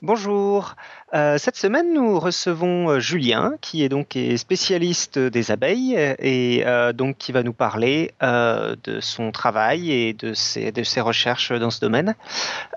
Bonjour. 0.00 0.76
Euh, 1.12 1.38
cette 1.38 1.56
semaine, 1.56 1.92
nous 1.92 2.20
recevons 2.20 2.88
euh, 2.88 3.00
Julien, 3.00 3.54
qui 3.60 3.82
est 3.82 3.88
donc 3.88 4.16
spécialiste 4.36 5.18
des 5.18 5.50
abeilles 5.50 5.96
et 6.20 6.62
euh, 6.64 6.92
donc 6.92 7.18
qui 7.18 7.32
va 7.32 7.42
nous 7.42 7.52
parler 7.52 8.12
de 8.20 9.00
son 9.00 9.32
travail 9.32 9.90
et 9.90 10.12
de 10.12 10.34
ses, 10.34 10.70
de 10.70 10.84
ses 10.84 11.00
recherches 11.00 11.50
dans 11.52 11.70
ce 11.70 11.80
domaine. 11.80 12.14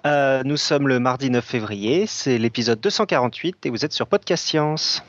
nous 0.03 0.57
sommes 0.57 0.87
le 0.87 0.99
mardi 0.99 1.29
9 1.29 1.45
février, 1.45 2.07
c'est 2.07 2.39
l'épisode 2.39 2.79
248 2.79 3.67
et 3.67 3.69
vous 3.69 3.85
êtes 3.85 3.93
sur 3.93 4.07
Podcast 4.07 4.47
Science. 4.47 5.03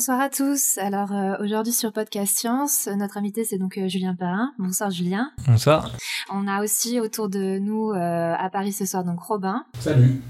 Bonsoir 0.00 0.20
à 0.22 0.30
tous. 0.30 0.78
Alors 0.78 1.12
euh, 1.12 1.36
aujourd'hui 1.40 1.74
sur 1.74 1.92
Podcast 1.92 2.34
Science, 2.34 2.88
notre 2.96 3.18
invité 3.18 3.44
c'est 3.44 3.58
donc 3.58 3.76
euh, 3.76 3.86
Julien 3.86 4.14
Perrin. 4.14 4.54
Bonsoir 4.58 4.90
Julien. 4.90 5.30
Bonsoir. 5.46 5.94
On 6.30 6.48
a 6.48 6.62
aussi 6.62 6.98
autour 7.00 7.28
de 7.28 7.58
nous 7.58 7.90
euh, 7.90 8.34
à 8.34 8.48
Paris 8.48 8.72
ce 8.72 8.86
soir 8.86 9.04
donc 9.04 9.20
Robin. 9.20 9.66
Salut. 9.78 10.22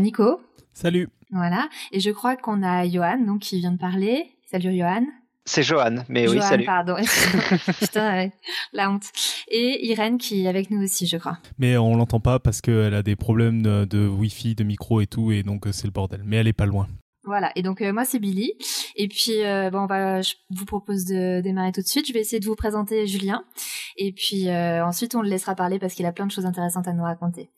Nico. 0.00 0.40
Salut. 0.72 1.10
Voilà. 1.30 1.68
Et 1.90 2.00
je 2.00 2.08
crois 2.08 2.36
qu'on 2.36 2.62
a 2.62 2.88
Johan 2.88 3.18
donc 3.18 3.40
qui 3.40 3.58
vient 3.58 3.72
de 3.72 3.78
parler. 3.78 4.30
Salut 4.50 4.74
Johan. 4.74 5.04
C'est 5.44 5.62
Johan, 5.62 6.04
mais 6.08 6.26
oui, 6.26 6.40
salut. 6.40 6.64
pardon. 6.64 6.96
Putain, 7.80 8.30
la 8.72 8.90
honte. 8.90 9.10
Et 9.48 9.88
Irène 9.88 10.16
qui 10.16 10.46
est 10.46 10.48
avec 10.48 10.70
nous 10.70 10.82
aussi, 10.82 11.06
je 11.06 11.18
crois. 11.18 11.36
Mais 11.58 11.76
on 11.76 11.96
l'entend 11.96 12.20
pas 12.20 12.38
parce 12.38 12.62
qu'elle 12.62 12.94
a 12.94 13.02
des 13.02 13.16
problèmes 13.16 13.60
de, 13.60 13.84
de 13.84 14.08
Wi-Fi, 14.08 14.54
de 14.54 14.64
micro 14.64 15.02
et 15.02 15.06
tout, 15.06 15.32
et 15.32 15.42
donc 15.42 15.68
c'est 15.70 15.84
le 15.84 15.92
bordel. 15.92 16.22
Mais 16.24 16.36
elle 16.36 16.48
est 16.48 16.54
pas 16.54 16.64
loin. 16.64 16.88
Voilà. 17.24 17.52
Et 17.54 17.62
donc 17.62 17.80
euh, 17.82 17.92
moi 17.92 18.04
c'est 18.04 18.18
Billy. 18.18 18.54
Et 18.96 19.08
puis 19.08 19.44
euh, 19.44 19.70
bon, 19.70 19.86
on 19.88 20.22
je 20.22 20.34
vous 20.50 20.64
propose 20.64 21.04
de 21.04 21.40
démarrer 21.40 21.72
tout 21.72 21.80
de 21.80 21.86
suite. 21.86 22.06
Je 22.06 22.12
vais 22.12 22.20
essayer 22.20 22.40
de 22.40 22.46
vous 22.46 22.56
présenter 22.56 23.06
Julien. 23.06 23.44
Et 23.96 24.12
puis 24.12 24.48
euh, 24.48 24.84
ensuite 24.84 25.14
on 25.14 25.22
le 25.22 25.28
laissera 25.28 25.54
parler 25.54 25.78
parce 25.78 25.94
qu'il 25.94 26.06
a 26.06 26.12
plein 26.12 26.26
de 26.26 26.32
choses 26.32 26.46
intéressantes 26.46 26.88
à 26.88 26.92
nous 26.92 27.04
raconter. 27.04 27.50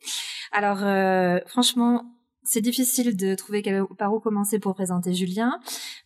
Alors 0.52 0.78
franchement. 1.46 2.10
C'est 2.46 2.60
difficile 2.60 3.16
de 3.16 3.34
trouver 3.34 3.62
par 3.96 4.12
où 4.12 4.20
commencer 4.20 4.58
pour 4.58 4.74
présenter 4.74 5.14
Julien, 5.14 5.58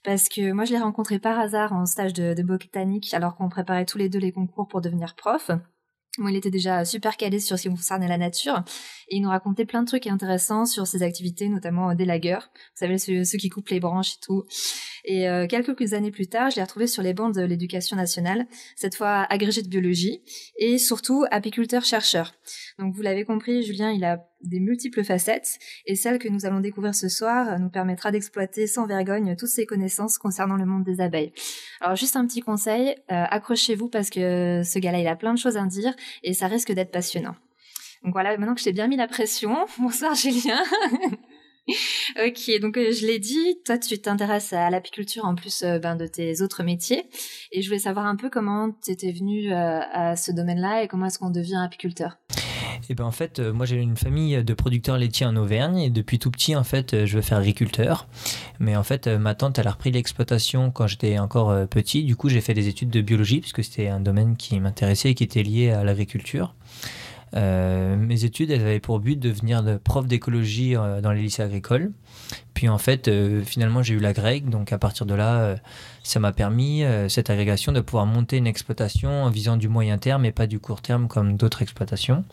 parce 0.05 0.29
que 0.29 0.53
moi 0.53 0.65
je 0.65 0.71
l'ai 0.71 0.79
rencontré 0.79 1.19
par 1.19 1.37
hasard 1.37 1.73
en 1.73 1.85
stage 1.85 2.13
de 2.13 2.43
botanique 2.45 3.13
alors 3.13 3.35
qu'on 3.35 3.49
préparait 3.49 3.85
tous 3.85 3.99
les 3.99 4.09
deux 4.09 4.21
les 4.21 4.31
concours 4.31 4.69
pour 4.69 4.81
devenir 4.81 5.17
prof. 5.17 5.51
Moi, 6.19 6.33
il 6.33 6.37
était 6.37 6.51
déjà 6.51 6.85
super 6.85 7.17
calé 7.17 7.41
sur 7.41 7.57
ce 7.57 7.63
qui 7.63 7.69
concernait 7.69 8.09
la 8.09 8.19
nature 8.19 8.65
et 9.09 9.17
il 9.17 9.23
nous 9.23 9.29
racontait 9.29 9.65
plein 9.65 9.83
de 9.83 9.87
trucs 9.87 10.07
intéressants 10.07 10.67
sur 10.67 10.87
ses 10.87 11.03
activités, 11.03 11.49
notamment 11.49 11.95
des 11.95 12.05
lagueurs. 12.05 12.51
Vous 12.55 12.87
savez, 12.87 12.99
ceux, 12.99 13.39
qui 13.39 13.49
coupent 13.49 13.69
les 13.69 13.81
branches 13.81 14.15
et 14.15 14.21
tout. 14.21 14.45
Et 15.05 15.29
euh, 15.29 15.47
quelques 15.47 15.93
années 15.93 16.11
plus 16.11 16.27
tard, 16.27 16.51
je 16.51 16.57
l'ai 16.57 16.63
retrouvé 16.63 16.87
sur 16.87 17.03
les 17.03 17.15
bancs 17.15 17.35
de 17.35 17.43
l'éducation 17.43 17.97
nationale, 17.97 18.47
cette 18.77 18.95
fois 18.95 19.27
agrégé 19.31 19.63
de 19.63 19.69
biologie 19.69 20.23
et 20.57 20.79
surtout 20.79 21.25
apiculteur-chercheur. 21.31 22.35
Donc 22.79 22.95
vous 22.95 23.03
l'avez 23.03 23.25
compris, 23.25 23.63
Julien, 23.63 23.91
il 23.91 24.05
a 24.05 24.25
des 24.43 24.61
multiples 24.61 25.05
facettes 25.05 25.59
et 25.87 25.97
celle 25.97 26.19
que 26.19 26.29
nous 26.29 26.47
allons 26.47 26.61
découvrir 26.61 26.95
ce 26.95 27.09
soir 27.09 27.59
nous 27.59 27.71
permettra 27.71 28.11
d'exploiter 28.13 28.67
sans 28.67 28.87
vergogne 28.87 29.35
toutes 29.37 29.49
ses 29.49 29.67
connaissances 29.67 30.19
concernant 30.19 30.57
le 30.57 30.65
monde 30.65 30.85
des 30.85 31.01
abeilles. 31.01 31.33
Alors 31.81 31.97
juste 31.97 32.17
un 32.17 32.27
petit 32.27 32.41
conseil, 32.41 32.91
euh, 33.11 33.25
accrochez-vous 33.31 33.89
parce 33.89 34.11
que 34.11 34.63
ce 34.65 34.79
gars-là, 34.79 35.01
il 35.01 35.07
a 35.07 35.17
plein 35.17 35.35
de 35.35 35.39
choses 35.39 35.57
à 35.57 35.65
dire 35.67 35.95
et 36.23 36.35
ça 36.35 36.47
risque 36.47 36.73
d'être 36.73 36.91
passionnant. 36.91 37.35
Donc 38.05 38.13
voilà, 38.13 38.37
maintenant 38.37 38.55
que 38.55 38.61
je 38.61 38.65
t'ai 38.65 38.73
bien 38.73 38.87
mis 38.87 38.97
la 38.97 39.09
pression, 39.09 39.57
bonsoir 39.79 40.15
Julien. 40.15 40.63
ok, 42.27 42.61
donc 42.61 42.77
euh, 42.77 42.93
je 42.93 43.07
l'ai 43.07 43.19
dit, 43.19 43.61
toi 43.65 43.79
tu 43.79 43.99
t'intéresses 43.99 44.53
à 44.53 44.71
l'apiculture 44.71 45.25
en 45.25 45.35
plus 45.35 45.63
euh, 45.63 45.79
ben, 45.79 45.97
de 45.97 46.07
tes 46.07 46.43
autres 46.43 46.63
métiers 46.63 47.05
et 47.53 47.63
je 47.63 47.69
voulais 47.69 47.81
savoir 47.81 48.07
un 48.07 48.17
peu 48.17 48.31
comment 48.31 48.71
tu 48.85 48.91
étais 48.91 49.13
venu 49.13 49.53
à 49.53 50.17
ce 50.17 50.33
domaine-là 50.33 50.83
et 50.83 50.89
comment 50.89 51.07
est-ce 51.07 51.19
qu'on 51.19 51.31
devient 51.31 51.61
apiculteur. 51.65 52.19
Et 52.91 52.95
ben 52.95 53.05
en 53.05 53.11
fait, 53.11 53.39
euh, 53.39 53.53
moi 53.53 53.67
j'ai 53.67 53.77
une 53.77 53.97
famille 53.97 54.43
de 54.43 54.55
producteurs 54.55 54.99
laitiers 54.99 55.27
en 55.27 55.37
Auvergne 55.37 55.79
et 55.79 55.91
depuis 55.91 56.19
tout 56.19 56.31
petit 56.31 56.57
en 56.57 56.65
fait, 56.65 56.95
euh, 56.95 57.07
je 57.07 57.17
veux 57.17 57.23
faire 57.23 57.39
agriculteur. 57.39 58.09
Mais 58.61 58.77
en 58.77 58.83
fait, 58.83 59.07
euh, 59.07 59.19
ma 59.19 59.35
tante 59.35 59.59
elle 59.59 59.67
a 59.67 59.73
repris 59.73 59.91
l'exploitation 59.91 60.71
quand 60.71 60.87
j'étais 60.87 61.19
encore 61.19 61.69
petit. 61.69 62.05
Du 62.05 62.17
coup, 62.17 62.29
j'ai 62.29 62.41
fait 62.41 62.55
des 62.55 62.69
études 62.69 62.91
de 62.91 63.01
biologie 63.01 63.41
puisque 63.41 63.63
c'était 63.63 63.89
un 63.89 64.01
domaine 64.01 64.37
qui 64.37 64.59
m'intéressait 64.59 65.11
et 65.11 65.15
qui 65.15 65.25
était 65.25 65.43
lié 65.43 65.71
à 65.71 65.85
l'agriculture. 65.85 66.55
Mes 67.35 68.25
études, 68.25 68.51
avaient 68.51 68.81
pour 68.81 69.01
but 69.01 69.17
de 69.17 69.29
devenir 69.29 69.63
de 69.63 69.77
prof 69.77 70.07
d'écologie 70.07 70.75
dans 70.75 71.13
les 71.13 71.23
lycées 71.23 71.43
agricoles. 71.43 71.93
Puis 72.55 72.69
en 72.69 72.79
fait, 72.79 73.11
finalement, 73.45 73.83
j'ai 73.83 73.95
eu 73.95 74.01
la 74.01 74.13
grecque. 74.13 74.49
Donc 74.49 74.73
à 74.73 74.79
partir 74.79 75.07
de 75.07 75.15
là, 75.15 75.57
ça 76.03 76.21
m'a 76.21 76.33
permis, 76.33 76.83
cette 77.09 77.31
agrégation, 77.31 77.73
de 77.73 77.81
pouvoir 77.81 78.07
monter 78.07 78.37
une 78.37 78.47
exploitation 78.47 79.25
en 79.25 79.31
visant 79.31 79.57
du 79.57 79.69
moyen 79.69 79.99
terme 79.99 80.25
et 80.25 80.33
pas 80.33 80.47
du 80.47 80.59
court 80.59 80.83
terme 80.83 81.09
comme 81.09 81.37
d'autres 81.37 81.63
exploitations 81.63 82.25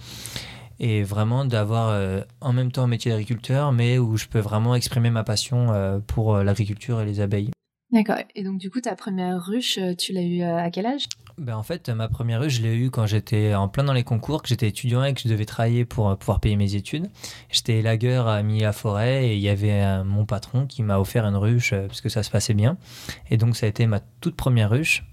et 0.79 1.03
vraiment 1.03 1.45
d'avoir 1.45 1.89
euh, 1.89 2.22
en 2.41 2.53
même 2.53 2.72
temps 2.72 2.84
un 2.84 2.88
métier 2.88 3.11
d'agriculteur, 3.11 3.72
mais 3.72 3.97
où 3.97 4.17
je 4.17 4.28
peux 4.28 4.39
vraiment 4.39 4.75
exprimer 4.75 5.09
ma 5.09 5.23
passion 5.23 5.72
euh, 5.72 6.00
pour 6.05 6.35
euh, 6.35 6.44
l'agriculture 6.44 7.00
et 7.01 7.05
les 7.05 7.22
abeilles. 7.22 7.51
D'accord. 7.95 8.17
Et 8.35 8.44
donc 8.44 8.57
du 8.57 8.69
coup, 8.69 8.81
ta 8.81 8.94
première 8.94 9.41
ruche, 9.41 9.79
tu 9.97 10.11
l'as 10.11 10.22
eue 10.22 10.41
à 10.41 10.69
quel 10.69 10.85
âge? 10.85 11.06
Ben, 11.38 11.56
En 11.56 11.63
fait, 11.63 11.88
ma 11.88 12.09
première 12.09 12.41
ruche, 12.41 12.56
je 12.56 12.61
l'ai 12.61 12.75
eue 12.75 12.89
quand 12.89 13.06
j'étais 13.06 13.56
en 13.56 13.69
plein 13.69 13.85
dans 13.85 13.94
les 13.94 14.03
concours, 14.03 14.41
que 14.41 14.50
j'étais 14.50 14.67
étudiant 14.67 15.01
et 15.06 15.13
que 15.13 15.22
je 15.22 15.29
devais 15.29 15.45
travailler 15.45 15.85
pour 15.85 16.17
pouvoir 16.17 16.41
payer 16.41 16.57
mes 16.57 16.75
études. 16.75 17.07
J'étais 17.50 17.81
lagueur 17.81 18.28
à 18.28 18.44
Milly-la-Forêt 18.44 19.28
et 19.28 19.35
il 19.35 19.41
y 19.41 19.47
avait 19.47 20.03
mon 20.03 20.25
patron 20.25 20.67
qui 20.67 20.84
m'a 20.84 21.00
offert 21.00 21.25
une 21.25 21.38
ruche 21.38 21.73
parce 21.73 22.01
que 22.01 22.09
ça 22.09 22.22
se 22.22 22.29
passait 22.29 22.53
bien. 22.53 22.78
Et 23.29 23.38
donc 23.38 23.55
ça 23.55 23.66
a 23.66 23.69
été 23.69 23.88
ma 23.88 24.01
toute 24.19 24.35
première 24.35 24.72
ruche. 24.72 25.05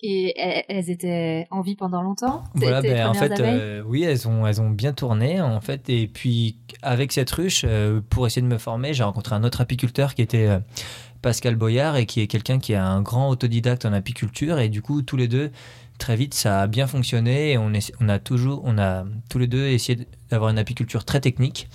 Et 0.00 0.34
elles 0.68 0.90
étaient 0.90 1.48
en 1.50 1.60
vie 1.60 1.74
pendant 1.74 2.02
longtemps? 2.02 2.44
Voilà, 2.54 2.82
ben, 2.82 3.08
en 3.08 3.14
fait, 3.14 3.40
euh, 3.40 3.82
oui, 3.84 4.04
elles 4.04 4.28
ont, 4.28 4.46
elles 4.46 4.60
ont 4.60 4.70
bien 4.70 4.92
tourné, 4.92 5.40
en 5.40 5.60
fait. 5.60 5.88
Et 5.88 6.06
puis, 6.06 6.56
avec 6.82 7.10
cette 7.10 7.30
ruche, 7.30 7.64
euh, 7.66 8.00
pour 8.08 8.24
essayer 8.24 8.42
de 8.42 8.46
me 8.46 8.58
former, 8.58 8.94
j'ai 8.94 9.02
rencontré 9.02 9.34
un 9.34 9.42
autre 9.42 9.60
apiculteur 9.60 10.14
qui 10.14 10.22
était 10.22 10.46
euh, 10.46 10.60
Pascal 11.20 11.56
Boyard 11.56 11.96
et 11.96 12.06
qui 12.06 12.20
est 12.20 12.28
quelqu'un 12.28 12.60
qui 12.60 12.74
est 12.74 12.76
un 12.76 13.02
grand 13.02 13.28
autodidacte 13.28 13.86
en 13.86 13.92
apiculture. 13.92 14.60
Et 14.60 14.68
du 14.68 14.82
coup, 14.82 15.02
tous 15.02 15.16
les 15.16 15.26
deux, 15.26 15.50
très 15.98 16.14
vite, 16.14 16.34
ça 16.34 16.62
a 16.62 16.66
bien 16.68 16.86
fonctionné. 16.86 17.52
Et 17.52 17.58
on, 17.58 17.72
est, 17.72 17.92
on 18.00 18.08
a 18.08 18.20
toujours, 18.20 18.62
on 18.64 18.78
a 18.78 19.04
tous 19.28 19.40
les 19.40 19.48
deux 19.48 19.66
essayé 19.66 20.06
d'avoir 20.30 20.50
une 20.50 20.58
apiculture 20.58 21.04
très 21.04 21.20
technique. 21.20 21.68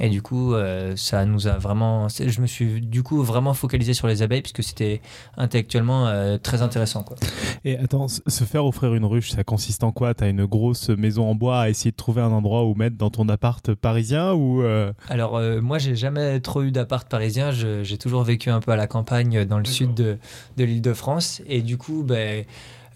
Et 0.00 0.08
du 0.10 0.20
coup, 0.22 0.54
euh, 0.54 0.94
ça 0.96 1.24
nous 1.24 1.46
a 1.46 1.58
vraiment. 1.58 2.08
Je 2.08 2.40
me 2.40 2.46
suis 2.46 2.80
du 2.80 3.02
coup 3.02 3.22
vraiment 3.22 3.54
focalisé 3.54 3.94
sur 3.94 4.06
les 4.06 4.22
abeilles 4.22 4.42
puisque 4.42 4.62
c'était 4.62 5.00
intellectuellement 5.36 6.06
euh, 6.06 6.36
très 6.38 6.62
intéressant. 6.62 7.02
Quoi. 7.02 7.16
Et 7.64 7.78
attends, 7.78 8.08
se 8.08 8.44
faire 8.44 8.64
offrir 8.66 8.94
une 8.94 9.04
ruche, 9.04 9.30
ça 9.30 9.44
consiste 9.44 9.84
en 9.84 9.92
quoi? 9.92 10.14
T'as 10.14 10.28
une 10.28 10.44
grosse 10.44 10.90
maison 10.90 11.28
en 11.28 11.34
bois 11.34 11.60
à 11.60 11.68
essayer 11.70 11.90
de 11.92 11.96
trouver 11.96 12.20
un 12.20 12.30
endroit 12.30 12.64
où 12.64 12.74
mettre 12.74 12.96
dans 12.96 13.10
ton 13.10 13.28
appart 13.28 13.74
parisien 13.74 14.32
ou 14.34 14.62
euh? 14.62 14.92
Alors, 15.08 15.40
moi, 15.62 15.78
j'ai 15.78 15.96
jamais 15.96 16.40
trop 16.40 16.62
eu 16.62 16.70
d'appart 16.70 17.08
parisien. 17.08 17.50
J'ai 17.50 17.98
toujours 17.98 18.22
vécu 18.22 18.50
un 18.50 18.60
peu 18.60 18.72
à 18.72 18.76
la 18.76 18.86
campagne 18.86 19.44
dans 19.44 19.58
le 19.58 19.64
sud 19.64 19.94
de, 19.94 20.18
de 20.56 20.64
l'île 20.64 20.82
de 20.82 20.92
France. 20.92 21.40
Et 21.46 21.62
du 21.62 21.78
coup, 21.78 22.02
ben 22.02 22.44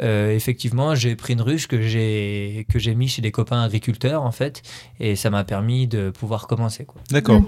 euh, 0.02 0.30
effectivement, 0.30 0.94
j'ai 0.94 1.16
pris 1.16 1.34
une 1.34 1.42
ruche 1.42 1.66
que 1.66 1.80
j'ai 1.80 2.66
que 2.68 2.78
j'ai 2.78 2.94
mis 2.94 3.08
chez 3.08 3.22
des 3.22 3.30
copains 3.30 3.62
agriculteurs 3.62 4.22
en 4.22 4.32
fait, 4.32 4.62
et 4.98 5.16
ça 5.16 5.30
m'a 5.30 5.44
permis 5.44 5.86
de 5.86 6.10
pouvoir 6.10 6.46
commencer. 6.46 6.86
D'accord. 7.10 7.42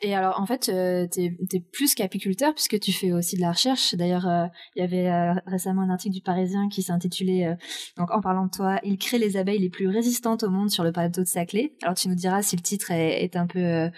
Et 0.00 0.14
alors, 0.14 0.38
en 0.40 0.46
fait, 0.46 0.68
euh, 0.68 1.08
tu 1.12 1.24
es, 1.24 1.60
plus 1.72 1.94
qu'apiculteur 1.94 2.54
puisque 2.54 2.78
tu 2.78 2.92
fais 2.92 3.12
aussi 3.12 3.36
de 3.36 3.40
la 3.40 3.50
recherche. 3.50 3.94
D'ailleurs, 3.96 4.28
euh, 4.28 4.46
il 4.76 4.80
y 4.80 4.84
avait 4.84 5.32
récemment 5.46 5.82
un 5.82 5.90
article 5.90 6.14
du 6.14 6.20
Parisien 6.20 6.68
qui 6.68 6.82
s'intitulait, 6.82 7.56
donc 7.96 8.10
en 8.12 8.20
parlant 8.20 8.46
de 8.46 8.50
toi, 8.50 8.78
il 8.84 8.96
crée 8.98 9.18
les 9.18 9.36
abeilles 9.36 9.58
les 9.58 9.70
plus 9.70 9.88
résistantes 9.88 10.44
au 10.44 10.50
monde 10.50 10.70
sur 10.70 10.84
le 10.84 10.92
plateau 10.92 11.22
de 11.22 11.26
Saclay. 11.26 11.72
Alors, 11.82 11.94
tu 11.94 12.08
nous 12.08 12.14
diras 12.14 12.42
si 12.42 12.54
le 12.56 12.62
titre 12.62 12.92
est, 12.92 13.24
est 13.24 13.34
un 13.34 13.46
peu 13.46 13.90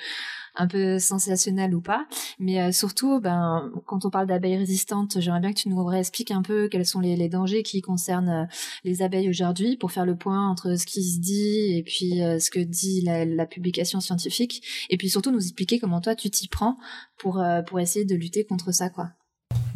un 0.54 0.66
peu 0.66 0.98
sensationnel 0.98 1.74
ou 1.74 1.80
pas. 1.80 2.06
Mais 2.38 2.60
euh, 2.60 2.72
surtout, 2.72 3.20
ben, 3.20 3.70
quand 3.86 4.04
on 4.04 4.10
parle 4.10 4.26
d'abeilles 4.26 4.56
résistantes, 4.56 5.20
j'aimerais 5.20 5.40
bien 5.40 5.52
que 5.52 5.58
tu 5.58 5.68
nous 5.68 5.84
réexpliques 5.84 6.30
un 6.30 6.42
peu 6.42 6.68
quels 6.68 6.86
sont 6.86 7.00
les, 7.00 7.28
dangers 7.28 7.62
qui 7.62 7.82
concernent 7.82 8.28
euh, 8.28 8.44
les 8.84 9.02
abeilles 9.02 9.28
aujourd'hui 9.28 9.76
pour 9.76 9.92
faire 9.92 10.06
le 10.06 10.16
point 10.16 10.48
entre 10.48 10.76
ce 10.76 10.86
qui 10.86 11.02
se 11.02 11.18
dit 11.18 11.76
et 11.76 11.82
puis 11.82 12.22
euh, 12.22 12.38
ce 12.38 12.50
que 12.50 12.60
dit 12.60 13.02
la, 13.02 13.46
publication 13.46 14.00
scientifique. 14.00 14.62
Et 14.90 14.96
puis 14.96 15.08
surtout 15.08 15.30
nous 15.30 15.42
expliquer 15.42 15.78
comment 15.78 16.00
toi 16.00 16.14
tu 16.14 16.30
t'y 16.30 16.48
prends 16.48 16.76
pour, 17.18 17.42
pour 17.66 17.80
essayer 17.80 18.04
de 18.04 18.14
lutter 18.14 18.44
contre 18.44 18.72
ça, 18.72 18.90
quoi. 18.90 19.10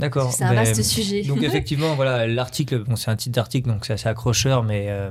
D'accord. 0.02 0.32
C'est 0.32 0.42
un 0.42 0.50
ben, 0.50 0.64
vaste 0.64 0.82
sujet. 0.82 1.22
Donc 1.22 1.42
effectivement, 1.42 1.94
voilà, 1.94 2.26
l'article, 2.26 2.80
bon, 2.80 2.96
c'est 2.96 3.10
un 3.10 3.16
titre 3.16 3.36
d'article, 3.36 3.68
donc 3.68 3.86
c'est 3.86 3.92
assez 3.92 4.08
accrocheur, 4.08 4.64
mais, 4.64 4.86
euh, 4.88 5.10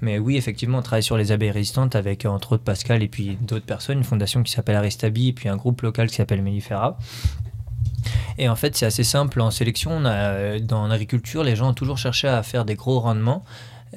mais 0.00 0.18
oui, 0.18 0.36
effectivement, 0.36 0.78
on 0.78 0.82
travaille 0.82 1.04
sur 1.04 1.16
les 1.16 1.30
abeilles 1.30 1.52
résistantes 1.52 1.94
avec 1.94 2.26
entre 2.26 2.52
autres 2.52 2.64
Pascal 2.64 3.04
et 3.04 3.08
puis 3.08 3.38
d'autres 3.40 3.66
personnes, 3.66 3.98
une 3.98 4.04
fondation 4.04 4.42
qui 4.42 4.50
s'appelle 4.50 4.74
Aristabi 4.74 5.28
et 5.28 5.32
puis 5.32 5.48
un 5.48 5.56
groupe 5.56 5.80
local 5.82 6.08
qui 6.08 6.16
s'appelle 6.16 6.42
Mellifera. 6.42 6.98
Et 8.36 8.48
en 8.48 8.56
fait, 8.56 8.76
c'est 8.76 8.86
assez 8.86 9.04
simple 9.04 9.40
en 9.40 9.52
sélection. 9.52 9.92
On 9.92 10.04
a, 10.04 10.58
dans 10.58 10.88
l'agriculture, 10.88 11.44
les 11.44 11.54
gens 11.54 11.70
ont 11.70 11.74
toujours 11.74 11.98
cherché 11.98 12.26
à 12.26 12.42
faire 12.42 12.64
des 12.64 12.74
gros 12.74 12.98
rendements 12.98 13.44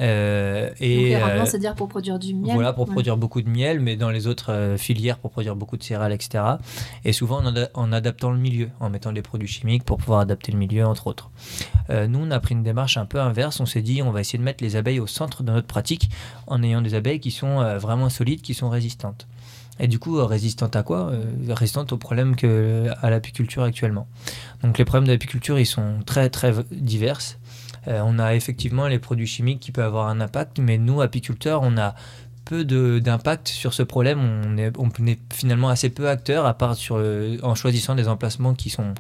Euh, 0.02 0.70
et 0.80 1.10
les 1.10 1.46
c'est-à-dire 1.46 1.76
pour 1.76 1.88
produire 1.88 2.20
du 2.20 2.34
miel. 2.34 2.54
Voilà, 2.54 2.74
pour 2.74 2.86
produire 2.86 3.18
beaucoup 3.18 3.42
de 3.42 3.50
miel, 3.50 3.80
mais 3.80 3.96
dans 3.96 4.10
les 4.10 4.28
autres 4.28 4.76
filières 4.78 5.18
pour 5.18 5.32
produire 5.32 5.56
beaucoup 5.56 5.78
de 5.78 5.84
céréales, 5.84 6.12
etc. 6.12 6.44
Et 7.04 7.14
souvent 7.14 7.42
en, 7.74 7.92
adaptant 7.92 8.32
le 8.32 8.38
milieu, 8.38 8.70
en 8.80 8.90
mettant 8.90 9.12
des 9.12 9.22
produits 9.22 9.48
chimiques 9.48 9.84
pour 9.84 9.98
pouvoir 9.98 10.20
adapter 10.20 10.52
le 10.52 10.58
milieu, 10.58 10.86
entre 10.86 11.08
autres. 11.08 11.30
nous, 11.90 12.20
on 12.20 12.32
a 12.32 12.40
pris 12.40 12.56
une 12.56 12.64
démarche 12.64 12.98
un 12.98 13.06
peu 13.06 13.20
inverse. 13.20 13.60
On 13.60 13.66
s'est 13.66 13.82
dit, 13.82 14.02
on 14.02 14.12
va 14.12 14.22
essayer 14.22 14.40
de 14.40 14.44
mettre 14.44 14.64
les 14.64 14.76
abeilles 14.76 15.00
au 15.00 15.08
centre 15.08 15.44
de 15.44 15.52
notre 15.52 15.68
pratique 15.68 16.10
en 16.48 16.62
ayant 16.64 16.82
des 16.82 16.94
abeilles 16.94 17.20
qui 17.20 17.32
sont 17.32 17.78
vraiment 17.78 18.10
solides, 18.10 18.42
qui 18.42 18.54
sont 18.54 18.70
résistantes. 18.70 19.28
Et 19.80 19.88
du 19.88 20.00
coup, 20.00 20.26
résistantes 20.26 20.76
à 20.76 20.84
quoi? 20.84 21.12
Résistantes 21.50 21.92
aux 21.92 21.98
problèmes 21.98 22.36
que 22.36 22.88
à 23.02 23.10
l'apiculture 23.10 23.64
actuellement. 23.64 24.08
Donc 24.64 24.78
les 24.78 24.86
problèmes 24.86 25.08
d'apiculture, 25.08 25.60
ils 25.60 25.66
sont 25.66 26.00
très 26.06 26.30
très 26.30 26.54
divers. 26.72 27.20
Euh, 27.88 28.02
on 28.04 28.20
a 28.20 28.36
effectivement 28.36 28.88
les 28.88 29.00
produits 29.00 29.28
chimiques 29.28 29.60
qui 29.60 29.72
peuvent 29.72 29.86
avoir 29.86 30.08
un 30.08 30.22
impact, 30.22 30.60
mais 30.60 30.78
nous, 30.78 31.02
apiculteurs, 31.02 31.62
on 31.64 31.78
a 31.78 31.96
peu 32.46 32.64
d'impact 32.64 33.48
sur 33.48 33.74
ce 33.74 33.84
problème. 33.84 34.20
On 34.20 34.58
est, 34.58 35.20
finalement 35.34 35.70
assez 35.70 35.90
peu 35.90 36.08
acteurs, 36.08 36.46
à 36.46 36.54
part 36.54 36.76
en 37.42 37.56
choisissant 37.56 37.96
des 37.96 38.08
emplacements 38.08 38.54
qui 38.54 38.70
sont, 38.70 38.94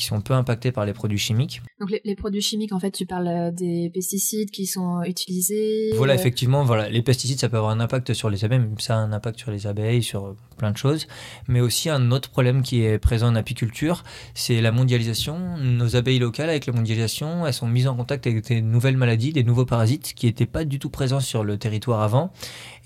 qui 0.00 0.06
sont 0.06 0.20
peu 0.22 0.32
impactés 0.32 0.72
par 0.72 0.86
les 0.86 0.94
produits 0.94 1.18
chimiques. 1.18 1.60
Donc 1.78 1.90
les, 2.04 2.14
produits 2.14 2.40
chimiques, 2.40 2.72
en 2.72 2.80
fait, 2.80 2.90
tu 2.90 3.04
parles 3.04 3.28
euh, 3.28 3.50
des 3.50 3.90
pesticides 3.92 4.50
qui 4.50 4.66
sont 4.66 5.02
utilisés 5.02 5.90
Voilà, 5.94 6.14
euh, 6.14 6.16
effectivement, 6.16 6.64
voilà. 6.64 6.88
les 6.88 7.02
pesticides, 7.02 7.38
ça 7.38 7.50
peut 7.50 7.58
avoir 7.58 7.72
un 7.72 7.80
impact 7.80 8.14
sur 8.14 8.30
les 8.30 8.44
abeilles, 8.44 8.62
ça 8.78 8.94
a 8.94 8.98
un 8.98 9.12
impact 9.12 9.38
sur 9.38 9.50
les 9.50 9.66
abeilles, 9.66 10.02
sur 10.02 10.36
plein 10.56 10.70
de 10.70 10.76
choses. 10.76 11.06
Mais 11.48 11.60
aussi 11.60 11.90
un 11.90 12.12
autre 12.12 12.30
problème 12.30 12.62
qui 12.62 12.82
est 12.82 12.98
présent 12.98 13.28
en 13.28 13.34
apiculture, 13.34 14.04
c'est 14.34 14.60
la 14.62 14.72
mondialisation. 14.72 15.58
Nos 15.58 15.96
abeilles 15.96 16.18
locales, 16.18 16.48
avec 16.48 16.66
la 16.66 16.72
mondialisation, 16.72 17.46
elles 17.46 17.52
sont 17.52 17.68
mises 17.68 17.86
en 17.86 17.94
contact 17.94 18.26
avec 18.26 18.46
des 18.48 18.62
nouvelles 18.62 18.96
maladies, 18.96 19.32
des 19.32 19.44
nouveaux 19.44 19.66
parasites 19.66 20.14
qui 20.14 20.26
n'étaient 20.26 20.46
pas 20.46 20.64
du 20.64 20.78
tout 20.78 20.90
présents 20.90 21.20
sur 21.20 21.44
le 21.44 21.58
territoire 21.58 22.00
avant. 22.00 22.32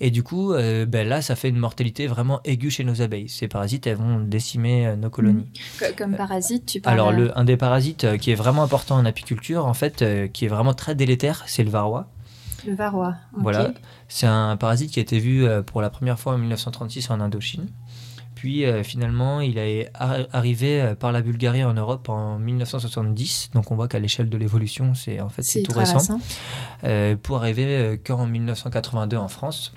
Et 0.01 0.11
du 0.11 0.23
coup, 0.23 0.53
euh, 0.53 0.85
ben 0.85 1.07
là, 1.07 1.21
ça 1.21 1.37
fait 1.37 1.47
une 1.47 1.57
mortalité 1.57 2.07
vraiment 2.07 2.41
aiguë 2.43 2.71
chez 2.71 2.83
nos 2.83 3.01
abeilles. 3.01 3.29
Ces 3.29 3.47
parasites, 3.47 3.87
elles 3.87 3.95
vont 3.95 4.19
décimer 4.19 4.87
euh, 4.87 4.95
nos 4.97 5.09
colonies. 5.09 5.47
Mmh. 5.81 5.85
Comme 5.97 6.15
parasites, 6.15 6.65
tu 6.65 6.81
parles 6.81 6.99
Alors, 7.09 7.19
le, 7.19 7.37
un 7.37 7.43
des 7.43 7.57
parasites 7.57 8.03
euh, 8.03 8.17
qui 8.17 8.31
est 8.31 8.35
vraiment 8.35 8.63
important 8.63 8.95
en 8.95 9.05
apiculture, 9.05 9.65
en 9.65 9.73
fait, 9.73 10.03
qui 10.31 10.45
est 10.45 10.47
vraiment 10.47 10.73
très 10.73 10.95
délétère, 10.95 11.43
c'est 11.47 11.63
le 11.63 11.69
varroa. 11.69 12.07
Le 12.65 12.73
varroa. 12.73 13.15
Voilà. 13.33 13.71
C'est 14.07 14.27
un 14.27 14.57
parasite 14.57 14.91
qui 14.91 14.99
a 14.99 15.01
été 15.01 15.19
vu 15.19 15.45
pour 15.65 15.81
la 15.81 15.89
première 15.89 16.19
fois 16.19 16.33
en 16.33 16.37
1936 16.37 17.11
en 17.11 17.19
Indochine. 17.19 17.67
Puis 18.33 18.65
finalement, 18.83 19.39
il 19.39 19.57
est 19.59 19.91
arrivé 19.93 20.93
par 20.99 21.11
la 21.11 21.21
Bulgarie 21.21 21.63
en 21.63 21.73
Europe 21.73 22.09
en 22.09 22.39
1970. 22.39 23.51
Donc 23.53 23.71
on 23.71 23.75
voit 23.75 23.87
qu'à 23.87 23.99
l'échelle 23.99 24.29
de 24.29 24.37
l'évolution, 24.37 24.95
c'est 24.95 25.21
en 25.21 25.29
fait 25.29 25.43
c'est 25.43 25.61
tout 25.61 25.77
récent. 25.77 26.19
pour 27.21 27.37
arriver 27.37 27.99
qu'en 28.03 28.25
1982 28.25 29.17
en 29.17 29.27
France. 29.27 29.71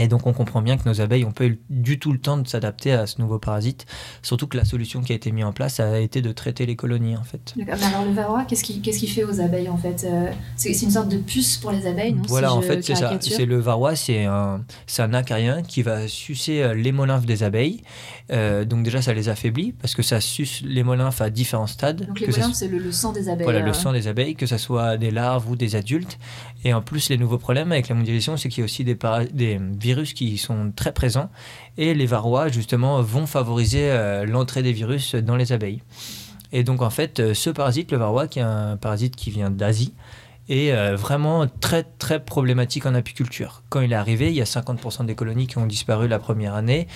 Et 0.00 0.08
donc 0.08 0.26
on 0.26 0.32
comprend 0.32 0.60
bien 0.60 0.76
que 0.76 0.88
nos 0.88 1.00
abeilles 1.00 1.24
n'ont 1.24 1.32
pas 1.32 1.46
eu 1.46 1.60
du 1.70 1.98
tout 1.98 2.12
le 2.12 2.18
temps 2.18 2.36
de 2.36 2.48
s'adapter 2.48 2.92
à 2.92 3.06
ce 3.06 3.20
nouveau 3.20 3.38
parasite, 3.38 3.86
surtout 4.22 4.48
que 4.48 4.56
la 4.56 4.64
solution 4.64 5.02
qui 5.02 5.12
a 5.12 5.14
été 5.14 5.30
mise 5.30 5.44
en 5.44 5.52
place 5.52 5.78
a 5.78 6.00
été 6.00 6.20
de 6.20 6.32
traiter 6.32 6.66
les 6.66 6.74
colonies 6.74 7.16
en 7.16 7.22
fait. 7.22 7.54
Alors 7.70 8.04
le 8.04 8.12
varroa, 8.12 8.44
qu'est-ce 8.44 8.64
qu'il 8.64 9.10
fait 9.10 9.24
aux 9.24 9.40
abeilles 9.40 9.68
en 9.68 9.76
fait 9.76 10.04
euh, 10.04 10.30
C'est 10.56 10.82
une 10.82 10.90
sorte 10.90 11.08
de 11.08 11.18
puce 11.18 11.58
pour 11.58 11.70
les 11.70 11.86
abeilles, 11.86 12.12
non 12.12 12.22
Voilà, 12.26 12.52
en 12.52 12.60
fait 12.60 12.82
c'est 12.82 12.96
ça. 12.96 13.16
C'est 13.20 13.46
le 13.46 13.58
varroa, 13.58 13.94
c'est 13.94 14.24
un, 14.24 14.64
un 14.98 15.14
acarien 15.14 15.62
qui 15.62 15.82
va 15.82 16.08
sucer 16.08 16.62
euh, 16.62 16.74
l'hémolymphe 16.74 17.26
des 17.26 17.42
abeilles. 17.42 17.82
Euh, 18.32 18.64
donc 18.64 18.82
déjà 18.82 19.02
ça 19.02 19.12
les 19.12 19.28
affaiblit 19.28 19.72
parce 19.72 19.94
que 19.94 20.02
ça 20.02 20.20
suce 20.20 20.62
l'hémolymphe 20.62 21.20
à 21.20 21.30
différents 21.30 21.66
stades. 21.66 22.06
Donc 22.06 22.20
l'hémolymphe 22.20 22.54
c'est 22.54 22.68
le, 22.68 22.90
sang 22.90 23.12
des 23.12 23.28
abeilles. 23.28 23.44
Voilà, 23.44 23.60
le 23.60 23.72
sang 23.72 23.92
des 23.92 24.08
abeilles, 24.08 24.34
que 24.34 24.46
ce 24.46 24.58
soit 24.58 24.96
des 24.96 25.10
larves 25.10 25.48
ou 25.48 25.56
des 25.56 25.76
adultes. 25.76 26.18
Et 26.64 26.72
en 26.72 26.82
plus 26.82 27.10
les 27.10 27.18
nouveaux 27.18 27.38
problèmes 27.38 27.70
avec 27.70 27.88
la 27.88 27.94
mondialisation, 27.94 28.36
c'est 28.36 28.48
qu'il 28.48 28.60
y 28.60 28.62
a 28.62 28.64
aussi 28.64 28.82
des, 28.82 28.96
des 29.32 29.58
virus 29.84 30.14
qui 30.14 30.38
sont 30.38 30.72
très 30.74 30.92
présents 30.92 31.30
et 31.76 31.94
les 31.94 32.06
varrois 32.06 32.48
justement 32.48 33.02
vont 33.02 33.26
favoriser 33.26 33.90
euh, 33.90 34.24
l'entrée 34.24 34.62
des 34.62 34.72
virus 34.72 35.14
dans 35.14 35.36
les 35.36 35.52
abeilles. 35.52 35.82
Et 36.52 36.64
donc 36.64 36.82
en 36.82 36.90
fait, 36.90 37.20
euh, 37.20 37.34
ce 37.34 37.50
parasite, 37.50 37.92
le 37.92 37.98
varroa, 37.98 38.26
qui 38.28 38.38
est 38.38 38.42
un 38.42 38.76
parasite 38.76 39.14
qui 39.16 39.30
vient 39.30 39.50
d'Asie, 39.50 39.92
est 40.48 40.72
euh, 40.72 40.96
vraiment 40.96 41.46
très 41.60 41.82
très 41.82 42.24
problématique 42.24 42.86
en 42.86 42.94
apiculture. 42.94 43.62
Quand 43.68 43.80
il 43.80 43.92
est 43.92 43.96
arrivé, 43.96 44.28
il 44.28 44.34
y 44.34 44.40
a 44.40 44.44
50% 44.44 45.06
des 45.06 45.14
colonies 45.14 45.46
qui 45.46 45.58
ont 45.58 45.66
disparu 45.66 46.08
la 46.08 46.18
première 46.18 46.54
année. 46.54 46.86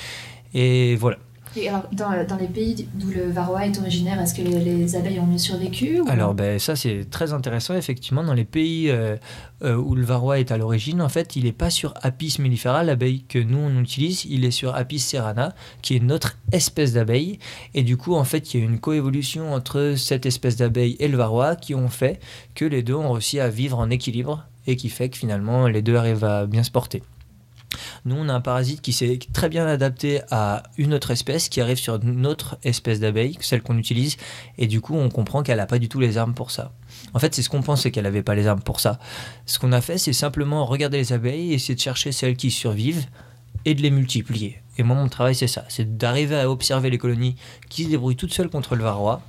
Et 0.55 0.97
voilà. 0.97 1.19
Alors, 1.57 1.85
dans, 1.93 2.27
dans, 2.27 2.37
les 2.37 2.47
pays 2.47 2.89
d'où 2.95 3.11
le 3.11 3.31
varroa 3.31 3.67
est 3.67 3.79
originaire, 3.79 4.21
est-ce 4.21 4.35
que 4.35 4.43
les, 4.43 4.97
abeilles 4.97 5.21
ont 5.21 5.27
mieux 5.27 5.39
survécu 5.39 6.01
Alors, 6.09 6.35
ben, 6.35 6.59
ça, 6.59 6.77
c'est 6.77 7.09
très 7.11 7.33
intéressant. 7.33 7.75
Effectivement, 7.75 8.23
dans 8.23 8.35
les 8.35 8.45
pays 8.45 8.91
euh, 8.91 9.17
euh, 9.63 9.77
où 9.77 9.95
le 9.95 10.05
varroa 10.05 10.39
est 10.39 10.53
à 10.53 10.59
l'origine, 10.59 11.01
en 11.03 11.09
fait, 11.09 11.37
il 11.37 11.45
n'est 11.45 11.53
pas 11.53 11.71
sur 11.71 11.95
Apis 12.03 12.37
mellifera, 12.39 12.85
l'abeille 12.85 13.25
que 13.25 13.39
nous, 13.39 13.59
on 13.59 13.81
utilise. 13.81 14.25
Il 14.27 14.45
est 14.45 14.51
sur 14.51 14.75
Apis 14.75 14.99
serrana, 14.99 15.55
qui 15.83 15.97
est 15.97 16.01
notre 16.01 16.37
espèce 16.53 16.93
d'abeille. 16.93 17.39
Et 17.75 17.83
du 17.83 17.97
coup, 17.97 18.15
en 18.15 18.25
fait, 18.25 18.55
il 18.55 18.61
y 18.61 18.63
a 18.63 18.67
une 18.67 18.79
coévolution 18.79 19.53
entre 19.53 19.95
cette 19.97 20.27
espèce 20.27 20.57
d'abeille 20.57 20.97
et 21.01 21.09
le 21.09 21.17
varroa 21.17 21.57
qui 21.57 21.75
ont 21.75 21.89
fait 21.89 22.21
que 22.55 22.65
les 22.65 22.83
deux 22.83 22.95
ont 22.95 23.13
réussi 23.13 23.41
à 23.41 23.49
vivre 23.49 23.79
en 23.79 23.91
équilibre 23.91 24.45
et 24.67 24.77
qui 24.77 24.91
fait 24.91 25.09
que 25.09 25.17
finalement, 25.17 25.67
les 25.67 25.83
deux 25.83 25.97
arrivent 25.97 26.25
à 26.25 26.47
bien 26.47 26.63
se 26.63 26.71
porter. 26.71 27.03
Nous, 28.05 28.17
on 28.17 28.29
a 28.29 28.33
un 28.33 28.41
parasite 28.41 28.81
qui 28.81 28.93
s'est 28.93 29.19
très 29.33 29.49
bien 29.49 29.67
adapté 29.67 30.21
à 30.31 30.63
une 30.77 30.95
autre 30.95 31.11
espèce 31.11 31.49
qui 31.49 31.61
arrive 31.61 31.79
sur 31.79 32.03
une 32.03 32.27
autre 32.27 32.59
espèce 32.63 33.01
d'abeille, 33.01 33.37
celle 33.41 33.63
qu'on 33.63 33.79
utilise, 33.79 34.17
et 34.57 34.67
du 34.67 34.81
coup, 34.81 34.97
on 34.97 35.09
comprend 35.09 35.43
qu'elle 35.43 35.59
n'a 35.59 35.67
pas 35.67 35.79
du 35.79 35.89
tout 35.89 36.01
les 36.01 36.19
armes 36.19 36.35
pour 36.35 36.51
ça. 36.51 36.73
En 37.15 37.19
fait, 37.19 37.35
c'est 37.35 37.43
ce 37.43 37.49
qu'on 37.49 37.63
pensait 37.63 37.91
qu'elle 37.91 38.05
n'avait 38.05 38.23
pas 38.23 38.35
les 38.35 38.47
armes 38.47 38.63
pour 38.63 38.81
ça. 38.81 38.99
Ce 39.47 39.59
qu'on 39.59 39.73
a 39.73 39.81
fait, 39.81 39.99
c'est 39.99 40.13
simplement 40.13 40.65
regarder 40.65 40.99
les 40.99 41.13
abeilles 41.13 41.53
et 41.53 41.55
essayer 41.55 41.75
de 41.75 41.81
chercher 41.81 42.13
celles 42.13 42.37
qui 42.37 42.51
survivent 42.51 43.07
et 43.65 43.75
de 43.75 43.83
les 43.83 43.91
multiplier. 43.91 44.61
Et 44.79 44.83
moi, 44.83 44.97
mon 44.97 45.09
travail, 45.09 45.35
c'est 45.35 45.49
ça 45.49 45.65
c'est 45.69 45.97
d'arriver 45.97 46.37
à 46.39 46.51
observer 46.51 46.91
les 46.91 46.99
colonies 46.99 47.37
qui 47.69 47.85
se 47.85 47.91
débrouillent 47.91 48.17
toutes 48.17 48.33
seules 48.33 48.49
contre 48.49 48.77
le 48.77 48.85
varroa 48.85 49.23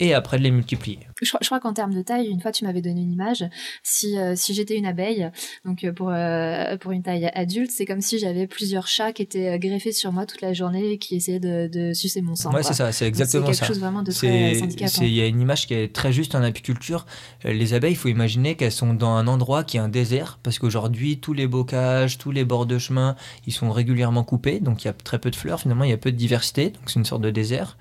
et 0.00 0.14
après 0.14 0.38
de 0.38 0.42
les 0.42 0.50
multiplier 0.50 0.98
je, 1.22 1.46
crois 1.46 1.60
qu'en 1.60 1.72
termes 1.72 1.94
de 1.94 2.02
taille, 2.02 2.26
une 2.28 2.40
fois 2.40 2.52
tu 2.52 2.64
m'avais 2.64 2.80
donné 2.80 3.02
une 3.02 3.12
image. 3.12 3.44
Si, 3.82 4.18
euh, 4.18 4.34
si 4.36 4.54
j'étais 4.54 4.76
une 4.76 4.86
abeille, 4.86 5.30
donc 5.64 5.84
euh, 5.84 5.92
pour, 5.92 6.10
euh, 6.10 6.76
pour 6.78 6.92
une 6.92 7.02
taille 7.02 7.30
adulte, 7.34 7.70
c'est 7.70 7.86
comme 7.86 8.00
si 8.00 8.18
j'avais 8.18 8.46
plusieurs 8.46 8.86
chats 8.86 9.12
qui 9.12 9.22
étaient 9.22 9.58
greffés 9.58 9.92
sur 9.92 10.12
moi 10.12 10.26
toute 10.26 10.40
la 10.40 10.52
journée 10.52 10.92
et 10.92 10.98
qui 10.98 11.16
essayaient 11.16 11.40
de, 11.40 11.68
de 11.68 11.92
sucer 11.92 12.22
mon 12.22 12.34
sang. 12.34 12.52
Ouais, 12.52 12.62
c'est 12.62 12.74
ça, 12.74 12.92
c'est 12.92 13.06
exactement 13.06 13.46
ça. 13.46 13.52
C'est 13.52 13.58
quelque 13.60 13.68
chose 13.68 13.80
vraiment 13.80 14.02
de 14.02 14.12
très 14.12 14.62
handicapant. 14.62 15.02
Il 15.02 15.12
y 15.12 15.20
a 15.20 15.26
une 15.26 15.40
image 15.40 15.66
qui 15.66 15.74
est 15.74 15.94
très 15.94 16.12
juste 16.12 16.34
en 16.34 16.42
apiculture. 16.42 17.06
Les 17.44 17.74
abeilles, 17.74 17.92
il 17.92 17.96
faut 17.96 18.08
imaginer 18.08 18.56
qu'elles 18.56 18.72
sont 18.72 18.94
dans 18.94 19.10
un 19.10 19.26
endroit 19.26 19.64
qui 19.64 19.76
est 19.76 19.80
un 19.80 19.88
désert 19.88 20.38
parce 20.42 20.58
qu'aujourd'hui, 20.58 21.18
tous 21.18 21.32
les 21.32 21.46
bocages, 21.46 22.18
tous 22.18 22.30
les 22.30 22.44
bords 22.44 22.66
de 22.66 22.78
chemin, 22.78 23.16
ils 23.46 23.52
sont 23.52 23.70
régulièrement 23.70 24.24
coupés. 24.24 24.60
Donc 24.60 24.84
il 24.84 24.86
y 24.86 24.90
a 24.90 24.92
très 24.92 25.18
peu 25.18 25.30
de 25.30 25.36
fleurs, 25.36 25.60
finalement, 25.60 25.84
il 25.84 25.90
y 25.90 25.94
a 25.94 25.98
peu 25.98 26.12
de 26.12 26.16
diversité. 26.16 26.70
Donc 26.70 26.82
c'est 26.86 26.98
une 26.98 27.04
sorte 27.04 27.22
de 27.22 27.30
désert. 27.30 27.76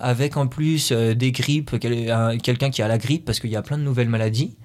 Avec 0.00 0.36
en 0.36 0.46
plus 0.46 0.92
des 0.92 1.32
grippes, 1.32 1.78
quelqu'un 1.78 2.70
qui 2.70 2.82
à 2.82 2.88
la 2.88 2.98
grippe 2.98 3.24
parce 3.24 3.38
qu'il 3.38 3.50
y 3.50 3.56
a 3.56 3.62
plein 3.62 3.78
de 3.78 3.82
nouvelles 3.82 4.08
maladies. 4.08 4.56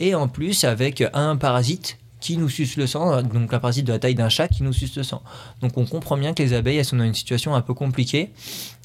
Et 0.00 0.14
en 0.14 0.28
plus, 0.28 0.64
avec 0.64 1.02
un 1.12 1.36
parasite 1.36 1.98
qui 2.18 2.38
nous 2.38 2.48
suce 2.48 2.76
le 2.76 2.86
sang, 2.86 3.22
donc 3.22 3.52
un 3.52 3.58
parasite 3.58 3.86
de 3.86 3.92
la 3.92 3.98
taille 3.98 4.14
d'un 4.14 4.28
chat 4.28 4.48
qui 4.48 4.62
nous 4.62 4.72
suce 4.72 4.96
le 4.96 5.02
sang. 5.02 5.22
Donc 5.60 5.76
on 5.76 5.84
comprend 5.84 6.16
bien 6.16 6.32
que 6.34 6.42
les 6.42 6.54
abeilles, 6.54 6.78
elles 6.78 6.84
sont 6.84 6.96
dans 6.96 7.04
une 7.04 7.14
situation 7.14 7.54
un 7.54 7.60
peu 7.60 7.74
compliquée. 7.74 8.32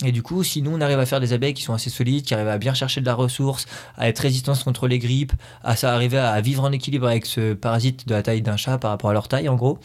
Et 0.06 0.12
du 0.12 0.22
coup, 0.22 0.44
si 0.44 0.62
nous, 0.62 0.72
on 0.72 0.82
arrive 0.82 1.00
à 1.00 1.06
faire 1.06 1.20
des 1.20 1.34
abeilles 1.34 1.54
qui 1.54 1.64
sont 1.64 1.74
assez 1.74 1.90
solides, 1.90 2.24
qui 2.24 2.34
arrivent 2.34 2.50
à 2.50 2.58
bien 2.58 2.74
chercher 2.74 3.02
de 3.02 3.06
la 3.06 3.16
ressource, 3.16 3.66
à 3.98 4.10
être 4.10 4.20
résistantes 4.20 4.64
contre 4.64 4.88
les 4.88 5.00
grippes, 5.00 5.34
à 5.64 5.76
ça 5.76 5.94
arriver 5.94 6.18
à 6.18 6.40
vivre 6.42 6.64
en 6.64 6.72
équilibre 6.72 7.08
avec 7.08 7.26
ce 7.26 7.54
parasite 7.54 8.08
de 8.08 8.14
la 8.14 8.22
taille 8.22 8.42
d'un 8.42 8.58
chat 8.58 8.78
par 8.78 8.92
rapport 8.92 9.10
à 9.10 9.14
leur 9.14 9.28
taille, 9.28 9.50
en 9.50 9.56
gros, 9.56 9.80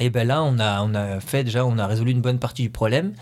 et 0.00 0.10
ben 0.10 0.26
là, 0.26 0.42
on 0.42 0.58
a, 0.58 0.82
on 0.82 0.94
a 0.94 1.20
fait 1.20 1.44
déjà, 1.44 1.64
on 1.64 1.78
a 1.78 1.86
résolu 1.86 2.10
une 2.10 2.20
bonne 2.20 2.38
partie 2.38 2.62
du 2.62 2.70
problème. 2.70 3.12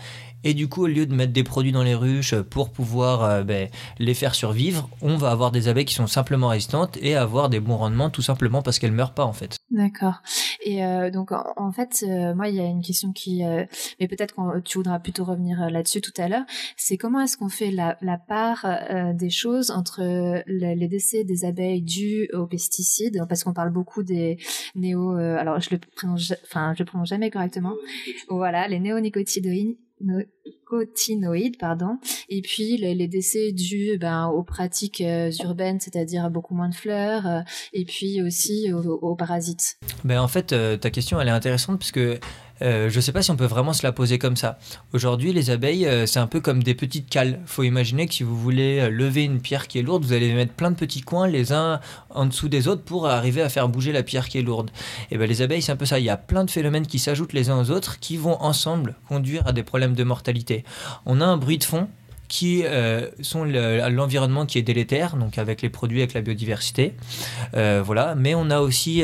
Et 0.43 0.53
du 0.53 0.67
coup, 0.67 0.83
au 0.83 0.87
lieu 0.87 1.05
de 1.05 1.15
mettre 1.15 1.31
des 1.31 1.43
produits 1.43 1.71
dans 1.71 1.83
les 1.83 1.95
ruches 1.95 2.35
pour 2.35 2.69
pouvoir 2.69 3.23
euh, 3.23 3.43
ben, 3.43 3.69
les 3.99 4.13
faire 4.13 4.35
survivre, 4.35 4.89
on 5.01 5.15
va 5.15 5.31
avoir 5.31 5.51
des 5.51 5.67
abeilles 5.67 5.85
qui 5.85 5.93
sont 5.93 6.07
simplement 6.07 6.49
résistantes 6.49 6.97
et 7.01 7.15
avoir 7.15 7.49
des 7.49 7.59
bons 7.59 7.77
rendements 7.77 8.09
tout 8.09 8.21
simplement 8.21 8.61
parce 8.61 8.79
qu'elles 8.79 8.91
meurent 8.91 9.13
pas 9.13 9.25
en 9.25 9.33
fait. 9.33 9.57
D'accord. 9.71 10.21
Et 10.65 10.85
euh, 10.85 11.09
donc 11.11 11.31
en, 11.31 11.71
fait, 11.71 12.03
euh, 12.03 12.35
moi 12.35 12.49
il 12.49 12.55
y 12.55 12.59
a 12.59 12.65
une 12.65 12.81
question 12.81 13.11
qui, 13.11 13.41
mais 13.43 14.07
peut-être 14.07 14.35
que 14.35 14.59
tu 14.59 14.77
voudras 14.77 14.99
plutôt 14.99 15.23
revenir 15.23 15.69
là-dessus 15.69 16.01
tout 16.01 16.13
à 16.17 16.27
l'heure. 16.27 16.43
C'est 16.77 16.97
comment 16.97 17.21
est-ce 17.21 17.37
qu'on 17.37 17.49
fait 17.49 17.71
la, 17.71 17.95
part 18.27 18.65
des 19.13 19.29
choses 19.29 19.71
entre 19.71 20.01
les 20.47 20.87
décès 20.87 21.23
des 21.23 21.45
abeilles 21.45 21.81
dus 21.81 22.29
aux 22.33 22.45
pesticides, 22.45 23.21
parce 23.27 23.43
qu'on 23.43 23.53
parle 23.53 23.71
beaucoup 23.71 24.03
des 24.03 24.37
néo, 24.75 25.15
alors 25.15 25.59
je 25.59 25.69
le 25.71 25.79
prononce, 25.79 26.33
enfin 26.43 26.73
je 26.75 26.83
le 26.83 26.85
prononce 26.85 27.09
jamais 27.09 27.29
correctement. 27.29 27.73
Voilà, 28.29 28.67
les 28.67 28.79
néonicotinoïdes 28.79 29.77
cotinoïdes, 30.65 31.57
pardon, 31.57 31.97
et 32.29 32.41
puis 32.41 32.77
les, 32.77 33.07
décès 33.07 33.51
dus 33.51 33.97
ben, 33.97 34.27
aux 34.27 34.43
pratiques 34.43 35.01
euh, 35.01 35.31
urbaines, 35.43 35.79
c'est-à-dire 35.79 36.29
beaucoup 36.29 36.55
moins 36.55 36.69
de 36.69 36.75
fleurs, 36.75 37.27
euh, 37.27 37.41
et 37.73 37.85
puis 37.85 38.21
aussi 38.21 38.71
aux, 38.73 39.15
parasites. 39.15 39.77
Ben, 40.03 40.19
en 40.19 40.27
fait, 40.27 40.53
euh, 40.53 40.77
ta 40.77 40.89
question, 40.89 41.19
elle 41.21 41.27
est 41.27 41.31
intéressante 41.31 41.79
parce 41.79 41.91
que 41.91 42.19
euh, 42.61 42.89
je 42.89 42.95
ne 42.95 43.01
sais 43.01 43.11
pas 43.11 43.21
si 43.21 43.31
on 43.31 43.35
peut 43.35 43.45
vraiment 43.45 43.73
se 43.73 43.83
la 43.83 43.91
poser 43.91 44.19
comme 44.19 44.37
ça. 44.37 44.57
Aujourd'hui, 44.93 45.33
les 45.33 45.49
abeilles, 45.49 45.85
euh, 45.85 46.05
c'est 46.05 46.19
un 46.19 46.27
peu 46.27 46.39
comme 46.39 46.63
des 46.63 46.75
petites 46.75 47.09
cales. 47.09 47.39
Il 47.41 47.47
faut 47.47 47.63
imaginer 47.63 48.07
que 48.07 48.13
si 48.13 48.23
vous 48.23 48.37
voulez 48.37 48.79
euh, 48.79 48.89
lever 48.89 49.23
une 49.23 49.41
pierre 49.41 49.67
qui 49.67 49.79
est 49.79 49.81
lourde, 49.81 50.05
vous 50.05 50.13
allez 50.13 50.33
mettre 50.33 50.53
plein 50.53 50.71
de 50.71 50.75
petits 50.75 51.01
coins 51.01 51.27
les 51.27 51.51
uns 51.51 51.79
en 52.09 52.25
dessous 52.25 52.49
des 52.49 52.67
autres 52.67 52.83
pour 52.83 53.07
arriver 53.07 53.41
à 53.41 53.49
faire 53.49 53.67
bouger 53.67 53.91
la 53.91 54.03
pierre 54.03 54.29
qui 54.29 54.37
est 54.37 54.43
lourde. 54.43 54.71
Et 55.11 55.17
ben 55.17 55.27
les 55.27 55.41
abeilles, 55.41 55.61
c'est 55.61 55.71
un 55.71 55.77
peu 55.77 55.85
ça. 55.85 55.99
Il 55.99 56.05
y 56.05 56.09
a 56.09 56.17
plein 56.17 56.45
de 56.45 56.51
phénomènes 56.51 56.87
qui 56.87 56.99
s'ajoutent 56.99 57.33
les 57.33 57.49
uns 57.49 57.59
aux 57.59 57.71
autres 57.71 57.99
qui 57.99 58.17
vont 58.17 58.41
ensemble 58.41 58.95
conduire 59.07 59.47
à 59.47 59.51
des 59.51 59.63
problèmes 59.63 59.95
de 59.95 60.03
mortalité. 60.03 60.63
On 61.05 61.21
a 61.21 61.25
un 61.25 61.37
bruit 61.37 61.57
de 61.57 61.63
fond 61.63 61.89
qui 62.27 62.63
sont 63.21 63.43
l'environnement 63.43 64.47
qui 64.47 64.57
est 64.57 64.63
délétère, 64.63 65.17
donc 65.17 65.37
avec 65.37 65.61
les 65.61 65.69
produits, 65.69 65.99
avec 65.99 66.13
la 66.13 66.21
biodiversité. 66.21 66.95
voilà. 67.53 68.15
Mais 68.15 68.33
on 68.33 68.49
a 68.49 68.59
aussi 68.59 69.03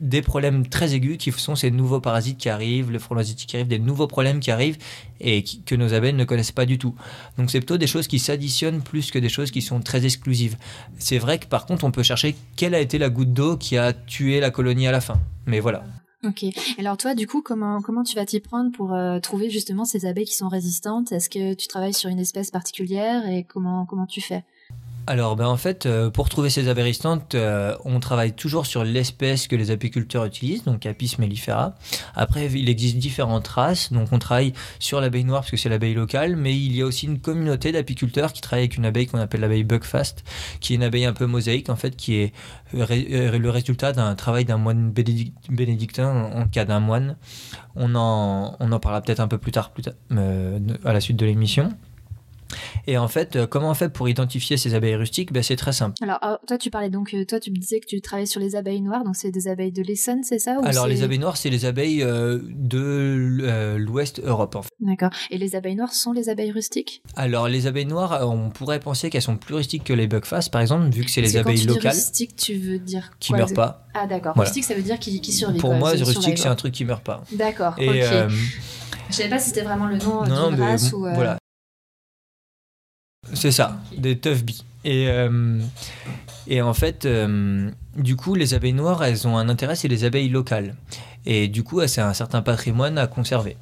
des 0.00 0.22
problèmes 0.22 0.66
très 0.66 0.94
aigus 0.94 1.18
qui 1.18 1.30
sont 1.30 1.54
ces 1.54 1.70
nouveaux 1.70 2.00
parasites 2.00 2.38
qui 2.38 2.48
arrivent, 2.48 2.90
le 2.90 2.98
frelon 2.98 3.22
qui 3.22 3.56
arrive, 3.56 3.68
des 3.68 3.78
nouveaux 3.78 4.06
problèmes 4.06 4.40
qui 4.40 4.50
arrivent 4.50 4.78
et 5.20 5.44
que 5.66 5.74
nos 5.74 5.92
abeilles 5.92 6.14
ne 6.14 6.24
connaissent 6.24 6.52
pas 6.52 6.66
du 6.66 6.78
tout. 6.78 6.94
Donc 7.38 7.50
c'est 7.50 7.60
plutôt 7.60 7.76
des 7.76 7.86
choses 7.86 8.08
qui 8.08 8.18
s'additionnent 8.18 8.82
plus 8.82 9.10
que 9.10 9.18
des 9.18 9.28
choses 9.28 9.50
qui 9.50 9.60
sont 9.60 9.80
très 9.80 10.04
exclusives. 10.04 10.56
C'est 10.98 11.18
vrai 11.18 11.38
que 11.38 11.46
par 11.46 11.66
contre 11.66 11.84
on 11.84 11.90
peut 11.90 12.02
chercher 12.02 12.34
quelle 12.56 12.74
a 12.74 12.80
été 12.80 12.98
la 12.98 13.10
goutte 13.10 13.32
d'eau 13.32 13.56
qui 13.56 13.76
a 13.76 13.92
tué 13.92 14.40
la 14.40 14.50
colonie 14.50 14.86
à 14.86 14.92
la 14.92 15.00
fin. 15.00 15.20
Mais 15.46 15.60
voilà. 15.60 15.84
Ok. 16.22 16.44
Alors 16.78 16.98
toi, 16.98 17.14
du 17.14 17.26
coup, 17.26 17.40
comment 17.40 17.80
comment 17.80 18.02
tu 18.02 18.14
vas 18.14 18.26
t'y 18.26 18.40
prendre 18.40 18.70
pour 18.72 18.92
euh, 18.92 19.20
trouver 19.20 19.48
justement 19.48 19.86
ces 19.86 20.04
abeilles 20.04 20.26
qui 20.26 20.34
sont 20.34 20.48
résistantes? 20.48 21.12
Est-ce 21.12 21.30
que 21.30 21.54
tu 21.54 21.66
travailles 21.66 21.94
sur 21.94 22.10
une 22.10 22.18
espèce 22.18 22.50
particulière 22.50 23.26
et 23.26 23.44
comment 23.44 23.86
comment 23.86 24.06
tu 24.06 24.20
fais? 24.20 24.44
Alors, 25.06 25.34
ben 25.34 25.46
en 25.46 25.56
fait, 25.56 25.86
euh, 25.86 26.10
pour 26.10 26.28
trouver 26.28 26.50
ces 26.50 26.68
abeilles 26.68 26.84
résistantes, 26.84 27.34
euh, 27.34 27.74
on 27.84 28.00
travaille 28.00 28.32
toujours 28.32 28.66
sur 28.66 28.84
l'espèce 28.84 29.48
que 29.48 29.56
les 29.56 29.70
apiculteurs 29.70 30.24
utilisent, 30.24 30.64
donc 30.64 30.86
Apis 30.86 31.16
mellifera. 31.18 31.74
Après, 32.14 32.46
il 32.46 32.68
existe 32.68 32.96
différentes 32.96 33.48
races, 33.48 33.92
donc 33.92 34.08
on 34.12 34.18
travaille 34.18 34.52
sur 34.78 35.00
l'abeille 35.00 35.24
noire 35.24 35.40
parce 35.40 35.50
que 35.50 35.56
c'est 35.56 35.68
l'abeille 35.68 35.94
locale, 35.94 36.36
mais 36.36 36.54
il 36.56 36.76
y 36.76 36.82
a 36.82 36.86
aussi 36.86 37.06
une 37.06 37.18
communauté 37.18 37.72
d'apiculteurs 37.72 38.32
qui 38.32 38.40
travaillent 38.40 38.64
avec 38.64 38.76
une 38.76 38.84
abeille 38.84 39.06
qu'on 39.06 39.18
appelle 39.18 39.40
l'abeille 39.40 39.64
Buckfast, 39.64 40.22
qui 40.60 40.74
est 40.74 40.76
une 40.76 40.84
abeille 40.84 41.06
un 41.06 41.12
peu 41.12 41.26
mosaïque, 41.26 41.70
en 41.70 41.76
fait, 41.76 41.96
qui 41.96 42.14
est 42.14 42.32
euh, 42.74 43.38
le 43.38 43.50
résultat 43.50 43.92
d'un 43.92 44.14
travail 44.14 44.44
d'un 44.44 44.58
moine 44.58 44.92
bénédictin, 45.48 46.30
en 46.34 46.46
cas 46.46 46.64
d'un 46.64 46.80
moine. 46.80 47.16
On 47.74 47.94
en, 47.94 48.56
on 48.60 48.72
en 48.72 48.80
parlera 48.80 49.00
peut-être 49.00 49.20
un 49.20 49.28
peu 49.28 49.38
plus 49.38 49.52
tard, 49.52 49.70
plus 49.70 49.82
tard 49.82 49.94
à 50.84 50.92
la 50.92 51.00
suite 51.00 51.16
de 51.16 51.26
l'émission. 51.26 51.72
Et 52.90 52.98
en 52.98 53.06
fait, 53.06 53.36
euh, 53.36 53.46
comment 53.46 53.70
on 53.70 53.74
fait 53.74 53.88
pour 53.88 54.08
identifier 54.08 54.56
ces 54.56 54.74
abeilles 54.74 54.96
rustiques? 54.96 55.32
Ben, 55.32 55.44
C'est 55.44 55.54
très 55.54 55.70
simple. 55.70 55.94
Alors, 56.02 56.18
oh, 56.26 56.44
toi, 56.48 56.58
tu 56.58 56.70
parlais 56.70 56.90
donc, 56.90 57.14
euh, 57.14 57.24
toi, 57.24 57.38
tu 57.38 57.52
me 57.52 57.56
disais 57.56 57.78
que 57.78 57.86
tu 57.86 58.00
travaillais 58.00 58.26
sur 58.26 58.40
les 58.40 58.56
abeilles 58.56 58.80
noires, 58.80 59.04
donc 59.04 59.14
c'est 59.14 59.30
des 59.30 59.46
abeilles 59.46 59.70
de 59.70 59.80
l'Essonne, 59.80 60.24
c'est 60.24 60.40
ça? 60.40 60.58
Alors, 60.64 60.88
les 60.88 61.04
abeilles 61.04 61.20
noires, 61.20 61.36
c'est 61.36 61.50
les 61.50 61.66
abeilles 61.66 62.02
euh, 62.02 62.40
de 62.42 63.76
l'Ouest 63.78 64.20
Europe, 64.24 64.56
en 64.56 64.62
fait. 64.62 64.72
D'accord. 64.80 65.10
Et 65.30 65.38
les 65.38 65.54
abeilles 65.54 65.76
noires 65.76 65.94
sont 65.94 66.10
les 66.10 66.30
abeilles 66.30 66.50
rustiques? 66.50 67.04
Alors, 67.14 67.48
les 67.48 67.68
abeilles 67.68 67.86
noires, 67.86 68.28
on 68.28 68.50
pourrait 68.50 68.80
penser 68.80 69.08
qu'elles 69.08 69.22
sont 69.22 69.36
plus 69.36 69.54
rustiques 69.54 69.84
que 69.84 69.92
les 69.92 70.08
buckfast, 70.08 70.50
par 70.50 70.60
exemple, 70.60 70.90
vu 70.90 71.04
que 71.04 71.12
c'est 71.12 71.20
les 71.20 71.36
abeilles 71.36 71.58
quand 71.58 71.62
tu 71.62 71.68
locales. 71.68 71.92
Dis 71.92 71.98
rustique, 72.00 72.34
tu 72.34 72.54
veux 72.54 72.80
dire 72.80 73.12
Qui 73.20 73.34
meurent 73.34 73.54
pas. 73.54 73.86
Ah, 73.94 74.08
d'accord. 74.08 74.34
Rustique, 74.36 74.64
ça 74.64 74.74
veut 74.74 74.82
dire 74.82 74.98
qui, 74.98 75.20
qui 75.20 75.30
survit. 75.30 75.60
Pour 75.60 75.74
moi, 75.74 75.90
rustique, 75.90 76.38
c'est 76.38 76.48
un 76.48 76.56
truc 76.56 76.74
qui 76.74 76.84
meurt 76.84 77.04
pas. 77.04 77.22
D'accord. 77.30 77.74
ok. 77.78 77.84
Je 79.10 79.16
savais 79.16 79.28
pas 79.28 79.38
si 79.38 79.50
c'était 79.50 79.62
vraiment 79.62 79.86
le 79.86 79.96
nom 79.98 80.24
d'une 80.24 80.60
race 80.60 80.92
ou. 80.92 81.00
Voilà. 81.00 81.39
C'est 83.34 83.50
ça, 83.52 83.78
des 83.96 84.18
tough 84.18 84.42
bees. 84.42 84.64
Et, 84.84 85.08
euh, 85.08 85.60
en 86.62 86.74
fait, 86.74 87.04
euh, 87.04 87.70
du 87.96 88.16
coup, 88.16 88.34
les 88.34 88.54
abeilles 88.54 88.72
noires, 88.72 89.04
elles 89.04 89.28
ont 89.28 89.36
un 89.36 89.48
intérêt, 89.48 89.76
c'est 89.76 89.88
les 89.88 90.04
abeilles 90.04 90.28
locales. 90.28 90.74
Et 91.26 91.48
du 91.48 91.62
coup, 91.62 91.86
c'est 91.86 92.00
un 92.00 92.14
certain 92.14 92.40
patrimoine 92.40 92.96
à 92.96 93.06
conserver. 93.06 93.56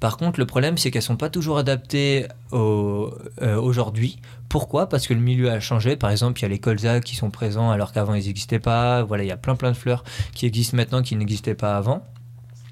Par 0.00 0.16
contre, 0.16 0.40
le 0.40 0.46
problème, 0.46 0.76
c'est 0.76 0.90
qu'elles 0.90 1.02
sont 1.02 1.16
pas 1.16 1.30
toujours 1.30 1.58
adaptées 1.58 2.26
euh, 2.52 3.08
aujourd'hui. 3.40 4.18
Pourquoi? 4.48 4.88
Parce 4.88 5.06
que 5.06 5.14
le 5.14 5.20
milieu 5.20 5.50
a 5.50 5.60
changé. 5.60 5.96
Par 5.96 6.10
exemple, 6.10 6.40
il 6.40 6.42
y 6.42 6.46
a 6.46 6.48
les 6.48 6.58
colzas 6.58 7.00
qui 7.00 7.14
sont 7.14 7.30
présents 7.30 7.70
alors 7.70 7.92
qu'avant 7.92 8.14
ils 8.14 8.26
n'existaient 8.26 8.58
pas. 8.58 9.04
Voilà, 9.04 9.22
il 9.22 9.28
y 9.28 9.32
a 9.32 9.36
plein 9.36 9.54
plein 9.54 9.70
de 9.70 9.76
fleurs 9.76 10.02
qui 10.34 10.46
existent 10.46 10.76
maintenant 10.76 11.02
qui 11.02 11.14
n'existaient 11.14 11.54
pas 11.54 11.76
avant. 11.76 12.04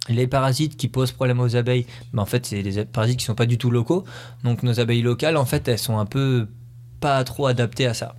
Les 0.08 0.26
parasites 0.26 0.76
qui 0.76 0.88
posent 0.88 1.12
problème 1.12 1.40
aux 1.40 1.54
abeilles, 1.54 1.86
ben 2.12 2.22
en 2.22 2.26
fait, 2.26 2.46
c'est 2.46 2.62
des 2.62 2.84
parasites 2.84 3.18
qui 3.20 3.24
sont 3.24 3.36
pas 3.36 3.46
du 3.46 3.56
tout 3.56 3.70
locaux. 3.70 4.04
Donc 4.42 4.62
nos 4.62 4.80
abeilles 4.80 5.02
locales, 5.02 5.36
en 5.36 5.44
fait, 5.44 5.68
elles 5.68 5.78
sont 5.78 5.98
un 5.98 6.06
peu 6.06 6.48
pas 7.00 7.22
trop 7.24 7.46
adaptées 7.46 7.86
à 7.86 7.94
ça. 7.94 8.14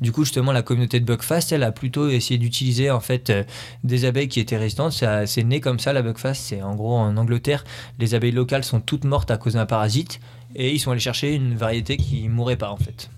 Du 0.00 0.12
coup, 0.12 0.24
justement, 0.24 0.52
la 0.52 0.62
communauté 0.62 1.00
de 1.00 1.04
Buckfast, 1.06 1.52
elle 1.52 1.62
a 1.62 1.72
plutôt 1.72 2.08
essayé 2.08 2.38
d'utiliser 2.38 2.90
en 2.90 3.00
fait 3.00 3.30
euh, 3.30 3.44
des 3.82 4.04
abeilles 4.04 4.28
qui 4.28 4.40
étaient 4.40 4.58
résistantes. 4.58 4.92
C'est 4.92 5.42
né 5.42 5.60
comme 5.60 5.78
ça, 5.78 5.92
la 5.92 6.02
Buckfast. 6.02 6.42
C'est 6.42 6.62
en 6.62 6.74
gros 6.74 6.94
en 6.94 7.16
Angleterre, 7.16 7.64
les 7.98 8.14
abeilles 8.14 8.32
locales 8.32 8.64
sont 8.64 8.80
toutes 8.80 9.04
mortes 9.04 9.30
à 9.30 9.38
cause 9.38 9.54
d'un 9.54 9.66
parasite 9.66 10.20
et 10.54 10.72
ils 10.72 10.78
sont 10.78 10.90
allés 10.90 11.00
chercher 11.00 11.34
une 11.34 11.54
variété 11.54 11.96
qui 11.96 12.28
mourait 12.28 12.56
pas 12.56 12.70
en 12.70 12.76
fait. 12.76 13.10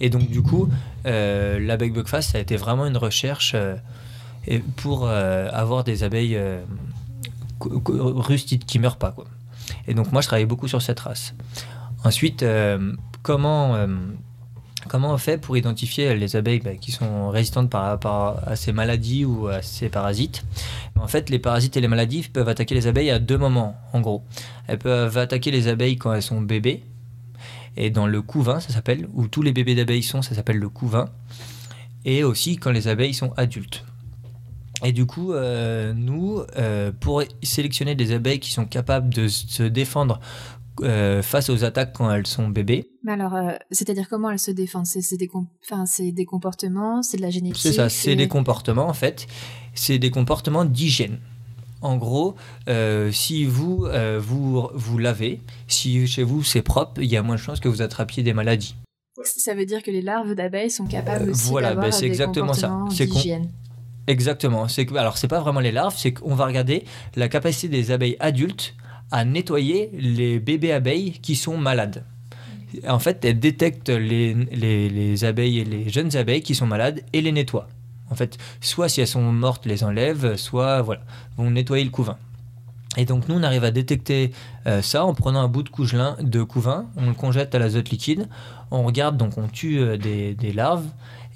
Et 0.00 0.10
donc, 0.10 0.28
du 0.28 0.42
coup, 0.42 0.68
euh, 1.06 1.58
l'abeille 1.58 1.90
Buckfast, 1.90 2.32
ça 2.32 2.38
a 2.38 2.40
été 2.40 2.56
vraiment 2.56 2.86
une 2.86 2.96
recherche 2.96 3.52
euh, 3.54 3.76
pour 4.76 5.08
avoir 5.08 5.84
des 5.84 6.02
abeilles 6.02 6.36
rustiques 7.70 8.66
qui 8.66 8.78
meurent 8.78 8.98
pas 8.98 9.12
quoi. 9.12 9.26
Et 9.86 9.94
donc 9.94 10.12
moi 10.12 10.22
je 10.22 10.26
travaille 10.26 10.46
beaucoup 10.46 10.68
sur 10.68 10.82
cette 10.82 11.00
race. 11.00 11.34
Ensuite, 12.04 12.42
euh, 12.42 12.92
comment 13.22 13.76
euh, 13.76 13.86
comment 14.88 15.12
on 15.12 15.18
fait 15.18 15.38
pour 15.38 15.56
identifier 15.56 16.14
les 16.16 16.36
abeilles 16.36 16.60
bah, 16.60 16.74
qui 16.74 16.92
sont 16.92 17.30
résistantes 17.30 17.70
par 17.70 17.84
rapport 17.84 18.40
à 18.46 18.56
ces 18.56 18.72
maladies 18.72 19.24
ou 19.24 19.46
à 19.46 19.62
ces 19.62 19.88
parasites? 19.88 20.44
En 21.00 21.08
fait, 21.08 21.30
les 21.30 21.38
parasites 21.38 21.76
et 21.76 21.80
les 21.80 21.88
maladies 21.88 22.28
peuvent 22.32 22.48
attaquer 22.48 22.74
les 22.74 22.86
abeilles 22.86 23.10
à 23.10 23.18
deux 23.18 23.38
moments, 23.38 23.76
en 23.92 24.00
gros. 24.00 24.22
Elles 24.66 24.78
peuvent 24.78 25.18
attaquer 25.18 25.50
les 25.50 25.68
abeilles 25.68 25.96
quand 25.96 26.12
elles 26.12 26.22
sont 26.22 26.40
bébés, 26.40 26.84
et 27.76 27.90
dans 27.90 28.06
le 28.06 28.22
couvain, 28.22 28.60
ça 28.60 28.72
s'appelle, 28.72 29.08
où 29.14 29.26
tous 29.26 29.42
les 29.42 29.52
bébés 29.52 29.74
d'abeilles 29.74 30.02
sont, 30.02 30.22
ça 30.22 30.34
s'appelle 30.34 30.58
le 30.58 30.68
couvain, 30.68 31.08
et 32.04 32.24
aussi 32.24 32.56
quand 32.56 32.70
les 32.70 32.88
abeilles 32.88 33.14
sont 33.14 33.32
adultes. 33.36 33.84
Et 34.84 34.92
du 34.92 35.06
coup, 35.06 35.32
euh, 35.32 35.92
nous, 35.94 36.40
euh, 36.56 36.90
pour 36.98 37.22
sélectionner 37.42 37.94
des 37.94 38.12
abeilles 38.12 38.40
qui 38.40 38.50
sont 38.50 38.64
capables 38.64 39.12
de 39.14 39.28
se 39.28 39.62
défendre 39.62 40.20
euh, 40.82 41.22
face 41.22 41.50
aux 41.50 41.64
attaques 41.64 41.92
quand 41.92 42.10
elles 42.10 42.26
sont 42.26 42.48
bébés. 42.48 42.90
Mais 43.04 43.12
alors, 43.12 43.36
c'est-à-dire 43.70 44.08
comment 44.08 44.30
elles 44.30 44.38
se 44.38 44.50
défendent? 44.50 44.86
C'est 44.86 45.16
des, 45.16 46.12
des 46.12 46.24
comportements, 46.24 47.02
c'est 47.02 47.16
de 47.16 47.22
la 47.22 47.30
génétique 47.30 47.62
C'est 47.62 47.72
ça, 47.72 47.88
c'est 47.88 48.16
des 48.16 48.28
comportements 48.28 48.88
en 48.88 48.94
fait. 48.94 49.26
C'est 49.74 49.98
des 49.98 50.10
comportements 50.10 50.64
d'hygiène. 50.64 51.18
En 51.80 51.96
gros, 51.96 52.36
si 53.10 53.44
vous, 53.44 53.86
vous 54.20 54.68
vous 54.72 54.98
lavez, 54.98 55.40
si 55.66 56.06
chez 56.06 56.22
vous 56.22 56.42
c'est 56.42 56.62
propre, 56.62 57.00
il 57.00 57.10
y 57.10 57.16
a 57.16 57.22
moins 57.22 57.36
de 57.36 57.40
chances 57.40 57.60
que 57.60 57.68
vous 57.68 57.82
attrapiez 57.82 58.22
des 58.22 58.32
maladies. 58.32 58.76
Ça 59.24 59.54
veut 59.54 59.66
dire 59.66 59.82
que 59.82 59.90
les 59.90 60.02
larves 60.02 60.34
d'abeilles 60.34 60.70
sont 60.70 60.86
capables 60.86 61.30
aussi 61.30 61.50
voilà, 61.50 61.68
d'avoir 61.70 61.86
ben 61.86 61.92
c'est 61.92 62.06
exactement 62.06 62.54
ça. 62.54 62.84
d'hygiène. 62.88 63.50
Exactement. 64.06 64.68
C'est 64.68 64.86
que, 64.86 64.94
alors, 64.94 65.16
c'est 65.16 65.28
pas 65.28 65.40
vraiment 65.40 65.60
les 65.60 65.72
larves, 65.72 65.94
c'est 65.96 66.12
qu'on 66.12 66.34
va 66.34 66.46
regarder 66.46 66.84
la 67.16 67.28
capacité 67.28 67.68
des 67.68 67.90
abeilles 67.90 68.16
adultes 68.20 68.74
à 69.10 69.24
nettoyer 69.24 69.90
les 69.92 70.40
bébés 70.40 70.72
abeilles 70.72 71.12
qui 71.12 71.36
sont 71.36 71.56
malades. 71.56 72.04
En 72.88 72.98
fait, 72.98 73.24
elles 73.24 73.38
détectent 73.38 73.90
les, 73.90 74.34
les, 74.34 74.88
les 74.88 75.24
abeilles 75.24 75.58
et 75.58 75.64
les 75.64 75.90
jeunes 75.90 76.16
abeilles 76.16 76.42
qui 76.42 76.54
sont 76.54 76.66
malades 76.66 77.02
et 77.12 77.20
les 77.20 77.30
nettoient. 77.30 77.68
En 78.10 78.14
fait, 78.14 78.38
soit 78.60 78.88
si 78.88 79.00
elles 79.00 79.06
sont 79.06 79.20
mortes, 79.20 79.66
les 79.66 79.84
enlèvent, 79.84 80.36
soit 80.36 80.82
voilà, 80.82 81.02
vont 81.36 81.50
nettoyer 81.50 81.84
le 81.84 81.90
couvain. 81.90 82.16
Et 82.96 83.06
donc 83.06 83.28
nous, 83.28 83.36
on 83.36 83.42
arrive 83.42 83.64
à 83.64 83.70
détecter 83.70 84.32
euh, 84.66 84.82
ça 84.82 85.04
en 85.04 85.14
prenant 85.14 85.40
un 85.40 85.48
bout 85.48 85.62
de, 85.62 85.70
cougelin, 85.70 86.16
de 86.20 86.42
couvain, 86.42 86.86
on 86.96 87.06
le 87.06 87.14
congète 87.14 87.54
à 87.54 87.58
l'azote 87.58 87.88
liquide, 87.88 88.28
on 88.70 88.82
regarde, 88.82 89.16
donc 89.16 89.38
on 89.38 89.48
tue 89.48 89.80
euh, 89.80 89.96
des 89.96 90.52
larves, 90.54 90.84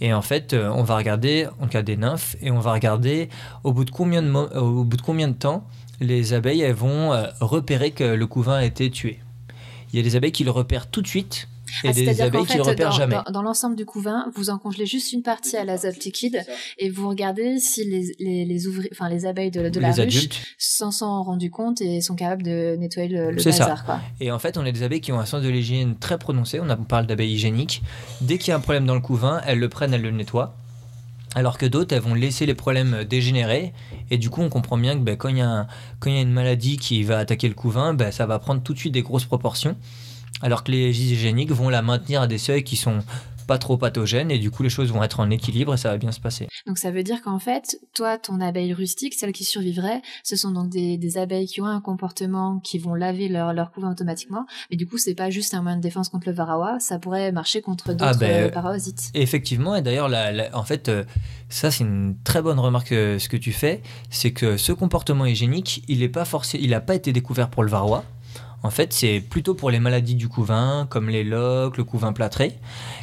et 0.01 0.13
en 0.13 0.23
fait, 0.23 0.53
euh, 0.53 0.69
on 0.69 0.83
va 0.83 0.97
regarder, 0.97 1.47
en 1.61 1.67
cas 1.67 1.83
des 1.83 1.97
nymphes, 1.97 2.37
et 2.43 2.51
on 2.51 2.61
va 2.61 2.73
regarder 2.73 3.29
au 3.65 3.73
bout 3.73 3.85
de 3.85 3.91
combien 3.91 4.23
de, 4.23 4.31
au 4.31 4.85
bout 4.85 4.97
de, 4.97 5.03
combien 5.03 5.29
de 5.29 5.35
temps 5.35 5.67
les 6.01 6.35
abeilles 6.35 6.71
vont 6.73 7.13
euh, 7.13 7.27
repérer 7.41 7.93
que 7.93 8.05
le 8.05 8.27
couvain 8.27 8.57
a 8.57 8.65
été 8.65 8.91
tué. 8.91 9.21
Il 9.93 9.97
y 9.97 10.01
a 10.01 10.03
des 10.03 10.17
abeilles 10.17 10.33
qui 10.33 10.45
le 10.45 10.51
repèrent 10.51 10.89
tout 10.89 11.01
de 11.01 11.07
suite 11.07 11.49
et 11.85 11.89
ah, 11.89 11.93
des 11.93 12.21
abeilles 12.21 12.47
qui 12.47 12.57
ne 12.57 12.63
repèrent 12.63 12.91
dans, 12.91 12.97
jamais. 12.97 13.17
Dans, 13.33 13.43
l'ensemble 13.43 13.77
du 13.77 13.85
couvain, 13.85 14.31
vous 14.35 14.51
en 14.51 14.59
congelez 14.59 14.87
juste 14.87 15.13
une 15.13 15.23
partie 15.23 15.57
à 15.57 15.65
l'azote 15.65 16.05
liquide 16.05 16.45
et 16.79 16.91
vous 16.91 17.09
regardez 17.09 17.59
si 17.59 17.85
les, 17.85 18.15
les, 18.19 18.45
les, 18.45 18.63
enfin, 18.93 19.09
les 19.09 19.27
abeilles 19.27 19.51
de, 19.51 19.69
de 19.69 19.81
la 19.81 19.93
ruche 19.93 20.29
s'en 20.59 20.91
sont 20.91 21.23
rendus 21.23 21.51
compte 21.51 21.81
et 21.81 22.01
sont 22.01 22.15
capables 22.15 22.43
de 22.43 22.77
nettoyer 22.77 23.09
le, 23.09 23.31
le 23.31 23.43
bazar. 23.43 23.85
Quoi. 23.85 24.01
Et 24.21 24.31
en 24.31 24.39
fait, 24.39 24.57
on 24.57 24.65
a 24.65 24.73
des 24.73 24.83
abeilles 24.83 25.01
qui 25.01 25.13
ont 25.13 25.21
un 25.21 25.27
sens 25.27 25.43
de 25.43 25.49
l'hygiène 25.49 25.97
très 25.99 26.19
prononcé. 26.19 26.61
On, 26.61 26.85
parle 26.85 27.07
d'abeilles 27.07 27.33
hygiéniques. 27.33 27.83
Dès 28.21 28.39
qu'il 28.39 28.49
y 28.49 28.53
a 28.53 28.57
un 28.57 28.61
problème 28.61 28.87
dans 28.87 28.95
le 28.95 29.01
couvain, 29.01 29.41
elles 29.47 29.59
le 29.59 29.69
prennent, 29.69 29.95
elles 29.95 30.03
le 30.03 30.11
nettoient. 30.11 30.57
Alors 31.35 31.59
que 31.59 31.67
d'autres, 31.67 31.95
elles 31.95 32.03
vont 32.03 32.15
laisser 32.15 32.47
les 32.47 32.55
problèmes 32.55 33.05
dégénérer. 33.05 33.73
Et 34.11 34.19
du 34.19 34.31
coup, 34.31 34.41
on 34.41 34.49
comprend 34.49 34.79
bien 34.79 34.95
que 34.95 35.03
ben, 35.03 35.17
quand 35.17 35.29
il 35.29 35.37
y, 35.37 35.41
y, 35.41 35.43
a 35.43 35.67
une 36.21 36.33
maladie 36.33 36.79
qui 36.79 37.03
va 37.03 37.19
attaquer 37.19 37.49
le 37.49 37.55
couvain, 37.55 37.93
ben, 37.93 38.11
ça 38.11 38.25
va 38.27 38.39
prendre 38.39 38.63
tout 38.63 38.73
de 38.73 38.79
suite 38.79 38.95
des 38.95 39.03
grosses 39.03 39.27
proportions 39.27 39.77
alors 40.43 40.65
que 40.65 40.71
les 40.71 41.13
hygiéniques 41.13 41.53
vont 41.53 41.69
la 41.69 41.83
maintenir 41.83 42.23
à 42.23 42.27
des 42.27 42.39
seuils 42.39 42.65
qui 42.65 42.77
sont 42.77 43.03
pas 43.47 43.59
trop 43.59 43.77
pathogène 43.77 44.31
et 44.31 44.39
du 44.39 44.51
coup 44.51 44.63
les 44.63 44.69
choses 44.69 44.93
vont 44.93 45.03
être 45.03 45.21
en 45.21 45.31
équilibre 45.31 45.75
et 45.75 45.77
ça 45.77 45.91
va 45.91 45.97
bien 45.97 46.13
se 46.13 46.21
passer. 46.21 46.49
Donc 46.67 46.79
ça 46.79 46.91
veut 46.91 47.03
dire 47.03 47.23
qu'en 47.23 47.39
fait, 47.39 47.79
toi, 47.95 48.19
ton 48.19 48.41
abeille 48.41 48.75
rustique, 48.75 49.15
celle 49.15 49.33
qui 49.33 49.45
survivrait, 49.45 50.03
ce 50.25 50.37
sont 50.37 50.51
donc 50.51 50.69
des, 50.69 50.99
des 50.99 51.19
abeilles 51.19 51.47
qui 51.47 51.61
ont 51.61 51.67
un 51.67 51.81
comportement 51.81 52.59
qui 52.59 52.79
vont 52.79 52.95
laver 52.95 53.29
leur, 53.29 53.53
leur 53.53 53.71
couvain 53.71 53.91
automatiquement, 53.91 54.47
mais 54.71 54.77
du 54.77 54.87
coup 54.87 54.99
c'est 54.99 55.15
pas 55.15 55.31
juste 55.31 55.55
un 55.55 55.63
moyen 55.63 55.77
de 55.77 55.83
défense 55.83 56.09
contre 56.09 56.29
le 56.29 56.35
varroa, 56.35 56.79
ça 56.81 56.99
pourrait 56.99 57.33
marcher 57.33 57.63
contre 57.63 57.93
d'autres 57.93 58.05
Ah, 58.05 58.15
ben, 58.15 58.47
euh, 58.47 58.51
parasites. 58.51 59.11
Effectivement, 59.15 59.77
et 59.77 59.83
d'ailleurs, 59.83 60.11
en 60.53 60.65
fait, 60.65 60.89
euh, 60.89 61.05
ça 61.49 61.71
c'est 61.71 61.85
une 61.85 62.17
très 62.25 62.43
bonne 62.43 62.59
remarque 62.59 62.93
euh, 62.93 63.19
ce 63.19 63.29
que 63.29 63.37
tu 63.37 63.53
fais, 63.53 63.83
c'est 64.11 64.33
que 64.33 64.57
ce 64.57 64.73
comportement 64.73 65.27
hygiénique, 65.27 65.85
il 65.89 66.01
n'est 66.01 66.09
pas 66.09 66.25
forcé, 66.25 66.59
il 66.61 66.71
n'a 66.71 66.81
pas 66.81 66.95
été 66.95 67.13
découvert 67.13 67.49
pour 67.49 67.63
le 67.63 67.71
varroa. 67.71 68.05
En 68.67 68.71
fait, 68.71 68.93
c'est 68.93 69.21
plutôt 69.21 69.55
pour 69.55 69.71
les 69.71 69.79
maladies 69.79 70.17
du 70.17 70.27
couvain, 70.27 70.89
comme 70.91 71.09
les 71.09 71.23
loques, 71.23 71.77
le 71.77 71.85
couvain 71.85 72.13
plâtré. 72.13 72.59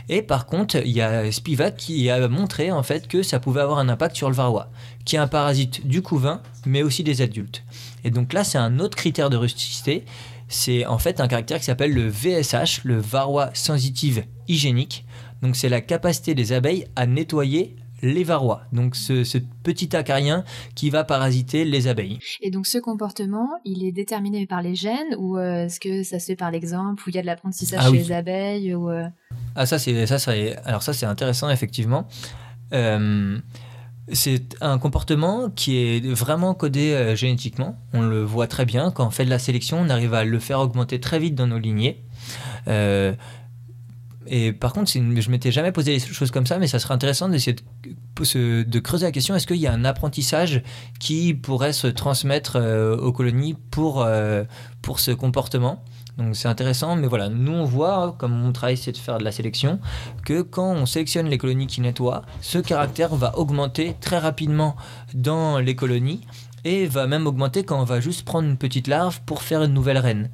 Et 0.09 0.21
par 0.21 0.45
contre, 0.45 0.75
il 0.85 0.91
y 0.91 0.99
a 0.99 1.31
Spivak 1.31 1.77
qui 1.77 2.09
a 2.09 2.27
montré 2.27 2.69
en 2.69 2.83
fait 2.83 3.07
que 3.07 3.23
ça 3.23 3.39
pouvait 3.39 3.61
avoir 3.61 3.79
un 3.79 3.87
impact 3.87 4.17
sur 4.17 4.29
le 4.29 4.35
varroa, 4.35 4.69
qui 5.05 5.15
est 5.15 5.19
un 5.19 5.27
parasite 5.29 5.87
du 5.87 6.01
couvain, 6.01 6.41
mais 6.65 6.83
aussi 6.83 7.05
des 7.05 7.21
adultes. 7.21 7.63
Et 8.03 8.11
donc 8.11 8.33
là, 8.33 8.43
c'est 8.43 8.57
un 8.57 8.79
autre 8.79 8.97
critère 8.97 9.29
de 9.29 9.37
rusticité. 9.37 10.03
C'est 10.49 10.85
en 10.85 10.97
fait 10.97 11.21
un 11.21 11.29
caractère 11.29 11.59
qui 11.59 11.65
s'appelle 11.65 11.93
le 11.93 12.09
VSH, 12.09 12.81
le 12.83 12.99
varroa 12.99 13.49
sensitive 13.53 14.25
hygiénique. 14.49 15.05
Donc 15.41 15.55
c'est 15.55 15.69
la 15.69 15.79
capacité 15.79 16.35
des 16.35 16.51
abeilles 16.51 16.87
à 16.97 17.05
nettoyer 17.05 17.77
les 18.03 18.23
varrois. 18.23 18.61
Donc 18.73 18.95
ce, 18.95 19.23
ce 19.23 19.39
petit 19.63 19.95
acarien 19.95 20.43
qui 20.75 20.91
va 20.91 21.03
parasiter 21.03 21.65
les 21.65 21.87
abeilles. 21.87 22.19
Et 22.41 22.51
donc 22.51 22.67
ce 22.67 22.77
comportement, 22.77 23.49
il 23.65 23.83
est 23.83 23.91
déterminé 23.91 24.45
par 24.45 24.61
les 24.61 24.75
gènes 24.75 25.15
ou 25.17 25.37
euh, 25.37 25.65
est-ce 25.65 25.79
que 25.79 26.03
ça 26.03 26.19
se 26.19 26.27
fait 26.27 26.35
par 26.35 26.51
l'exemple 26.51 27.01
ou 27.07 27.09
il 27.09 27.15
y 27.15 27.17
a 27.17 27.21
de 27.21 27.25
l'apprentissage 27.27 27.79
Ah 27.81 27.85
chez 27.85 27.91
oui. 27.91 27.97
les 27.99 28.11
abeilles 28.11 28.75
ou 28.75 28.89
euh, 28.89 29.07
Ah 29.55 29.65
ça 29.65 29.79
c'est 29.79 30.05
ça 30.05 30.31
alors 30.65 30.83
ça 30.83 30.93
c'est 30.93 31.05
intéressant 31.05 31.49
effectivement. 31.49 32.07
Euh, 32.73 33.39
c'est 34.11 34.57
un 34.59 34.77
comportement 34.79 35.49
qui 35.49 35.77
est 35.77 36.05
vraiment 36.05 36.53
codé 36.53 37.15
génétiquement. 37.15 37.77
On 37.93 38.01
le 38.01 38.21
voit 38.21 38.47
très 38.47 38.65
bien 38.65 38.91
quand 38.91 39.07
on 39.07 39.11
fait 39.11 39.23
de 39.23 39.29
la 39.29 39.39
sélection, 39.39 39.79
on 39.79 39.89
arrive 39.89 40.13
à 40.13 40.25
le 40.25 40.39
faire 40.39 40.59
augmenter 40.59 40.99
très 40.99 41.19
vite 41.19 41.35
dans 41.35 41.47
nos 41.47 41.57
lignées. 41.57 42.03
Euh, 42.67 43.13
et 44.27 44.53
par 44.53 44.73
contre, 44.73 44.95
une- 44.95 45.19
je 45.21 45.29
m'étais 45.29 45.51
jamais 45.51 45.71
posé 45.71 45.93
des 45.93 45.99
choses 45.99 46.31
comme 46.31 46.45
ça, 46.47 46.59
mais 46.59 46.67
ça 46.67 46.79
serait 46.79 46.93
intéressant 46.93 47.29
de, 47.29 48.63
de 48.63 48.79
creuser 48.79 49.05
la 49.05 49.11
question 49.11 49.35
est-ce 49.35 49.47
qu'il 49.47 49.57
y 49.57 49.67
a 49.67 49.73
un 49.73 49.85
apprentissage 49.85 50.61
qui 50.99 51.33
pourrait 51.33 51.73
se 51.73 51.87
transmettre 51.87 52.53
euh, 52.55 52.97
aux 52.97 53.11
colonies 53.11 53.55
pour, 53.71 54.01
euh, 54.03 54.43
pour 54.81 54.99
ce 54.99 55.11
comportement? 55.11 55.83
Donc 56.17 56.35
c'est 56.35 56.47
intéressant, 56.47 56.95
mais 56.95 57.07
voilà, 57.07 57.27
nous 57.27 57.53
on 57.53 57.65
voit, 57.65 58.15
comme 58.19 58.33
mon 58.33 58.51
travail 58.51 58.77
c'est 58.77 58.91
de 58.91 58.97
faire 58.97 59.17
de 59.17 59.23
la 59.23 59.31
sélection, 59.31 59.79
que 60.25 60.43
quand 60.43 60.71
on 60.71 60.85
sélectionne 60.85 61.27
les 61.27 61.39
colonies 61.39 61.65
qui 61.65 61.81
nettoient, 61.81 62.21
ce 62.39 62.59
caractère 62.59 63.15
va 63.15 63.37
augmenter 63.39 63.95
très 63.99 64.19
rapidement 64.19 64.75
dans 65.15 65.57
les 65.57 65.75
colonies 65.75 66.21
et 66.65 66.85
va 66.85 67.07
même 67.07 67.25
augmenter 67.25 67.63
quand 67.63 67.81
on 67.81 67.83
va 67.83 67.99
juste 67.99 68.25
prendre 68.25 68.47
une 68.47 68.57
petite 68.57 68.87
larve 68.87 69.21
pour 69.25 69.41
faire 69.41 69.63
une 69.63 69.73
nouvelle 69.73 69.97
reine. 69.97 70.29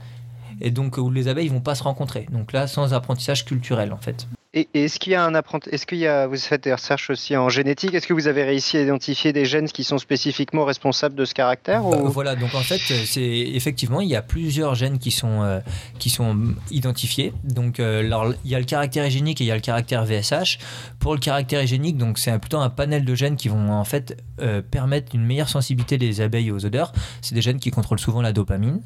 Et 0.62 0.72
donc 0.72 0.98
où 0.98 1.10
les 1.10 1.28
abeilles 1.28 1.48
vont 1.50 1.62
pas 1.62 1.76
se 1.76 1.84
rencontrer. 1.84 2.28
Donc 2.32 2.52
là, 2.54 2.68
sans 2.68 2.94
apprentissage 2.94 3.46
culturel 3.46 3.94
en 3.94 3.98
fait. 3.98 4.28
Et, 4.56 4.68
et 4.74 4.86
est-ce 4.86 4.98
qu'il 5.00 5.12
y 5.12 5.16
a 5.16 5.24
un 5.24 5.36
apprenti... 5.36 5.70
Est-ce 5.70 5.86
qu'il 5.86 6.00
y 6.00 6.08
a... 6.08 6.26
Vous 6.26 6.36
faites 6.36 6.64
des 6.64 6.74
recherches 6.74 7.12
aussi 7.12 7.38
en 7.38 7.50
génétique? 7.50 7.94
Est-ce 7.94 8.08
que 8.08 8.14
vous 8.14 8.26
avez 8.26 8.44
réussi 8.44 8.78
à 8.78 8.82
identifier 8.82 9.32
des 9.32 9.46
gènes 9.46 9.68
qui 9.68 9.84
sont 9.84 10.00
spécifiquement 10.00 10.66
responsables 10.66 11.14
de 11.14 11.24
ce 11.24 11.36
caractère 11.36 11.86
ou- 11.86 12.08
Voilà, 12.08 12.36
donc 12.36 12.56
en 12.56 12.62
fait, 12.62 12.80
c'est 12.80 13.22
effectivement, 13.22 14.02
il 14.02 14.10
y 14.10 14.16
a 14.16 14.24
plusieurs 14.24 14.74
gènes 14.74 14.98
qui 14.98 15.12
sont, 15.12 15.44
euh, 15.44 15.60
qui 16.00 16.10
sont 16.10 16.36
identifiés. 16.72 17.32
Donc, 17.44 17.80
euh, 17.80 18.00
alors, 18.04 18.34
il 18.44 18.50
y 18.50 18.56
a 18.56 18.60
le 18.60 18.66
caractère 18.66 19.06
hygiénique 19.06 19.40
et 19.40 19.44
il 19.44 19.48
y 19.48 19.52
a 19.52 19.56
le 19.56 19.62
caractère 19.62 20.04
VSH. 20.04 20.58
Pour 21.00 21.14
le 21.14 21.20
caractère 21.20 21.62
hygiénique, 21.62 21.98
donc 21.98 22.18
c'est 22.18 22.36
plutôt 22.40 22.58
un 22.58 22.72
panel 22.72 23.06
de 23.06 23.14
gènes 23.14 23.36
qui 23.36 23.50
vont 23.50 23.70
en 23.72 23.86
fait 23.86 24.18
euh, 24.42 24.64
permettre 24.64 25.14
une 25.14 25.26
meilleure 25.28 25.50
sensibilité 25.50 26.00
des 26.00 26.22
abeilles 26.22 26.52
aux 26.52 26.66
odeurs. 26.66 26.92
C'est 27.22 27.36
des 27.36 27.42
gènes 27.44 27.60
qui 27.60 27.70
contrôlent 27.70 28.00
souvent 28.00 28.24
la 28.24 28.34
dopamine. 28.34 28.82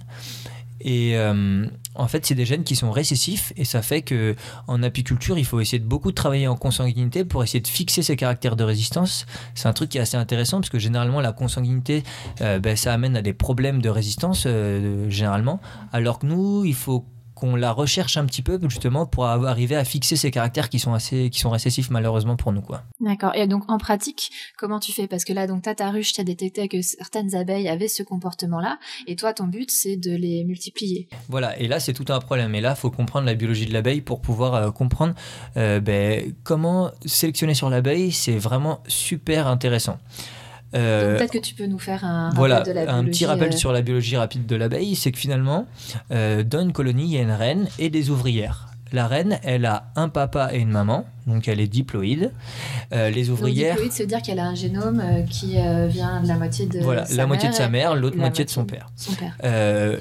Et 0.84 1.18
euh, 1.18 1.66
en 1.96 2.08
fait, 2.08 2.26
c'est 2.26 2.36
des 2.36 2.46
gènes 2.46 2.64
qui 2.64 2.76
sont 2.76 2.92
récessifs 2.92 3.54
et 3.56 3.64
ça 3.66 3.82
fait 3.82 4.02
que 4.02 4.36
en 4.68 4.84
apiculture, 4.84 5.38
il 5.38 5.46
faut 5.46 5.60
essayer 5.60 5.80
de 5.80 5.88
beaucoup 5.88 6.12
travailler 6.12 6.48
en 6.48 6.56
consanguinité 6.56 7.24
pour 7.24 7.44
essayer 7.44 7.62
de 7.62 7.68
fixer 7.68 8.04
ces 8.04 8.16
caractères 8.16 8.56
de 8.56 8.64
résistance. 8.64 9.26
C'est 9.56 9.68
un 9.68 9.74
truc 9.74 9.90
qui 9.90 9.98
est 9.98 10.02
assez 10.02 10.18
intéressant 10.18 10.60
parce 10.60 10.70
que 10.70 10.80
généralement, 10.80 11.22
la 11.22 11.32
consanguinité, 11.32 12.04
euh, 12.42 12.60
ben, 12.60 12.76
ça 12.76 12.94
amène 12.94 13.16
à 13.16 13.22
des 13.22 13.34
problèmes 13.34 13.82
de 13.82 13.90
résistance 13.90 14.44
euh, 14.46 15.10
généralement, 15.10 15.62
alors 15.94 16.20
que 16.20 16.26
nous, 16.26 16.66
il 16.66 16.76
faut 16.76 17.06
qu'on 17.44 17.58
la 17.58 17.74
recherche 17.74 18.16
un 18.16 18.26
petit 18.26 18.42
peu 18.42 18.58
justement 18.70 19.06
pour 19.06 19.26
arriver 19.26 19.76
à 19.76 19.84
fixer 19.84 20.16
ces 20.16 20.32
caractères 20.32 20.70
qui 20.70 20.80
sont 20.80 20.94
assez 20.94 21.30
qui 21.30 21.40
sont 21.40 21.50
récessifs 21.50 21.90
malheureusement 21.90 22.38
pour 22.38 22.54
nous 22.54 22.62
quoi. 22.62 22.84
D'accord. 23.02 23.36
Et 23.36 23.48
donc 23.48 23.70
en 23.70 23.78
pratique, 23.78 24.32
comment 24.58 24.80
tu 24.80 24.94
fais? 24.94 25.08
Parce 25.08 25.26
que 25.26 25.34
là, 25.34 25.46
donc 25.46 25.64
t'as 25.64 25.76
ta 25.76 25.92
ruche, 25.92 26.14
t'as 26.14 26.24
détecté 26.24 26.70
que 26.70 26.82
certaines 26.82 27.36
abeilles 27.36 27.68
avaient 27.68 27.90
ce 27.90 28.02
comportement-là, 28.02 28.80
et 29.08 29.18
toi, 29.18 29.34
ton 29.34 29.48
but, 29.48 29.70
c'est 29.72 29.98
de 29.98 30.16
les 30.16 30.46
multiplier. 30.46 31.10
Voilà, 31.28 31.60
et 31.60 31.68
là 31.68 31.82
c'est 31.82 31.94
tout 31.94 32.06
un 32.14 32.20
problème. 32.20 32.56
Et 32.56 32.62
là, 32.62 32.76
faut 32.76 32.92
comprendre 32.92 33.26
la 33.26 33.34
biologie 33.34 33.66
de 33.66 33.74
l'abeille 33.74 34.02
pour 34.02 34.22
pouvoir 34.22 34.54
euh, 34.56 34.72
comprendre 34.72 35.14
euh, 35.58 35.82
ben, 35.82 36.34
comment 36.44 36.92
sélectionner 37.06 37.56
sur 37.56 37.70
l'abeille. 37.70 38.14
C'est 38.14 38.38
vraiment 38.38 38.82
super 38.88 39.48
intéressant. 39.48 40.00
Euh, 40.76 41.10
Donc 41.12 41.18
peut-être 41.20 41.34
que 41.34 41.38
tu 41.38 41.54
peux 41.56 41.66
nous 41.66 41.80
faire 41.80 42.04
un 42.04 42.32
Voilà, 42.36 42.60
rappel 42.60 42.74
de 42.74 42.80
la 42.80 42.94
un 42.94 43.04
petit 43.06 43.26
rappel 43.26 43.54
euh, 43.54 43.58
sur 43.58 43.72
la 43.72 43.82
biologie 43.82 44.18
rapide 44.18 44.46
de 44.46 44.56
l'abeille, 44.56 44.96
c'est 44.96 45.12
que 45.12 45.20
finalement, 45.20 45.68
euh, 46.12 46.44
dans 46.44 46.62
une 46.62 46.74
colonie, 46.74 47.06
il 47.06 47.12
y 47.12 47.18
a 47.18 47.22
une 47.22 47.32
reine 47.32 47.68
et 47.80 47.90
des 47.90 48.10
ouvrières. 48.10 48.68
La 48.92 49.08
reine, 49.08 49.40
elle 49.42 49.66
a 49.66 49.88
un 49.96 50.08
papa 50.08 50.52
et 50.54 50.60
une 50.60 50.70
maman, 50.70 51.08
donc 51.26 51.48
elle 51.48 51.60
est 51.60 51.68
diploïde. 51.68 52.32
Euh, 52.94 53.10
les 53.10 53.24
donc, 53.26 53.40
ouvrières, 53.40 53.74
diploïde, 53.74 53.92
ça 53.92 54.04
veut 54.04 54.08
dire 54.08 54.22
qu'elle 54.22 54.38
a 54.38 54.46
un 54.46 54.54
génome 54.54 55.02
euh, 55.04 55.24
qui 55.24 55.58
euh, 55.58 55.88
vient 55.88 56.22
de 56.22 56.28
la 56.28 56.36
moitié 56.38 56.68
de 56.68 56.80
voilà, 56.80 57.06
sa 57.06 57.16
la 57.16 57.26
moitié 57.26 57.50
de 57.50 57.56
sa 57.56 57.70
mère, 57.70 57.96
l'autre 57.96 58.18
la 58.18 58.22
moitié 58.22 58.46
de 58.46 58.52
son 58.52 58.66
père. 58.66 58.92
Son 58.96 59.14
père. 59.14 59.36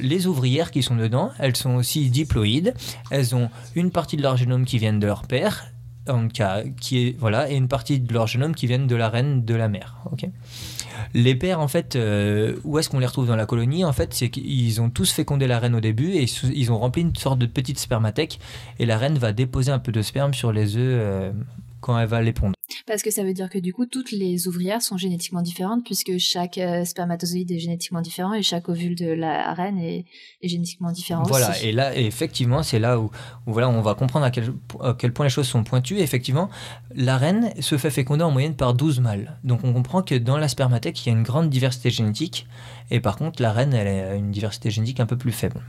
Les 0.01 0.27
ouvrières 0.27 0.71
qui 0.71 0.83
sont 0.83 0.97
dedans, 0.97 1.31
elles 1.39 1.57
sont 1.57 1.75
aussi 1.77 2.11
diploïdes. 2.11 2.75
Elles 3.11 3.35
ont 3.35 3.49
une 3.75 3.91
partie 3.93 4.19
de 4.19 4.23
leur 4.23 4.37
génome 4.37 4.67
qui 4.67 4.77
viennent 4.77 5.01
de 5.01 5.07
leur 5.07 5.23
père, 5.23 5.72
qui 6.81 6.99
est 6.99 7.17
voilà, 7.19 7.51
et 7.51 7.57
une 7.57 7.69
partie 7.69 8.01
de 8.01 8.13
leur 8.13 8.27
génome 8.27 8.55
qui 8.55 8.67
viennent 8.67 8.87
de 8.87 8.97
la 8.97 9.09
reine 9.09 9.45
de 9.45 9.55
la 9.55 9.69
mère. 9.69 9.97
Ok. 10.11 10.27
Les 11.15 11.35
pères, 11.35 11.61
en 11.61 11.69
fait, 11.69 11.97
euh, 11.97 12.57
où 12.65 12.79
est-ce 12.79 12.89
qu'on 12.89 12.99
les 12.99 13.07
retrouve 13.07 13.27
dans 13.27 13.37
la 13.37 13.47
colonie? 13.47 13.85
En 13.85 13.93
fait, 13.93 14.13
c'est 14.15 14.31
qu'ils 14.31 14.81
ont 14.81 14.91
tous 14.91 15.13
fécondé 15.13 15.47
la 15.47 15.59
reine 15.59 15.75
au 15.75 15.81
début 15.81 16.13
et 16.13 16.25
ils 16.55 16.73
ont 16.73 16.79
rempli 16.79 17.03
une 17.03 17.15
sorte 17.15 17.39
de 17.39 17.47
petite 17.47 17.79
spermathèque 17.79 18.41
et 18.79 18.87
la 18.87 18.99
reine 18.99 19.19
va 19.19 19.33
déposer 19.33 19.73
un 19.73 19.79
peu 19.79 19.93
de 19.93 20.03
sperme 20.03 20.35
sur 20.35 20.53
les 20.53 20.77
œufs 20.77 20.83
euh, 20.83 21.33
quand 21.83 21.99
elle 21.99 22.09
va 22.09 22.23
les 22.23 22.33
pondre. 22.33 22.55
Parce 22.87 23.03
que 23.03 23.11
ça 23.11 23.23
veut 23.23 23.35
dire 23.35 23.51
que 23.51 23.59
du 23.59 23.75
coup, 23.75 23.85
toutes 23.85 24.13
les 24.13 24.49
ouvrières 24.49 24.81
sont 24.81 24.97
génétiquement 24.97 25.43
différentes, 25.43 25.85
puisque 25.85 26.17
chaque 26.17 26.57
euh, 26.57 26.87
spermatozoïde 26.87 27.51
est 27.51 27.59
génétiquement 27.59 28.01
différent 28.01 28.33
et 28.33 28.43
chaque 28.43 28.69
ovule 28.71 28.95
de 28.97 29.07
la 29.13 29.53
reine 29.53 29.79
est, 29.79 30.07
est 30.41 30.49
génétiquement 30.49 30.91
différent 30.91 31.23
Voilà, 31.25 31.51
aussi. 31.51 31.67
et 31.67 31.73
là, 31.73 31.95
effectivement, 31.95 32.63
c'est 32.63 32.79
là 32.79 32.99
où, 32.99 33.11
où 33.47 33.53
voilà, 33.53 33.69
on 33.69 33.83
va 33.83 33.95
comprendre 33.95 34.25
à 34.25 34.31
quel, 34.31 34.55
à 34.81 34.95
quel 34.99 35.13
point 35.13 35.27
les 35.27 35.31
choses 35.31 35.49
sont 35.49 35.65
pointues. 35.65 35.99
Effectivement, 35.99 36.49
la 36.95 37.19
reine 37.19 37.53
se 37.61 37.77
fait 37.77 37.91
féconder 37.91 38.25
en 38.25 38.31
moyenne 38.31 38.55
par 38.57 38.73
12 38.73 39.01
mâles. 39.01 39.37
Donc 39.45 39.61
on 39.65 39.73
comprend 39.75 40.03
que 40.03 40.15
dans 40.15 40.39
la 40.39 40.49
spermathèque, 40.49 41.05
il 41.05 41.11
y 41.11 41.13
a 41.13 41.19
une 41.19 41.25
grande 41.25 41.51
diversité 41.51 41.91
génétique. 41.91 42.47
Et 42.91 43.01
par 43.01 43.17
contre, 43.17 43.43
la 43.43 43.53
reine, 43.53 43.75
elle 43.75 43.89
a 43.89 44.15
une 44.15 44.31
diversité 44.31 44.71
génétique 44.71 45.01
un 45.01 45.07
peu 45.07 45.19
plus 45.19 45.33
faible. 45.33 45.61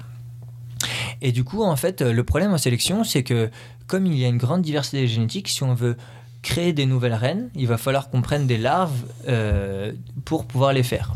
Et 1.22 1.32
du 1.32 1.44
coup, 1.44 1.64
en 1.64 1.76
fait, 1.76 2.02
le 2.02 2.24
problème 2.24 2.54
en 2.54 2.58
sélection, 2.58 3.04
c'est 3.04 3.24
que 3.24 3.50
comme 3.88 4.06
il 4.06 4.18
y 4.18 4.26
a 4.26 4.28
une 4.28 4.38
grande 4.38 4.62
diversité 4.62 5.08
génétique, 5.08 5.48
si 5.48 5.64
on 5.64 5.74
veut 5.74 5.98
créer 6.44 6.74
des 6.74 6.86
nouvelles 6.86 7.14
reines, 7.14 7.50
il 7.56 7.68
va 7.68 7.78
falloir 7.78 8.10
qu'on 8.10 8.22
prenne 8.22 8.46
des 8.46 8.58
larves 8.58 9.06
euh, 9.28 9.94
pour 10.26 10.46
pouvoir 10.46 10.74
les 10.74 10.84
faire. 10.84 11.14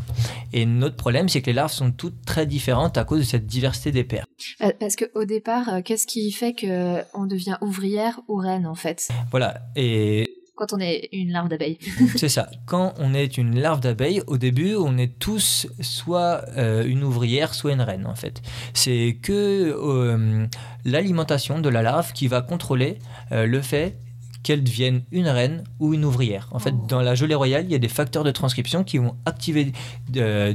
Et 0.54 0.66
notre 0.66 0.96
problème, 0.96 1.30
c'est 1.30 1.42
que 1.42 1.48
les 1.48 1.54
larves 1.54 1.74
sont 1.74 1.92
toutes 1.92 2.26
très 2.26 2.46
différentes 2.46 2.98
à 2.98 3.04
cause 3.04 3.20
de 3.20 3.26
cette 3.26 3.46
diversité 3.46 3.92
des 3.92 4.06
pairs. 4.06 4.26
Euh, 4.62 4.72
Parce 4.80 4.96
que 4.96 5.06
au 5.14 5.26
départ, 5.26 5.70
euh, 5.70 5.82
qu'est-ce 5.84 6.08
qui 6.08 6.32
fait 6.32 6.54
que 6.54 7.04
on 7.14 7.26
devient 7.26 7.58
ouvrière 7.62 8.22
ou 8.30 8.38
reine 8.38 8.66
en 8.66 8.76
fait? 8.76 9.10
Voilà, 9.30 9.60
et 9.76 10.37
quand 10.58 10.74
on 10.74 10.80
est 10.80 11.08
une 11.14 11.32
larve 11.32 11.48
d'abeille 11.48 11.78
c'est 12.16 12.30
ça. 12.30 12.50
Quand 12.66 12.94
on 12.98 13.14
est 13.14 13.38
une 13.38 13.60
larve 13.60 13.80
d'abeille, 13.80 14.22
au 14.28 14.38
début, 14.38 14.76
on 14.76 14.98
est 14.98 15.20
tous 15.20 15.68
soit 15.82 16.42
euh, 16.58 16.84
une 16.86 17.04
ouvrière, 17.04 17.54
soit 17.54 17.72
une 17.72 17.82
reine, 17.82 18.06
en 18.06 18.16
fait. 18.16 18.42
C'est 18.74 19.20
que 19.22 19.32
euh, 19.78 20.48
l'alimentation 20.84 21.60
de 21.60 21.70
la 21.70 21.82
larve 21.84 22.12
qui 22.12 22.28
va 22.28 22.42
contrôler 22.42 22.98
euh, 23.32 23.46
le 23.46 23.62
fait 23.62 23.98
qu'elle 24.44 24.64
devienne 24.64 25.04
une 25.12 25.28
reine 25.28 25.64
ou 25.80 25.94
une 25.94 26.06
ouvrière. 26.06 26.48
En 26.52 26.60
fait, 26.60 26.74
Oh. 26.74 26.86
dans 26.88 27.02
la 27.02 27.16
gelée 27.16 27.36
royale, 27.36 27.66
il 27.66 27.72
y 27.72 27.76
a 27.76 27.80
des 27.80 27.90
facteurs 27.90 28.24
de 28.24 28.32
transcription 28.32 28.84
qui 28.84 28.98
vont 28.98 29.16
activer 29.26 29.74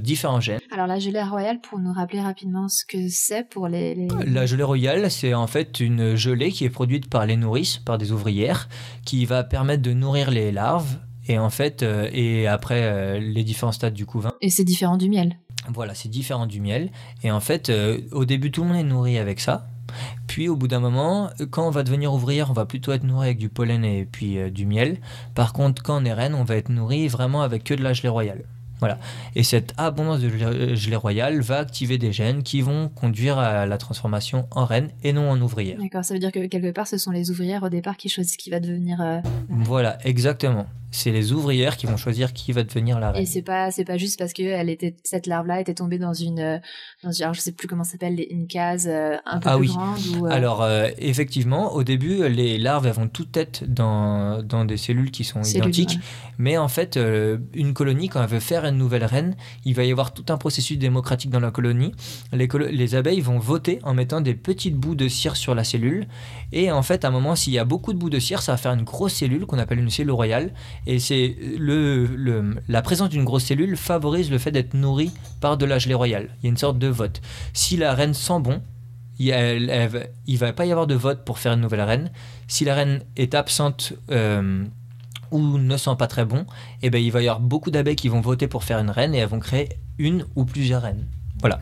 différents 0.01 0.41
gènes. 0.41 0.61
Alors 0.73 0.87
la 0.87 0.99
gelée 0.99 1.23
royale, 1.23 1.61
pour 1.61 1.79
nous 1.81 1.93
rappeler 1.93 2.21
rapidement 2.23 2.67
ce 2.69 2.85
que 2.87 3.09
c'est 3.11 3.47
pour 3.49 3.69
les, 3.69 3.95
les- 3.95 4.09
La 4.27 4.47
gelée 4.47 4.63
royale, 4.63 5.11
c'est 5.11 5.35
en 5.35 5.47
fait 5.47 5.81
une 5.81 6.15
gelée 6.17 6.51
qui 6.51 6.65
est 6.65 6.71
produite 6.71 7.11
par 7.11 7.27
les 7.27 7.37
nourrices, 7.37 7.77
par 7.77 7.99
des 7.99 8.11
ouvrières, 8.11 8.69
qui 9.05 9.27
va 9.27 9.45
permettre 9.45 9.83
de 9.83 9.93
nourrir 9.93 10.31
les 10.31 10.51
larves. 10.51 10.97
Et 11.29 11.39
en 11.39 11.51
fait, 11.51 11.83
euh, 11.83 12.09
et 12.13 12.47
après 12.47 12.81
euh, 12.85 13.19
les 13.21 13.45
différents 13.45 13.71
stades 13.73 13.93
du 13.95 14.07
couvain, 14.07 14.33
Et 14.41 14.49
c'est 14.51 14.65
différent 14.65 14.97
du 14.97 15.09
miel. 15.11 15.37
voilà, 15.73 15.95
c'est 15.95 16.09
différent 16.09 16.47
du 16.47 16.61
miel. 16.61 16.91
Et 17.23 17.31
en 17.31 17.41
fait, 17.41 17.69
euh, 17.69 18.01
au 18.11 18.25
début, 18.25 18.51
tout 18.51 18.63
le 18.63 18.69
monde 18.69 18.79
est 18.79 18.83
nourri 18.83 19.19
avec 19.19 19.41
ça. 19.41 19.67
Puis 20.27 20.49
au 20.49 20.57
bout 20.57 20.69
d'un 20.69 20.81
moment, 20.81 21.29
quand 21.51 21.67
on 21.67 21.71
va 21.71 21.83
devenir 21.83 22.15
ouvrière, 22.15 22.49
on 22.51 22.55
va 22.55 22.65
plutôt 22.65 22.93
être 22.93 23.05
nourri 23.05 23.27
avec 23.27 23.39
du 23.39 23.51
pollen 23.51 23.85
et 23.85 24.07
puis 24.11 24.39
euh, 24.39 24.49
du 24.49 24.65
miel. 24.65 24.99
Par 25.35 25.53
contre, 25.53 25.83
quand 25.83 26.01
on 26.01 26.05
est 26.07 26.15
reine, 26.15 26.35
on 26.35 26.45
va 26.45 26.57
être 26.57 26.71
nourri 26.71 27.09
vraiment 27.09 27.43
avec 27.43 27.63
que 27.65 27.75
de 27.75 27.83
la 27.83 27.93
gelée 27.93 28.09
royale. 28.09 28.45
Voilà. 28.83 28.99
Et 29.37 29.45
cette 29.45 29.75
abondance 29.77 30.19
de 30.19 30.29
gelée- 30.29 30.75
gelée 30.75 30.97
royale 30.97 31.41
va 31.41 31.59
activer 31.59 31.99
des 31.99 32.11
gènes 32.13 32.43
qui 32.43 32.63
vont 32.63 32.89
conduire 32.89 33.39
à 33.39 33.65
la 33.65 33.79
transformation 33.79 34.49
en 34.51 34.65
reine 34.65 34.89
et 35.05 35.13
non 35.13 35.31
en 35.31 35.41
ouvrière. 35.41 35.79
D'accord, 35.81 36.05
ça 36.05 36.15
veut 36.15 36.19
dire 36.21 36.33
que 36.33 36.45
quelque 36.47 36.73
part, 36.73 36.89
ce 36.89 36.99
sont 36.99 37.13
les 37.13 37.31
ouvrières 37.31 37.63
au 37.63 37.69
départ 37.69 37.97
qui 37.97 38.09
choisissent 38.09 38.37
qui 38.37 38.51
va 38.51 38.59
devenir. 38.59 39.01
euh, 39.01 39.21
Voilà, 39.49 39.99
exactement. 40.05 40.67
C'est 40.95 41.11
les 41.11 41.33
ouvrières 41.33 41.77
qui 41.79 41.87
vont 41.87 41.97
choisir 41.97 42.33
qui 42.35 42.53
va 42.53 42.63
devenir 42.63 43.01
la 43.01 43.11
reine. 43.13 43.23
Et 43.23 43.27
c'est 43.27 43.43
pas, 43.43 43.71
c'est 43.71 43.85
pas 43.85 43.97
juste 43.97 44.19
parce 44.19 44.33
que 44.35 44.43
elle 44.43 44.69
était, 44.69 44.95
cette 45.03 45.27
larve-là 45.27 45.61
était 45.61 45.75
tombée 45.75 45.99
dans 45.99 46.13
une, 46.13 46.39
euh, 46.39 46.59
dans 47.03 47.11
une- 47.11 47.23
alors 47.23 47.35
je 47.35 47.41
sais 47.41 47.51
plus 47.53 47.67
comment 47.67 47.83
ça 47.83 47.93
s'appelle, 47.93 48.21
une 48.31 48.47
case 48.47 48.87
euh, 48.89 49.17
un 49.27 49.39
peu 49.41 49.49
Ah 49.49 49.57
plus 49.57 49.69
oui. 49.69 49.75
grande 49.75 49.99
ou. 50.21 50.27
euh, 50.27 50.31
Alors, 50.31 50.63
euh, 50.63 50.89
effectivement, 50.99 51.73
au 51.73 51.83
début, 51.83 52.29
les 52.29 52.59
larves 52.59 52.87
elles 52.87 52.93
vont 52.93 53.09
toutes 53.09 53.37
être 53.37 53.65
dans, 53.67 54.43
dans 54.43 54.65
des 54.67 54.77
cellules 54.77 55.11
qui 55.11 55.25
sont 55.25 55.43
Cellules, 55.43 55.65
identiques. 55.75 55.99
ouais. 55.99 56.05
Mais 56.39 56.59
en 56.59 56.69
fait, 56.69 56.97
euh, 56.97 57.39
une 57.55 57.73
colonie, 57.73 58.09
quand 58.09 58.23
elle 58.23 58.29
veut 58.29 58.41
faire 58.41 58.65
une 58.67 58.77
nouvelle 58.77 59.05
reine, 59.05 59.35
il 59.65 59.75
va 59.75 59.85
y 59.85 59.91
avoir 59.91 60.13
tout 60.13 60.27
un 60.29 60.37
processus 60.37 60.77
démocratique 60.79 61.31
dans 61.31 61.41
la 61.41 61.51
colonie. 61.51 61.93
Les, 62.33 62.49
colo- 62.49 62.69
les 62.71 62.95
abeilles 62.95 63.21
vont 63.21 63.39
voter 63.39 63.79
en 63.83 63.95
mettant 63.95 64.21
des 64.21 64.35
petites 64.35 64.77
bouts 64.77 64.95
de 64.95 65.09
cire 65.09 65.37
sur 65.37 65.55
la 65.55 65.65
cellule. 65.65 66.07
Et 66.53 66.71
en 66.71 66.83
fait, 66.83 67.05
à 67.05 67.09
un 67.09 67.11
moment, 67.11 67.35
s'il 67.35 67.55
y 67.55 67.59
a 67.59 67.65
beaucoup 67.65 67.93
de 67.95 67.99
bouts 67.99 68.11
de 68.11 68.19
cire, 68.19 68.43
ça 68.43 68.53
va 68.53 68.59
faire 68.59 68.73
une 68.75 68.83
grosse 68.85 69.15
cellule 69.15 69.47
qu'on 69.47 69.59
appelle 69.59 69.79
une 69.79 69.89
cellule 69.91 70.13
royale. 70.13 70.53
Et 70.87 70.99
c'est 70.99 71.37
le, 71.59 72.07
le- 72.07 72.57
la 72.69 72.83
présence 72.83 73.09
d'une 73.09 73.25
grosse 73.25 73.45
cellule 73.45 73.77
favorise 73.77 74.31
le 74.31 74.39
fait 74.39 74.51
d'être 74.51 74.75
nourri 74.75 75.11
par 75.41 75.57
de 75.57 75.65
la 75.65 75.79
gelée 75.79 75.95
royale. 75.95 76.31
Il 76.41 76.45
y 76.45 76.47
a 76.47 76.51
une 76.51 76.57
sorte 76.57 76.79
de 76.79 76.89
vote. 76.89 77.21
Si 77.53 77.77
la 77.77 77.95
reine 77.95 78.15
sent 78.15 78.41
bon, 78.41 78.61
il 79.19 79.33
il 80.27 80.39
va 80.39 80.53
pas 80.53 80.67
y 80.67 80.73
avoir 80.73 80.87
de 80.87 80.95
vote 80.95 81.25
pour 81.25 81.39
faire 81.39 81.53
une 81.53 81.61
nouvelle 81.61 81.83
reine. 81.83 82.11
Si 82.49 82.65
la 82.65 82.75
reine 82.75 83.03
est 83.17 83.35
absente 83.35 83.93
euh, 84.11 84.65
ou 85.31 85.59
ne 85.59 85.77
sent 85.77 85.95
pas 85.99 86.09
très 86.09 86.25
bon, 86.25 86.45
eh 86.83 86.91
ben, 86.91 87.01
il 87.03 87.13
va 87.13 87.23
y 87.23 87.29
avoir 87.29 87.41
beaucoup 87.41 87.71
d'abeilles 87.71 87.97
qui 87.97 88.09
vont 88.09 88.21
voter 88.21 88.49
pour 88.49 88.65
faire 88.65 88.79
une 88.79 88.91
reine 88.91 89.15
et 89.15 89.19
elles 89.19 89.29
vont 89.29 89.39
créer 89.41 89.69
une 89.99 90.25
ou 90.35 90.45
plusieurs 90.45 90.83
reines. 90.83 91.07
Voilà. 91.43 91.61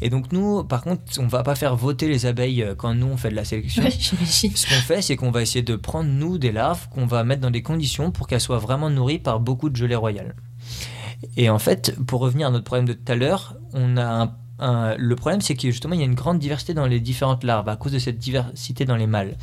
Et 0.00 0.10
donc 0.10 0.30
nous, 0.30 0.62
par 0.62 0.82
contre, 0.82 1.02
on 1.18 1.26
va 1.26 1.42
pas 1.42 1.54
faire 1.56 1.74
voter 1.74 2.06
les 2.08 2.26
abeilles 2.26 2.62
euh, 2.62 2.74
quand 2.76 2.94
nous 2.94 3.06
on 3.06 3.16
fait 3.16 3.30
de 3.30 3.34
la 3.34 3.44
sélection. 3.44 3.82
Ouais. 3.82 3.90
Ce 3.90 4.66
qu'on 4.68 4.80
fait, 4.82 5.02
c'est 5.02 5.16
qu'on 5.16 5.30
va 5.32 5.42
essayer 5.42 5.62
de 5.62 5.74
prendre, 5.74 6.08
nous, 6.08 6.38
des 6.38 6.52
larves 6.52 6.88
qu'on 6.90 7.06
va 7.06 7.24
mettre 7.24 7.40
dans 7.40 7.50
des 7.50 7.62
conditions 7.62 8.10
pour 8.10 8.28
qu'elles 8.28 8.40
soient 8.40 8.58
vraiment 8.58 8.90
nourries 8.90 9.18
par 9.18 9.40
beaucoup 9.40 9.70
de 9.70 9.76
gelée 9.76 9.94
royale. 9.96 10.34
Et 11.36 11.48
en 11.50 11.58
fait, 11.58 11.94
pour 12.06 12.20
revenir 12.20 12.46
à 12.48 12.50
notre 12.50 12.64
problème 12.64 12.86
de 12.86 12.92
tout 12.92 13.10
à 13.10 13.16
l'heure, 13.16 13.56
on 13.72 13.96
a 13.96 14.04
un, 14.04 14.34
un- 14.58 14.96
le 14.98 15.16
problème, 15.16 15.40
c'est 15.40 15.54
que 15.54 15.62
justement, 15.70 15.94
il 15.94 16.00
y 16.00 16.02
a 16.02 16.06
une 16.06 16.14
grande 16.14 16.38
diversité 16.38 16.74
dans 16.74 16.86
les 16.86 17.00
différentes 17.00 17.42
larves 17.42 17.68
à 17.70 17.76
cause 17.76 17.92
de 17.92 17.98
cette 17.98 18.18
diversité 18.18 18.84
dans 18.84 18.96
les 18.96 19.06
mâles. 19.06 19.36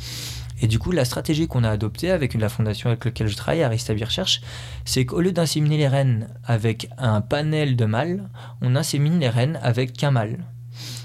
Et 0.60 0.66
du 0.66 0.78
coup, 0.78 0.92
la 0.92 1.04
stratégie 1.04 1.46
qu'on 1.46 1.64
a 1.64 1.70
adoptée 1.70 2.10
avec 2.10 2.34
la 2.34 2.48
fondation 2.48 2.88
avec 2.90 3.04
laquelle 3.04 3.28
je 3.28 3.36
travaille, 3.36 3.62
Aristabi 3.62 4.04
Recherche, 4.04 4.40
c'est 4.84 5.04
qu'au 5.04 5.20
lieu 5.20 5.32
d'inséminer 5.32 5.76
les 5.76 5.88
reines 5.88 6.28
avec 6.44 6.88
un 6.96 7.20
panel 7.20 7.76
de 7.76 7.84
mâles, 7.84 8.28
on 8.60 8.76
insémine 8.76 9.18
les 9.18 9.28
reines 9.28 9.58
avec 9.62 9.92
qu'un 9.92 10.10
mâle. 10.10 10.44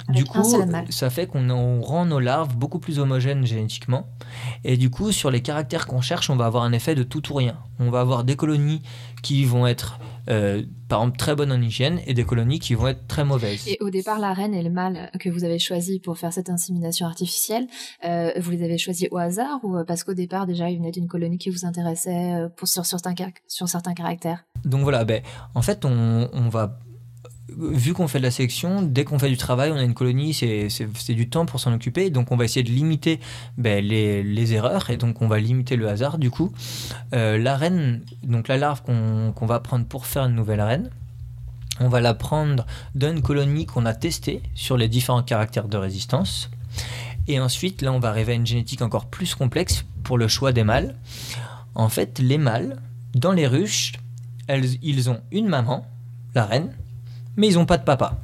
Avec 0.08 0.24
du 0.24 0.26
coup, 0.26 0.44
ça 0.90 1.10
fait 1.10 1.28
qu'on 1.28 1.50
on 1.50 1.82
rend 1.82 2.06
nos 2.06 2.20
larves 2.20 2.56
beaucoup 2.56 2.80
plus 2.80 3.00
homogènes 3.00 3.46
génétiquement. 3.46 4.08
Et 4.64 4.78
du 4.78 4.90
coup, 4.90 5.12
sur 5.12 5.30
les 5.30 5.42
caractères 5.42 5.88
qu'on 5.88 6.02
cherche, 6.02 6.30
on 6.30 6.36
va 6.36 6.46
avoir 6.46 6.64
un 6.64 6.72
effet 6.72 6.96
de 6.96 7.04
tout 7.04 7.32
ou 7.32 7.36
rien. 7.36 7.58
On 7.80 7.90
va 7.90 8.02
avoir 8.02 8.24
des 8.24 8.36
colonies 8.36 8.82
qui 9.22 9.46
vont 9.46 9.68
être, 9.68 10.00
euh, 10.30 10.63
par 10.88 11.02
exemple, 11.02 11.18
très 11.18 11.36
bonnes 11.36 11.52
en 11.52 11.62
hygiène 11.62 12.00
et 12.06 12.13
des 12.13 12.24
colonies 12.24 12.60
qui 12.60 12.74
vont 12.76 12.88
être 12.88 13.08
très 13.08 13.24
mauvaises. 13.26 13.68
Et 13.68 13.78
au 13.82 13.89
départ, 13.89 14.20
la 14.20 14.34
reine 14.34 14.54
et 14.54 14.63
le 14.63 14.70
mâle 14.70 15.10
que 15.20 15.30
vous 15.30 15.44
avez 15.44 15.60
choisi 15.60 16.00
pour 16.00 16.18
faire 16.18 16.34
cette 16.34 16.50
insémination 16.50 17.06
artificielle, 17.06 17.68
euh, 18.06 18.32
vous 18.39 18.52
les 18.52 18.63
avez 18.63 18.78
choisis 18.78 19.08
au 19.12 19.18
hasard 19.18 19.60
ou 19.63 19.76
euh, 19.78 19.84
parce 19.84 20.04
qu'au 20.04 20.13
départ 20.13 20.46
déjà 20.46 20.70
il 20.70 20.78
venait 20.78 20.92
d'une 20.92 21.08
colonie 21.08 21.38
qui 21.38 21.50
vous 21.50 21.65
intéressait 21.65 22.48
pour 22.56 22.68
sur 22.68 22.86
certains 22.86 23.13
car- 23.13 23.30
sur 23.48 23.68
certains 23.68 23.94
caractères? 23.94 24.46
Donc 24.65 24.82
voilà, 24.82 25.06
ben, 25.06 25.22
en 25.56 25.62
fait, 25.62 25.86
on, 25.86 26.30
on 26.34 26.50
va. 26.50 26.80
Vu 27.58 27.94
qu'on 27.94 28.08
fait 28.08 28.20
de 28.20 28.24
la 28.24 28.32
sélection, 28.32 28.82
dès 28.82 29.04
qu'on 29.06 29.20
fait 29.20 29.30
du 29.30 29.38
travail, 29.38 29.72
on 29.72 29.76
a 29.78 29.84
une 29.84 29.94
colonie, 29.94 30.34
c'est 30.34 31.14
du 31.14 31.30
temps 31.30 31.46
pour 31.46 31.60
s'en 31.60 31.74
occuper. 31.74 32.10
Donc 32.10 32.32
on 32.32 32.38
va 32.38 32.46
essayer 32.46 32.64
de 32.64 32.70
limiter 32.72 33.20
ben, 33.58 33.84
les, 33.84 34.24
les 34.24 34.54
erreurs 34.54 34.90
et 34.90 34.98
donc 34.98 35.22
on 35.22 35.28
va 35.28 35.40
limiter 35.40 35.76
le 35.76 35.88
hasard. 35.90 36.18
Du 36.18 36.30
coup, 36.32 36.52
Euh, 37.14 37.38
la 37.38 37.58
reine, 37.58 38.02
donc 38.24 38.48
la 38.48 38.58
larve 38.58 38.82
qu'on 38.84 39.34
qu'on 39.36 39.46
va 39.48 39.60
prendre 39.60 39.86
pour 39.86 40.06
faire 40.06 40.26
une 40.26 40.36
nouvelle 40.36 40.62
reine, 40.62 40.90
on 41.80 41.88
va 41.90 42.02
la 42.02 42.14
prendre 42.14 42.66
d'une 42.96 43.22
colonie 43.22 43.66
qu'on 43.66 43.86
a 43.86 43.94
testée 43.94 44.42
sur 44.54 44.78
les 44.78 44.88
différents 44.88 45.24
caractères 45.24 45.68
de 45.68 45.78
résistance. 45.78 46.50
Et 47.28 47.40
ensuite, 47.40 47.82
là, 47.82 47.92
on 47.94 48.00
va 48.00 48.10
arriver 48.10 48.34
à 48.34 48.36
une 48.36 48.46
génétique 48.48 48.82
encore 48.82 49.06
plus 49.06 49.34
complexe 49.36 49.86
pour 50.04 50.18
le 50.18 50.28
choix 50.28 50.52
des 50.52 50.64
mâles. 50.64 50.96
En 51.76 51.90
fait, 51.90 52.20
les 52.20 52.38
mâles, 52.38 52.78
dans 53.16 53.32
les 53.32 53.48
ruches, 53.48 53.94
elles- 54.48 54.78
ils 54.84 55.10
ont 55.10 55.22
une 55.32 55.48
maman, 55.48 55.86
la 56.36 56.46
reine, 56.46 56.72
mais 57.39 57.47
ils 57.47 57.56
n'ont 57.56 57.65
pas 57.65 57.78
de 57.78 57.84
papa. 57.84 58.17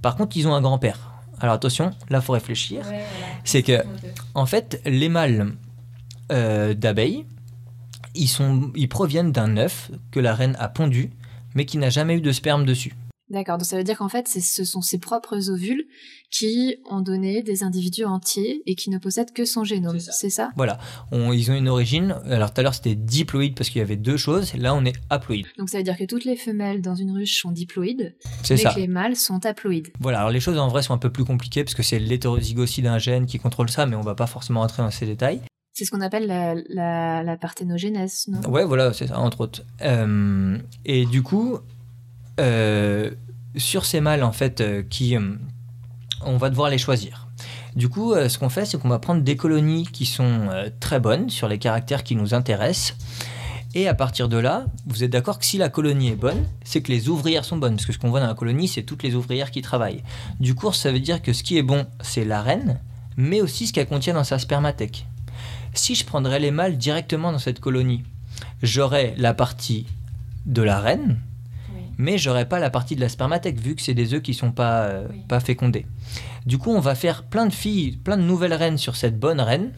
Par 0.00 0.16
contre, 0.16 0.34
ils 0.36 0.48
ont 0.48 0.54
un 0.54 0.62
grand-père. 0.62 0.98
Alors 1.40 1.54
attention, 1.54 1.90
là, 2.08 2.22
faut 2.22 2.32
réfléchir. 2.32 2.86
C'est 3.44 3.62
que, 3.62 3.84
en 4.34 4.46
fait, 4.46 4.80
les 4.86 5.10
mâles 5.10 5.52
euh, 6.32 6.72
d'abeilles, 6.72 7.26
ils, 8.14 8.28
sont, 8.28 8.72
ils 8.74 8.88
proviennent 8.88 9.30
d'un 9.30 9.58
œuf 9.58 9.90
que 10.10 10.20
la 10.20 10.34
reine 10.34 10.56
a 10.58 10.68
pondu, 10.68 11.10
mais 11.54 11.66
qui 11.66 11.76
n'a 11.76 11.90
jamais 11.90 12.14
eu 12.14 12.22
de 12.22 12.32
sperme 12.32 12.64
dessus. 12.64 12.94
D'accord, 13.28 13.58
donc 13.58 13.66
ça 13.66 13.76
veut 13.76 13.82
dire 13.82 13.98
qu'en 13.98 14.08
fait 14.08 14.28
c'est- 14.28 14.40
ce 14.40 14.64
sont 14.64 14.82
ses 14.82 14.98
propres 14.98 15.50
ovules 15.50 15.84
qui 16.30 16.76
ont 16.88 17.00
donné 17.00 17.42
des 17.42 17.64
individus 17.64 18.04
entiers 18.04 18.62
et 18.66 18.74
qui 18.76 18.88
ne 18.90 18.98
possèdent 18.98 19.32
que 19.32 19.44
son 19.44 19.64
génome, 19.64 19.98
C'est 19.98 20.30
ça. 20.30 20.50
Voilà, 20.56 20.78
On- 21.10 21.32
ils 21.32 21.50
ont 21.50 21.54
une 21.54 21.68
origine. 21.68 22.16
Alors 22.26 22.52
tout 22.54 22.60
à 22.60 22.62
l'heure, 22.62 22.74
c'était 22.74 22.94
diploïde 22.94 23.54
parce 23.56 23.68
qu'il 23.70 23.78
y 23.80 23.82
avait 23.82 23.96
deux 23.96 24.16
choses. 24.16 24.54
Là, 24.54 24.74
on 24.74 24.84
est 24.84 24.94
haploïde. 25.10 25.46
Donc 25.58 25.70
ça 25.70 25.78
veut 25.78 25.84
dire 25.84 25.96
que 25.96 26.04
toutes 26.04 26.24
les 26.24 26.36
femelles 26.36 26.82
dans 26.82 26.94
une 26.94 27.10
ruche 27.10 27.40
sont 27.40 27.50
diploïdes, 27.50 28.14
C'est 28.44 28.54
mais 28.54 28.60
ça. 28.62 28.74
que 28.74 28.80
les 28.80 28.86
mâles 28.88 29.16
sont 29.16 29.44
haploïdes. 29.44 29.88
Voilà, 29.98 30.18
alors 30.20 30.30
les 30.30 30.40
choses 30.40 30.58
en 30.58 30.68
vrai 30.68 30.82
sont 30.82 30.94
un 30.94 30.98
peu 30.98 31.10
plus 31.10 31.24
compliquées 31.24 31.64
parce 31.64 31.74
que 31.74 31.82
c'est 31.82 31.98
l'hétérozygosie 31.98 32.82
d'un 32.82 32.98
gène 32.98 33.26
qui 33.26 33.38
contrôle 33.38 33.70
ça, 33.70 33.86
mais 33.86 33.96
on 33.96 34.02
va 34.02 34.14
pas 34.14 34.26
forcément 34.28 34.60
rentrer 34.60 34.82
dans 34.82 34.90
ces 34.90 35.06
détails. 35.06 35.40
C'est 35.72 35.84
ce 35.84 35.90
qu'on 35.90 36.00
appelle 36.00 36.26
la, 36.26 36.54
la, 36.70 37.22
la 37.22 37.36
parthénogénèse, 37.36 38.28
non? 38.28 38.40
Ouais, 38.48 38.64
voilà, 38.64 38.92
c'est 38.94 39.08
ça, 39.08 39.18
entre 39.18 39.40
autres. 39.42 39.62
Euh, 39.82 40.56
et 40.86 41.04
du 41.06 41.22
coup, 41.22 41.58
sur 42.38 43.86
ces 43.86 44.00
mâles, 44.00 44.22
en 44.22 44.32
fait, 44.32 44.60
euh, 44.60 44.82
qui, 44.88 45.16
euh, 45.16 45.36
on 46.24 46.36
va 46.36 46.50
devoir 46.50 46.70
les 46.70 46.78
choisir. 46.78 47.28
Du 47.74 47.88
coup, 47.88 48.14
euh, 48.14 48.28
ce 48.28 48.38
qu'on 48.38 48.48
fait, 48.48 48.64
c'est 48.64 48.78
qu'on 48.78 48.88
va 48.88 48.98
prendre 48.98 49.22
des 49.22 49.36
colonies 49.36 49.86
qui 49.92 50.06
sont 50.06 50.48
euh, 50.50 50.70
très 50.80 51.00
bonnes 51.00 51.28
sur 51.28 51.48
les 51.48 51.58
caractères 51.58 52.04
qui 52.04 52.16
nous 52.16 52.34
intéressent. 52.34 52.96
Et 53.74 53.88
à 53.88 53.94
partir 53.94 54.30
de 54.30 54.38
là, 54.38 54.64
vous 54.86 55.04
êtes 55.04 55.10
d'accord 55.10 55.38
que 55.38 55.44
si 55.44 55.58
la 55.58 55.68
colonie 55.68 56.08
est 56.08 56.16
bonne, 56.16 56.46
c'est 56.64 56.80
que 56.80 56.90
les 56.90 57.10
ouvrières 57.10 57.44
sont 57.44 57.58
bonnes. 57.58 57.76
Parce 57.76 57.84
que 57.84 57.92
ce 57.92 57.98
qu'on 57.98 58.08
voit 58.08 58.20
dans 58.20 58.26
la 58.26 58.34
colonie, 58.34 58.68
c'est 58.68 58.82
toutes 58.82 59.02
les 59.02 59.14
ouvrières 59.14 59.50
qui 59.50 59.60
travaillent. 59.60 60.02
Du 60.40 60.54
coup, 60.54 60.72
ça 60.72 60.90
veut 60.90 61.00
dire 61.00 61.20
que 61.20 61.34
ce 61.34 61.42
qui 61.42 61.58
est 61.58 61.62
bon, 61.62 61.86
c'est 62.00 62.24
la 62.24 62.40
reine, 62.40 62.80
mais 63.18 63.42
aussi 63.42 63.66
ce 63.66 63.74
qu'elle 63.74 63.86
contient 63.86 64.14
dans 64.14 64.24
sa 64.24 64.38
spermathèque. 64.38 65.06
Si 65.74 65.94
je 65.94 66.06
prendrais 66.06 66.40
les 66.40 66.50
mâles 66.50 66.78
directement 66.78 67.32
dans 67.32 67.38
cette 67.38 67.60
colonie, 67.60 68.04
j'aurais 68.62 69.14
la 69.18 69.34
partie 69.34 69.86
de 70.46 70.62
la 70.62 70.80
reine, 70.80 71.18
mais 71.98 72.18
j'aurais 72.18 72.48
pas 72.48 72.58
la 72.58 72.70
partie 72.70 72.96
de 72.96 73.00
la 73.00 73.08
spermathèque 73.08 73.58
vu 73.58 73.74
que 73.74 73.82
c'est 73.82 73.94
des 73.94 74.14
œufs 74.14 74.22
qui 74.22 74.34
sont 74.34 74.52
pas, 74.52 74.82
euh, 74.84 75.06
Oui. 75.10 75.22
pas 75.28 75.40
fécondés. 75.40 75.86
Du 76.44 76.58
coup, 76.58 76.70
on 76.70 76.80
va 76.80 76.94
faire 76.94 77.24
plein 77.24 77.46
de 77.46 77.52
filles, 77.52 77.96
plein 77.96 78.16
de 78.16 78.22
nouvelles 78.22 78.54
reines 78.54 78.78
sur 78.78 78.96
cette 78.96 79.18
bonne 79.18 79.40
reine, 79.40 79.72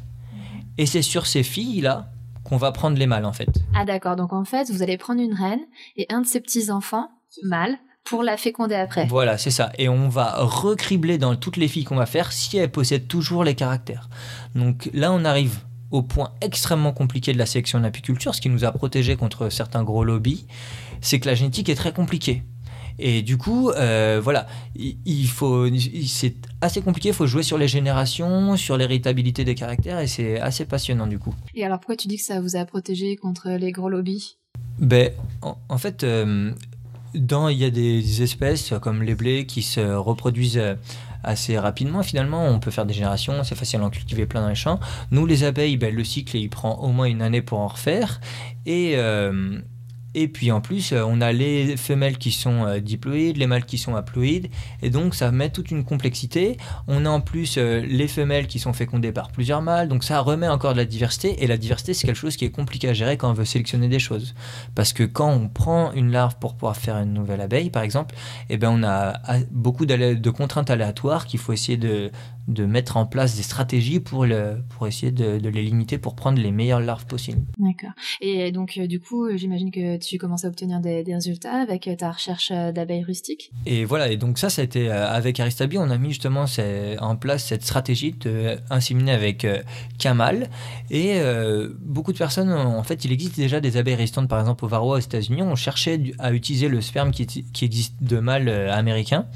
et 0.77 0.87
c'est 0.87 1.03
sur 1.03 1.27
ces 1.27 1.43
filles-là 1.43 2.11
qu'on 2.45 2.57
va 2.57 2.73
prendre 2.73 2.97
les 2.99 3.07
mâles 3.07 3.25
en 3.27 3.33
fait. 3.33 3.49
Ah 3.75 3.85
d'accord, 3.85 4.17
donc 4.17 4.33
en 4.33 4.45
fait 4.45 4.71
vous 4.71 4.83
allez 4.83 4.97
prendre 4.97 5.21
une 5.21 5.35
reine 5.35 5.61
et 5.97 6.07
un 6.11 6.21
de 6.23 6.27
ses 6.27 6.41
petits-enfants, 6.41 7.09
mâles, 7.43 7.77
pour 8.05 8.23
la 8.23 8.39
féconder 8.39 8.75
après. 8.75 9.07
Voilà, 9.07 9.37
c'est 9.37 9.51
ça. 9.51 9.71
Et 9.77 9.89
on 9.91 10.09
va 10.09 10.37
recribler 10.39 11.19
dans 11.19 11.37
toutes 11.37 11.59
les 11.59 11.69
filles 11.69 11.85
qu'on 11.85 11.97
va 11.97 12.07
faire 12.07 12.33
si 12.33 12.57
elles 12.57 12.71
possèdent 12.71 13.07
toujours 13.07 13.45
les 13.45 13.55
caractères. 13.55 14.09
Donc 14.55 14.89
là, 14.95 15.13
on 15.13 15.27
arrive 15.27 15.59
au 15.91 16.03
point 16.03 16.33
extrêmement 16.41 16.93
compliqué 16.93 17.35
de 17.35 17.39
la 17.39 17.45
sélection 17.45 17.79
en 17.79 17.85
apiculture, 17.85 18.35
ce 18.35 18.41
qui 18.41 18.49
nous 18.49 18.65
a 18.65 18.73
protégés 18.73 19.17
contre 19.17 19.51
certains 19.51 19.83
gros 19.85 20.05
lobbies, 20.05 20.47
c'est 21.01 21.21
que 21.21 21.27
la 21.27 21.35
génétique 21.35 21.69
est 21.69 21.75
très 21.75 21.93
compliquée. 21.93 22.43
Et 23.01 23.23
du 23.23 23.39
coup, 23.39 23.71
euh, 23.71 24.21
voilà, 24.21 24.49
il, 24.75 24.99
il 25.07 25.29
faut, 25.29 25.69
c'est 26.05 26.35
assez 26.61 26.83
compliqué. 26.83 27.11
Il 27.11 27.15
faut 27.15 27.29
jouer 27.29 27.45
sur 27.45 27.57
les 27.57 27.69
générations, 27.69 28.57
sur 28.57 28.77
l'héritabilité 28.77 29.45
des 29.45 29.55
caractères, 29.55 30.01
et 30.01 30.09
c'est 30.09 30.41
assez 30.41 30.65
passionnant 30.65 31.07
du 31.07 31.21
coup. 31.21 31.33
Et 31.55 31.65
alors 31.65 31.79
pourquoi 31.79 31.95
tu 31.97 32.09
dis 32.09 32.17
que 32.17 32.25
ça 32.25 32.41
vous 32.41 32.57
a 32.57 32.65
protégé 32.65 33.15
contre 33.15 33.51
les 33.51 33.71
gros 33.71 33.89
lobbies? 33.89 34.39
Ben, 34.81 35.13
en, 35.43 35.57
en 35.69 35.79
fait, 35.79 36.03
euh, 36.03 36.53
dans, 37.15 37.49
il 37.49 37.59
y 37.59 37.65
a 37.65 37.71
des 37.71 38.23
espèces 38.23 38.75
comme 38.83 39.05
les 39.05 39.15
blés 39.15 39.47
qui 39.47 39.63
se 39.63 39.81
reproduisent 39.81 40.59
euh, 40.59 40.75
assez 41.23 41.57
rapidement. 41.57 42.03
Finalement, 42.03 42.47
on 42.49 42.59
peut 42.59 42.73
faire 42.73 42.87
des 42.87 42.95
générations, 42.95 43.45
c'est 43.45 43.55
facile 43.55 43.79
d'en 43.79 43.91
cultiver 43.91 44.27
plein 44.27 44.41
dans 44.41 44.49
les 44.49 44.57
champs. 44.57 44.81
Nous, 45.13 45.25
les 45.25 45.45
abeilles, 45.45 45.77
ben, 45.77 45.95
le 45.95 46.03
cycle, 46.03 46.37
il 46.37 46.49
prend 46.49 46.75
au 46.81 46.89
moins 46.89 47.07
une 47.07 47.23
année 47.23 47.43
pour 47.43 47.61
en 47.61 47.69
refaire. 47.69 48.21
Et, 48.67 48.95
euh, 48.97 49.61
Et 50.21 50.27
puis 50.27 50.51
en 50.51 50.61
plus, 50.61 50.91
euh, 50.91 51.05
on 51.07 51.21
a 51.21 51.31
les 51.31 51.77
femelles 51.77 52.19
qui 52.19 52.33
sont 52.33 52.67
euh, 52.67 52.81
diploïdes, 52.81 53.37
les 53.37 53.47
mâles 53.47 53.65
qui 53.65 53.79
sont 53.79 53.95
haploïdes, 53.95 54.49
et 54.83 54.91
donc 54.91 55.15
ça 55.15 55.31
met 55.31 55.49
toute 55.49 55.71
une 55.71 55.85
complexité. 55.85 56.57
On 56.89 57.07
a 57.07 57.09
en 57.09 57.21
plus 57.21 57.55
euh, 57.57 57.81
les 57.89 58.09
femelles 58.09 58.49
qui 58.49 58.59
sont 58.59 58.73
fécondées 58.73 59.13
par 59.13 59.31
plusieurs 59.31 59.63
mâles, 59.63 59.87
donc 59.87 60.03
ça 60.03 60.19
remet 60.19 60.49
encore 60.49 60.73
de 60.73 60.79
la 60.79 60.87
diversité, 60.87 61.45
et 61.45 61.47
la 61.47 61.57
diversité 61.57 61.95
c'est 61.95 62.09
quelque 62.09 62.17
chose 62.17 62.37
qui 62.37 62.45
est 62.45 62.51
compliqué 62.51 62.89
à 62.89 62.95
gérer 62.95 63.17
quand 63.17 63.31
on 63.31 63.33
veut 63.33 63.45
sélectionner 63.45 63.87
des 63.87 64.01
choses. 64.01 64.35
Parce 64.75 64.93
que 64.93 65.05
quand 65.05 65.31
on 65.31 65.49
prend 65.49 65.93
une 65.93 66.11
larve 66.11 66.35
pour 66.41 66.55
pouvoir 66.55 66.77
faire 66.77 66.97
une 66.97 67.13
nouvelle 67.13 67.41
abeille, 67.41 67.71
par 67.71 67.85
exemple, 67.85 68.17
eh 68.51 68.57
ben 68.57 68.71
on 68.73 68.83
a 68.83 69.21
beaucoup 69.53 69.87
de 69.87 70.31
contraintes 70.31 70.71
aléatoires 70.71 71.27
qu'il 71.27 71.39
faut 71.39 71.53
essayer 71.53 71.79
de, 71.79 72.11
de 72.49 72.65
mettre 72.65 72.97
en 72.97 73.07
place 73.07 73.37
des 73.37 73.43
stratégies 73.43 74.01
pour, 74.01 74.25
le, 74.25 74.57
pour 74.71 74.87
essayer 74.87 75.13
de, 75.13 75.39
les 75.49 75.63
limiter 75.63 75.99
pour 75.99 76.15
prendre 76.17 76.41
les 76.41 76.51
meilleures 76.51 76.81
larves 76.81 77.07
possibles. 77.07 77.43
D'accord. 77.59 77.91
Et 78.21 78.51
donc, 78.53 78.79
du 78.79 79.01
coup, 79.01 79.29
j'imagine 79.37 79.71
que 79.71 79.99
tu 79.99 80.19
commences 80.19 80.45
à 80.45 80.49
obtenir 80.49 80.81
des, 80.81 81.05
résultats 81.09 81.55
avec 81.55 81.89
ta 81.99 82.13
recherche 82.13 82.51
d'abeilles 82.51 83.05
rustiques? 83.05 83.51
Et 83.67 83.85
voilà, 83.85 84.11
et 84.11 84.17
donc 84.17 84.39
ça, 84.39 84.51
ça 84.51 84.63
a 84.63 84.65
été 84.65 84.91
euh, 84.91 85.09
avec 85.09 85.41
Aristabi, 85.41 85.79
on 85.79 85.91
a 85.91 85.99
mis 85.99 86.11
justement 86.11 86.47
en 87.01 87.17
place 87.17 87.45
cette 87.45 87.63
stratégie 87.63 88.13
de 88.13 88.57
inséminer 88.71 89.13
avec 89.13 89.47
Kamal. 89.99 90.43
Euh, 90.43 90.47
et 90.91 91.21
euh, 91.21 91.69
beaucoup 91.81 92.13
de 92.13 92.19
personnes, 92.19 92.51
en 92.51 92.83
fait, 92.83 93.05
il 93.05 93.13
existe 93.13 93.37
déjà 93.37 93.61
des 93.61 93.77
abeilles 93.77 93.95
résistantes, 93.95 94.29
par 94.29 94.41
exemple 94.41 94.65
au 94.65 94.69
varroa 94.69 94.97
aux 94.97 95.01
États-Unis. 95.01 95.43
On 95.43 95.55
cherchait 95.55 96.01
à 96.19 96.33
utiliser 96.33 96.69
le 96.69 96.81
sperme 96.81 97.11
qui, 97.11 97.27
qui 97.27 97.65
existe 97.65 97.95
de 98.03 98.19
mâles 98.19 98.49
américains. 98.49 99.27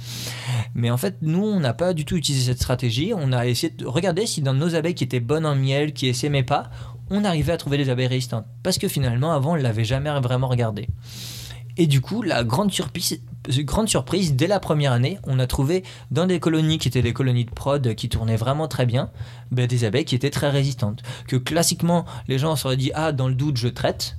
Mais 0.75 0.91
en 0.91 0.97
fait, 0.97 1.17
nous, 1.23 1.43
on 1.43 1.61
n'a 1.61 1.75
pas 1.75 1.95
du 1.95 2.05
tout 2.05 2.17
utilisé 2.17 2.53
cette 2.53 2.61
stratégie. 2.61 3.13
On 3.17 3.33
a 3.33 3.47
essayé 3.47 3.73
de 3.73 3.87
regarder 3.87 4.27
si 4.27 4.43
dans 4.43 4.55
nos 4.55 4.75
abeilles 4.75 4.95
qui 4.95 5.05
étaient 5.05 5.21
bonnes 5.21 5.47
en 5.47 5.55
miel, 5.55 5.93
qui 5.93 6.07
essaimaient 6.07 6.43
pas, 6.43 6.71
on 7.11 7.25
arrivait 7.25 7.53
à 7.53 7.57
trouver 7.57 7.79
des 7.79 7.91
abeilles 7.91 8.07
résistantes. 8.07 8.47
Parce 8.63 8.79
que 8.79 8.89
finalement, 8.89 9.33
avant, 9.33 9.53
on 9.53 9.57
ne 9.57 9.63
l'avait 9.63 9.85
jamais 9.85 10.11
vraiment 10.21 10.49
regardé. 10.49 10.89
Et 11.77 11.87
du 11.87 12.01
coup, 12.01 12.23
la 12.23 12.45
grande 12.45 12.71
surprise, 12.71 13.21
grande 13.49 13.89
surprise, 13.89 14.35
dès 14.35 14.47
la 14.47 14.61
première 14.61 14.93
année, 14.93 15.19
on 15.25 15.39
a 15.39 15.47
trouvé 15.47 15.85
dans 16.11 16.27
des 16.27 16.39
colonies 16.39 16.79
qui 16.79 16.89
étaient 16.89 17.03
des 17.03 17.15
colonies 17.15 17.47
de 17.47 17.51
prod 17.51 17.95
qui 17.95 18.09
tournaient 18.09 18.37
vraiment 18.37 18.69
très 18.69 18.85
bien, 18.85 19.11
ben, 19.51 19.67
des 19.67 19.85
abeilles 19.85 20.05
qui 20.05 20.15
étaient 20.15 20.31
très 20.31 20.51
résistantes. 20.51 21.03
Que 21.27 21.37
classiquement, 21.37 22.05
les 22.29 22.39
gens 22.39 22.57
se 22.57 22.63
seraient 22.63 22.77
dit 22.77 22.93
Ah, 22.95 23.13
dans 23.13 23.29
le 23.29 23.35
doute, 23.35 23.57
je 23.57 23.69
traite. 23.69 24.19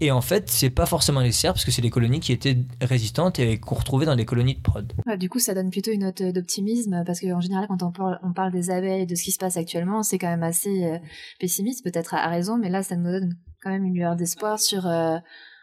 Et 0.00 0.10
en 0.10 0.20
fait, 0.20 0.50
c'est 0.50 0.70
pas 0.70 0.86
forcément 0.86 1.20
nécessaire 1.20 1.52
parce 1.52 1.64
que 1.64 1.70
c'est 1.70 1.82
des 1.82 1.90
colonies 1.90 2.20
qui 2.20 2.32
étaient 2.32 2.58
résistantes 2.80 3.38
et 3.38 3.58
qu'on 3.58 3.76
retrouvait 3.76 4.06
dans 4.06 4.16
des 4.16 4.24
colonies 4.24 4.56
de 4.56 4.60
prod. 4.60 4.92
du 5.18 5.28
coup, 5.28 5.38
ça 5.38 5.54
donne 5.54 5.70
plutôt 5.70 5.92
une 5.92 6.02
note 6.02 6.22
d'optimisme 6.22 7.02
parce 7.06 7.20
qu'en 7.20 7.40
général, 7.40 7.66
quand 7.68 7.82
on 7.82 7.92
parle, 7.92 8.18
on 8.22 8.32
parle, 8.32 8.52
des 8.52 8.70
abeilles, 8.70 9.06
de 9.06 9.14
ce 9.14 9.22
qui 9.22 9.32
se 9.32 9.38
passe 9.38 9.56
actuellement, 9.56 10.02
c'est 10.02 10.18
quand 10.18 10.28
même 10.28 10.42
assez 10.42 10.84
euh, 10.84 10.98
pessimiste, 11.38 11.84
peut-être 11.84 12.14
à, 12.14 12.28
raison, 12.28 12.58
mais 12.58 12.70
là, 12.70 12.82
ça 12.82 12.96
nous 12.96 13.10
donne 13.10 13.36
quand 13.62 13.70
même 13.70 13.84
une 13.84 13.94
lueur 13.94 14.16
d'espoir 14.16 14.58
sur, 14.58 14.86
euh, 14.86 15.16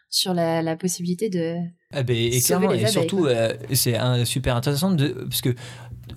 sur 0.09 0.33
la, 0.33 0.75
possibilité 0.75 1.29
de. 1.29 1.55
Ah 1.91 2.03
ben, 2.03 2.15
et 2.15 2.41
clairement, 2.41 2.71
et 2.71 2.87
surtout, 2.87 3.25
euh, 3.25 3.53
c'est 3.73 3.97
super 4.25 4.55
intéressant 4.55 4.91
de, 4.91 5.09
parce 5.09 5.41
que 5.41 5.55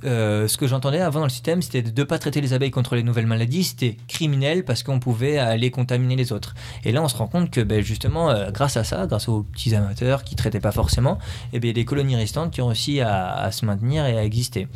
euh, 0.04 0.48
ce 0.48 0.56
que 0.56 0.66
j'entendais 0.66 1.00
avant 1.00 1.20
dans 1.20 1.26
le 1.26 1.30
système, 1.30 1.62
c'était 1.62 1.82
de 1.82 2.00
ne 2.00 2.04
pas 2.04 2.18
traiter 2.18 2.40
les 2.40 2.52
abeilles 2.52 2.70
contre 2.70 2.94
les 2.94 3.02
nouvelles 3.02 3.26
maladies, 3.26 3.64
c'était 3.64 3.96
criminel 4.08 4.64
parce 4.64 4.82
qu'on 4.82 4.98
pouvait 4.98 5.38
aller 5.38 5.70
contaminer 5.70 6.16
les 6.16 6.32
autres. 6.32 6.54
Et 6.84 6.92
là, 6.92 7.02
on 7.02 7.08
se 7.08 7.16
rend 7.16 7.26
compte 7.26 7.50
que 7.50 7.60
ben, 7.60 7.82
justement, 7.82 8.30
euh, 8.30 8.50
grâce 8.50 8.76
à 8.76 8.84
ça, 8.84 9.06
grâce 9.06 9.28
aux 9.28 9.42
petits 9.42 9.74
amateurs 9.74 10.24
qui 10.24 10.34
ne 10.34 10.38
traitaient 10.38 10.60
pas 10.60 10.72
forcément, 10.72 11.18
et 11.52 11.56
eh 11.56 11.60
bien, 11.60 11.72
des 11.72 11.84
colonies 11.84 12.16
restantes 12.16 12.50
qui 12.50 12.60
ont 12.60 12.68
réussi 12.68 13.00
à, 13.00 13.50
se 13.52 13.64
maintenir 13.64 14.06
et 14.06 14.18
à 14.18 14.24
exister. 14.24 14.68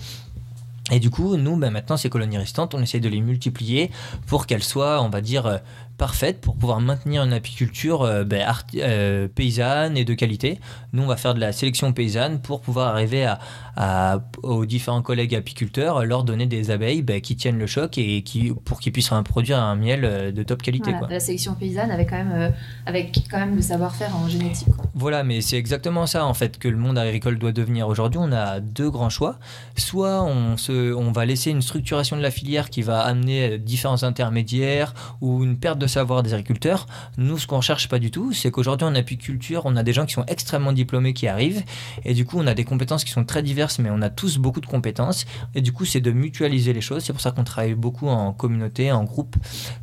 Et 0.90 1.00
du 1.00 1.10
coup, 1.10 1.36
nous, 1.36 1.56
ben, 1.56 1.70
maintenant, 1.70 1.96
ces 1.96 2.08
colonies 2.08 2.38
restantes, 2.38 2.74
on 2.74 2.80
essaie 2.80 3.00
de 3.00 3.08
les 3.08 3.20
multiplier 3.20 3.90
pour 4.26 4.46
qu'elles 4.46 4.62
soient, 4.62 5.02
on 5.02 5.10
va 5.10 5.20
dire, 5.20 5.46
euh, 5.46 5.58
parfaite 5.98 6.40
pour 6.40 6.56
pouvoir 6.56 6.80
maintenir 6.80 7.24
une 7.24 7.32
apiculture 7.32 8.02
euh, 8.02 8.24
ben, 8.24 8.46
euh, 8.76 9.28
paysanne 9.28 9.96
et 9.98 10.04
de 10.04 10.14
qualité. 10.14 10.60
Nous, 10.92 11.02
on 11.02 11.06
va 11.06 11.16
faire 11.16 11.34
de 11.34 11.40
la 11.40 11.52
sélection 11.52 11.92
paysanne 11.92 12.40
pour 12.40 12.60
pouvoir 12.62 12.88
arriver 12.88 13.28
à, 13.76 14.20
aux 14.42 14.64
différents 14.64 15.02
collègues 15.02 15.34
apiculteurs, 15.34 16.04
leur 16.04 16.24
donner 16.24 16.46
des 16.46 16.70
abeilles 16.70 17.02
ben, 17.02 17.20
qui 17.20 17.36
tiennent 17.36 17.58
le 17.58 17.66
choc 17.66 17.98
et 17.98 18.22
qui, 18.22 18.52
pour 18.64 18.80
qu'ils 18.80 18.92
puissent 18.92 19.12
produire 19.24 19.58
un 19.58 19.74
miel 19.74 20.04
euh, 20.04 20.32
de 20.32 20.42
top 20.42 20.62
qualité. 20.62 20.92
Voilà, 20.92 21.08
La 21.14 21.20
sélection 21.20 21.54
paysanne 21.54 21.90
avec 21.90 22.08
quand 22.10 22.16
même, 22.16 22.54
avec 22.86 23.26
quand 23.30 23.38
même 23.38 23.56
le 23.56 23.62
savoir-faire 23.62 24.14
en 24.16 24.28
génétique. 24.28 24.68
Voilà, 24.94 25.24
mais 25.24 25.40
c'est 25.40 25.56
exactement 25.56 26.06
ça 26.06 26.24
en 26.24 26.34
fait 26.34 26.58
que 26.58 26.68
le 26.68 26.76
monde 26.76 26.98
agricole 26.98 27.38
doit 27.38 27.52
devenir. 27.52 27.88
Aujourd'hui, 27.88 28.20
on 28.22 28.32
a 28.32 28.60
deux 28.60 28.90
grands 28.90 29.10
choix. 29.10 29.38
Soit 29.76 30.22
on, 30.22 30.56
se, 30.56 30.94
on 30.94 31.10
va 31.10 31.26
laisser 31.26 31.50
une 31.50 31.62
structuration 31.62 32.16
de 32.16 32.22
la 32.22 32.30
filière 32.30 32.70
qui 32.70 32.82
va 32.82 33.00
amener 33.00 33.58
différents 33.58 34.04
intermédiaires 34.04 34.94
ou 35.20 35.42
une 35.42 35.58
perte 35.58 35.78
de 35.78 35.87
savoir 35.88 36.22
des 36.22 36.34
agriculteurs. 36.34 36.86
Nous, 37.16 37.38
ce 37.38 37.46
qu'on 37.46 37.60
cherche 37.60 37.88
pas 37.88 37.98
du 37.98 38.10
tout, 38.10 38.32
c'est 38.32 38.50
qu'aujourd'hui 38.50 38.86
en 38.86 38.94
apiculture, 38.94 39.62
on 39.64 39.76
a 39.76 39.82
des 39.82 39.92
gens 39.92 40.06
qui 40.06 40.14
sont 40.14 40.24
extrêmement 40.26 40.72
diplômés 40.72 41.14
qui 41.14 41.26
arrivent, 41.26 41.62
et 42.04 42.14
du 42.14 42.24
coup, 42.24 42.38
on 42.38 42.46
a 42.46 42.54
des 42.54 42.64
compétences 42.64 43.04
qui 43.04 43.10
sont 43.10 43.24
très 43.24 43.42
diverses, 43.42 43.78
mais 43.78 43.90
on 43.90 44.02
a 44.02 44.10
tous 44.10 44.38
beaucoup 44.38 44.60
de 44.60 44.66
compétences, 44.66 45.26
et 45.54 45.60
du 45.60 45.72
coup, 45.72 45.84
c'est 45.84 46.00
de 46.00 46.12
mutualiser 46.12 46.72
les 46.72 46.80
choses. 46.80 47.04
C'est 47.04 47.12
pour 47.12 47.22
ça 47.22 47.30
qu'on 47.30 47.44
travaille 47.44 47.74
beaucoup 47.74 48.08
en 48.08 48.32
communauté, 48.32 48.92
en 48.92 49.04
groupe, 49.04 49.36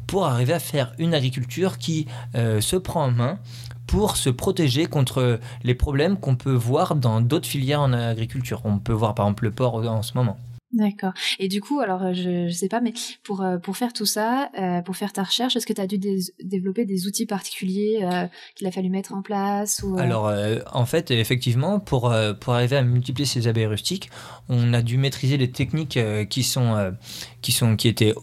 pour 0.07 0.25
arriver 0.25 0.53
à 0.53 0.59
faire 0.59 0.93
une 0.97 1.13
agriculture 1.13 1.77
qui 1.77 2.07
euh, 2.35 2.61
se 2.61 2.75
prend 2.75 3.05
en 3.05 3.11
main 3.11 3.39
pour 3.87 4.17
se 4.17 4.29
protéger 4.29 4.87
contre 4.87 5.39
les 5.63 5.75
problèmes 5.75 6.17
qu'on 6.17 6.35
peut 6.35 6.53
voir 6.53 6.95
dans 6.95 7.21
d'autres 7.21 7.47
filières 7.47 7.81
en 7.81 7.93
agriculture. 7.93 8.61
On 8.63 8.79
peut 8.79 8.93
voir 8.93 9.13
par 9.13 9.25
exemple 9.27 9.43
le 9.43 9.51
porc 9.51 9.75
en 9.75 10.01
ce 10.01 10.13
moment. 10.15 10.37
D'accord. 10.75 11.13
Et 11.39 11.47
du 11.47 11.61
coup, 11.61 11.79
alors 11.79 12.13
je, 12.13 12.49
je 12.49 12.53
sais 12.53 12.67
pas, 12.67 12.81
mais 12.81 12.93
pour 13.23 13.41
euh, 13.41 13.57
pour 13.57 13.77
faire 13.77 13.93
tout 13.93 14.05
ça, 14.05 14.49
euh, 14.59 14.81
pour 14.81 14.97
faire 14.97 15.13
ta 15.13 15.23
recherche, 15.23 15.55
est-ce 15.55 15.65
que 15.65 15.71
tu 15.71 15.79
as 15.79 15.87
dû 15.87 15.97
développer 16.43 16.83
des 16.83 17.07
outils 17.07 17.25
particuliers 17.25 18.01
euh, 18.03 18.27
qu'il 18.55 18.67
a 18.67 18.71
fallu 18.71 18.89
mettre 18.89 19.13
en 19.13 19.21
place 19.21 19.81
Alors, 19.97 20.31
en 20.73 20.85
fait, 20.85 21.11
effectivement, 21.11 21.79
pour 21.79 22.13
pour 22.41 22.53
arriver 22.53 22.75
à 22.75 22.83
multiplier 22.83 23.25
ces 23.25 23.47
abeilles 23.47 23.67
rustiques, 23.67 24.09
on 24.49 24.73
a 24.73 24.81
dû 24.81 24.97
maîtriser 24.97 25.37
les 25.37 25.49
techniques 25.49 25.97
qui 26.29 26.43
sont 26.43 26.93
qui 27.41 27.53
sont 27.53 27.77
qui 27.77 27.87
étaient 27.87 28.13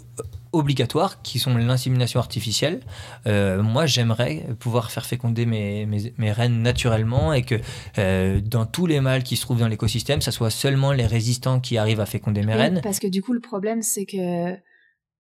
obligatoires 0.53 1.23
qui 1.23 1.39
sont 1.39 1.57
l'insémination 1.57 2.21
artificielle. 2.21 2.81
Euh, 3.27 3.63
moi, 3.63 3.87
j'aimerais 3.87 4.47
pouvoir 4.59 4.91
faire 4.91 5.07
féconder 5.07 5.47
mes, 5.47 5.87
mes, 5.87 6.33
reines 6.33 6.63
naturellement 6.63 7.33
et 7.33 7.43
que 7.43 7.57
euh, 7.99 8.41
dans 8.41 8.67
tous 8.67 8.87
les 8.87 9.01
mâles 9.01 9.23
qui 9.23 9.37
se 9.37 9.43
trouvent 9.43 9.61
dans 9.61 9.69
l'écosystème, 9.69 10.21
ça 10.21 10.31
soit 10.31 10.51
seulement 10.51 10.93
les 10.93 11.07
résistants 11.07 11.61
qui 11.61 11.79
arrivent 11.79 12.01
à 12.01 12.07
féconder 12.07 12.43
mes 12.43 12.55
reines. 12.55 12.81
Parce 12.83 12.99
que 12.99 13.07
du 13.07 13.23
coup, 13.23 13.33
le 13.33 13.41
problème, 13.41 13.83
c'est 13.83 14.07
que 14.07 14.57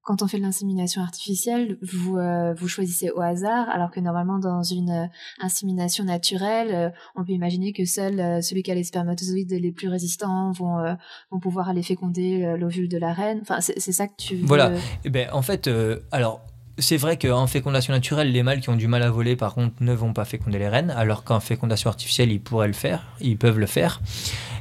quand 0.02 0.22
on 0.22 0.26
fait 0.26 0.38
de 0.38 0.42
l'insémination 0.42 1.00
artificielle, 1.00 1.78
vous, 1.80 2.16
euh, 2.16 2.54
vous 2.54 2.66
choisissez 2.66 3.10
au 3.10 3.20
hasard, 3.20 3.68
alors 3.70 3.90
que 3.90 4.00
normalement 4.00 4.38
dans 4.38 4.62
une 4.62 4.90
euh, 4.90 5.06
insémination 5.40 6.04
naturelle, 6.04 6.74
euh, 6.74 6.90
on 7.14 7.24
peut 7.24 7.32
imaginer 7.32 7.72
que 7.72 7.84
seul 7.84 8.42
celui 8.42 8.62
qui 8.62 8.72
a 8.72 8.74
les 8.74 8.84
spermatozoïdes 8.84 9.52
les 9.52 9.72
plus 9.72 9.88
résistants 9.88 10.50
vont, 10.52 10.96
vont 11.30 11.38
pouvoir 11.38 11.68
aller 11.68 11.82
féconder 11.82 12.56
l'ovule 12.58 12.88
de 12.88 12.98
la 12.98 13.12
reine. 13.12 13.38
Enfin, 13.42 13.60
c'est 13.60 13.80
ça 13.92 14.08
que 14.08 14.14
tu. 14.16 14.36
Voilà. 14.36 14.72
Eh 15.04 15.10
ben, 15.10 15.28
en 15.32 15.42
fait, 15.42 15.70
alors 16.10 16.40
c'est 16.78 16.96
vrai 16.96 17.18
qu'en 17.18 17.46
fécondation 17.46 17.92
naturelle, 17.92 18.32
les 18.32 18.42
mâles 18.42 18.60
qui 18.60 18.70
ont 18.70 18.76
du 18.76 18.88
mal 18.88 19.02
à 19.02 19.10
voler, 19.10 19.36
par 19.36 19.54
contre, 19.54 19.74
ne 19.80 19.92
vont 19.92 20.12
pas 20.12 20.24
féconder 20.24 20.58
les 20.58 20.68
reines, 20.68 20.90
alors 20.90 21.24
qu'en 21.24 21.40
fécondation 21.40 21.90
artificielle, 21.90 22.32
ils 22.32 22.40
pourraient 22.40 22.66
le 22.66 22.72
faire, 22.72 23.04
ils 23.20 23.36
peuvent 23.36 23.58
le 23.58 23.66
faire. 23.66 24.00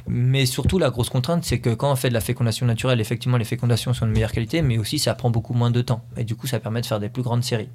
Mais 0.08 0.46
surtout, 0.46 0.78
la 0.78 0.90
grosse 0.90 1.10
contrainte, 1.10 1.44
c'est 1.44 1.60
que 1.60 1.70
quand 1.70 1.92
on 1.92 1.96
fait 1.96 2.08
de 2.08 2.14
la 2.14 2.20
fécondation 2.20 2.66
naturelle, 2.66 3.00
effectivement, 3.00 3.36
les 3.36 3.44
fécondations 3.44 3.94
sont 3.94 4.06
de 4.06 4.12
meilleure 4.12 4.32
qualité, 4.32 4.62
mais 4.62 4.78
aussi 4.78 4.98
ça 4.98 5.14
prend 5.14 5.30
beaucoup 5.30 5.54
moins 5.54 5.70
de 5.70 5.80
temps. 5.80 6.04
Et 6.16 6.24
du 6.24 6.34
coup, 6.34 6.46
ça 6.46 6.60
permet 6.60 6.80
de 6.80 6.86
faire 6.86 7.00
des 7.00 7.08
plus 7.08 7.22
grandes 7.22 7.44
séries. 7.44 7.68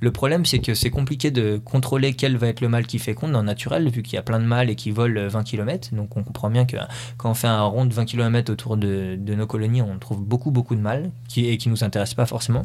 Le 0.00 0.12
problème, 0.12 0.44
c'est 0.44 0.58
que 0.58 0.74
c'est 0.74 0.90
compliqué 0.90 1.30
de 1.30 1.56
contrôler 1.56 2.12
quel 2.12 2.36
va 2.36 2.48
être 2.48 2.60
le 2.60 2.68
mâle 2.68 2.86
qui 2.86 2.98
féconde 2.98 3.34
en 3.34 3.44
naturel, 3.44 3.88
vu 3.88 4.02
qu'il 4.02 4.14
y 4.14 4.18
a 4.18 4.22
plein 4.22 4.38
de 4.38 4.44
mâles 4.44 4.68
et 4.68 4.74
qui 4.74 4.90
volent 4.90 5.26
20 5.26 5.42
km. 5.42 5.94
Donc 5.94 6.16
on 6.16 6.22
comprend 6.22 6.50
bien 6.50 6.66
que 6.66 6.76
quand 7.16 7.30
on 7.30 7.34
fait 7.34 7.46
un 7.46 7.62
rond 7.62 7.86
de 7.86 7.94
20 7.94 8.04
km 8.04 8.52
autour 8.52 8.76
de, 8.76 9.16
nos 9.16 9.46
colonies, 9.46 9.80
on 9.80 9.98
trouve 9.98 10.20
beaucoup, 10.20 10.50
beaucoup 10.50 10.74
de 10.74 10.80
mâles 10.80 11.10
qui, 11.28 11.46
et 11.46 11.56
qui 11.56 11.68
ne 11.68 11.74
nous 11.74 11.82
intéressent 11.82 12.14
pas 12.14 12.26
forcément. 12.26 12.62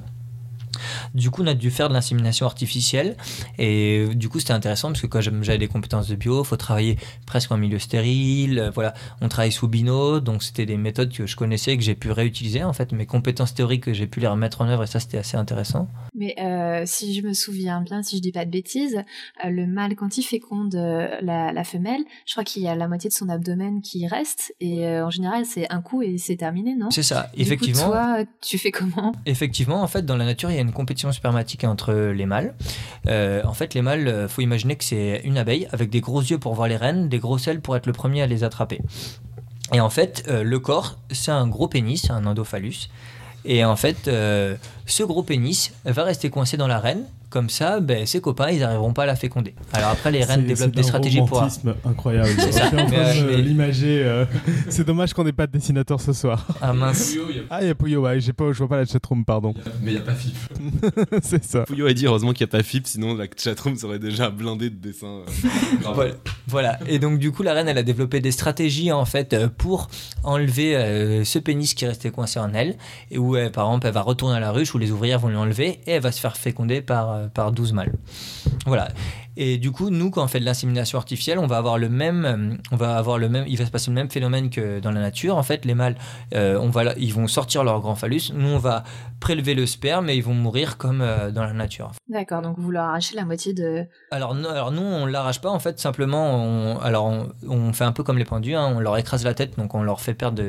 Du 1.14 1.30
coup, 1.30 1.44
on 1.44 1.48
a 1.48 1.54
dû 1.54 1.72
faire 1.72 1.90
de 1.90 1.94
l'insémination 1.94 2.46
artificielle. 2.46 3.16
Et 3.58 4.08
du 4.16 4.30
coup, 4.30 4.40
c'était 4.40 4.54
intéressant 4.54 4.90
parce 4.90 5.02
que 5.02 5.08
quand 5.08 5.22
j'avais 5.22 5.58
des 5.58 5.68
compétences 5.68 6.08
de 6.08 6.16
bio, 6.16 6.44
il 6.44 6.48
faut 6.48 6.58
travailler 6.58 6.98
presque 7.26 7.52
en 7.52 7.58
milieu 7.58 7.80
stérile. 7.80 8.60
Euh, 8.60 8.70
voilà, 8.72 8.94
on 9.22 9.28
travaille 9.28 9.52
sous 9.52 9.68
bino. 9.68 10.20
Donc, 10.20 10.44
c'était 10.44 10.66
des 10.66 10.78
méthodes 10.78 11.12
que 11.12 11.26
je 11.26 11.36
connaissais 11.36 11.74
et 11.74 11.78
que 11.78 11.84
j'ai 11.84 11.96
pu 11.96 12.12
réutiliser. 12.12 12.64
En 12.64 12.74
fait, 12.74 12.92
mes 12.92 13.06
compétences 13.06 13.54
théoriques, 13.54 13.92
j'ai 13.94 14.08
pu 14.08 14.20
les 14.20 14.28
remettre 14.28 14.62
en 14.62 14.68
œuvre 14.68 14.84
et 14.84 14.88
ça, 14.88 15.00
c'était 15.00 15.18
assez 15.18 15.38
intéressant. 15.38 15.88
Mais 16.16 16.36
euh, 16.40 16.84
si 16.86 17.14
je 17.14 17.22
me 17.26 17.34
souviens 17.34 17.82
bien, 17.82 18.04
si 18.04 18.18
je 18.18 18.22
dis 18.22 18.32
pas 18.32 18.46
de 18.46 18.52
bêtises, 18.52 19.02
euh, 19.46 19.50
le 19.50 19.68
mâle, 19.68 19.96
quand 19.96 20.18
il 20.18 20.24
féconde 20.24 20.76
la, 20.76 21.64
femelle, 21.64 22.02
je 22.26 22.34
crois 22.34 22.44
qu'il 22.44 22.64
y 22.64 22.68
a 22.68 22.76
la 22.76 22.88
moitié 22.88 23.10
de 23.10 23.14
son 23.14 23.30
abdomen 23.30 23.82
qui 23.82 24.08
reste. 24.08 24.54
Et 24.60 24.88
en 24.88 25.10
général, 25.10 25.46
c'est 25.46 25.72
un 25.72 25.82
coup 25.82 26.02
et 26.02 26.18
c'est 26.18 26.36
terminé, 26.36 26.76
non? 26.76 26.90
C'est 26.90 27.04
ça, 27.04 27.30
effectivement. 27.36 27.84
Coup, 27.84 27.92
toi, 27.92 28.18
tu 28.42 28.58
fais 28.58 28.72
comment? 28.72 29.12
Effectivement, 29.26 29.82
en 29.82 29.88
fait, 29.88 30.06
dans 30.06 30.18
la 30.18 30.26
nature, 30.26 30.50
il 30.50 30.56
y 30.56 30.60
a 30.60 30.61
une 30.62 30.72
compétition 30.72 31.12
spermatique 31.12 31.64
entre 31.64 31.94
les 31.94 32.26
mâles. 32.26 32.54
Euh, 33.08 33.42
en 33.46 33.54
fait, 33.54 33.74
les 33.74 33.82
mâles, 33.82 34.08
euh, 34.08 34.28
faut 34.28 34.42
imaginer 34.42 34.76
que 34.76 34.84
c'est 34.84 35.22
une 35.24 35.38
abeille 35.38 35.68
avec 35.72 35.90
des 35.90 36.02
gros 36.02 36.22
yeux 36.22 36.38
pour 36.38 36.54
voir 36.54 36.68
les 36.68 36.78
reines, 36.78 37.10
des 37.10 37.20
grosses 37.20 37.48
ailes 37.48 37.62
pour 37.62 37.76
être 37.76 37.86
le 37.86 37.94
premier 37.94 38.22
à 38.22 38.28
les 38.28 38.44
attraper. 38.44 38.82
Et 39.74 39.80
en 39.80 39.90
fait, 39.90 40.24
euh, 40.28 40.44
le 40.44 40.60
corps, 40.60 40.98
c'est 41.12 41.32
un 41.32 41.48
gros 41.48 41.68
pénis, 41.68 42.10
un 42.10 42.26
endophallus. 42.26 42.90
Et 43.44 43.66
en 43.66 43.76
fait, 43.76 44.08
ce 44.92 45.04
gros 45.04 45.24
pénis 45.24 45.74
va 45.86 46.04
rester 46.04 46.30
coincé 46.30 46.58
dans 46.58 46.68
la 46.68 46.80
reine 46.80 47.06
comme 47.32 47.50
ça, 47.50 47.80
ben, 47.80 48.06
ses 48.06 48.20
copains, 48.20 48.50
ils 48.50 48.60
n'arriveront 48.60 48.92
pas 48.92 49.04
à 49.04 49.06
la 49.06 49.16
féconder. 49.16 49.56
Alors 49.72 49.92
après, 49.92 50.12
les 50.12 50.24
reines 50.24 50.46
développent 50.46 50.76
des 50.76 50.84
stratégies 50.84 51.22
pour. 51.22 51.44
C'est 51.50 51.62
incroyable. 51.86 52.30
C'est 52.38 52.52
ça. 52.52 52.70
l'imager. 53.38 54.04
Euh, 54.04 54.26
c'est 54.70 54.86
dommage 54.86 55.14
qu'on 55.14 55.24
n'ait 55.24 55.32
pas 55.32 55.48
de 55.48 55.54
dessinateur 55.54 56.02
ce 56.02 56.12
soir. 56.12 56.46
Ah 56.62 56.74
mince. 56.74 57.16
Ah, 57.50 57.60
il 57.62 57.68
y 57.68 57.70
a 57.70 57.76
Pouyo, 57.76 58.02
ouais. 58.02 58.20
Pas, 58.36 58.52
je 58.52 58.58
vois 58.58 58.68
pas 58.68 58.78
la 58.78 58.86
chatroom, 58.86 59.24
pardon. 59.24 59.54
Mais 59.82 59.92
il 59.92 59.94
n'y 59.94 60.00
a 60.02 60.04
pas 60.04 60.14
FIP. 60.14 60.36
c'est 61.22 61.44
ça. 61.46 61.62
Pouyo 61.62 61.88
a 61.88 61.94
dit 61.94 62.06
heureusement 62.06 62.34
qu'il 62.34 62.46
n'y 62.46 62.50
a 62.50 62.58
pas 62.58 62.64
FIP, 62.64 62.86
sinon 62.86 63.16
la 63.16 63.28
chatroom 63.36 63.78
serait 63.78 64.00
déjà 64.00 64.30
blindée 64.30 64.70
de 64.70 64.76
dessins. 64.76 65.22
Euh, 65.88 66.12
voilà. 66.48 66.80
Et 66.88 67.00
donc, 67.00 67.18
du 67.18 67.32
coup, 67.32 67.44
la 67.44 67.54
reine, 67.54 67.70
elle 67.70 67.78
a 67.78 67.84
développé 67.84 68.20
des 68.20 68.32
stratégies 68.32 68.92
en 68.92 69.06
fait 69.06 69.32
euh, 69.32 69.48
pour 69.48 69.88
enlever 70.24 71.24
ce 71.24 71.40
pénis 71.40 71.74
qui 71.76 71.86
restait 71.86 72.12
coincé 72.12 72.40
en 72.40 72.54
elle. 72.54 72.76
Et 73.10 73.18
où, 73.18 73.38
par 73.54 73.68
exemple, 73.68 73.88
elle 73.88 73.94
va 73.94 74.02
retourner 74.02 74.36
à 74.36 74.42
la 74.42 74.52
ruche 74.52 74.76
où 74.76 74.78
les 74.82 74.92
ouvrières 74.92 75.20
vont 75.20 75.30
l'enlever 75.30 75.80
et 75.86 75.92
elle 75.92 76.02
va 76.02 76.12
se 76.12 76.20
faire 76.20 76.36
féconder 76.36 76.82
par 76.82 77.30
par 77.30 77.52
12 77.52 77.74
mâles. 77.74 77.94
Voilà. 78.66 78.90
Et 79.38 79.58
du 79.58 79.72
coup, 79.72 79.90
nous, 79.90 80.12
quand 80.12 80.24
on 80.24 80.28
fait 80.28 80.40
de 80.40 80.46
l'insémination 80.46 80.98
artificielle, 80.98 81.40
on 81.40 81.48
va 81.48 81.58
avoir 81.58 81.78
le 81.78 81.88
même, 81.88 82.26
euh, 82.26 82.58
on 82.72 82.76
va 82.76 82.98
avoir 82.98 83.18
le 83.18 83.30
même, 83.30 83.46
il 83.48 83.58
va 83.58 83.66
se 83.66 83.72
passer 83.72 83.90
le 83.90 83.96
même 83.96 84.10
phénomène 84.10 84.50
que 84.50 84.80
dans 84.80 84.92
la 84.92 85.00
nature. 85.00 85.38
En 85.38 85.44
fait, 85.44 85.64
les 85.64 85.74
mâles, 85.74 85.96
euh, 86.34 86.58
on 86.60 86.70
va, 86.70 86.94
ils 86.98 87.14
vont 87.14 87.28
sortir 87.28 87.64
leur 87.64 87.80
grand 87.80 87.96
phallus. 87.96 88.32
Nous, 88.34 88.50
on 88.50 88.58
va 88.58 88.84
prélever 89.22 89.54
le 89.54 89.66
sperme 89.66 90.10
et 90.10 90.16
ils 90.16 90.24
vont 90.24 90.34
mourir 90.34 90.78
comme 90.78 91.02
euh, 91.02 91.32
dans 91.32 91.44
la 91.44 91.54
nature. 91.54 91.92
D'accord. 92.10 92.42
Donc 92.42 92.60
vous 92.60 92.72
leur 92.72 92.86
arrachez 92.86 93.16
la 93.16 93.24
moitié 93.24 93.54
de. 93.54 93.86
Alors, 94.10 94.36
alors 94.36 94.72
nous, 94.72 94.82
on 94.82 95.06
l'arrache 95.06 95.40
pas. 95.40 95.50
En 95.50 95.60
fait, 95.60 95.80
simplement, 95.80 96.36
on, 96.36 96.80
alors 96.80 97.06
on, 97.48 97.72
fait 97.72 97.86
un 97.86 97.94
peu 97.94 98.04
comme 98.04 98.18
les 98.18 98.26
pendus. 98.26 98.56
Hein. 98.56 98.74
on 98.76 98.80
leur 98.82 98.98
écrase 98.98 99.24
la 99.24 99.34
tête, 99.34 99.58
donc 99.58 99.76
on 99.76 99.84
leur 99.84 100.02
fait 100.02 100.14
perdre 100.14 100.44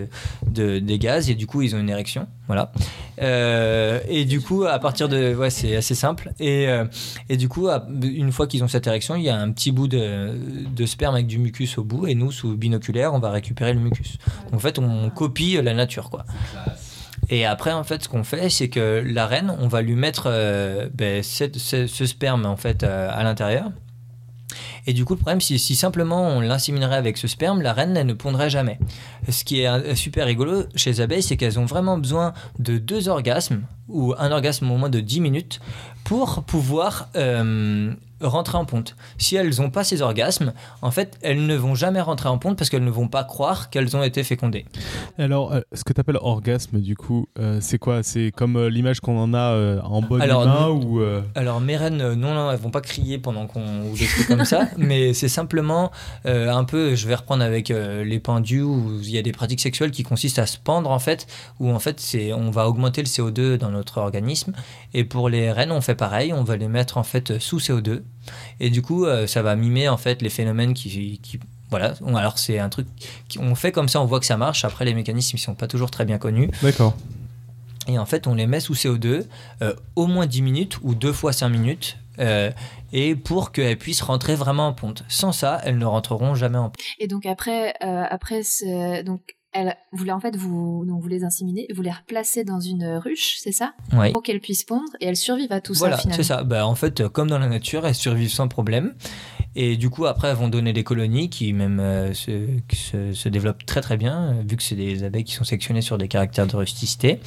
de, 0.47 0.79
des 0.79 0.99
gaz 0.99 1.31
et 1.31 1.35
du 1.37 1.47
coup, 1.47 1.62
ils 1.62 1.77
ont 1.77 1.79
une 1.79 1.90
érection. 1.90 2.27
Voilà. 2.49 2.73
et 3.18 4.25
du 4.25 4.40
coup, 4.40 4.64
à 4.64 4.79
partir 4.79 5.09
de, 5.09 5.35
ouais, 5.35 5.51
c'est 5.51 5.77
assez 5.77 5.95
simple. 5.95 6.33
Et, 6.40 6.66
et 7.29 7.37
du 7.37 7.49
coup, 7.49 7.68
une 8.03 8.33
fois 8.33 8.47
qu'ils 8.47 8.64
ont 8.64 8.68
cette 8.72 8.87
érection, 8.87 9.14
il 9.14 9.22
y 9.22 9.28
a 9.28 9.38
un 9.38 9.52
petit 9.52 9.70
bout 9.70 9.88
de, 9.88 10.87
sperme 10.87 11.14
avec 11.14 11.26
du 11.26 11.38
mucus 11.38 11.78
au 11.78 11.85
bout, 11.85 12.06
et 12.06 12.14
nous, 12.14 12.32
sous 12.32 12.56
binoculaire, 12.56 13.14
on 13.14 13.18
va 13.18 13.30
récupérer 13.30 13.72
le 13.72 13.80
mucus. 13.80 14.18
Donc, 14.46 14.54
en 14.54 14.58
fait, 14.58 14.78
on 14.78 15.11
copie 15.11 15.61
la 15.62 15.74
nature, 15.74 16.11
quoi. 16.11 16.24
Et 17.28 17.46
après, 17.46 17.72
en 17.72 17.85
fait, 17.85 18.02
ce 18.02 18.08
qu'on 18.08 18.24
fait, 18.24 18.50
c'est 18.50 18.68
que 18.68 19.02
la 19.06 19.26
reine, 19.26 19.56
on 19.61 19.68
va 19.68 19.80
lui 19.80 19.94
mettre 19.94 20.24
euh, 20.26 20.88
ben, 20.92 21.22
ce, 21.22 21.87
sperme 21.87 22.46
en 22.46 22.56
fait 22.56 22.82
euh, 22.82 23.08
à 23.11 23.22
l'intérieur. 23.22 23.70
Et 24.87 24.92
du 24.92 25.04
coup, 25.04 25.14
le 25.14 25.18
problème, 25.18 25.40
si, 25.40 25.58
si 25.58 25.76
simplement 25.76 26.28
on 26.28 26.40
l'inséminerait 26.40 26.96
avec 26.96 27.16
ce 27.16 27.28
sperme, 27.28 27.62
la 27.62 27.72
reine, 27.72 27.96
elle 27.96 28.06
ne 28.06 28.12
pondrait 28.12 28.50
jamais. 28.50 28.78
Ce 29.28 29.44
qui 29.44 29.62
est 29.62 29.68
euh, 29.68 29.94
super 29.94 30.26
rigolo 30.26 30.64
chez 30.74 30.90
les 30.90 31.00
abeilles, 31.00 31.22
c'est 31.22 31.37
qu'elles 31.37 31.58
ont 31.58 31.64
vraiment 31.64 31.96
besoin 31.96 32.35
de 32.58 32.78
deux 32.78 33.08
orgasmes, 33.08 33.62
ou 33.88 34.12
un 34.18 34.32
orgasme 34.32 34.70
au 34.70 34.76
moins 34.76 34.90
de 34.90 35.00
10 35.00 35.20
minutes, 35.20 35.61
pour 36.04 36.42
pouvoir 36.42 37.08
rentrer 38.22 38.58
en 38.58 38.64
ponte. 38.64 38.96
Si 39.18 39.37
elles 39.37 39.61
n'ont 39.61 39.70
pas 39.70 39.85
ces 39.85 40.02
orgasmes, 40.02 40.52
en 40.80 40.90
fait, 40.90 41.18
elles 41.22 41.46
ne 41.46 41.56
vont 41.56 41.74
jamais 41.74 42.00
rentrer 42.00 42.28
en 42.28 42.38
ponte 42.38 42.56
parce 42.56 42.70
qu'elles 42.70 42.85
ne 42.85 42.90
vont 42.90 43.08
pas 43.08 43.24
croire 43.24 43.70
qu'elles 43.70 43.96
ont 43.96 44.02
été 44.02 44.22
fécondées. 44.24 44.64
Alors, 45.18 45.52
euh, 45.52 45.61
ce 45.72 45.85
que 45.85 45.92
tu 45.92 46.00
appelles 46.00 46.18
orgasme, 46.20 46.80
du 46.80 46.96
coup, 46.96 47.28
euh, 47.38 47.58
c'est 47.61 47.78
quoi? 47.78 48.02
C'est 48.02 48.32
comme 48.35 48.56
euh, 48.56 48.68
l'image 48.68 49.00
qu'on 49.00 49.18
en 49.18 49.35
a 49.35 49.80
en 49.82 50.02
bonne 50.02 50.20
alors, 50.20 50.74
ou 50.74 51.00
Alors, 51.35 51.61
mes 51.61 51.76
reines, 51.76 52.14
non, 52.14 52.35
non, 52.35 52.50
elles 52.50 52.58
vont 52.58 52.70
pas 52.70 52.80
crier 52.80 53.18
pendant 53.18 53.46
qu'on 53.46 53.82
ou 53.82 53.96
des 53.96 54.06
trucs 54.06 54.26
comme 54.26 54.44
ça, 54.44 54.68
mais 54.76 55.14
c'est 55.14 55.28
simplement 55.28 55.90
un 56.24 56.64
peu, 56.64 56.94
je 56.94 57.06
vais 57.06 57.14
reprendre 57.14 57.42
avec 57.42 57.68
les 57.68 58.20
pendus 58.20 58.62
où 58.62 59.00
il 59.02 59.11
y 59.11 59.18
a 59.18 59.22
des 59.22 59.32
pratiques 59.32 59.61
sexuelles 59.61 59.90
qui 59.90 60.02
consistent 60.02 60.38
à 60.38 60.46
se 60.46 60.58
pendre 60.58 60.90
en 60.90 60.98
fait, 60.98 61.26
où 61.61 61.70
en 61.70 61.78
fait 61.78 62.00
c'est, 62.00 62.32
on 62.32 62.50
va 62.50 62.68
augmenter 62.68 63.02
le 63.02 63.06
CO2 63.06 63.56
dans 63.56 63.70
notre 63.70 63.98
organisme, 63.98 64.52
et 64.94 65.05
pour 65.05 65.28
les 65.28 65.50
reines, 65.50 65.72
on 65.72 65.81
fait 65.81 65.94
pareil, 65.94 66.33
on 66.33 66.44
va 66.44 66.57
les 66.57 66.68
mettre 66.68 66.98
en 66.98 67.02
fait 67.02 67.38
sous 67.38 67.59
CO2 67.59 68.02
et 68.61 68.70
du 68.70 68.83
coup, 68.83 69.05
euh, 69.05 69.26
ça 69.26 69.42
va 69.42 69.57
mimer 69.57 69.88
en 69.88 69.96
fait 69.96 70.22
les 70.22 70.31
phénomènes 70.31 70.74
qui, 70.74 71.20
voilà. 71.70 71.94
Alors 72.14 72.38
c'est 72.38 72.59
un 72.59 72.68
truc 72.68 72.87
qu'on 73.35 73.55
fait 73.55 73.72
comme 73.72 73.88
ça, 73.88 74.00
on 74.00 74.05
voit 74.05 74.20
que 74.20 74.26
ça 74.26 74.37
marche. 74.37 74.64
Après, 74.64 74.85
les 74.85 74.94
mécanismes, 74.94 75.37
ils 75.37 75.40
sont 75.40 75.55
pas 75.55 75.68
toujours 75.68 75.90
très 75.90 76.05
bien 76.05 76.18
connus. 76.18 76.50
D'accord. 76.62 76.96
Et 77.88 77.98
en 77.98 78.07
fait, 78.07 78.26
on 78.26 78.35
les 78.35 78.46
met 78.46 78.61
sous 78.61 78.74
CO2 78.74 79.24
euh, 79.62 79.74
au 79.96 80.07
moins 80.07 80.26
10 80.26 80.42
minutes 80.42 80.78
ou 80.83 80.94
deux 80.94 81.12
fois 81.12 81.33
5 81.33 81.48
minutes. 81.48 81.96
Euh, 82.18 82.50
et 82.92 83.16
pour 83.16 83.52
qu'elles 83.52 83.78
puissent 83.78 84.02
rentrer 84.02 84.37
vraiment 84.37 84.68
en 84.68 84.72
ponte. 84.74 85.02
Sans 85.09 85.33
ça, 85.33 85.61
elles 85.64 85.78
ne 85.78 85.87
rentreront 85.87 86.35
jamais 86.35 86.59
en 86.59 86.68
ponte. 86.68 86.76
Et 86.98 87.09
donc 87.09 87.24
après, 87.24 87.72
après 87.81 88.42
donc 89.02 89.35
elle, 89.52 89.76
vous 89.92 90.08
en 90.08 90.20
fait 90.20 90.36
vous 90.36 90.84
donc 90.86 91.02
vous 91.02 91.08
les 91.08 91.24
inséminez, 91.24 91.66
vous 91.74 91.82
les 91.82 91.90
replacez 91.90 92.44
dans 92.44 92.60
une 92.60 92.96
ruche, 92.96 93.36
c'est 93.38 93.52
ça? 93.52 93.74
Oui. 93.92 94.12
Pour 94.12 94.22
qu'elles 94.22 94.40
puissent 94.40 94.64
pondre 94.64 94.90
et 95.00 95.06
elles 95.06 95.16
survivent 95.16 95.52
à 95.52 95.60
tout 95.60 95.74
ça 95.74 95.96
finalement. 95.98 96.16
c'est 96.16 96.22
ça. 96.22 96.42
Bah, 96.42 96.66
en 96.66 96.74
fait, 96.74 97.08
comme 97.08 97.28
dans 97.28 97.38
la 97.38 97.48
nature, 97.48 97.86
elles 97.86 97.94
survivent 97.94 98.32
sans 98.32 98.48
problème. 98.48 98.94
Et 99.54 99.76
du 99.76 99.90
coup, 99.90 100.06
après, 100.06 100.28
elles 100.28 100.36
vont 100.36 100.48
donner 100.48 100.72
des 100.72 100.82
colonies 100.82 101.28
qui 101.28 101.52
même 101.52 101.78
euh, 101.78 102.14
se, 102.14 102.46
se, 103.12 103.28
développent 103.28 103.66
très 103.66 103.82
très 103.82 103.98
bien, 103.98 104.36
vu 104.48 104.56
que 104.56 104.62
c'est 104.62 104.76
des 104.76 105.04
abeilles 105.04 105.24
qui 105.24 105.34
sont 105.34 105.44
sectionnées 105.44 105.82
sur 105.82 105.98
des 105.98 106.08
caractères 106.08 106.46
de 106.46 106.56
rusticité. 106.56 107.20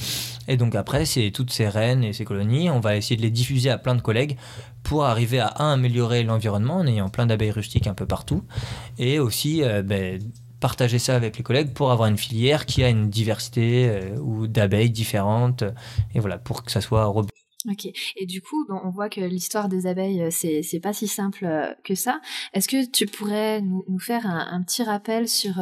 Et 0.48 0.58
donc 0.58 0.74
après, 0.74 1.06
c'est 1.06 1.30
toutes 1.32 1.52
ces 1.52 1.68
reines 1.68 2.04
et 2.04 2.14
ces 2.14 2.26
colonies, 2.26 2.72
on 2.72 2.80
va 2.80 2.96
essayer 2.96 3.16
de 3.16 3.22
les 3.22 3.30
diffuser 3.30 3.70
à 3.70 3.78
plein 3.78 3.94
de 3.94 4.02
collègues 4.02 4.38
pour 4.82 5.06
arriver 5.06 5.40
à 5.40 5.54
un, 5.60 5.74
améliorer 5.74 6.24
l'environnement 6.24 6.78
en 6.78 6.88
ayant 6.88 7.10
plein 7.10 7.26
d'abeilles 7.26 7.52
rustiques 7.52 7.88
un 7.88 7.94
peu 7.94 8.06
partout, 8.06 8.44
et 8.98 9.20
aussi 9.20 9.64
euh, 9.64 9.82
ben, 9.82 10.20
partager 10.66 10.98
ça 10.98 11.16
avec 11.16 11.38
les 11.38 11.44
collègues 11.44 11.74
pour 11.74 11.92
avoir 11.92 12.10
une 12.10 12.18
filière 12.18 12.66
qui 12.66 12.84
a 12.84 12.90
une 12.90 13.08
diversité 13.10 13.88
euh, 13.88 14.18
ou 14.20 14.48
d'abeilles 14.48 14.90
différentes 14.90 15.64
et 16.16 16.20
voilà 16.20 16.40
pour 16.40 16.64
que 16.64 16.72
ça 16.72 16.82
soit 16.82 17.06
robuste. 17.06 17.45
Ok. 17.70 17.88
Et 18.16 18.26
du 18.26 18.42
coup, 18.42 18.66
on 18.70 18.90
voit 18.90 19.10
que 19.10 19.22
l'histoire 19.22 19.70
des 19.70 19.88
abeilles, 19.88 20.22
euh, 20.24 20.30
c'est 20.32 20.62
c'est 20.62 20.80
pas 20.80 20.94
si 20.94 21.08
simple 21.08 21.46
euh, 21.46 21.74
que 21.84 21.96
ça. 21.96 22.22
Est-ce 22.54 22.68
que 22.68 22.90
tu 22.90 23.06
pourrais 23.06 23.62
nous, 23.62 23.84
faire 24.00 24.26
un, 24.28 24.62
petit 24.62 24.84
rappel 24.84 25.28
sur, 25.28 25.56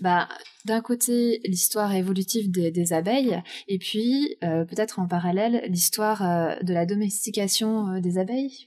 bah, 0.00 0.28
d'un 0.64 0.80
côté 0.80 1.40
l'histoire 1.44 1.92
évolutive 1.94 2.50
des, 2.50 2.92
abeilles 2.92 3.42
et 3.68 3.78
puis 3.78 4.36
peut-être 4.40 4.98
en 4.98 5.06
parallèle 5.06 5.62
l'histoire 5.68 6.20
de 6.62 6.72
la 6.72 6.86
domestication 6.86 7.98
des 8.00 8.18
abeilles 8.18 8.66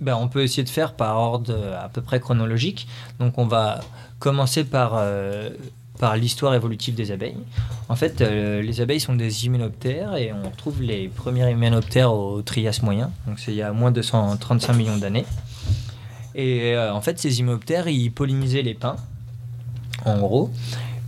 ben, 0.00 0.16
on 0.16 0.28
peut 0.28 0.42
essayer 0.42 0.64
de 0.64 0.68
faire 0.68 0.94
par 0.96 1.16
ordre 1.18 1.54
à 1.74 1.88
peu 1.88 2.02
près 2.02 2.20
chronologique. 2.20 2.86
Donc 3.18 3.38
on 3.38 3.46
va 3.46 3.80
commencer 4.18 4.64
par, 4.64 4.94
euh, 4.96 5.50
par 5.98 6.16
l'histoire 6.16 6.54
évolutive 6.54 6.94
des 6.94 7.10
abeilles. 7.10 7.36
En 7.88 7.96
fait, 7.96 8.20
euh, 8.20 8.62
les 8.62 8.80
abeilles 8.80 9.00
sont 9.00 9.14
des 9.14 9.46
hyménoptères 9.46 10.16
et 10.16 10.32
on 10.32 10.48
retrouve 10.48 10.82
les 10.82 11.08
premiers 11.08 11.50
hyménoptères 11.50 12.12
au 12.12 12.42
Trias 12.42 12.80
moyen, 12.82 13.10
donc 13.26 13.38
c'est 13.38 13.52
il 13.52 13.56
y 13.56 13.62
a 13.62 13.72
moins 13.72 13.90
de 13.90 14.02
135 14.02 14.74
millions 14.74 14.96
d'années. 14.96 15.26
Et 16.34 16.74
euh, 16.74 16.92
en 16.92 17.00
fait, 17.00 17.18
ces 17.18 17.40
hyménoptères, 17.40 17.88
ils 17.88 18.10
pollinisaient 18.10 18.62
les 18.62 18.74
pins, 18.74 18.96
en 20.04 20.18
gros, 20.18 20.50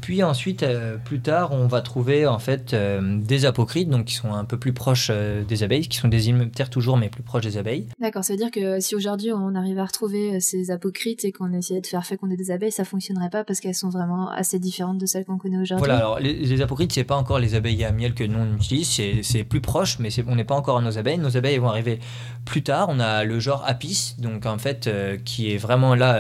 puis 0.09 0.23
ensuite, 0.23 0.63
euh, 0.63 0.97
plus 0.97 1.21
tard, 1.21 1.53
on 1.53 1.67
va 1.67 1.83
trouver 1.83 2.27
en 2.27 2.39
fait 2.39 2.73
euh, 2.73 3.19
des 3.21 3.45
apocrites, 3.45 3.91
donc 3.91 4.07
qui 4.07 4.15
sont 4.15 4.33
un 4.33 4.47
peu 4.47 4.59
plus 4.59 4.73
proches 4.73 5.11
euh, 5.11 5.45
des 5.45 5.65
abeilles, 5.65 5.87
qui 5.87 5.99
sont 5.99 6.09
des 6.09 6.31
hyménoptères 6.31 6.71
toujours, 6.71 6.97
mais 6.97 7.11
plus 7.11 7.23
proches 7.23 7.43
des 7.43 7.59
abeilles. 7.59 7.89
D'accord, 8.01 8.25
ça 8.25 8.33
veut 8.33 8.39
dire 8.39 8.51
que 8.51 8.81
si 8.81 8.95
aujourd'hui 8.95 9.35
on 9.35 9.55
arrive 9.55 9.79
à 9.79 9.85
retrouver 9.85 10.41
ces 10.41 10.71
apocrites 10.71 11.27
et 11.27 11.33
qu'on 11.33 11.53
essayait 11.53 11.83
de 11.83 11.87
faire 11.87 12.07
féconder 12.07 12.39
des 12.39 12.51
abeilles, 12.51 12.73
ça 12.73 12.87
fonctionnerait 12.87 13.29
pas 13.29 13.45
parce 13.45 13.61
qu'elles 13.61 13.75
sont 13.75 13.91
vraiment 13.91 14.31
assez 14.31 14.59
différentes 14.59 14.97
de 14.97 15.05
celles 15.05 15.27
qu'on 15.27 15.37
connaît 15.37 15.59
aujourd'hui? 15.59 15.85
Voilà, 15.85 15.99
alors 15.99 16.21
les, 16.21 16.33
les 16.33 16.63
apocrites, 16.63 16.91
c'est 16.91 17.05
pas 17.05 17.17
encore 17.17 17.39
les 17.39 17.55
abeilles 17.55 17.85
à 17.85 17.93
miel 17.93 18.15
que 18.15 18.25
nous 18.25 18.39
on 18.39 18.57
utilise, 18.57 18.89
c'est 19.21 19.45
plus 19.45 19.61
proche, 19.61 19.99
mais 19.99 20.09
on 20.27 20.37
n'est 20.37 20.45
pas 20.45 20.55
encore 20.55 20.79
à 20.79 20.81
nos 20.81 20.97
abeilles. 20.97 21.19
Nos 21.19 21.37
abeilles 21.37 21.59
vont 21.59 21.69
arriver 21.69 21.99
plus 22.47 22.63
tard. 22.63 22.89
On 22.89 22.99
a 22.99 23.25
le 23.25 23.41
genre 23.41 23.63
Apis, 23.67 24.15
donc 24.19 24.47
en 24.47 24.57
fait, 24.57 24.89
qui 25.27 25.53
est 25.53 25.59
vraiment 25.59 25.95
là 25.95 26.19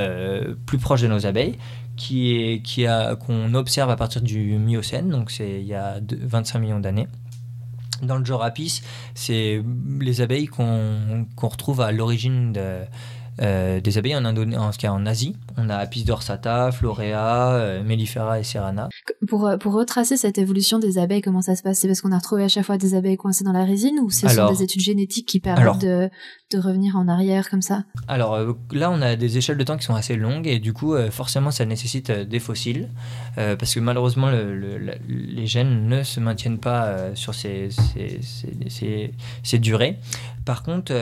plus 0.66 0.76
proche 0.76 1.00
de 1.00 1.08
nos 1.08 1.24
abeilles 1.24 1.56
qui 1.98 2.32
est 2.32 2.62
qui 2.62 2.86
a 2.86 3.16
qu'on 3.16 3.52
observe 3.52 3.90
à 3.90 3.96
partir 3.96 4.22
du 4.22 4.56
Miocène, 4.58 5.10
donc 5.10 5.30
c'est 5.30 5.60
il 5.60 5.66
y 5.66 5.74
a 5.74 6.00
25 6.00 6.58
millions 6.58 6.80
d'années. 6.80 7.08
Dans 8.00 8.16
le 8.16 8.24
genre 8.24 8.48
c'est 9.14 9.62
les 10.00 10.20
abeilles 10.20 10.46
qu'on 10.46 11.26
retrouve 11.42 11.80
à 11.80 11.90
l'origine 11.90 12.52
de, 12.52 12.84
euh, 13.40 13.80
des 13.80 13.98
abeilles 13.98 14.16
en, 14.16 14.24
en, 14.24 14.34
en 14.36 15.06
Asie. 15.06 15.36
On 15.56 15.68
a 15.68 15.76
Apis 15.76 16.04
dorsata, 16.04 16.72
Florea, 16.72 17.54
euh, 17.54 17.82
Mellifera 17.84 18.40
et 18.40 18.42
Serrana. 18.42 18.88
Pour, 19.28 19.46
euh, 19.46 19.56
pour 19.56 19.74
retracer 19.74 20.16
cette 20.16 20.38
évolution 20.38 20.78
des 20.78 20.98
abeilles, 20.98 21.22
comment 21.22 21.42
ça 21.42 21.54
se 21.54 21.62
passe? 21.62 21.78
C'est 21.78 21.88
parce 21.88 22.00
qu'on 22.00 22.12
a 22.12 22.18
retrouvé 22.18 22.44
à 22.44 22.48
chaque 22.48 22.64
fois 22.64 22.78
des 22.78 22.94
abeilles 22.94 23.16
coincées 23.16 23.44
dans 23.44 23.52
la 23.52 23.64
résine 23.64 24.00
ou 24.00 24.10
ce 24.10 24.28
sont 24.28 24.50
des 24.50 24.62
études 24.62 24.80
génétiques 24.80 25.26
qui 25.26 25.40
permettent 25.40 25.80
de, 25.80 26.10
de, 26.52 26.58
revenir 26.58 26.96
en 26.96 27.06
arrière 27.08 27.48
comme 27.48 27.62
ça? 27.62 27.84
Alors 28.08 28.38
là, 28.72 28.90
on 28.90 29.00
a 29.02 29.16
des 29.16 29.38
échelles 29.38 29.58
de 29.58 29.64
temps 29.64 29.76
qui 29.76 29.84
sont 29.84 29.94
assez 29.94 30.16
longues 30.16 30.46
et 30.46 30.58
du 30.58 30.72
coup, 30.72 30.96
forcément, 31.10 31.50
ça 31.50 31.64
nécessite 31.64 32.10
des 32.10 32.38
fossiles 32.40 32.88
parce 33.36 33.74
que 33.74 33.80
malheureusement, 33.80 34.30
le, 34.30 34.78
les 35.08 35.46
gènes 35.46 35.88
ne 35.88 36.02
se 36.02 36.20
maintiennent 36.20 36.58
pas 36.58 37.14
sur 37.14 37.34
ces, 37.34 37.68
ces, 37.70 38.20
ces, 38.68 39.12
ces 39.42 39.58
durées. 39.58 39.98
Par 40.48 40.62
contre, 40.62 40.94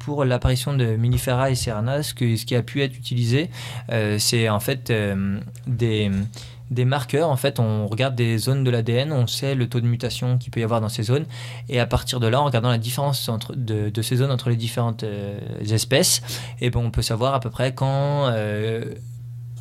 pour 0.00 0.26
l'apparition 0.26 0.76
de 0.76 0.94
Mellifera 0.96 1.50
et 1.50 1.54
Serrana, 1.54 2.02
ce, 2.02 2.12
qui 2.12 2.54
a 2.54 2.62
pu 2.62 2.82
être 2.82 2.94
utilisé, 2.94 3.48
euh, 3.90 4.18
c'est 4.18 4.50
en 4.50 4.60
fait 4.60 4.90
euh, 4.90 5.40
des 5.66 6.84
marqueurs. 6.84 7.30
En 7.30 7.36
fait, 7.36 7.58
on 7.60 7.86
regarde 7.86 8.14
des 8.14 8.36
zones 8.36 8.62
de 8.62 8.70
l'ADN, 8.70 9.10
on 9.10 9.26
sait 9.26 9.54
le 9.54 9.70
taux 9.70 9.80
de 9.80 9.86
mutation 9.86 10.36
qu'il 10.36 10.50
peut 10.50 10.60
y 10.60 10.64
avoir 10.64 10.82
dans 10.82 10.90
ces 10.90 11.04
zones. 11.04 11.24
Et 11.70 11.80
à 11.80 11.86
partir 11.86 12.20
de 12.20 12.26
là, 12.26 12.42
en 12.42 12.44
regardant 12.44 12.68
la 12.68 12.76
différence 12.76 13.26
entre, 13.30 13.54
de, 13.54 14.02
ces 14.02 14.16
zones 14.16 14.30
entre 14.30 14.50
les 14.50 14.56
différentes 14.56 15.02
euh, 15.02 15.38
espèces, 15.70 16.20
et 16.60 16.68
ben, 16.68 16.80
on 16.80 16.90
peut 16.90 17.00
savoir 17.00 17.32
à 17.32 17.40
peu 17.40 17.48
près 17.48 17.72
quand 17.72 18.26
euh, 18.26 18.84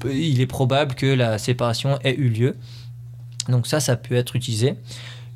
il 0.03 0.41
est 0.41 0.47
probable 0.47 0.95
que 0.95 1.05
la 1.05 1.37
séparation 1.37 1.97
ait 2.03 2.15
eu 2.17 2.27
lieu. 2.27 2.57
Donc 3.47 3.67
ça, 3.67 3.79
ça 3.79 3.95
peut 3.95 4.15
être 4.15 4.35
utilisé. 4.35 4.75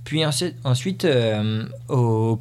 Puis 0.06 0.24
ensuite, 0.24 1.04
euh, 1.04 1.66
au, 1.90 2.40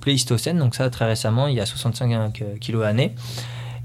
Pléistocène, 0.00 0.58
donc 0.58 0.76
ça 0.76 0.88
très 0.90 1.06
récemment, 1.06 1.48
il 1.48 1.56
y 1.56 1.60
a 1.60 1.66
65 1.66 2.60
kilos 2.60 2.84
années, 2.84 3.16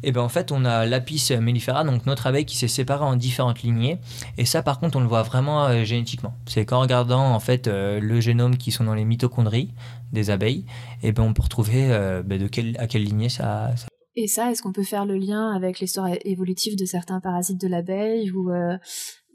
et 0.03 0.11
ben 0.11 0.21
en 0.21 0.29
fait 0.29 0.51
on 0.51 0.63
a 0.63 0.85
l'Apis 0.85 1.31
mellifera, 1.41 1.83
donc 1.83 2.05
notre 2.05 2.27
abeille 2.27 2.45
qui 2.45 2.55
s'est 2.55 2.67
séparée 2.67 3.03
en 3.03 3.15
différentes 3.15 3.63
lignées. 3.63 3.97
Et 4.37 4.45
ça 4.45 4.61
par 4.61 4.79
contre 4.79 4.97
on 4.97 5.01
le 5.01 5.07
voit 5.07 5.23
vraiment 5.23 5.65
euh, 5.65 5.83
génétiquement. 5.83 6.35
C'est 6.45 6.65
qu'en 6.65 6.81
regardant 6.81 7.33
en 7.33 7.39
fait 7.39 7.67
euh, 7.67 7.99
le 7.99 8.21
génome 8.21 8.57
qui 8.57 8.71
sont 8.71 8.83
dans 8.83 8.93
les 8.93 9.05
mitochondries 9.05 9.71
des 10.11 10.29
abeilles, 10.29 10.63
et 11.01 11.11
ben 11.11 11.23
on 11.23 11.33
peut 11.33 11.41
retrouver 11.41 11.87
ben, 12.23 12.39
de 12.39 12.47
quelle, 12.47 12.77
à 12.77 12.85
quelle 12.85 13.03
lignée 13.03 13.29
ça, 13.29 13.71
ça... 13.75 13.87
Et 14.15 14.27
ça, 14.27 14.51
est-ce 14.51 14.61
qu'on 14.61 14.71
peut 14.71 14.83
faire 14.83 15.05
le 15.05 15.17
lien 15.17 15.49
avec 15.49 15.79
l'histoire 15.79 16.09
évolutive 16.23 16.77
de 16.77 16.85
certains 16.85 17.19
parasites 17.19 17.59
de 17.59 17.67
l'abeille 17.67 18.29
ou 18.29 18.51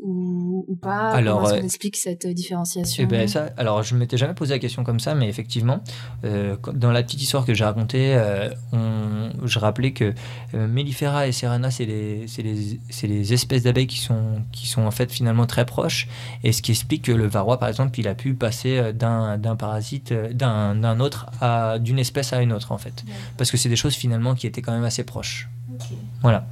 ou, 0.01 0.65
ou 0.69 0.77
pas 0.77 1.11
alors, 1.11 1.43
Comment 1.43 1.57
qu'on 1.57 1.65
explique 1.65 1.97
cette 1.97 2.27
différenciation 2.27 3.03
eh 3.03 3.07
ben, 3.07 3.27
ça, 3.27 3.51
Alors, 3.57 3.83
je 3.83 3.95
ne 3.95 3.99
m'étais 3.99 4.17
jamais 4.17 4.35
posé 4.35 4.55
la 4.55 4.59
question 4.59 4.85
comme 4.85 5.01
ça, 5.01 5.15
mais 5.15 5.29
effectivement, 5.29 5.83
euh, 6.25 6.57
dans 6.73 6.93
la 6.93 7.03
petite 7.03 7.21
histoire 7.21 7.45
que 7.45 7.53
j'ai 7.55 7.65
racontée, 7.65 8.15
euh, 8.15 8.49
on, 8.73 9.31
je 9.45 9.59
rappelais 9.59 9.93
que 9.93 10.15
euh, 10.55 10.69
Mellifera 10.69 11.27
et 11.27 11.33
Serrana, 11.33 11.71
c'est 11.71 11.85
les, 11.85 12.27
les, 12.39 13.09
les, 13.09 13.33
espèces 13.33 13.65
d'abeilles 13.65 13.89
qui 13.89 13.99
sont, 13.99 14.43
qui 14.53 14.69
sont 14.69 14.83
en 14.83 14.91
fait 14.91 15.11
finalement 15.11 15.47
très 15.47 15.65
proches, 15.65 16.09
et 16.45 16.53
ce 16.53 16.63
qui 16.63 16.71
explique 16.71 17.03
que 17.03 17.13
le 17.13 17.27
varroa, 17.27 17.59
par 17.59 17.69
exemple, 17.69 17.99
il 17.99 18.07
a 18.07 18.15
pu 18.15 18.35
passer 18.35 18.93
d'un 18.93 19.57
parasite, 19.57 20.13
d'un 20.13 21.01
autre, 21.01 21.27
d'une 21.81 21.99
espèce 21.99 22.33
à 22.33 22.41
une 22.41 22.53
autre, 22.53 22.73
en 22.73 22.79
fait. 22.79 23.05
Parce 23.37 23.51
que 23.51 23.57
c'est 23.57 23.69
des 23.69 23.77
choses 23.77 23.95
finalement 23.95 24.35
qui 24.35 24.47
étaient 24.47 24.63
quand 24.63 24.73
même 24.73 24.85
assez 24.85 25.03
proches. 25.03 25.49
Okay. 25.75 25.99
Voilà. 26.23 26.47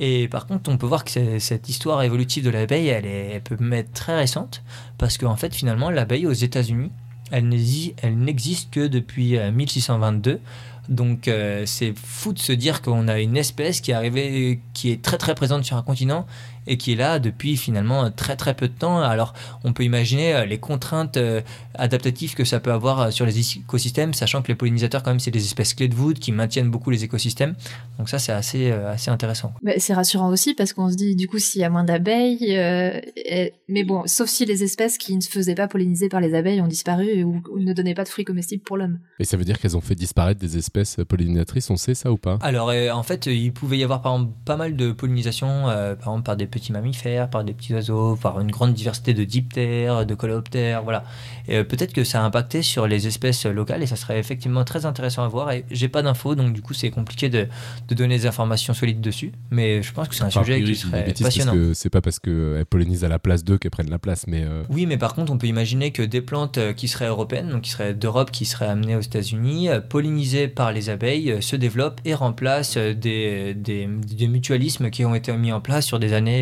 Et 0.00 0.28
par 0.28 0.46
contre, 0.46 0.70
on 0.70 0.78
peut 0.78 0.86
voir 0.86 1.04
que 1.04 1.38
cette 1.38 1.68
histoire 1.68 2.02
évolutive 2.02 2.44
de 2.44 2.50
l'abeille, 2.50 2.88
elle, 2.88 3.06
elle 3.06 3.42
peut 3.42 3.56
être 3.72 3.92
très 3.92 4.16
récente, 4.16 4.62
parce 4.98 5.18
qu'en 5.18 5.36
fait, 5.36 5.54
finalement, 5.54 5.90
l'abeille 5.90 6.26
aux 6.26 6.32
États-Unis, 6.32 6.90
elle 7.30 7.48
n'existe 7.48 8.70
que 8.70 8.86
depuis 8.86 9.38
1622. 9.38 10.40
Donc 10.88 11.28
euh, 11.28 11.62
c'est 11.66 11.94
fou 11.96 12.32
de 12.32 12.40
se 12.40 12.52
dire 12.52 12.82
qu'on 12.82 13.06
a 13.06 13.20
une 13.20 13.36
espèce 13.36 13.80
qui 13.80 13.92
est 13.92 14.60
qui 14.74 14.90
est 14.90 15.02
très 15.02 15.36
présente 15.36 15.64
sur 15.64 15.76
un 15.76 15.82
continent 15.82 16.26
et 16.66 16.76
qui 16.76 16.92
est 16.92 16.96
là 16.96 17.18
depuis 17.18 17.56
finalement 17.56 18.10
très 18.10 18.36
très 18.36 18.54
peu 18.54 18.68
de 18.68 18.72
temps. 18.72 19.00
Alors 19.00 19.34
on 19.64 19.72
peut 19.72 19.84
imaginer 19.84 20.34
euh, 20.34 20.44
les 20.44 20.58
contraintes 20.58 21.16
euh, 21.16 21.40
adaptatives 21.74 22.34
que 22.34 22.44
ça 22.44 22.60
peut 22.60 22.72
avoir 22.72 23.00
euh, 23.00 23.10
sur 23.10 23.26
les 23.26 23.38
écosystèmes, 23.38 24.14
sachant 24.14 24.42
que 24.42 24.48
les 24.48 24.54
pollinisateurs 24.54 25.02
quand 25.02 25.10
même 25.10 25.20
c'est 25.20 25.30
des 25.30 25.44
espèces 25.44 25.74
clés 25.74 25.88
de 25.88 25.94
voûte 25.94 26.18
qui 26.18 26.32
maintiennent 26.32 26.70
beaucoup 26.70 26.90
les 26.90 27.04
écosystèmes. 27.04 27.54
Donc 27.98 28.08
ça 28.08 28.18
c'est 28.18 28.32
assez 28.32 28.70
assez 28.70 29.10
intéressant. 29.10 29.52
c'est 29.78 29.94
rassurant 29.94 30.28
aussi 30.28 30.54
parce 30.54 30.72
qu'on 30.72 30.90
se 30.90 30.96
dit 30.96 31.16
du 31.16 31.28
coup 31.28 31.38
s'il 31.38 31.60
y 31.60 31.64
a 31.64 31.70
moins 31.70 31.84
d'abeilles, 31.84 32.56
euh, 32.56 33.00
et... 33.16 33.54
mais 33.68 33.84
bon 33.84 34.02
sauf 34.06 34.28
si 34.28 34.44
les 34.44 34.62
espèces 34.62 34.98
qui 34.98 35.16
ne 35.16 35.20
se 35.20 35.30
faisaient 35.30 35.54
pas 35.54 35.68
polliniser 35.68 36.08
par 36.08 36.20
les 36.20 36.34
abeilles 36.34 36.60
ont 36.60 36.66
disparu 36.66 37.22
ou, 37.24 37.42
ou 37.52 37.58
ne 37.58 37.72
donnaient 37.72 37.94
pas 37.94 38.04
de 38.04 38.08
fruits 38.08 38.24
comestibles 38.24 38.62
pour 38.62 38.76
l'homme. 38.76 38.98
Et 39.18 39.24
ça 39.24 39.36
veut 39.36 39.44
dire 39.44 39.58
qu'elles 39.58 39.76
ont 39.76 39.80
fait 39.80 39.94
disparaître 39.94 40.40
des 40.40 40.56
espèces 40.56 40.96
pollinisatrices, 41.08 41.70
on 41.70 41.76
sait 41.76 41.94
ça 41.94 42.12
ou 42.12 42.16
pas? 42.16 42.38
Alors 42.42 42.72
en 42.92 43.02
fait 43.02 43.26
il 43.26 43.52
pouvait 43.52 43.78
y 43.78 43.84
avoir 43.84 44.02
par 44.02 44.14
exemple 44.14 44.32
pas 44.44 44.56
mal 44.56 44.76
de 44.76 44.92
pollinisation 44.92 45.64
par 45.64 45.94
exemple 45.94 46.22
par 46.24 46.36
des 46.36 46.46
petits 46.50 46.72
mammifères, 46.72 47.30
par 47.30 47.44
des 47.44 47.52
petits 47.52 47.74
oiseaux, 47.74 48.16
par 48.16 48.40
une 48.40 48.50
grande 48.50 48.74
diversité 48.74 49.14
de 49.14 49.24
diptères, 49.24 50.06
de 50.06 50.14
coléoptères, 50.14 50.82
voilà. 50.82 51.04
Et 51.48 51.56
euh, 51.56 51.64
peut-être 51.64 51.92
que 51.92 52.04
ça 52.04 52.20
a 52.20 52.24
impacté 52.24 52.62
sur 52.62 52.86
les 52.86 53.06
espèces 53.06 53.46
locales 53.46 53.82
et 53.82 53.86
ça 53.86 53.96
serait 53.96 54.18
effectivement 54.18 54.64
très 54.64 54.86
intéressant 54.86 55.24
à 55.24 55.28
voir. 55.28 55.50
Et 55.52 55.64
j'ai 55.70 55.88
pas 55.88 56.02
d'infos, 56.02 56.34
donc 56.34 56.52
du 56.52 56.62
coup 56.62 56.74
c'est 56.74 56.90
compliqué 56.90 57.28
de, 57.28 57.46
de, 57.88 57.94
donner 57.94 58.18
des 58.18 58.26
informations 58.26 58.74
solides 58.74 59.00
dessus. 59.00 59.32
Mais 59.50 59.82
je 59.82 59.92
pense 59.92 60.08
que 60.08 60.14
c'est 60.14 60.24
un 60.24 60.28
enfin, 60.28 60.44
sujet 60.44 60.62
qui 60.62 60.74
serait 60.74 61.12
passionnant. 61.20 61.54
C'est 61.74 61.90
pas 61.90 62.00
parce 62.00 62.18
qu'elles 62.18 62.66
pollinisent 62.66 63.04
à 63.04 63.08
la 63.08 63.18
place 63.18 63.44
d'eux 63.44 63.58
qu'elles 63.58 63.70
prennent 63.70 63.90
la 63.90 63.98
place, 63.98 64.26
mais 64.26 64.44
euh... 64.44 64.62
oui, 64.68 64.86
mais 64.86 64.98
par 64.98 65.14
contre 65.14 65.32
on 65.32 65.38
peut 65.38 65.46
imaginer 65.46 65.90
que 65.92 66.02
des 66.02 66.20
plantes 66.20 66.58
euh, 66.58 66.72
qui 66.72 66.88
seraient 66.88 67.08
européennes, 67.08 67.50
donc 67.50 67.62
qui 67.62 67.70
seraient 67.70 67.94
d'Europe, 67.94 68.30
qui 68.30 68.44
seraient 68.44 68.68
amenées 68.68 68.96
aux 68.96 69.00
États-Unis, 69.00 69.68
euh, 69.68 69.80
pollinisées 69.80 70.48
par 70.48 70.72
les 70.72 70.90
abeilles, 70.90 71.36
se 71.40 71.56
développent 71.56 72.00
et 72.04 72.14
remplacent 72.14 72.76
des, 72.76 73.54
des, 73.54 73.86
des 73.86 74.28
mutualismes 74.28 74.90
qui 74.90 75.04
ont 75.04 75.14
été 75.14 75.32
mis 75.32 75.52
en 75.52 75.60
place 75.60 75.86
sur 75.86 75.98
des 75.98 76.12
années 76.12 76.39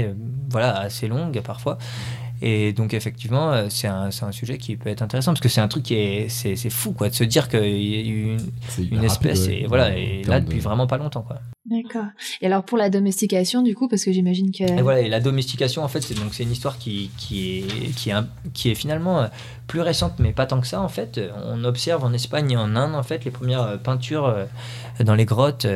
voilà, 0.50 0.78
assez 0.78 1.08
longue 1.08 1.40
parfois. 1.42 1.78
Et 2.40 2.72
donc 2.72 2.94
effectivement, 2.94 3.52
euh, 3.52 3.66
c'est 3.68 3.88
un, 3.88 4.10
un, 4.22 4.32
sujet 4.32 4.58
qui 4.58 4.76
peut 4.76 4.90
être 4.90 5.02
intéressant 5.02 5.32
parce 5.32 5.40
que 5.40 5.48
c'est 5.48 5.60
un 5.60 5.66
truc 5.66 5.82
qui 5.82 5.94
est 5.94 6.28
c'est, 6.28 6.56
fou 6.70 6.92
quoi 6.92 7.08
de 7.08 7.14
se 7.14 7.24
dire 7.24 7.48
qu'il 7.48 7.60
y 7.60 7.96
a 7.96 8.00
une, 8.00 8.38
une 8.92 9.04
espèce 9.04 9.40
rapide, 9.40 9.54
ouais, 9.54 9.62
et 9.62 9.66
voilà 9.66 9.96
et 9.96 10.22
là 10.22 10.40
depuis 10.40 10.58
de... 10.58 10.62
vraiment 10.62 10.86
pas 10.86 10.98
longtemps 10.98 11.22
quoi. 11.22 11.40
D'accord. 11.66 12.06
Et 12.40 12.46
alors 12.46 12.62
pour 12.62 12.78
la 12.78 12.90
domestication 12.90 13.62
du 13.62 13.74
coup 13.74 13.88
parce 13.88 14.04
que 14.04 14.12
j'imagine 14.12 14.52
que 14.52 14.62
et 14.62 14.82
voilà 14.82 15.00
et 15.00 15.08
la 15.08 15.18
domestication 15.18 15.82
en 15.82 15.88
fait 15.88 16.00
c'est 16.00 16.14
donc 16.14 16.32
c'est 16.32 16.44
une 16.44 16.52
histoire 16.52 16.78
qui, 16.78 17.10
qui 17.16 17.58
est 17.58 17.94
qui 17.96 18.10
est 18.10 18.14
qui 18.54 18.70
est 18.70 18.76
finalement 18.76 19.20
euh, 19.20 19.26
plus 19.66 19.80
récente 19.80 20.14
mais 20.20 20.32
pas 20.32 20.46
tant 20.46 20.60
que 20.60 20.66
ça 20.68 20.80
en 20.80 20.88
fait. 20.88 21.20
On 21.44 21.64
observe 21.64 22.04
en 22.04 22.12
Espagne 22.12 22.52
et 22.52 22.56
en 22.56 22.76
Inde 22.76 22.94
en 22.94 23.02
fait 23.02 23.24
les 23.24 23.32
premières 23.32 23.62
euh, 23.62 23.76
peintures 23.78 24.32
dans 25.00 25.16
les 25.16 25.24
grottes 25.24 25.66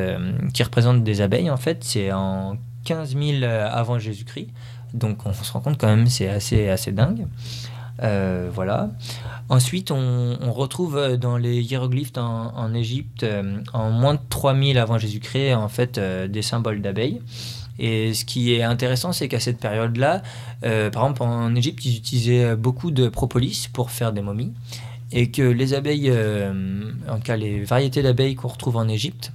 qui 0.55 0.63
représentent 0.63 1.03
des 1.03 1.21
abeilles 1.21 1.51
en 1.51 1.57
fait 1.57 1.83
c'est 1.83 2.13
en 2.13 2.57
15 2.85 3.17
000 3.17 3.45
avant 3.45 3.99
Jésus-Christ. 3.99 4.49
Donc 4.95 5.25
on 5.25 5.33
se 5.33 5.53
rend 5.53 5.61
compte 5.61 5.79
quand 5.79 5.89
même, 5.89 6.07
c'est 6.07 6.29
assez, 6.29 6.69
assez 6.69 6.93
dingue. 6.93 7.27
Euh, 8.03 8.51
voilà. 8.53 8.91
Ensuite, 9.49 9.91
on, 9.91 10.53
retrouve 10.53 11.17
dans 11.19 11.37
les 11.37 11.61
hiéroglyphes 11.61 12.17
en, 12.17 12.75
Égypte, 12.75 13.23
euh, 13.23 13.59
en 13.73 13.91
moins 13.91 14.15
de 14.15 14.21
3000 14.29 14.79
avant 14.79 14.99
Jésus-Christ, 14.99 15.55
en 15.55 15.69
fait, 15.69 15.99
euh, 15.99 16.29
des 16.29 16.43
symboles 16.43 16.81
d'abeilles. 16.81 17.21
Et 17.79 18.15
ce 18.15 18.25
qui 18.25 18.55
est 18.55 18.63
intéressant, 18.63 19.13
c'est 19.13 19.29
qu'à 19.29 19.41
cette 19.41 19.59
période-là, 19.59 20.23
euh, 20.65 20.91
par 20.91 21.05
exemple, 21.05 21.23
en 21.23 21.55
Égypte, 21.55 21.85
ils 21.85 21.97
utilisaient 21.97 22.57
beaucoup 22.57 22.91
de 22.91 23.09
propolis 23.09 23.69
pour 23.73 23.91
faire 23.91 24.13
des 24.13 24.23
momies. 24.23 24.53
Et 25.11 25.31
que 25.31 25.43
les 25.43 25.75
abeilles, 25.75 26.11
en 26.11 27.17
tout 27.17 27.23
cas 27.23 27.37
les 27.37 27.65
variétés 27.65 28.03
d'abeilles 28.03 28.35
qu'on 28.35 28.49
retrouve 28.49 28.77
en 28.77 28.89
Égypte, 28.89 29.33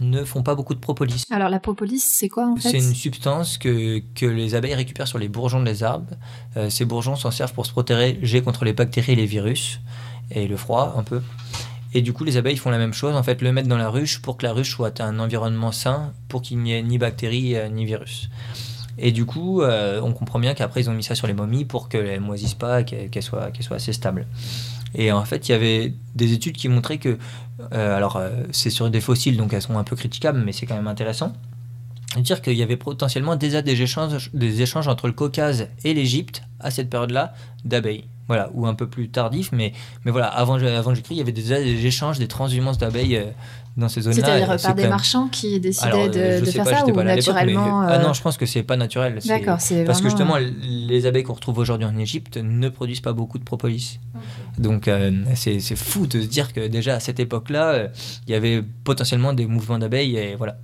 ne 0.00 0.24
font 0.24 0.42
pas 0.42 0.54
beaucoup 0.54 0.74
de 0.74 0.80
propolis. 0.80 1.24
Alors 1.30 1.48
la 1.48 1.60
propolis, 1.60 2.00
c'est 2.00 2.28
quoi 2.28 2.48
en 2.48 2.56
fait? 2.56 2.70
C'est 2.70 2.78
une 2.78 2.94
substance 2.94 3.58
que, 3.58 4.02
que 4.14 4.26
les 4.26 4.54
abeilles 4.54 4.74
récupèrent 4.74 5.08
sur 5.08 5.18
les 5.18 5.28
bourgeons 5.28 5.62
des 5.62 5.82
arbres. 5.82 6.14
Euh, 6.56 6.70
ces 6.70 6.84
bourgeons 6.84 7.16
s'en 7.16 7.30
servent 7.30 7.52
pour 7.52 7.66
se 7.66 7.72
protéger 7.72 8.42
contre 8.42 8.64
les 8.64 8.72
bactéries 8.72 9.12
et 9.12 9.16
les 9.16 9.26
virus, 9.26 9.80
et 10.30 10.46
le 10.48 10.56
froid 10.56 10.94
un 10.96 11.02
peu. 11.02 11.22
Et 11.94 12.02
du 12.02 12.12
coup, 12.12 12.24
les 12.24 12.36
abeilles 12.36 12.58
font 12.58 12.70
la 12.70 12.78
même 12.78 12.92
chose, 12.92 13.14
en 13.14 13.22
fait, 13.22 13.40
le 13.40 13.50
mettre 13.50 13.68
dans 13.68 13.78
la 13.78 13.88
ruche 13.88 14.20
pour 14.20 14.36
que 14.36 14.44
la 14.44 14.52
ruche 14.52 14.70
soit 14.70 15.00
un 15.00 15.18
environnement 15.18 15.72
sain, 15.72 16.12
pour 16.28 16.42
qu'il 16.42 16.58
n'y 16.58 16.74
ait 16.74 16.82
ni 16.82 16.98
bactéries 16.98 17.56
euh, 17.56 17.68
ni 17.68 17.86
virus. 17.86 18.28
Et 18.98 19.12
du 19.12 19.24
coup, 19.24 19.62
euh, 19.62 20.00
on 20.02 20.12
comprend 20.12 20.38
bien 20.38 20.54
qu'après, 20.54 20.80
ils 20.80 20.90
ont 20.90 20.92
mis 20.92 21.04
ça 21.04 21.14
sur 21.14 21.26
les 21.26 21.32
momies 21.32 21.64
pour 21.64 21.88
qu'elles 21.88 22.20
ne 22.20 22.26
moisissent 22.26 22.54
pas, 22.54 22.82
qu'elles 22.82 23.10
qu 23.10 23.22
soient, 23.22 23.50
qu 23.52 23.62
soient 23.62 23.76
assez 23.76 23.92
stables. 23.92 24.26
Et 24.94 25.12
en 25.12 25.24
fait, 25.24 25.48
il 25.48 25.52
y 25.52 25.54
avait 25.54 25.94
des 26.14 26.32
études 26.32 26.56
qui 26.56 26.68
montraient 26.68 26.98
que, 26.98 27.16
alors 27.70 28.16
euh, 28.16 28.30
c'est 28.52 28.70
sur 28.70 28.88
des 28.90 29.00
fossiles, 29.00 29.36
donc 29.36 29.52
elles 29.52 29.62
sont 29.62 29.78
un 29.78 29.84
peu 29.84 29.96
critiquables, 29.96 30.40
mais 30.44 30.52
c'est 30.52 30.66
quand 30.66 30.76
même 30.76 30.86
intéressant, 30.86 31.32
dire 32.16 32.40
qu'il 32.40 32.54
y 32.54 32.62
avait 32.62 32.76
potentiellement 32.76 33.36
déjà 33.36 33.62
des 33.62 33.80
échanges, 33.82 34.30
des 34.32 34.62
échanges 34.62 34.88
entre 34.88 35.06
le 35.06 35.12
Caucase 35.12 35.68
et 35.84 35.94
l'Égypte 35.94 36.42
à 36.60 36.70
cette 36.70 36.90
période-là 36.90 37.34
d'abeilles. 37.64 38.04
Voilà, 38.26 38.50
ou 38.52 38.66
un 38.66 38.74
peu 38.74 38.86
plus 38.86 39.08
tardif, 39.08 39.52
mais, 39.52 39.72
mais 40.04 40.10
voilà, 40.10 40.26
avant, 40.26 40.62
avant 40.62 40.94
j'écris, 40.94 41.14
il 41.14 41.18
y 41.18 41.22
avait 41.22 41.32
déjà 41.32 41.58
des 41.58 41.86
échanges, 41.86 42.18
des 42.18 42.28
transhumances 42.28 42.76
d'abeilles 42.76 43.16
euh, 43.16 43.30
dans 43.78 43.88
ces 43.88 44.02
zones-là. 44.02 44.22
C'est-à-dire 44.22 44.56
par 44.60 44.74
des 44.74 44.82
même... 44.82 44.90
marchands 44.90 45.28
qui 45.28 45.58
décidaient 45.60 45.86
Alors, 45.88 46.06
de, 46.08 46.40
de 46.40 46.50
faire 46.50 46.64
pas, 46.64 46.74
ça 46.74 46.86
ou 46.86 47.02
naturellement 47.02 47.80
mais... 47.80 47.86
euh... 47.86 47.96
Ah 47.96 47.98
non, 48.02 48.12
je 48.12 48.20
pense 48.20 48.36
que 48.36 48.44
c'est 48.44 48.64
pas 48.64 48.76
naturel. 48.76 49.20
D'accord, 49.24 49.60
c'est 49.60 49.84
Parce 49.84 50.00
que 50.00 50.08
justement, 50.08 50.36
les 50.36 51.06
abeilles 51.06 51.22
qu'on 51.22 51.34
retrouve 51.34 51.58
aujourd'hui 51.58 51.86
en 51.86 51.96
Égypte 51.96 52.36
ne 52.36 52.68
produisent 52.68 53.00
pas 53.00 53.12
beaucoup 53.12 53.38
de 53.38 53.44
propolis. 53.44 54.00
Okay. 54.14 54.62
Donc 54.62 54.88
euh, 54.88 55.12
c'est 55.34 55.60
fou 55.76 56.06
de 56.06 56.20
se 56.20 56.26
dire 56.26 56.52
que 56.52 56.66
déjà 56.66 56.96
à 56.96 57.00
cette 57.00 57.20
époque-là, 57.20 57.68
euh, 57.68 57.88
il 58.26 58.32
y 58.32 58.34
avait 58.34 58.62
potentiellement 58.82 59.32
des 59.32 59.46
mouvements 59.46 59.78
d'abeilles 59.78 60.16
et 60.16 60.34
voilà. 60.34 60.58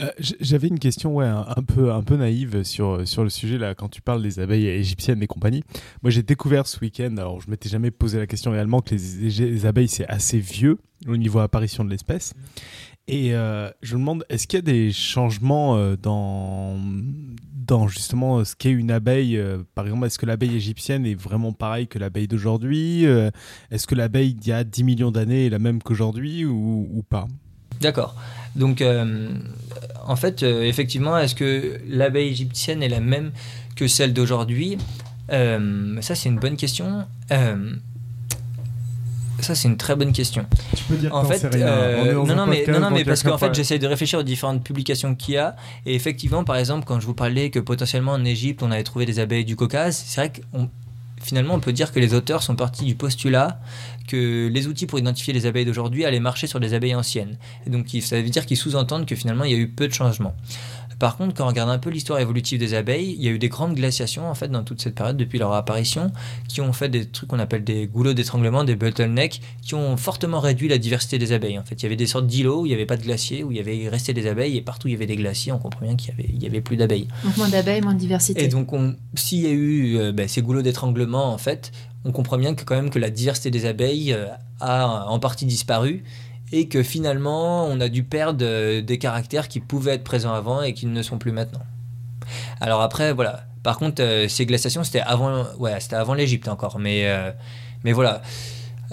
Euh, 0.00 0.10
J'avais 0.40 0.68
une 0.68 0.78
question 0.78 1.14
ouais, 1.14 1.26
un, 1.26 1.62
peu, 1.62 1.92
un 1.92 2.02
peu 2.02 2.16
naïve 2.16 2.62
sur, 2.62 3.06
sur 3.06 3.22
le 3.22 3.30
sujet, 3.30 3.58
là, 3.58 3.74
quand 3.74 3.88
tu 3.88 4.00
parles 4.02 4.22
des 4.22 4.38
abeilles 4.38 4.66
égyptiennes 4.66 5.22
et 5.22 5.26
compagnie. 5.26 5.62
Moi, 6.02 6.10
j'ai 6.10 6.22
découvert 6.22 6.66
ce 6.66 6.78
week-end, 6.80 7.16
alors 7.18 7.40
je 7.40 7.50
m'étais 7.50 7.68
jamais 7.68 7.90
posé 7.90 8.18
la 8.18 8.26
question 8.26 8.50
réellement, 8.50 8.80
que 8.80 8.94
les, 8.94 9.30
les 9.30 9.66
abeilles, 9.66 9.88
c'est 9.88 10.06
assez 10.06 10.38
vieux 10.38 10.78
au 11.06 11.16
niveau 11.16 11.38
apparition 11.38 11.84
de 11.84 11.90
l'espèce. 11.90 12.34
Et 13.08 13.34
euh, 13.34 13.70
je 13.82 13.96
me 13.96 14.00
demande, 14.00 14.24
est-ce 14.28 14.46
qu'il 14.46 14.58
y 14.58 14.60
a 14.60 14.62
des 14.62 14.92
changements 14.92 15.76
euh, 15.76 15.96
dans, 15.96 16.78
dans 17.52 17.88
justement 17.88 18.44
ce 18.44 18.54
qu'est 18.54 18.70
une 18.70 18.90
abeille 18.92 19.42
Par 19.74 19.84
exemple, 19.86 20.06
est-ce 20.06 20.18
que 20.18 20.26
l'abeille 20.26 20.54
égyptienne 20.54 21.04
est 21.06 21.14
vraiment 21.14 21.52
pareille 21.52 21.88
que 21.88 21.98
l'abeille 21.98 22.28
d'aujourd'hui 22.28 23.04
Est-ce 23.70 23.86
que 23.86 23.94
l'abeille 23.94 24.34
d'il 24.34 24.50
y 24.50 24.52
a 24.52 24.64
10 24.64 24.84
millions 24.84 25.10
d'années 25.10 25.46
est 25.46 25.50
la 25.50 25.58
même 25.58 25.82
qu'aujourd'hui 25.82 26.44
ou, 26.44 27.04
pas? 27.08 27.26
D'accord. 27.80 28.14
Donc, 28.54 28.80
en 30.06 30.16
fait, 30.16 30.42
euh, 30.42 30.62
effectivement, 30.62 31.16
est-ce 31.18 31.34
que 31.34 31.80
l'abeille 31.88 32.28
égyptienne 32.28 32.82
est 32.82 32.88
la 32.88 33.00
même 33.00 33.32
que 33.76 33.86
celle 33.86 34.12
d'aujourd'hui? 34.12 34.78
Euh, 35.32 36.00
Ça, 36.00 36.14
c'est 36.14 36.28
une 36.28 36.38
bonne 36.38 36.56
question. 36.56 37.04
Euh, 37.30 37.74
ça, 39.40 39.54
c'est 39.54 39.68
une 39.68 39.76
très 39.76 39.96
bonne 39.96 40.12
question. 40.12 40.44
Tu 40.76 40.84
peux 40.84 40.96
dire 40.96 41.14
En 41.14 41.24
fait, 41.24 41.42
rien. 41.54 42.12
dans 42.14 42.26
non, 42.26 42.34
non, 42.34 42.46
mais, 42.46 42.64
non, 42.68 42.80
non, 42.80 42.90
mais 42.90 43.04
parce 43.04 43.22
qu'en 43.22 43.38
fait, 43.38 43.54
j'essaye 43.54 43.78
de 43.78 43.86
réfléchir 43.86 44.18
aux 44.18 44.24
différentes 44.24 44.62
publications 44.62 45.14
qu'il 45.14 45.34
y 45.34 45.38
a. 45.38 45.56
Et 45.86 45.94
effectivement, 45.94 46.44
par 46.44 46.56
exemple, 46.56 46.84
quand 46.86 47.00
je 47.00 47.06
vous 47.06 47.14
parlais 47.14 47.50
que 47.50 47.58
potentiellement 47.58 48.12
en 48.12 48.24
Égypte, 48.24 48.62
on 48.62 48.70
avait 48.70 48.84
trouvé 48.84 49.06
des 49.06 49.18
abeilles 49.18 49.44
du 49.46 49.56
Caucase, 49.56 50.02
c'est 50.06 50.20
vrai 50.20 50.32
que 50.32 50.40
finalement, 51.30 51.54
on 51.54 51.60
peut 51.60 51.72
dire 51.72 51.92
que 51.92 52.00
les 52.00 52.12
auteurs 52.12 52.42
sont 52.42 52.56
partis 52.56 52.84
du 52.84 52.96
postulat 52.96 53.60
que 54.08 54.48
les 54.48 54.66
outils 54.66 54.86
pour 54.86 54.98
identifier 54.98 55.32
les 55.32 55.46
abeilles 55.46 55.64
d'aujourd'hui 55.64 56.04
allaient 56.04 56.18
marcher 56.18 56.48
sur 56.48 56.58
des 56.58 56.74
abeilles 56.74 56.96
anciennes. 56.96 57.38
Donc, 57.68 57.86
ça 58.00 58.20
veut 58.20 58.28
dire 58.28 58.46
qu'ils 58.46 58.56
sous-entendent 58.56 59.06
que 59.06 59.14
finalement, 59.14 59.44
il 59.44 59.52
y 59.52 59.54
a 59.54 59.58
eu 59.58 59.68
peu 59.68 59.86
de 59.86 59.92
changements. 59.92 60.34
Par 61.00 61.16
contre, 61.16 61.34
quand 61.34 61.44
on 61.44 61.48
regarde 61.48 61.70
un 61.70 61.78
peu 61.78 61.90
l'histoire 61.90 62.20
évolutive 62.20 62.60
des 62.60 62.74
abeilles, 62.74 63.16
il 63.18 63.24
y 63.24 63.28
a 63.28 63.30
eu 63.30 63.38
des 63.38 63.48
grandes 63.48 63.74
glaciations 63.74 64.28
en 64.28 64.34
fait 64.34 64.48
dans 64.48 64.62
toute 64.62 64.80
cette 64.82 64.94
période 64.94 65.16
depuis 65.16 65.38
leur 65.38 65.52
apparition, 65.54 66.12
qui 66.46 66.60
ont 66.60 66.72
fait 66.74 66.90
des 66.90 67.06
trucs 67.06 67.28
qu'on 67.30 67.38
appelle 67.38 67.64
des 67.64 67.86
goulots 67.88 68.12
d'étranglement, 68.12 68.64
des 68.64 68.76
bottlenecks, 68.76 69.40
qui 69.62 69.74
ont 69.74 69.96
fortement 69.96 70.40
réduit 70.40 70.68
la 70.68 70.76
diversité 70.76 71.18
des 71.18 71.32
abeilles. 71.32 71.58
En 71.58 71.64
fait, 71.64 71.74
il 71.76 71.82
y 71.84 71.86
avait 71.86 71.96
des 71.96 72.06
sortes 72.06 72.26
d'îlots 72.26 72.60
où 72.60 72.66
il 72.66 72.68
n'y 72.68 72.74
avait 72.74 72.86
pas 72.86 72.98
de 72.98 73.02
glaciers, 73.02 73.42
où 73.42 73.50
il 73.50 73.56
y 73.56 73.60
avait 73.60 73.88
resté 73.88 74.12
des 74.12 74.26
abeilles, 74.26 74.58
et 74.58 74.60
partout 74.60 74.86
où 74.86 74.88
il 74.90 74.92
y 74.92 74.96
avait 74.96 75.06
des 75.06 75.16
glaciers, 75.16 75.52
on 75.52 75.58
comprend 75.58 75.86
bien 75.86 75.96
qu'il 75.96 76.10
y 76.10 76.12
avait, 76.12 76.28
il 76.32 76.42
y 76.42 76.46
avait 76.46 76.60
plus 76.60 76.76
d'abeilles. 76.76 77.08
Donc 77.24 77.36
moins 77.38 77.48
d'abeilles, 77.48 77.80
moins 77.80 77.94
de 77.94 77.98
diversité. 77.98 78.44
Et 78.44 78.48
donc, 78.48 78.72
on- 78.74 78.94
s'il 79.14 79.40
y 79.40 79.46
a 79.46 79.50
eu 79.50 79.96
euh, 79.98 80.12
ben, 80.12 80.28
ces 80.28 80.42
goulots 80.42 80.62
d'étranglement, 80.62 81.32
en 81.32 81.38
fait, 81.38 81.72
on 82.04 82.12
comprend 82.12 82.36
bien 82.36 82.54
que 82.54 82.64
quand 82.64 82.76
même 82.76 82.90
que 82.90 82.98
la 82.98 83.08
diversité 83.10 83.50
des 83.50 83.64
abeilles 83.64 84.12
euh, 84.12 84.26
a 84.60 85.06
en 85.08 85.18
partie 85.18 85.46
disparu 85.46 86.02
et 86.52 86.68
que 86.68 86.82
finalement, 86.82 87.66
on 87.66 87.80
a 87.80 87.88
dû 87.88 88.02
perdre 88.02 88.44
euh, 88.44 88.82
des 88.82 88.98
caractères 88.98 89.48
qui 89.48 89.60
pouvaient 89.60 89.94
être 89.94 90.04
présents 90.04 90.32
avant 90.32 90.62
et 90.62 90.74
qui 90.74 90.86
ne 90.86 91.02
sont 91.02 91.18
plus 91.18 91.32
maintenant. 91.32 91.62
Alors 92.60 92.80
après, 92.80 93.12
voilà. 93.12 93.44
Par 93.62 93.78
contre, 93.78 94.02
euh, 94.02 94.28
ces 94.28 94.46
glaciations, 94.46 94.84
c'était 94.84 95.00
avant, 95.00 95.44
ouais, 95.58 95.78
c'était 95.80 95.96
avant 95.96 96.14
l'Égypte 96.14 96.48
encore, 96.48 96.78
mais, 96.78 97.08
euh, 97.08 97.30
mais 97.84 97.92
voilà. 97.92 98.22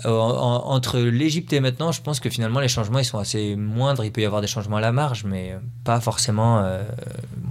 Euh, 0.05 0.09
en- 0.11 0.65
entre 0.69 0.99
l'Égypte 0.99 1.51
et 1.53 1.59
maintenant, 1.59 1.91
je 1.91 2.01
pense 2.01 2.19
que 2.19 2.29
finalement 2.29 2.59
les 2.59 2.67
changements 2.67 2.99
ils 2.99 3.05
sont 3.05 3.17
assez 3.17 3.55
moindres. 3.55 4.05
Il 4.05 4.11
peut 4.11 4.21
y 4.21 4.25
avoir 4.25 4.41
des 4.41 4.47
changements 4.47 4.77
à 4.77 4.81
la 4.81 4.91
marge, 4.91 5.23
mais 5.25 5.53
euh, 5.53 5.57
pas 5.83 5.99
forcément. 5.99 6.59
Euh, 6.59 6.83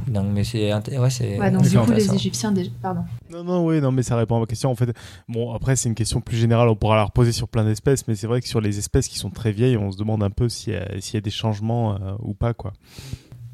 dingue. 0.06 0.28
mais 0.32 0.44
c'est 0.44 0.72
ouais, 0.72 1.10
c'est 1.10 1.38
Ouais, 1.40 1.50
donc 1.50 1.62
du 1.68 1.76
coup, 1.76 1.90
les. 1.90 2.14
Égyptiens, 2.14 2.52
déjà... 2.52 2.70
pardon. 2.80 3.00
Non, 3.32 3.42
non, 3.42 3.66
oui, 3.66 3.80
non, 3.80 3.90
mais 3.90 4.02
ça 4.04 4.16
répond 4.16 4.36
à 4.36 4.40
ma 4.40 4.46
question. 4.46 4.70
En 4.70 4.76
fait, 4.76 4.94
bon, 5.28 5.52
après, 5.52 5.74
c'est 5.74 5.88
une 5.88 5.94
question 5.96 6.20
plus 6.20 6.36
générale. 6.36 6.68
On 6.68 6.76
pourra 6.76 6.94
la 6.96 7.04
reposer 7.04 7.32
sur 7.32 7.48
plein 7.48 7.64
d'espèces, 7.64 8.06
mais 8.06 8.14
c'est 8.14 8.28
vrai 8.28 8.40
que 8.40 8.46
sur 8.48 8.60
les 8.60 8.78
espèces 8.78 9.08
qui 9.08 9.18
sont 9.18 9.30
très 9.30 9.50
vieilles, 9.50 9.76
on 9.76 9.90
se 9.90 9.96
demande 9.96 10.22
un 10.22 10.30
peu 10.30 10.48
s'il 10.48 10.72
y, 10.74 10.76
a- 10.76 11.00
s'il 11.00 11.14
y 11.14 11.18
a 11.18 11.20
des 11.20 11.30
changements 11.30 11.94
euh, 11.94 12.14
ou 12.20 12.34
pas, 12.34 12.54
quoi. 12.54 12.72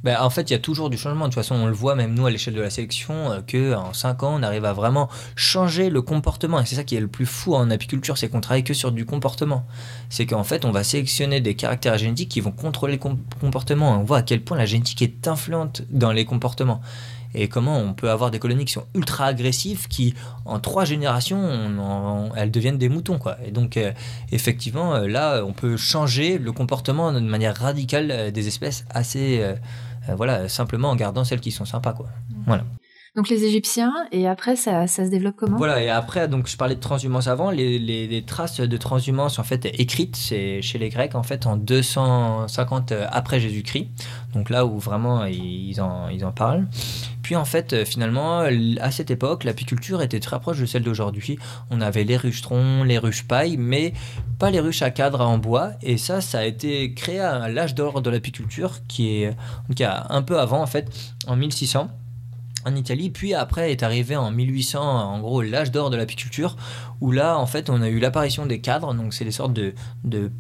Ben, 0.05 0.17
en 0.21 0.31
fait, 0.31 0.51
il 0.51 0.53
y 0.53 0.57
a 0.57 0.59
toujours 0.59 0.91
du 0.91 0.99
changement. 0.99 1.27
De 1.27 1.31
toute 1.33 1.37
façon, 1.37 1.55
on 1.55 1.67
le 1.67 1.73
voit 1.73 1.95
même 1.95 2.15
nous 2.15 2.27
à 2.27 2.31
l'échelle 2.31 2.55
de 2.55 2.61
la 2.61 2.71
sélection, 2.71 3.31
euh, 3.31 3.41
que 3.41 3.75
en 3.75 3.93
5 3.93 4.23
ans, 4.25 4.35
on 4.39 4.43
arrive 4.43 4.65
à 4.65 4.73
vraiment 4.73 5.09
changer 5.37 5.91
le 5.91 6.03
comportement. 6.03 6.61
Et 6.61 6.67
c'est 6.67 6.75
ça 6.75 6.85
qui 6.85 6.97
est 6.97 7.01
le 7.01 7.09
plus 7.09 7.27
fou 7.27 7.55
en 7.55 7.71
apiculture, 7.71 8.19
c'est 8.19 8.29
qu'on 8.29 8.41
travaille 8.41 8.65
que 8.65 8.75
sur 8.75 8.91
du 8.91 9.07
comportement. 9.07 9.65
C'est 10.09 10.27
qu'en 10.27 10.45
fait, 10.45 10.65
on 10.65 10.73
va 10.73 10.83
sélectionner 10.83 11.41
des 11.41 11.55
caractères 11.55 11.99
génétiques 11.99 12.31
qui 12.31 12.41
vont 12.41 12.51
contrôler 12.51 12.95
le 12.95 12.99
com- 12.99 13.19
comportement. 13.41 13.93
On 14.01 14.05
voit 14.05 14.19
à 14.19 14.23
quel 14.23 14.43
point 14.43 14.59
la 14.59 14.67
génétique 14.67 15.03
est 15.03 15.29
influente 15.29 15.83
dans 15.91 16.11
les 16.13 16.25
comportements. 16.25 16.81
Et 17.35 17.49
comment 17.49 17.79
on 17.79 17.95
peut 17.95 18.11
avoir 18.11 18.31
des 18.31 18.39
colonies 18.39 18.67
qui 18.67 18.75
sont 18.75 18.85
ultra 18.95 19.25
agressives, 19.27 19.89
qui 19.89 20.15
en 20.45 20.61
trois 20.61 20.85
générations, 20.85 22.31
elles 22.37 22.51
deviennent 22.51 22.77
des 22.77 22.91
moutons, 22.91 23.19
quoi. 23.19 23.39
Et 23.47 23.51
donc, 23.51 23.79
euh, 23.79 23.93
effectivement, 24.33 24.95
euh, 24.97 25.07
là, 25.07 25.43
on 25.43 25.55
peut 25.55 25.79
changer 25.79 26.37
le 26.37 26.53
comportement 26.53 27.11
de 27.11 27.21
manière 27.21 27.57
radicale 27.57 28.11
euh, 28.11 28.31
des 28.31 28.49
espèces 28.49 28.85
assez, 28.91 29.43
euh, 30.09 30.15
voilà, 30.15 30.49
simplement 30.49 30.91
en 30.91 30.97
gardant 30.97 31.25
celles 31.25 31.41
qui 31.41 31.51
sont 31.53 31.65
sympas, 31.65 31.93
quoi. 31.93 32.07
Donc 33.15 33.29
les 33.29 33.45
Égyptiens, 33.45 33.93
et 34.11 34.27
après, 34.27 34.57
ça, 34.57 34.87
ça 34.87 35.05
se 35.05 35.11
développe 35.11 35.37
comment? 35.37 35.59
Voilà, 35.59 35.83
et 35.83 35.91
après, 35.91 36.29
donc 36.29 36.49
je 36.49 36.57
parlais 36.57 36.75
de 36.77 36.81
transhumance 36.81 37.27
avant, 37.29 37.51
les, 37.51 37.79
les- 37.79 38.07
les 38.07 38.23
traces 38.25 38.59
de 38.61 38.77
transhumance 38.79 39.39
en 39.39 39.43
fait 39.45 39.67
écrites, 39.79 40.17
chez 40.17 40.63
les 40.79 40.89
Grecs 40.89 41.15
en 41.15 41.23
fait 41.23 41.47
en 41.47 41.59
250 41.59 42.93
après 43.11 43.39
Jésus-Christ, 43.39 43.89
donc 44.33 44.51
là 44.51 44.67
où 44.67 44.79
vraiment 44.79 45.25
ils 45.25 45.81
en, 45.81 46.33
parlent. 46.35 46.67
Puis 47.23 47.37
en 47.37 47.45
fait, 47.45 47.73
euh, 47.73 47.85
finalement, 47.85 48.41
à 48.81 48.91
cette 48.91 49.11
époque, 49.11 49.45
l'apiculture 49.45 50.03
était 50.03 50.21
très 50.21 50.41
proche 50.41 50.59
de 50.59 50.67
celle 50.67 50.83
d'aujourd'hui. 50.83 51.39
On 51.71 51.81
avait 51.81 52.05
les 52.05 52.17
ruches-troncs, 52.17 52.87
les 52.87 52.99
ruches 52.99 53.27
paille, 53.27 53.57
mais 53.57 53.93
pas 54.39 54.51
les 54.51 54.61
ruches 54.61 54.83
à 54.83 54.91
cadre 54.91 55.21
en 55.21 55.39
bois. 55.39 55.73
Et 55.83 55.99
ça, 55.99 56.21
ça 56.21 56.41
a 56.41 56.45
été 56.45 56.95
créé 56.95 57.21
à 57.21 57.49
l'âge 57.49 57.75
d'or 57.75 58.03
de 58.03 58.11
l'apiculture, 58.11 58.79
qui 58.89 59.23
est 59.23 59.37
un 59.79 60.23
peu 60.23 60.41
avant, 60.41 60.63
en 60.63 60.67
fait, 60.67 60.91
en 61.27 61.37
1600 61.37 61.91
en 62.65 62.75
Italie, 62.75 63.11
puis 63.11 63.35
après 63.35 63.73
est 63.73 63.83
arrivé 63.83 64.17
en 64.17 64.31
1800, 64.31 64.81
en 64.81 65.21
gros, 65.21 65.43
l'âge 65.43 65.71
d'or 65.71 65.91
de 65.91 65.97
l'apiculture, 65.97 66.57
où 67.01 67.11
là, 67.11 67.39
en 67.39 67.47
fait, 67.47 67.71
on 67.71 67.83
a 67.83 67.89
eu 67.89 67.99
l'apparition 67.99 68.47
des 68.47 68.61
cadres, 68.61 68.95
donc 68.95 69.15
c'est 69.15 69.25
des 69.25 69.33
sortes 69.33 69.53
de, 69.53 69.75
de, 70.05 70.31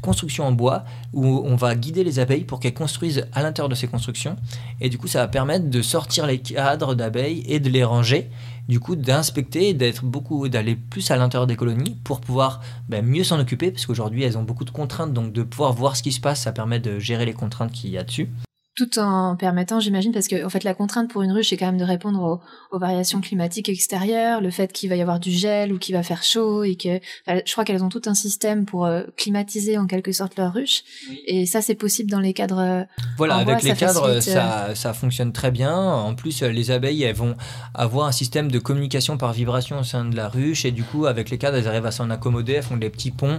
constructions 0.00 0.46
en 0.46 0.52
bois, 0.52 0.84
où 1.12 1.42
on 1.44 1.56
va 1.56 1.74
guider 1.74 2.04
les 2.04 2.18
abeilles 2.18 2.44
pour 2.44 2.60
qu'elles 2.60 2.74
construisent 2.74 3.26
à 3.32 3.42
l'intérieur 3.42 3.68
de 3.68 3.74
ces 3.74 3.88
constructions, 3.88 4.36
et 4.80 4.88
du 4.88 4.98
coup, 4.98 5.08
ça 5.08 5.20
va 5.20 5.28
permettre 5.28 5.68
de 5.68 5.82
sortir 5.82 6.26
les 6.26 6.38
cadres 6.38 6.94
d'abeilles 6.94 7.44
et 7.46 7.60
de 7.60 7.68
les 7.68 7.84
ranger, 7.84 8.30
du 8.68 8.80
coup, 8.80 8.96
d'inspecter, 8.96 9.74
d'être 9.74 10.04
beaucoup, 10.04 10.48
d'aller 10.48 10.76
plus 10.76 11.10
à 11.10 11.16
l'intérieur 11.16 11.46
des 11.46 11.56
colonies 11.56 11.96
pour 12.04 12.20
pouvoir 12.20 12.60
ben, 12.88 13.04
mieux 13.04 13.24
s'en 13.24 13.38
occuper, 13.38 13.70
parce 13.70 13.86
qu'aujourd'hui, 13.86 14.22
elles 14.22 14.38
ont 14.38 14.44
beaucoup 14.44 14.64
de 14.64 14.70
contraintes, 14.70 15.12
donc 15.12 15.32
de 15.32 15.42
pouvoir 15.42 15.72
voir 15.72 15.96
ce 15.96 16.02
qui 16.02 16.12
se 16.12 16.20
passe, 16.20 16.42
ça 16.42 16.52
permet 16.52 16.80
de 16.80 16.98
gérer 16.98 17.26
les 17.26 17.34
contraintes 17.34 17.72
qu'il 17.72 17.90
y 17.90 17.98
a 17.98 18.04
dessus. 18.04 18.30
Tout 18.76 18.98
en 18.98 19.36
permettant, 19.36 19.78
j'imagine, 19.78 20.10
parce 20.10 20.26
que 20.26 20.44
en 20.44 20.48
fait, 20.48 20.64
la 20.64 20.74
contrainte 20.74 21.08
pour 21.08 21.22
une 21.22 21.30
ruche, 21.30 21.50
c'est 21.50 21.56
quand 21.56 21.66
même 21.66 21.78
de 21.78 21.84
répondre 21.84 22.20
aux, 22.20 22.40
aux 22.76 22.78
variations 22.80 23.20
climatiques 23.20 23.68
extérieures, 23.68 24.40
le 24.40 24.50
fait 24.50 24.72
qu'il 24.72 24.88
va 24.90 24.96
y 24.96 25.00
avoir 25.00 25.20
du 25.20 25.30
gel 25.30 25.72
ou 25.72 25.78
qu'il 25.78 25.94
va 25.94 26.02
faire 26.02 26.24
chaud, 26.24 26.64
et 26.64 26.74
que 26.74 26.96
enfin, 27.24 27.40
je 27.46 27.52
crois 27.52 27.64
qu'elles 27.64 27.84
ont 27.84 27.88
tout 27.88 28.02
un 28.06 28.14
système 28.14 28.64
pour 28.64 28.84
euh, 28.84 29.02
climatiser 29.16 29.78
en 29.78 29.86
quelque 29.86 30.10
sorte 30.10 30.36
leur 30.36 30.52
ruche. 30.52 30.82
Et 31.26 31.46
ça, 31.46 31.62
c'est 31.62 31.76
possible 31.76 32.10
dans 32.10 32.18
les 32.18 32.32
cadres. 32.32 32.58
euh, 32.58 32.82
Voilà, 33.16 33.36
avec 33.36 33.58
bois, 33.58 33.62
les 33.62 33.70
ça 33.70 33.86
cadres, 33.86 34.06
facilite, 34.06 34.22
ça, 34.34 34.74
ça 34.74 34.92
fonctionne 34.92 35.32
très 35.32 35.52
bien. 35.52 35.72
En 35.76 36.16
plus, 36.16 36.42
euh, 36.42 36.48
les 36.48 36.72
abeilles, 36.72 37.04
elles 37.04 37.14
vont 37.14 37.36
avoir 37.74 38.08
un 38.08 38.12
système 38.12 38.50
de 38.50 38.58
communication 38.58 39.16
par 39.18 39.32
vibration 39.32 39.78
au 39.78 39.84
sein 39.84 40.04
de 40.04 40.16
la 40.16 40.28
ruche. 40.28 40.64
Et 40.64 40.72
du 40.72 40.82
coup, 40.82 41.06
avec 41.06 41.30
les 41.30 41.38
cadres, 41.38 41.58
elles 41.58 41.68
arrivent 41.68 41.86
à 41.86 41.92
s'en 41.92 42.10
accommoder, 42.10 42.54
elles 42.54 42.62
font 42.64 42.76
des 42.76 42.90
petits 42.90 43.12
ponts. 43.12 43.38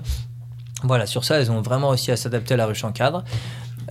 Voilà, 0.83 1.07
sur 1.07 1.23
ça, 1.23 1.39
elles 1.39 1.51
ont 1.51 1.61
vraiment 1.61 1.89
réussi 1.89 2.11
à 2.11 2.17
s'adapter 2.17 2.53
à 2.53 2.57
la 2.57 2.67
ruche 2.67 2.83
en 2.83 2.91
cadre. 2.91 3.23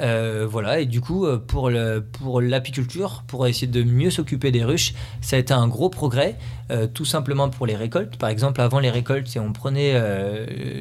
Euh, 0.00 0.46
voilà, 0.48 0.80
et 0.80 0.86
du 0.86 1.00
coup, 1.00 1.26
euh, 1.26 1.38
pour, 1.38 1.70
pour 2.12 2.40
l'apiculture, 2.40 3.24
pour 3.26 3.46
essayer 3.46 3.66
de 3.66 3.82
mieux 3.82 4.10
s'occuper 4.10 4.50
des 4.50 4.64
ruches, 4.64 4.94
ça 5.20 5.36
a 5.36 5.38
été 5.38 5.54
un 5.54 5.68
gros 5.68 5.88
progrès, 5.88 6.36
euh, 6.70 6.86
tout 6.86 7.04
simplement 7.04 7.48
pour 7.48 7.66
les 7.66 7.76
récoltes. 7.76 8.16
Par 8.16 8.28
exemple, 8.28 8.60
avant 8.60 8.80
les 8.80 8.90
récoltes, 8.90 9.36
on 9.40 9.52
prenait 9.52 9.94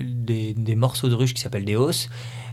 des, 0.03 0.53
des 0.53 0.76
morceaux 0.76 1.09
de 1.09 1.16
ruches 1.16 1.34
qui 1.34 1.41
s'appellent 1.41 1.66
des 1.66 1.76
hausses. 1.76 2.09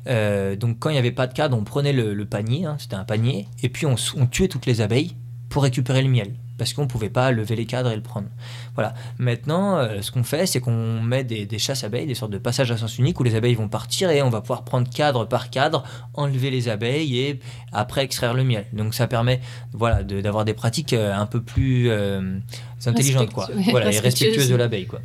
Donc, 0.06 0.78
quand 0.78 0.90
il 0.90 0.94
n'y 0.94 0.98
avait 0.98 1.12
pas 1.12 1.26
de 1.26 1.34
cadre, 1.34 1.56
on 1.56 1.64
prenait 1.64 1.92
le, 1.92 2.24
panier, 2.24 2.64
hein, 2.64 2.76
c'était 2.78 2.96
un 2.96 3.04
panier, 3.04 3.48
et 3.62 3.68
puis 3.68 3.86
on 3.86 3.96
tuait 4.26 4.48
toutes 4.48 4.66
les 4.66 4.80
abeilles 4.80 5.16
pour 5.48 5.64
récupérer 5.64 6.02
le 6.02 6.08
miel, 6.08 6.34
parce 6.60 6.74
qu'on 6.74 6.82
ne 6.82 6.86
pouvait 6.88 7.08
pas 7.08 7.30
lever 7.32 7.56
les 7.56 7.64
cadres 7.64 7.90
et 7.90 7.96
le 7.96 8.02
prendre. 8.02 8.28
Voilà. 8.74 8.92
Maintenant, 9.18 9.78
euh, 9.78 10.02
ce 10.02 10.10
qu'on 10.10 10.22
fait, 10.24 10.44
c'est 10.44 10.60
qu'on 10.60 11.00
met 11.00 11.24
des, 11.24 11.46
des 11.46 11.58
chasses 11.58 11.84
abeilles, 11.84 12.06
des 12.06 12.14
sortes 12.14 12.30
de 12.32 12.38
passages 12.38 12.70
à 12.70 12.76
sens 12.76 12.98
unique 12.98 13.18
où 13.18 13.22
les 13.24 13.34
abeilles 13.34 13.54
vont 13.54 13.68
partir 13.68 14.10
et 14.10 14.20
on 14.20 14.28
va 14.28 14.42
pouvoir 14.42 14.62
prendre 14.64 14.88
cadre 14.90 15.24
par 15.24 15.48
cadre, 15.48 15.82
enlever 16.12 16.50
les 16.50 16.68
abeilles 16.68 17.18
et 17.18 17.40
après 17.72 18.04
extraire 18.04 18.34
le 18.34 18.44
miel. 18.44 18.66
Donc 18.74 18.92
ça 18.94 19.06
permet 19.06 19.40
voilà, 19.72 20.02
de- 20.02 20.20
d'avoir 20.20 20.44
des 20.44 20.54
pratiques 20.54 20.92
euh, 20.92 21.14
un 21.14 21.26
peu 21.26 21.40
plus 21.40 21.88
euh, 21.90 22.38
intelligentes 22.84 23.32
quoi. 23.32 23.48
Voilà, 23.70 23.90
et 23.90 23.98
respectueuses. 23.98 24.50
de 24.50 24.54
l'abeille 24.56 24.86
quoi. 24.86 25.00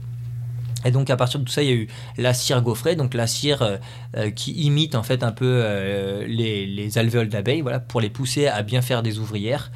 Et 0.88 0.92
donc 0.92 1.10
à 1.10 1.16
partir 1.18 1.40
de 1.40 1.46
tout 1.46 1.52
ça, 1.52 1.64
il 1.64 1.70
y 1.70 1.72
a 1.72 1.76
eu 1.76 1.88
la 2.18 2.36
cire 2.36 2.62
gaufrée, 2.62 2.96
donc 2.96 3.16
la 3.16 3.26
cire 3.26 3.80
euh, 4.18 4.30
qui 4.30 4.52
imite 4.52 4.94
en 4.94 5.02
fait 5.02 5.24
un 5.24 5.32
peu 5.32 5.48
euh, 5.64 6.28
les, 6.28 6.68
les 6.68 6.98
alvéoles 7.00 7.30
d'abeilles, 7.30 7.62
voilà, 7.62 7.80
pour 7.80 8.02
les 8.02 8.12
pousser 8.12 8.46
à 8.46 8.62
bien 8.62 8.84
faire 8.84 9.02
des 9.02 9.18
ouvrières. 9.18 9.72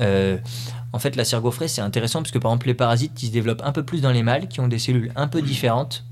Euh, 0.00 0.36
en 0.94 0.98
fait, 0.98 1.16
la 1.16 1.24
gaufrée, 1.40 1.68
c'est 1.68 1.80
intéressant 1.82 2.20
parce 2.22 2.30
que 2.30 2.38
par 2.38 2.52
exemple, 2.52 2.68
les 2.68 2.74
parasites, 2.74 3.22
ils 3.22 3.26
se 3.26 3.32
développent 3.32 3.62
un 3.64 3.72
peu 3.72 3.82
plus 3.82 4.00
dans 4.00 4.12
les 4.12 4.22
mâles, 4.22 4.48
qui 4.48 4.60
ont 4.60 4.68
des 4.68 4.78
cellules 4.78 5.12
un 5.16 5.26
peu 5.28 5.42
différentes. 5.42 6.04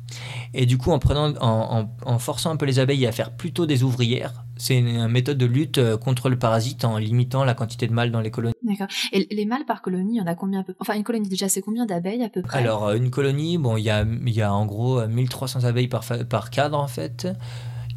Et 0.54 0.66
du 0.66 0.76
coup, 0.76 0.90
en, 0.90 0.98
prenant, 0.98 1.32
en, 1.40 1.80
en- 1.80 1.90
en 2.04 2.18
forçant 2.18 2.50
un 2.50 2.56
peu 2.56 2.66
les 2.66 2.78
abeilles 2.78 3.06
à 3.06 3.12
faire 3.12 3.30
plutôt 3.30 3.64
des 3.64 3.82
ouvrières, 3.84 4.44
c'est 4.56 4.76
une, 4.76 4.88
une 4.88 5.08
méthode 5.08 5.38
de 5.38 5.46
lutte 5.46 5.78
euh, 5.78 5.96
contre 5.96 6.28
le 6.28 6.38
parasite 6.38 6.84
en 6.84 6.98
limitant 6.98 7.44
la 7.44 7.54
quantité 7.54 7.86
de 7.86 7.92
mâles 7.94 8.10
dans 8.10 8.20
les 8.20 8.30
colonies. 8.30 8.54
D'accord. 8.62 8.88
Et 9.12 9.26
les 9.34 9.46
mâles 9.46 9.64
par 9.66 9.80
colonie, 9.82 10.16
il 10.16 10.18
y 10.18 10.20
en 10.20 10.26
a 10.26 10.34
combien 10.34 10.60
à 10.60 10.64
peu 10.64 10.74
Enfin, 10.80 10.94
une 10.94 11.04
colonie 11.04 11.28
déjà, 11.28 11.48
c'est 11.48 11.62
combien 11.62 11.86
d'abeilles 11.86 12.22
à 12.22 12.28
peu 12.28 12.42
près? 12.42 12.58
Alors, 12.58 12.88
euh, 12.88 12.96
une 12.96 13.10
colonie, 13.10 13.56
bon, 13.56 13.76
il 13.78 13.84
y 13.84 13.90
a, 13.90 14.04
y 14.26 14.42
a 14.42 14.52
en 14.52 14.66
gros 14.66 14.98
euh, 15.00 15.08
1300 15.08 15.64
abeilles 15.64 15.88
par, 15.88 16.04
fa- 16.04 16.24
par 16.24 16.50
cadre 16.50 16.78
en 16.78 16.88
fait. 16.88 17.28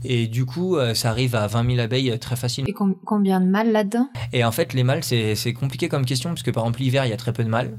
Et 0.07 0.27
du 0.27 0.45
coup, 0.45 0.77
euh, 0.77 0.93
ça 0.93 1.09
arrive 1.09 1.35
à 1.35 1.47
20 1.47 1.65
000 1.75 1.79
abeilles 1.79 2.11
euh, 2.11 2.17
très 2.17 2.35
facilement. 2.35 2.67
Et 2.69 2.73
com- 2.73 2.95
combien 3.05 3.39
de 3.41 3.45
mâles 3.47 3.71
là-dedans? 3.71 4.07
Et 4.33 4.43
en 4.43 4.51
fait, 4.51 4.73
les 4.73 4.83
mâles, 4.83 5.03
c'est 5.03 5.53
compliqué 5.53 5.89
comme 5.89 6.05
question, 6.05 6.29
parce 6.29 6.43
que 6.43 6.51
par 6.51 6.63
exemple, 6.63 6.79
l'hiver, 6.81 7.05
il 7.05 7.09
y 7.09 7.13
a 7.13 7.17
très 7.17 7.33
peu 7.33 7.43
de 7.43 7.49
mâles. 7.49 7.77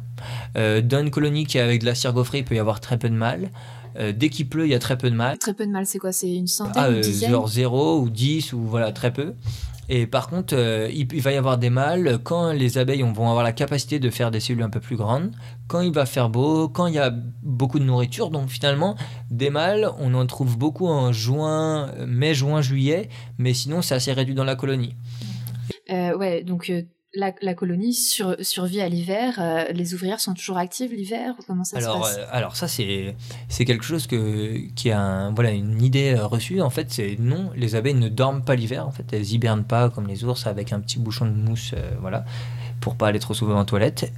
Euh, 0.56 0.80
dans 0.80 1.00
une 1.00 1.10
colonie 1.10 1.46
qui 1.46 1.58
est 1.58 1.60
avec 1.62 1.80
de 1.80 1.86
la 1.86 1.94
cire 1.94 2.12
gaufrée, 2.12 2.38
il 2.38 2.44
peut 2.44 2.54
y 2.54 2.58
avoir 2.58 2.80
très 2.80 2.98
peu 2.98 3.08
de 3.08 3.14
mâles. 3.14 3.50
Euh, 3.98 4.12
dès 4.14 4.28
qu'il 4.28 4.48
pleut, 4.48 4.66
il 4.66 4.70
y 4.70 4.74
a 4.74 4.78
très 4.78 4.98
peu 4.98 5.08
de 5.10 5.14
mâles. 5.16 5.38
Très 5.38 5.54
peu 5.54 5.64
de 5.66 5.70
mâles, 5.70 5.86
c'est 5.86 5.98
quoi? 5.98 6.12
C'est 6.12 6.30
une 6.34 6.46
centaine, 6.46 6.82
Ah, 6.84 6.90
une 6.90 7.00
dizaine? 7.00 7.30
genre 7.30 7.48
0 7.48 8.00
ou 8.00 8.10
10 8.10 8.52
ou 8.52 8.60
voilà, 8.60 8.92
très 8.92 9.10
peu. 9.12 9.32
Et 9.88 10.06
par 10.06 10.28
contre, 10.28 10.54
euh, 10.56 10.90
il, 10.92 11.20
va 11.20 11.32
y 11.32 11.36
avoir 11.36 11.58
des 11.58 11.70
mâles 11.70 12.18
quand 12.22 12.52
les 12.52 12.78
abeilles 12.78 13.02
vont 13.02 13.28
avoir 13.28 13.44
la 13.44 13.52
capacité 13.52 13.98
de 13.98 14.10
faire 14.10 14.30
des 14.30 14.40
cellules 14.40 14.62
un 14.62 14.70
peu 14.70 14.80
plus 14.80 14.96
grandes, 14.96 15.30
quand 15.68 15.80
il 15.80 15.92
va 15.92 16.06
faire 16.06 16.28
beau, 16.28 16.68
quand 16.68 16.86
il 16.86 16.94
y 16.94 16.98
a 16.98 17.10
beaucoup 17.42 17.78
de 17.78 17.84
nourriture. 17.84 18.30
Donc 18.30 18.48
finalement, 18.48 18.96
des 19.30 19.50
mâles, 19.50 19.88
on 19.98 20.14
en 20.14 20.26
trouve 20.26 20.58
beaucoup 20.58 20.88
en 20.88 21.12
juin, 21.12 21.92
mai, 22.06 22.34
juin, 22.34 22.62
juillet, 22.62 23.08
mais 23.38 23.54
sinon 23.54 23.82
c'est 23.82 23.94
assez 23.94 24.12
réduit 24.12 24.34
dans 24.34 24.44
la 24.44 24.56
colonie. 24.56 24.96
Euh, 25.90 26.16
ouais, 26.16 26.42
donc 26.42 26.70
euh, 26.70 26.82
la, 27.16 27.32
la 27.42 27.54
colonie 27.54 27.94
sur- 27.94 28.36
survit 28.40 28.80
à 28.80 28.88
l'hiver. 28.88 29.34
euh, 29.40 29.64
les 29.72 29.94
ouvrières 29.94 30.20
sont 30.20 30.34
toujours 30.34 30.58
actives 30.58 30.92
l'hiver 30.92 31.34
Comment 31.46 31.64
ça 31.64 31.78
Alors, 31.78 32.06
se 32.06 32.14
passe? 32.14 32.18
euh, 32.24 32.26
alors 32.30 32.54
ça 32.56 32.68
c'est 32.68 33.16
c'est 33.48 33.64
quelque 33.64 33.84
chose 33.84 34.06
que 34.06 34.58
qui 34.74 34.90
a 34.90 35.00
un, 35.00 35.32
voilà 35.34 35.50
une 35.50 35.82
idée 35.82 36.14
euh, 36.16 36.26
reçue. 36.26 36.60
En 36.60 36.70
fait 36.70 36.86
c'est 36.90 37.16
non 37.18 37.50
les 37.56 37.74
abeilles 37.74 37.94
ne 37.94 38.08
dorment 38.08 38.44
pas 38.44 38.54
l'hiver. 38.54 38.86
En 38.86 38.90
fait 38.92 39.04
elles 39.12 39.32
hibernent 39.32 39.64
pas 39.64 39.90
comme 39.90 40.06
les 40.06 40.22
ours 40.24 40.46
avec 40.46 40.72
un 40.72 40.80
petit 40.80 40.98
bouchon 40.98 41.26
de 41.26 41.32
mousse 41.32 41.72
euh, 41.76 41.90
voilà 42.00 42.24
pour 42.80 42.94
pas 42.96 43.08
aller 43.08 43.18
trop 43.18 43.32
souvent 43.34 43.58
en 43.58 43.64
toilette 43.64 44.12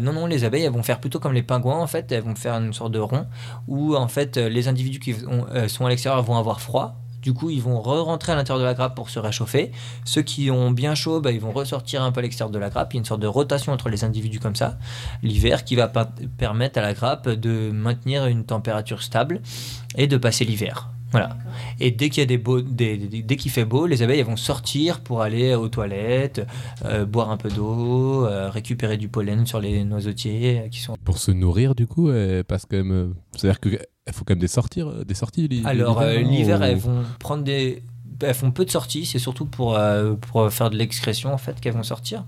non 0.00 0.12
non 0.12 0.26
les 0.26 0.44
abeilles 0.44 0.62
elles 0.62 0.72
vont 0.72 0.84
faire 0.84 1.00
plutôt 1.00 1.18
comme 1.18 1.32
les 1.34 1.42
pingouins 1.42 1.80
en 1.80 1.86
fait. 1.88 2.10
Elles 2.12 2.22
vont 2.22 2.36
faire 2.36 2.54
une 2.54 2.72
sorte 2.72 2.92
de 2.92 3.00
rond 3.00 3.26
où 3.66 3.96
en 3.96 4.06
fait 4.08 4.36
les 4.36 4.68
individus 4.68 5.00
qui 5.00 5.14
ont- 5.26 5.46
sont 5.68 5.84
à 5.84 5.88
l'extérieur 5.88 6.22
vont 6.22 6.36
avoir 6.36 6.60
froid 6.60 6.96
du 7.22 7.34
coup, 7.34 7.50
ils 7.50 7.62
vont 7.62 7.80
re-rentrer 7.80 8.32
à 8.32 8.36
l'intérieur 8.36 8.60
de 8.60 8.64
la 8.64 8.74
grappe 8.74 8.94
pour 8.94 9.10
se 9.10 9.18
réchauffer. 9.18 9.72
Ceux 10.04 10.22
qui 10.22 10.50
ont 10.50 10.70
bien 10.70 10.94
chaud, 10.94 11.20
bah, 11.20 11.32
ils 11.32 11.40
vont 11.40 11.52
ressortir 11.52 12.02
un 12.02 12.12
peu 12.12 12.20
à 12.20 12.22
l'extérieur 12.22 12.50
de 12.50 12.58
la 12.58 12.70
grappe. 12.70 12.92
Il 12.92 12.96
y 12.96 12.98
a 12.98 13.00
une 13.00 13.04
sorte 13.04 13.20
de 13.20 13.26
rotation 13.26 13.72
entre 13.72 13.88
les 13.88 14.04
individus 14.04 14.40
comme 14.40 14.56
ça 14.56 14.78
l'hiver 15.22 15.64
qui 15.64 15.76
va 15.76 15.88
permettre 15.88 16.78
à 16.78 16.82
la 16.82 16.94
grappe 16.94 17.28
de 17.28 17.70
maintenir 17.70 18.26
une 18.26 18.44
température 18.44 19.02
stable 19.02 19.40
et 19.96 20.06
de 20.06 20.16
passer 20.16 20.44
l'hiver. 20.44 20.90
Voilà. 21.10 21.36
Et 21.80 21.90
dès 21.90 22.10
qu'il 22.10 22.20
y 22.20 22.22
a 22.22 22.26
des 22.26 22.36
beaux, 22.38 22.60
des- 22.60 22.96
des- 22.98 23.22
dès 23.22 23.36
qu'il 23.36 23.50
fait 23.50 23.64
beau, 23.64 23.86
les 23.86 24.02
abeilles 24.02 24.20
elles 24.20 24.26
vont 24.26 24.36
sortir 24.36 25.00
pour 25.00 25.22
aller 25.22 25.54
aux 25.54 25.68
toilettes, 25.68 26.46
euh, 26.84 27.04
boire 27.06 27.30
un 27.30 27.36
peu 27.38 27.48
d'eau, 27.48 28.26
euh, 28.26 28.50
récupérer 28.50 28.96
du 28.98 29.08
pollen 29.08 29.46
sur 29.46 29.58
les 29.60 29.84
noisetiers 29.84 30.60
euh, 30.60 30.68
qui 30.68 30.80
sont. 30.80 30.96
Pour 31.04 31.18
se 31.18 31.30
nourrir, 31.30 31.74
du 31.74 31.86
coup, 31.86 32.10
elles 32.10 32.44
passent 32.44 32.66
quand 32.70 32.76
même. 32.76 32.92
euh, 32.92 33.08
C'est-à-dire 33.36 33.60
qu'il 33.60 33.78
faut 34.12 34.24
quand 34.24 34.32
même 34.34 34.38
des 34.38 34.48
sorties, 34.48 34.82
euh, 34.82 35.04
des 35.04 35.14
sorties 35.14 35.48
Alors 35.64 36.00
euh, 36.00 36.18
l'hiver, 36.18 36.60
ou- 36.60 36.64
elles 36.64 36.76
vont 36.76 37.02
prendre 37.18 37.42
des, 37.44 37.82
elles 38.20 38.34
font 38.34 38.50
peu 38.50 38.64
de 38.64 38.70
sorties. 38.70 39.06
C'est 39.06 39.18
surtout 39.18 39.46
pour 39.46 39.76
euh, 39.76 40.14
pour 40.14 40.52
faire 40.52 40.68
de 40.70 40.76
l'excrétion 40.76 41.32
en 41.32 41.38
fait 41.38 41.58
qu'elles 41.60 41.72
vont 41.74 41.82
sortir. 41.82 42.24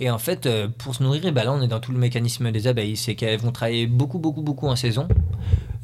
Et 0.00 0.10
en 0.10 0.18
fait, 0.18 0.46
euh, 0.46 0.66
pour 0.78 0.94
se 0.94 1.02
nourrir, 1.02 1.30
ben 1.30 1.44
là, 1.44 1.52
on 1.52 1.60
est 1.60 1.68
dans 1.68 1.78
tout 1.78 1.92
le 1.92 1.98
mécanisme 1.98 2.50
des 2.50 2.66
abeilles. 2.66 2.96
C'est 2.96 3.14
qu'elles 3.14 3.38
vont 3.38 3.52
travailler 3.52 3.86
beaucoup, 3.86 4.18
beaucoup, 4.18 4.42
beaucoup 4.42 4.66
en 4.66 4.74
saison. 4.74 5.06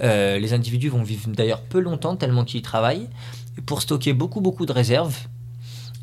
Euh, 0.02 0.38
les 0.38 0.54
individus 0.54 0.88
vont 0.88 1.02
vivre 1.02 1.28
d'ailleurs 1.28 1.60
peu 1.60 1.80
longtemps 1.80 2.16
tellement 2.16 2.44
qu'ils 2.44 2.62
travaillent 2.62 3.08
pour 3.66 3.82
stocker 3.82 4.14
beaucoup, 4.14 4.40
beaucoup 4.40 4.64
de 4.64 4.72
réserves. 4.72 5.16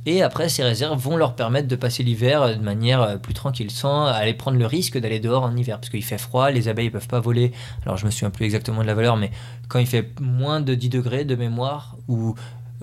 Et 0.05 0.21
après, 0.21 0.49
ces 0.49 0.63
réserves 0.63 0.99
vont 0.99 1.15
leur 1.15 1.33
permettre 1.35 1.67
de 1.67 1.75
passer 1.75 2.03
l'hiver 2.03 2.57
de 2.57 2.61
manière 2.61 3.01
euh, 3.01 3.17
plus 3.17 3.33
tranquille, 3.33 3.71
sans 3.71 4.05
aller 4.05 4.33
prendre 4.33 4.59
le 4.59 4.65
risque 4.65 4.97
d'aller 4.97 5.19
dehors 5.19 5.43
en 5.43 5.55
hiver, 5.55 5.79
parce 5.79 5.89
qu'il 5.89 6.03
fait 6.03 6.17
froid, 6.17 6.51
les 6.51 6.67
abeilles 6.67 6.87
ne 6.87 6.91
peuvent 6.91 7.07
pas 7.07 7.21
voler. 7.21 7.51
Alors, 7.85 7.97
je 7.97 8.05
me 8.05 8.11
souviens 8.11 8.29
plus 8.29 8.45
exactement 8.45 8.81
de 8.81 8.87
la 8.87 8.95
valeur, 8.95 9.15
mais 9.15 9.31
quand 9.69 9.79
il 9.79 9.87
fait 9.87 10.11
moins 10.19 10.59
de 10.59 10.75
10 10.75 10.89
degrés 10.89 11.25
de 11.25 11.35
mémoire, 11.35 11.95
ou 12.07 12.35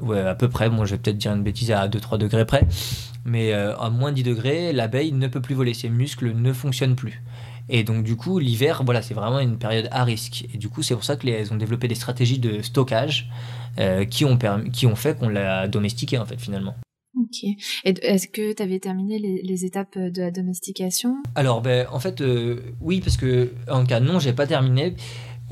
ouais, 0.02 0.20
à 0.20 0.34
peu 0.34 0.48
près, 0.48 0.70
bon, 0.70 0.84
je 0.84 0.94
vais 0.94 1.00
peut-être 1.00 1.18
dire 1.18 1.32
une 1.32 1.42
bêtise 1.42 1.70
à 1.70 1.88
2-3 1.88 2.18
degrés 2.18 2.44
près, 2.44 2.66
mais 3.24 3.52
euh, 3.52 3.76
à 3.76 3.90
moins 3.90 4.10
de 4.10 4.16
10 4.16 4.22
degrés, 4.24 4.72
l'abeille 4.72 5.12
ne 5.12 5.26
peut 5.26 5.40
plus 5.40 5.54
voler, 5.54 5.74
ses 5.74 5.88
muscles 5.88 6.32
ne 6.34 6.52
fonctionnent 6.52 6.96
plus. 6.96 7.22
Et 7.68 7.84
donc 7.84 8.04
du 8.04 8.16
coup, 8.16 8.38
l'hiver, 8.38 8.82
voilà, 8.84 9.00
c'est 9.00 9.14
vraiment 9.14 9.38
une 9.38 9.56
période 9.56 9.88
à 9.92 10.04
risque. 10.04 10.46
Et 10.52 10.58
du 10.58 10.68
coup, 10.68 10.82
c'est 10.82 10.94
pour 10.94 11.04
ça 11.04 11.16
qu'elles 11.16 11.52
ont 11.52 11.56
développé 11.56 11.86
des 11.86 11.94
stratégies 11.94 12.40
de 12.40 12.62
stockage 12.62 13.30
euh, 13.78 14.04
qui, 14.04 14.24
ont 14.24 14.36
permis, 14.36 14.70
qui 14.70 14.86
ont 14.86 14.96
fait 14.96 15.16
qu'on 15.16 15.28
l'a 15.28 15.68
domestiquée 15.68 16.18
en 16.18 16.26
fait 16.26 16.40
finalement. 16.40 16.74
Ok. 17.16 17.44
Est-ce 17.84 18.28
que 18.28 18.52
tu 18.52 18.62
avais 18.62 18.78
terminé 18.78 19.18
les, 19.18 19.42
les 19.42 19.64
étapes 19.64 19.98
de 19.98 20.22
la 20.22 20.30
domestication? 20.30 21.16
Alors, 21.34 21.60
ben, 21.60 21.86
en 21.90 21.98
fait, 21.98 22.20
euh, 22.20 22.60
oui, 22.80 23.00
parce 23.00 23.16
que 23.16 23.52
en 23.68 23.84
cas 23.84 24.00
non, 24.00 24.20
j'ai 24.20 24.32
pas 24.32 24.46
terminé. 24.46 24.94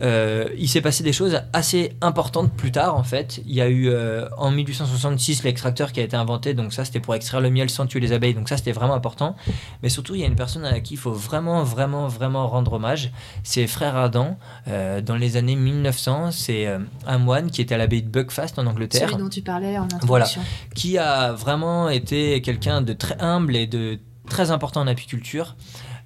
Euh, 0.00 0.48
il 0.56 0.68
s'est 0.68 0.80
passé 0.80 1.02
des 1.02 1.12
choses 1.12 1.40
assez 1.52 1.92
importantes 2.00 2.52
plus 2.52 2.72
tard, 2.72 2.96
en 2.96 3.02
fait. 3.02 3.40
Il 3.46 3.54
y 3.54 3.60
a 3.60 3.68
eu 3.68 3.88
euh, 3.88 4.28
en 4.36 4.50
1866 4.50 5.42
l'extracteur 5.42 5.92
qui 5.92 6.00
a 6.00 6.02
été 6.02 6.16
inventé, 6.16 6.54
donc 6.54 6.72
ça 6.72 6.84
c'était 6.84 7.00
pour 7.00 7.14
extraire 7.14 7.40
le 7.40 7.50
miel 7.50 7.68
sans 7.70 7.86
tuer 7.86 8.00
les 8.00 8.12
abeilles, 8.12 8.34
donc 8.34 8.48
ça 8.48 8.56
c'était 8.56 8.72
vraiment 8.72 8.94
important. 8.94 9.36
Mais 9.82 9.88
surtout, 9.88 10.14
il 10.14 10.20
y 10.20 10.24
a 10.24 10.26
une 10.26 10.36
personne 10.36 10.64
à 10.64 10.80
qui 10.80 10.94
il 10.94 10.96
faut 10.96 11.12
vraiment, 11.12 11.62
vraiment, 11.62 12.08
vraiment 12.08 12.48
rendre 12.48 12.74
hommage. 12.74 13.12
C'est 13.42 13.66
Frère 13.66 13.96
Adam, 13.96 14.38
euh, 14.68 15.00
dans 15.00 15.16
les 15.16 15.36
années 15.36 15.56
1900. 15.56 16.30
C'est 16.30 16.68
un 17.06 17.18
moine 17.18 17.50
qui 17.50 17.60
était 17.60 17.74
à 17.74 17.78
l'abbaye 17.78 18.02
de 18.02 18.08
Buckfast 18.08 18.58
en 18.58 18.66
Angleterre 18.66 19.08
Celui 19.10 19.22
dont 19.22 19.28
tu 19.28 19.42
parlais 19.42 19.78
en 19.78 19.84
introduction. 19.84 20.06
Voilà. 20.06 20.26
qui 20.74 20.98
a 20.98 21.32
vraiment 21.32 21.88
été 21.88 22.40
quelqu'un 22.42 22.82
de 22.82 22.92
très 22.92 23.20
humble 23.20 23.56
et 23.56 23.66
de 23.66 23.98
très 24.28 24.50
important 24.50 24.80
en 24.80 24.86
apiculture. 24.86 25.56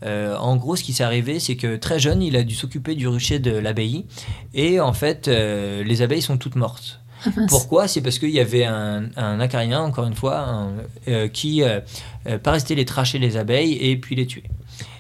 Euh, 0.05 0.37
en 0.37 0.57
gros, 0.57 0.77
ce 0.77 0.83
qui 0.83 0.93
s'est 0.93 1.05
arrivé, 1.05 1.39
c'est 1.41 1.57
que 1.57 1.77
très 1.77 1.99
jeune, 1.99 2.23
il 2.23 2.37
a 2.37 2.43
dû 2.43 2.55
s'occuper 2.55 2.95
du 2.95 3.07
rucher 3.09 3.39
de 3.39 3.53
l'abbaye. 3.53 4.05
Et 4.55 4.81
en 4.81 4.93
fait, 4.93 5.29
euh, 5.29 5.85
les 5.85 6.03
abeilles 6.03 6.23
sont 6.23 6.39
toutes 6.39 6.57
mortes. 6.57 7.01
Pourquoi? 7.49 7.87
C'est 7.87 8.01
parce 8.01 8.19
qu'il 8.19 8.31
y 8.31 8.41
avait 8.41 8.65
un, 8.65 9.05
un 9.17 9.39
acarien, 9.39 9.81
encore 9.81 10.07
une 10.07 10.15
fois, 10.17 10.41
un- 10.41 10.73
euh, 11.07 11.29
qui 11.29 11.63
euh, 11.63 11.79
paraissait 12.43 12.75
les 12.75 12.85
tracher 12.85 13.19
les 13.21 13.37
abeilles 13.37 13.75
et 13.75 13.97
puis 13.97 14.17
les 14.17 14.27
tuer. 14.27 14.43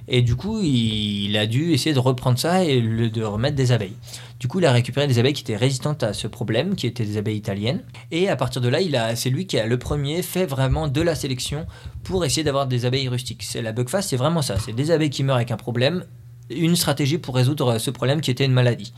Et 0.08 0.22
du 0.22 0.36
coup, 0.36 0.60
il, 0.62 1.30
il 1.30 1.36
a 1.36 1.46
dû 1.46 1.72
essayer 1.72 1.92
de 1.94 1.98
reprendre 1.98 2.38
ça 2.38 2.64
et 2.64 2.80
le- 2.80 3.10
de 3.10 3.22
remettre 3.24 3.56
des 3.56 3.72
abeilles. 3.72 3.96
Du 4.38 4.46
coup, 4.48 4.58
il 4.60 4.66
a 4.66 4.72
récupéré 4.72 5.06
des 5.06 5.18
abeilles 5.20 5.32
qui 5.32 5.42
étaient 5.42 5.56
résistantes 5.56 6.02
à 6.02 6.12
ce 6.12 6.26
problème, 6.28 6.74
qui 6.76 6.86
étaient 6.88 7.04
des 7.04 7.16
abeilles 7.16 7.36
italiennes. 7.36 7.82
Et 8.10 8.28
à 8.28 8.34
partir 8.36 8.60
de 8.60 8.68
là, 8.68 8.80
il 8.80 8.94
a, 8.96 9.14
c'est 9.16 9.30
lui 9.30 9.46
qui 9.46 9.58
a 9.58 9.66
le 9.66 9.78
premier 9.78 10.22
fait 10.22 10.46
vraiment 10.46 10.88
de 10.88 11.00
la 11.00 11.14
sélection 11.14 11.66
pour 12.02 12.24
essayer 12.24 12.44
d'avoir 12.44 12.66
des 12.66 12.84
abeilles 12.84 13.08
rustiques. 13.08 13.42
C'est 13.42 13.62
la 13.62 13.72
bugfast, 13.72 14.10
c'est 14.10 14.16
vraiment 14.16 14.42
ça. 14.42 14.58
C'est 14.58 14.72
des 14.72 14.90
abeilles 14.90 15.10
qui 15.10 15.24
meurent 15.24 15.36
avec 15.36 15.50
un 15.50 15.56
problème, 15.56 16.04
une 16.50 16.76
stratégie 16.76 17.18
pour 17.18 17.34
résoudre 17.34 17.78
ce 17.78 17.90
problème 17.90 18.20
qui 18.20 18.30
était 18.30 18.44
une 18.44 18.52
maladie. 18.52 18.92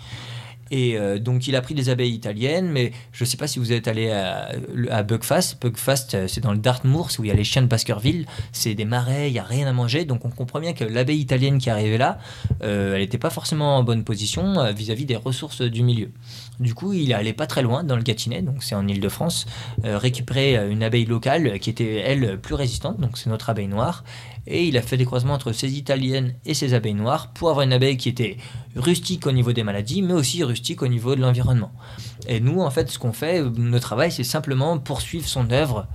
Et 0.70 0.96
euh, 0.96 1.18
donc 1.18 1.46
il 1.46 1.56
a 1.56 1.60
pris 1.60 1.74
des 1.74 1.88
abeilles 1.88 2.14
italiennes, 2.14 2.70
mais 2.70 2.92
je 3.12 3.24
ne 3.24 3.28
sais 3.28 3.36
pas 3.36 3.46
si 3.46 3.58
vous 3.58 3.72
êtes 3.72 3.86
allé 3.86 4.10
à, 4.10 4.48
à 4.90 5.02
Bugfast. 5.02 5.60
Bugfast, 5.60 6.14
euh, 6.14 6.26
c'est 6.26 6.40
dans 6.40 6.52
le 6.52 6.58
Dartmoor, 6.58 7.10
où 7.18 7.24
il 7.24 7.28
y 7.28 7.30
a 7.30 7.34
les 7.34 7.44
chiens 7.44 7.62
de 7.62 7.66
Baskerville. 7.66 8.26
C'est 8.52 8.74
des 8.74 8.84
marais, 8.84 9.28
il 9.28 9.32
n'y 9.34 9.38
a 9.38 9.44
rien 9.44 9.66
à 9.66 9.72
manger. 9.72 10.04
Donc 10.04 10.24
on 10.24 10.30
comprend 10.30 10.60
bien 10.60 10.72
que 10.72 10.84
l'abeille 10.84 11.20
italienne 11.20 11.58
qui 11.58 11.70
arrivait 11.70 11.98
là, 11.98 12.18
euh, 12.62 12.94
elle 12.94 13.02
n'était 13.02 13.18
pas 13.18 13.30
forcément 13.30 13.76
en 13.76 13.84
bonne 13.84 14.04
position 14.04 14.58
euh, 14.58 14.72
vis-à-vis 14.72 15.04
des 15.04 15.16
ressources 15.16 15.60
du 15.60 15.82
milieu. 15.82 16.10
Du 16.60 16.72
coup, 16.72 16.92
il 16.92 17.10
est 17.10 17.14
allé 17.14 17.32
pas 17.32 17.48
très 17.48 17.62
loin 17.62 17.82
dans 17.82 17.96
le 17.96 18.02
Gâtinais, 18.02 18.40
donc 18.40 18.62
c'est 18.62 18.76
en 18.76 18.86
Ile-de-France, 18.86 19.46
euh, 19.84 19.98
récupérer 19.98 20.56
euh, 20.56 20.70
une 20.70 20.84
abeille 20.84 21.04
locale 21.04 21.58
qui 21.58 21.68
était, 21.68 21.96
elle, 21.96 22.38
plus 22.40 22.54
résistante, 22.54 23.00
donc 23.00 23.18
c'est 23.18 23.28
notre 23.28 23.50
abeille 23.50 23.66
noire. 23.66 24.04
Et 24.46 24.66
il 24.66 24.76
a 24.76 24.82
fait 24.82 24.96
des 24.96 25.04
croisements 25.04 25.34
entre 25.34 25.50
ces 25.52 25.72
italiennes 25.72 26.34
et 26.44 26.54
ces 26.54 26.74
abeilles 26.74 26.94
noires 26.94 27.32
pour 27.32 27.50
avoir 27.50 27.64
une 27.64 27.72
abeille 27.72 27.96
qui 27.96 28.08
était 28.08 28.36
rustique 28.76 29.26
au 29.26 29.32
niveau 29.32 29.52
des 29.52 29.64
maladies, 29.64 30.02
mais 30.02 30.12
aussi 30.12 30.44
rustique 30.44 30.82
au 30.82 30.86
niveau 30.86 31.16
de 31.16 31.22
l'environnement. 31.22 31.72
Et 32.28 32.38
nous, 32.40 32.60
en 32.60 32.70
fait, 32.70 32.88
ce 32.88 32.98
qu'on 32.98 33.12
fait, 33.12 33.42
notre 33.42 33.86
travail, 33.86 34.12
c'est 34.12 34.22
simplement 34.22 34.78
poursuivre 34.78 35.26
son 35.26 35.50
œuvre. 35.50 35.88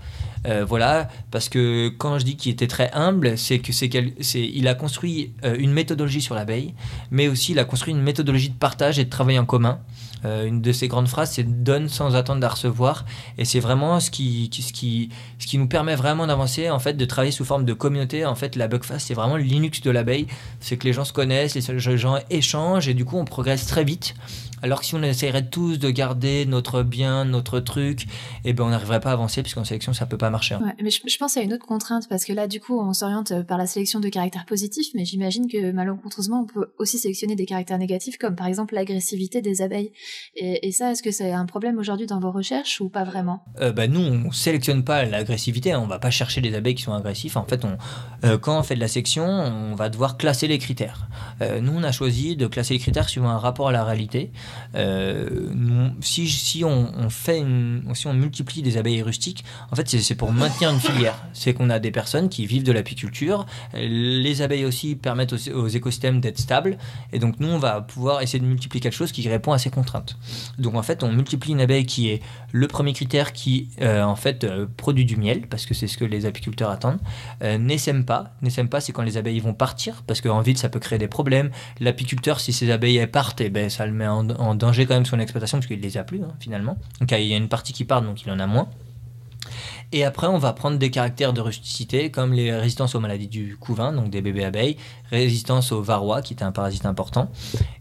Euh, 0.45 0.65
voilà, 0.65 1.09
parce 1.31 1.47
que 1.47 1.89
quand 1.89 2.17
je 2.17 2.25
dis 2.25 2.37
qu'il 2.37 2.51
était 2.51 2.67
très 2.67 2.89
humble, 2.93 3.37
c'est 3.37 3.59
que 3.59 3.71
c'est 3.71 3.89
il 4.33 4.67
a 4.67 4.73
construit 4.73 5.33
une 5.43 5.71
méthodologie 5.71 6.21
sur 6.21 6.33
l'abeille, 6.33 6.73
mais 7.11 7.27
aussi 7.27 7.51
il 7.51 7.59
a 7.59 7.65
construit 7.65 7.93
une 7.93 8.01
méthodologie 8.01 8.49
de 8.49 8.57
partage 8.57 8.99
et 8.99 9.05
de 9.05 9.09
travail 9.09 9.37
en 9.37 9.45
commun. 9.45 9.79
Euh, 10.25 10.45
une 10.45 10.61
de 10.61 10.71
ses 10.71 10.87
grandes 10.87 11.07
phrases, 11.07 11.31
c'est 11.31 11.63
donne 11.63 11.89
sans 11.89 12.15
attendre 12.15 12.45
à 12.45 12.49
recevoir, 12.49 13.05
et 13.37 13.45
c'est 13.45 13.59
vraiment 13.59 13.99
ce 13.99 14.11
qui, 14.11 14.49
ce 14.53 14.73
qui, 14.73 15.09
ce 15.37 15.47
qui 15.47 15.57
nous 15.57 15.67
permet 15.67 15.95
vraiment 15.95 16.27
d'avancer, 16.27 16.69
en 16.69 16.79
fait, 16.79 16.93
de 16.93 17.05
travailler 17.05 17.31
sous 17.31 17.45
forme 17.45 17.65
de 17.65 17.73
communauté. 17.73 18.25
En 18.25 18.35
fait, 18.35 18.55
la 18.55 18.67
Bugfast, 18.67 19.07
c'est 19.07 19.13
vraiment 19.13 19.37
le 19.37 19.43
Linux 19.43 19.81
de 19.81 19.91
l'abeille, 19.91 20.27
c'est 20.59 20.77
que 20.77 20.85
les 20.85 20.93
gens 20.93 21.05
se 21.05 21.13
connaissent, 21.13 21.55
les 21.55 21.97
gens 21.97 22.17
échangent, 22.29 22.87
et 22.87 22.93
du 22.93 23.05
coup, 23.05 23.17
on 23.17 23.25
progresse 23.25 23.65
très 23.65 23.83
vite. 23.83 24.13
Alors 24.61 24.79
que 24.81 24.85
si 24.85 24.95
on 24.95 25.03
essayerait 25.03 25.47
tous 25.49 25.77
de 25.79 25.89
garder 25.89 26.45
notre 26.45 26.83
bien, 26.83 27.25
notre 27.25 27.59
truc, 27.59 28.05
eh 28.45 28.53
ben 28.53 28.63
on 28.63 28.69
n'arriverait 28.69 28.99
pas 28.99 29.09
à 29.09 29.13
avancer 29.13 29.41
puisqu'en 29.43 29.63
sélection 29.63 29.93
ça 29.93 30.05
peut 30.05 30.17
pas 30.17 30.29
marcher. 30.29 30.55
hein. 30.55 30.61
Ouais, 30.63 30.73
mais 30.83 30.89
je, 30.89 30.99
je 31.05 31.17
pense 31.17 31.37
à 31.37 31.41
une 31.41 31.53
autre 31.53 31.65
contrainte 31.65 32.07
parce 32.09 32.25
que 32.25 32.33
là, 32.33 32.47
du 32.47 32.59
coup, 32.59 32.79
on 32.79 32.93
s'oriente 32.93 33.43
par 33.43 33.57
la 33.57 33.67
sélection 33.67 33.99
de 33.99 34.09
caractères 34.09 34.45
positifs, 34.45 34.87
mais 34.95 35.05
j'imagine 35.05 35.47
que 35.47 35.71
malencontreusement, 35.71 36.41
on 36.41 36.45
peut 36.45 36.71
aussi 36.77 36.97
sélectionner 36.99 37.35
des 37.35 37.45
caractères 37.45 37.77
négatifs, 37.77 38.17
comme 38.17 38.35
par 38.35 38.47
exemple 38.47 38.75
l'agressivité 38.75 39.41
des 39.41 39.61
abeilles. 39.61 39.91
Et, 40.35 40.67
et 40.67 40.71
ça, 40.71 40.91
est-ce 40.91 41.03
que 41.03 41.11
c'est 41.11 41.31
un 41.31 41.45
problème 41.45 41.77
aujourd'hui 41.77 42.07
dans 42.07 42.19
vos 42.19 42.31
recherches 42.31 42.81
ou 42.81 42.89
pas 42.89 43.03
vraiment? 43.03 43.43
Euh, 43.61 43.71
bah, 43.71 43.87
nous, 43.87 43.99
on 44.01 44.31
sélectionne 44.31 44.83
pas 44.83 45.05
l'agressivité, 45.05 45.71
hein, 45.71 45.79
on 45.83 45.87
va 45.87 45.99
pas 45.99 46.09
chercher 46.11 46.41
des 46.41 46.55
abeilles 46.55 46.75
qui 46.75 46.83
sont 46.83 46.93
agressifs. 46.93 47.37
En 47.37 47.45
fait, 47.45 47.65
on, 47.65 47.77
euh, 48.25 48.37
quand 48.37 48.59
on 48.59 48.63
fait 48.63 48.75
de 48.75 48.79
la 48.79 48.87
section, 48.87 49.25
on 49.25 49.75
va 49.75 49.89
devoir 49.89 50.17
classer 50.17 50.47
les 50.47 50.57
critères. 50.57 51.07
Euh, 51.41 51.59
nous, 51.61 51.73
on 51.73 51.83
a 51.83 51.91
choisi 51.91 52.35
de 52.35 52.47
classer 52.47 52.73
les 52.73 52.79
critères 52.79 53.09
suivant 53.09 53.29
un 53.29 53.37
rapport 53.37 53.69
à 53.69 53.71
la 53.71 53.83
réalité. 53.83 54.31
Euh, 54.75 55.89
si, 56.01 56.63
on, 56.63 58.13
multiplie 58.13 58.61
des 58.61 58.77
abeilles 58.77 59.01
rustiques, 59.01 59.43
en 59.71 59.75
fait, 59.75 59.89
c'est 59.89 60.15
pour 60.15 60.31
maintenir 60.31 60.69
une 60.71 60.79
filière. 60.79 61.15
C'est 61.33 61.53
qu'on 61.53 61.69
a 61.69 61.79
des 61.79 61.91
personnes 61.91 62.29
qui 62.29 62.45
vivent 62.45 62.63
de 62.63 62.71
l'apiculture. 62.71 63.45
Les 63.73 64.41
abeilles 64.41 64.65
aussi 64.65 64.95
permettent 64.95 65.33
aux, 65.33 65.67
écosystèmes 65.67 66.21
d'être 66.21 66.39
stables. 66.39 66.77
Et 67.13 67.19
donc, 67.19 67.39
nous, 67.39 67.47
on 67.47 67.59
va 67.59 67.81
pouvoir 67.81 68.21
essayer 68.21 68.39
de 68.39 68.45
multiplier 68.45 68.81
quelque 68.81 68.93
chose 68.93 69.11
qui 69.11 69.27
répond 69.27 69.53
à 69.53 69.57
ces 69.57 69.69
contraintes. 69.69 70.17
Donc, 70.57 70.75
en 70.75 70.83
fait, 70.83 71.03
on 71.03 71.11
multiplie 71.11 71.53
une 71.53 71.61
abeille 71.61 71.85
qui 71.85 72.09
est 72.09 72.21
le 72.51 72.67
premier 72.67 72.93
critère 72.93 73.33
qui, 73.33 73.69
euh, 73.81 74.03
en 74.03 74.15
fait, 74.15 74.43
euh, 74.43 74.65
produit 74.77 75.05
du 75.05 75.17
miel, 75.17 75.47
parce 75.47 75.65
que 75.65 75.73
c'est 75.73 75.87
ce 75.87 75.97
que 75.97 76.05
les 76.05 76.25
apiculteurs 76.25 76.69
attendent. 76.69 76.99
N'essaime 77.41 78.05
pas. 78.05 78.31
N'essaime 78.41 78.69
pas, 78.69 78.81
c'est 78.81 78.91
quand 78.91 79.03
les 79.03 79.17
abeilles 79.17 79.39
vont 79.39 79.53
partir, 79.53 80.03
parce 80.05 80.21
qu'en 80.21 80.41
ville, 80.41 80.57
ça 80.57 80.69
peut 80.69 80.79
créer 80.79 80.99
des 80.99 81.07
problèmes. 81.07 81.49
L'apiculteur, 81.79 82.39
si 82.39 82.53
ces 82.53 82.71
abeilles 82.71 83.05
partent, 83.07 83.41
eh 83.41 83.49
ben, 83.49 83.69
ça 83.69 83.85
le 83.85 83.91
met 83.91 84.07
en, 84.07 84.27
en 84.39 84.55
danger 84.55 84.85
quand 84.85 84.95
même 84.95 85.05
son 85.05 85.19
exploitation, 85.19 85.57
parce 85.57 85.67
qu'il 85.67 85.79
les 85.79 85.97
a 85.97 86.03
plus, 86.03 86.23
hein, 86.23 86.33
finalement. 86.39 86.77
Donc, 86.99 87.11
il 87.11 87.25
y 87.25 87.33
a 87.33 87.37
une 87.37 87.49
partie 87.49 87.73
qui 87.73 87.85
part, 87.85 88.01
donc 88.01 88.23
il 88.23 88.31
en 88.31 88.39
a 88.39 88.47
moins. 88.47 88.69
Et 89.91 90.03
après, 90.03 90.27
on 90.27 90.37
va 90.37 90.53
prendre 90.53 90.77
des 90.77 90.91
caractères 90.91 91.33
de 91.33 91.41
rusticité, 91.41 92.11
comme 92.11 92.33
les 92.33 92.53
résistances 92.53 92.93
aux 92.95 92.99
maladies 92.99 93.27
du 93.27 93.57
couvain, 93.57 93.91
donc 93.91 94.09
des 94.09 94.21
bébés 94.21 94.45
abeilles, 94.45 94.77
résistance 95.09 95.71
au 95.71 95.81
varroa, 95.81 96.21
qui 96.21 96.33
était 96.33 96.43
un 96.43 96.51
parasite 96.51 96.85
important, 96.85 97.31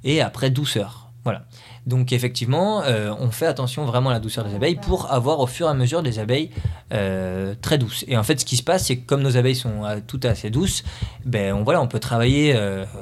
et 0.04 0.20
après 0.20 0.50
douceur. 0.50 1.10
Voilà. 1.24 1.44
Donc 1.88 2.12
effectivement, 2.12 2.82
euh, 2.82 3.14
on 3.18 3.30
fait 3.30 3.46
attention 3.46 3.86
vraiment 3.86 4.10
à 4.10 4.12
la 4.12 4.20
douceur 4.20 4.44
des 4.44 4.54
abeilles 4.54 4.74
pour 4.74 5.10
avoir 5.10 5.40
au 5.40 5.46
fur 5.46 5.68
et 5.68 5.70
à 5.70 5.74
mesure 5.74 6.02
des 6.02 6.18
abeilles 6.18 6.50
euh, 6.92 7.54
très 7.62 7.78
douces. 7.78 8.04
Et 8.08 8.18
en 8.18 8.22
fait, 8.22 8.38
ce 8.38 8.44
qui 8.44 8.58
se 8.58 8.62
passe, 8.62 8.86
c'est 8.86 8.98
que 8.98 9.06
comme 9.06 9.22
nos 9.22 9.38
abeilles 9.38 9.56
sont 9.56 9.86
euh, 9.86 9.98
toutes 10.06 10.26
assez 10.26 10.50
douces, 10.50 10.84
ben 11.24 11.54
on, 11.54 11.62
voilà, 11.62 11.80
on 11.80 11.88
peut 11.88 11.98
travailler. 11.98 12.54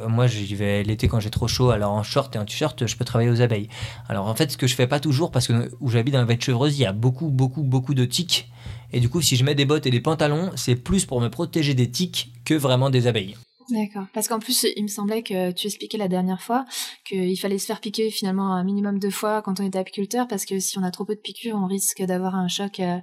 moi, 0.08 0.28
j'y 0.28 0.54
vais 0.54 0.84
l'été 0.84 1.08
quand 1.08 1.18
j'ai 1.18 1.30
trop 1.30 1.48
chaud, 1.48 1.70
alors 1.70 1.92
en 1.92 2.04
short 2.04 2.36
et 2.36 2.38
en 2.38 2.44
t-shirt, 2.44 2.86
je 2.86 2.96
peux 2.96 3.04
travailler 3.04 3.30
aux 3.30 3.42
abeilles. 3.42 3.68
Alors 4.08 4.28
en 4.28 4.34
fait, 4.36 4.52
ce 4.52 4.56
que 4.56 4.68
je 4.68 4.76
fais 4.76 4.86
pas 4.86 5.00
toujours, 5.00 5.32
parce 5.32 5.48
que 5.48 5.68
où 5.80 5.90
j'habite 5.90 6.12
dans 6.12 6.20
la 6.20 6.24
vallée 6.24 6.38
de 6.38 6.42
Chevreuse, 6.42 6.78
il 6.78 6.82
y 6.82 6.86
a 6.86 6.92
beaucoup, 6.92 7.28
beaucoup, 7.28 7.64
beaucoup 7.64 7.94
de 7.94 8.04
tiques. 8.04 8.48
Et 8.92 9.00
du 9.00 9.08
coup, 9.08 9.20
si 9.20 9.34
je 9.34 9.42
mets 9.42 9.56
des 9.56 9.64
bottes 9.64 9.86
et 9.86 9.90
des 9.90 10.00
pantalons, 10.00 10.52
c'est 10.54 10.76
plus 10.76 11.06
pour 11.06 11.20
me 11.20 11.28
protéger 11.28 11.74
des 11.74 11.90
tiques 11.90 12.30
que 12.44 12.54
vraiment 12.54 12.88
des 12.88 13.08
abeilles. 13.08 13.36
D'accord. 13.70 14.04
Parce 14.12 14.28
qu'en 14.28 14.38
plus, 14.38 14.66
il 14.76 14.82
me 14.82 14.88
semblait 14.88 15.22
que 15.22 15.50
tu 15.50 15.66
expliquais 15.66 15.98
la 15.98 16.08
dernière 16.08 16.40
fois 16.40 16.64
qu'il 17.04 17.38
fallait 17.38 17.58
se 17.58 17.66
faire 17.66 17.80
piquer 17.80 18.10
finalement 18.10 18.54
un 18.54 18.62
minimum 18.64 18.98
de 18.98 19.10
fois 19.10 19.42
quand 19.42 19.58
on 19.60 19.64
était 19.64 19.78
apiculteur, 19.78 20.28
parce 20.28 20.44
que 20.44 20.60
si 20.60 20.78
on 20.78 20.82
a 20.84 20.90
trop 20.90 21.04
peu 21.04 21.14
de 21.14 21.20
piqûres, 21.20 21.56
on 21.56 21.66
risque 21.66 22.02
d'avoir 22.02 22.36
un 22.36 22.46
choc. 22.48 22.78
euh, 22.80 22.98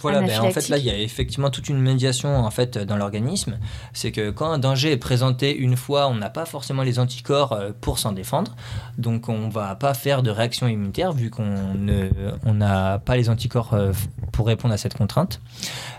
Voilà, 0.00 0.22
ben, 0.22 0.40
en 0.40 0.50
fait 0.50 0.68
là 0.68 0.78
il 0.78 0.84
y 0.84 0.90
a 0.90 0.98
effectivement 0.98 1.50
toute 1.50 1.68
une 1.68 1.78
médiation 1.80 2.36
en 2.36 2.50
fait 2.50 2.78
dans 2.78 2.96
l'organisme. 2.96 3.58
C'est 3.92 4.12
que 4.12 4.30
quand 4.30 4.50
un 4.50 4.58
danger 4.58 4.92
est 4.92 4.96
présenté 4.98 5.54
une 5.56 5.76
fois, 5.76 6.08
on 6.08 6.14
n'a 6.14 6.30
pas 6.30 6.46
forcément 6.46 6.82
les 6.82 6.98
anticorps 6.98 7.52
euh, 7.52 7.72
pour 7.80 7.98
s'en 7.98 8.12
défendre, 8.12 8.56
donc 8.98 9.28
on 9.28 9.48
va 9.48 9.74
pas 9.74 9.94
faire 9.94 10.22
de 10.22 10.30
réaction 10.30 10.68
immunitaire 10.68 11.12
vu 11.12 11.30
qu'on 11.30 11.74
ne 11.74 12.08
on 12.44 12.54
n'a 12.54 12.98
pas 12.98 13.16
les 13.16 13.28
anticorps 13.28 13.74
euh, 13.74 13.92
pour 14.32 14.46
répondre 14.46 14.72
à 14.74 14.78
cette 14.78 14.96
contrainte. 14.96 15.40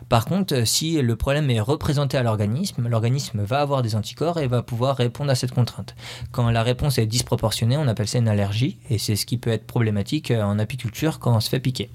Par 0.10 0.26
contre, 0.26 0.54
euh, 0.54 0.66
si 0.66 1.02
le 1.02 1.16
problème 1.16 1.50
est 1.50 1.60
représenté 1.60 2.18
à 2.18 2.24
l'organisme, 2.24 2.88
l'organisme 2.88 3.42
va 3.42 3.62
avoir 3.62 3.82
des 3.82 3.96
anticorps 3.96 4.40
et 4.40 4.48
va 4.48 4.62
pouvoir 4.62 4.98
répondre 4.98 5.32
à 5.32 5.36
cette 5.36 5.52
contrainte. 5.52 5.96
Quand 6.32 6.50
la 6.50 6.64
réponse 6.64 6.98
est 6.98 7.06
disproportionnée, 7.06 7.78
on 7.78 7.88
appelle 7.88 8.08
ça 8.08 8.20
une 8.20 8.28
allergie 8.28 8.78
et 8.90 8.98
c'est 8.98 9.16
ce 9.16 9.26
qui 9.26 9.38
peut 9.38 9.50
être 9.50 9.66
problématique 9.66 10.32
euh, 10.32 10.44
en 10.44 10.60
apiculture 10.60 11.20
quand 11.20 11.36
on 11.36 11.40
se 11.40 11.50
fait 11.50 11.60
piquer. 11.60 11.90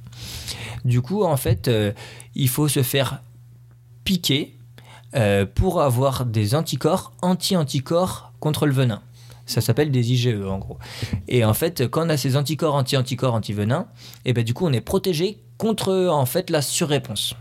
Du 0.84 1.02
coup, 1.02 1.24
en 1.24 1.36
fait, 1.36 1.68
euh, 1.68 1.92
il 2.34 2.48
faut 2.48 2.68
se 2.68 2.82
faire 2.82 3.22
piquer 4.04 4.54
pour 5.56 5.82
avoir 5.82 6.24
des 6.24 6.54
anticorps 6.54 7.12
anti-anticorps 7.20 8.32
contre 8.38 8.66
le 8.66 8.72
venin. 8.72 9.02
Ça 9.44 9.60
s'appelle 9.60 9.90
des 9.90 10.12
IgE 10.12 10.40
en 10.46 10.58
gros. 10.58 10.78
Et 11.26 11.44
en 11.44 11.52
fait, 11.52 11.88
quand 11.88 12.06
on 12.06 12.10
a 12.10 12.16
ces 12.16 12.36
anticorps 12.36 12.76
anti-anticorps 12.76 13.34
anti-venin, 13.34 13.88
et 14.24 14.32
ben 14.32 14.44
du 14.44 14.54
coup, 14.54 14.66
on 14.68 14.72
est 14.72 14.80
protégé 14.80 15.40
contre 15.58 16.06
en 16.06 16.26
fait 16.26 16.48
la 16.48 16.62
surréponse. 16.62 17.34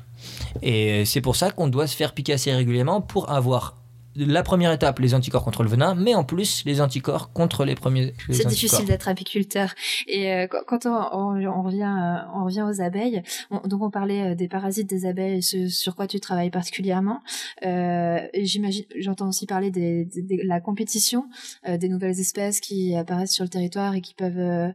Et 0.62 1.06
c'est 1.06 1.22
pour 1.22 1.36
ça 1.36 1.52
qu'on 1.52 1.68
doit 1.68 1.88
se 1.88 1.96
faire 1.96 2.14
piquer 2.14 2.34
assez 2.34 2.52
régulièrement 2.54 3.02
pour 3.02 3.30
avoir 3.30 3.76
la 4.16 4.44
première 4.44 4.72
étape, 4.74 5.00
les 5.00 5.14
anticorps 5.14 5.46
contre 5.46 5.64
le 5.64 5.70
venin, 5.70 5.96
mais 5.96 6.14
en 6.16 6.26
plus 6.26 6.64
les 6.66 6.82
anticorps 6.82 7.32
contre 7.32 7.64
les 7.64 7.76
premiers. 7.76 8.14
C'est 8.30 8.44
difficile 8.50 8.80
d'être 8.88 9.08
apiculteur. 9.08 9.70
Et 10.08 10.34
euh, 10.34 10.48
quand- 10.48 10.86
on, 10.88 10.90
on- 10.90 11.48
on 11.48 11.62
revient, 11.62 11.84
euh, 11.84 12.18
on 12.36 12.44
revient 12.44 12.64
aux 12.64 12.82
abeilles, 12.82 13.22
on- 13.52 13.66
donc 13.66 13.82
on 13.82 13.90
parlait 13.92 14.32
euh, 14.32 14.36
des 14.36 14.48
parasites 14.50 14.90
des 14.90 15.06
abeilles, 15.06 15.42
ce 15.44 15.70
sur 15.70 15.96
quoi 15.96 16.06
tu 16.08 16.20
travailles 16.20 16.50
particulièrement. 16.50 17.20
Euh, 17.66 18.20
J'imagine, 18.34 18.84
j'entends 18.98 19.30
aussi 19.30 19.46
parler 19.46 19.72
de 19.72 20.06
la 20.48 20.60
compétition, 20.60 21.26
euh, 21.70 21.78
des 21.78 21.88
nouvelles 21.88 22.20
espèces 22.20 22.60
qui 22.60 22.96
apparaissent 22.96 23.34
sur 23.34 23.46
le 23.46 23.50
territoire 23.50 23.94
et 23.96 24.02
qui 24.02 24.16
peuvent 24.16 24.38
euh, 24.40 24.70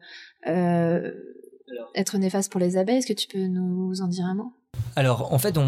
euh, 0.46 1.10
être 1.94 2.16
néfastes 2.18 2.50
pour 2.50 2.60
les 2.60 2.76
abeilles. 2.78 2.98
Est-ce 2.98 3.06
que 3.08 3.12
tu 3.12 3.26
peux 3.28 3.46
nous 3.46 4.00
en 4.00 4.06
dire 4.06 4.24
un 4.24 4.34
mot? 4.34 4.52
Alors, 4.96 5.32
en 5.32 5.38
fait, 5.38 5.58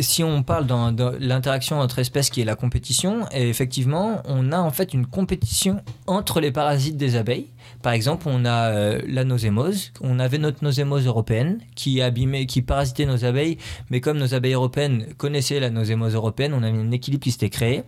si 0.00 0.24
on 0.24 0.42
parle 0.42 0.66
dans, 0.66 0.94
l'interaction 1.20 1.78
entre 1.78 2.00
espèces 2.00 2.30
qui 2.30 2.40
est 2.40 2.44
la 2.44 2.56
compétition, 2.56 3.26
et 3.32 3.48
effectivement, 3.48 4.22
on 4.24 4.50
a 4.50 4.58
en 4.58 4.70
fait 4.70 4.92
une 4.92 5.06
compétition 5.06 5.80
entre 6.06 6.40
les 6.40 6.50
parasites 6.50 6.96
des 6.96 7.16
abeilles. 7.16 7.48
Par 7.82 7.92
exemple, 7.92 8.26
on 8.28 8.44
a 8.44 8.70
euh, 8.70 9.00
la 9.06 9.24
nosémose. 9.24 9.92
On 10.00 10.18
avait 10.18 10.38
notre 10.38 10.64
nosémose 10.64 11.06
européenne 11.06 11.60
qui 11.74 12.02
abîmait, 12.02 12.46
qui 12.46 12.62
parasitait 12.62 13.06
nos 13.06 13.24
abeilles, 13.24 13.58
mais 13.90 14.00
comme 14.00 14.18
nos 14.18 14.34
abeilles 14.34 14.54
européennes 14.54 15.06
connaissaient 15.16 15.60
la 15.60 15.70
nosémose 15.70 16.14
européenne, 16.14 16.52
on 16.54 16.62
avait 16.62 16.78
un 16.78 16.90
équilibre 16.90 17.22
qui 17.22 17.30
s'était 17.30 17.50
créé. 17.50 17.82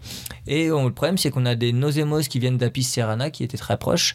Et 0.47 0.71
on- 0.71 0.87
le 0.87 0.93
problème, 0.93 1.19
c'est 1.19 1.31
qu'on 1.31 1.47
a 1.47 1.55
des 1.55 1.73
nosémoses 1.73 2.29
qui 2.29 2.39
viennent 2.39 2.57
d'Apis 2.57 2.85
cerana, 2.85 3.31
qui 3.31 3.43
étaient 3.43 3.57
très 3.57 3.77
proches, 3.77 4.15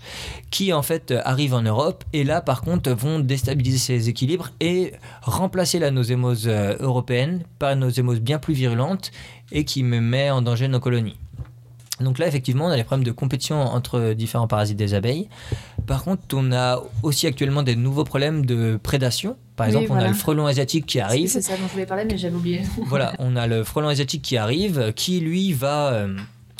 qui 0.49 0.72
en 0.72 0.82
fait 0.82 1.12
euh, 1.12 1.22
arrivent 1.26 1.53
en 1.53 1.62
Europe, 1.62 2.03
et 2.14 2.24
là, 2.24 2.41
par 2.41 2.62
contre, 2.62 2.91
vont 2.91 3.20
déstabiliser 3.20 3.78
ces 3.78 4.10
équilibres 4.10 4.51
et 4.60 4.93
remplacer 5.22 5.80
la 5.80 5.91
nosémose 5.91 6.45
euh, 6.47 6.59
européenne 6.80 7.43
par 7.60 7.72
une 7.72 7.80
nosémose 7.80 8.20
bien 8.20 8.39
plus 8.39 8.53
virulente 8.53 9.12
et 9.51 9.64
qui 9.66 9.84
me 9.84 9.99
met 9.99 10.30
en 10.32 10.41
danger 10.41 10.68
nos 10.68 10.80
colonies. 10.80 11.18
Donc 11.99 12.18
là, 12.18 12.28
effectivement, 12.28 12.66
on 12.68 12.70
a 12.70 12.78
des 12.78 12.84
problèmes 12.86 13.05
de 13.05 13.12
compétition 13.12 13.60
entre 13.60 14.14
différents 14.14 14.47
parasites 14.47 14.78
des 14.78 14.93
abeilles. 14.93 15.28
Par 15.86 16.03
contre, 16.03 16.22
on 16.34 16.51
a 16.53 16.82
aussi 17.03 17.28
actuellement 17.28 17.62
des 17.64 17.76
nouveaux 17.76 18.05
problèmes 18.05 18.45
de 18.45 18.80
prédation. 18.82 19.36
Par 19.57 19.68
Oui, 19.68 19.74
exemple, 19.76 19.91
on 19.99 20.03
a 20.03 20.07
le 20.07 20.14
frelon 20.14 20.45
asiatique 20.45 20.86
qui 20.86 21.01
arrive. 21.01 21.28
C'est 21.30 21.41
ça 21.41 21.57
dont 21.57 21.68
je 21.68 21.74
voulais 21.74 21.86
parler, 21.86 22.05
mais 22.05 22.18
j'avais 22.18 22.36
oublié. 22.36 22.62
voilà, 22.86 23.14
on 23.20 23.36
a 23.36 23.47
le 23.47 23.66
frelon 23.66 23.89
asiatique 23.89 24.22
qui 24.22 24.38
arrive, 24.38 24.93
qui 24.95 25.20
lui 25.20 25.51
va, 25.51 25.91
euh, 25.91 26.16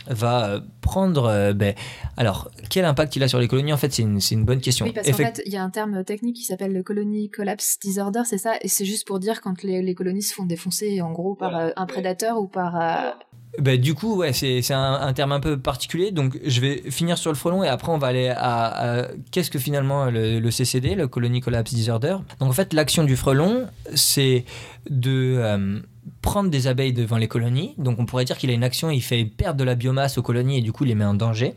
va 0.10 0.46
euh, 0.50 0.60
prendre. 0.82 1.26
euh, 1.26 1.54
ben, 1.54 1.74
alors, 2.18 2.52
quel 2.70 2.86
impact 2.86 3.16
il 3.16 3.24
a 3.24 3.28
sur 3.28 3.40
les 3.40 3.48
colonies? 3.48 3.72
En 3.74 3.78
fait, 3.78 3.94
c'est 3.94 4.02
une, 4.04 4.46
bonne 4.46 4.60
question. 4.62 4.86
Oui, 4.86 4.92
parce 4.94 5.08
qu'en 5.10 5.16
fait, 5.16 5.42
il 5.46 5.54
y 5.54 5.58
a 5.58 5.64
un 5.64 5.70
terme 5.70 6.04
technique 6.04 6.36
qui 6.36 6.44
s'appelle 6.44 6.74
le 6.74 6.84
colony 6.84 7.30
collapse 7.30 7.78
disorder, 7.82 8.22
c'est 8.26 8.38
ça? 8.38 8.54
Et 8.62 8.68
c'est 8.68 8.86
juste 8.86 9.08
pour 9.08 9.20
dire 9.20 9.42
quand 9.42 9.64
les, 9.64 9.82
les 9.82 9.96
colonies 9.96 10.22
se 10.24 10.34
font 10.34 10.46
défoncer, 10.46 11.02
en 11.02 11.12
gros, 11.12 11.36
par 11.36 11.56
euh, 11.58 11.70
un 11.76 11.86
prédateur 11.86 12.38
ou 12.40 12.48
par... 12.48 12.76
euh, 12.76 13.12
Bah, 13.60 13.78
du 13.78 13.94
coup, 13.96 14.16
ouais, 14.18 14.34
c'est 14.34 14.62
c'est 14.62 14.74
un, 14.74 14.94
un 14.94 15.14
terme 15.14 15.32
un 15.32 15.40
peu 15.40 15.58
particulier. 15.60 16.12
Donc, 16.12 16.38
je 16.46 16.62
vais 16.62 16.90
finir 16.92 17.18
sur 17.18 17.32
le 17.32 17.36
frelon 17.38 17.64
et 17.64 17.68
après, 17.68 17.92
on 17.92 17.98
va 17.98 18.08
aller 18.08 18.30
à, 18.30 19.02
à- 19.02 19.08
qu'est-ce 19.32 19.50
que 19.52 19.60
finalement 19.60 20.06
le, 20.06 20.40
le 20.40 20.52
CCD, 20.52 20.96
le 20.96 21.08
Colony 21.08 21.42
Collapse 21.42 21.74
Disorder? 21.74 22.18
Donc, 22.40 22.50
en 22.50 22.54
fait, 22.54 22.74
l'action 22.74 23.04
du 23.04 23.16
frelon, 23.16 23.68
c'est 23.96 24.46
de 24.90 25.36
euh, 25.38 25.80
prendre 26.22 26.50
des 26.50 26.68
abeilles 26.68 26.94
devant 26.94 27.18
les 27.18 27.28
colonies. 27.28 27.74
Donc, 27.78 28.00
on 28.00 28.06
pourrait 28.06 28.26
dire 28.26 28.38
qu'il 28.38 28.50
a 28.50 28.54
une 28.54 28.64
action, 28.64 28.90
il 28.90 29.02
fait 29.02 29.26
perdre 29.26 29.60
de 29.60 29.64
la 29.64 29.76
biomasse 29.76 30.18
aux 30.18 30.22
colonies 30.22 30.58
et 30.58 30.62
du 30.62 30.72
coup, 30.72 30.84
il 30.84 30.90
les 30.90 30.96
met 30.96 31.06
en 31.06 31.14
danger. 31.14 31.56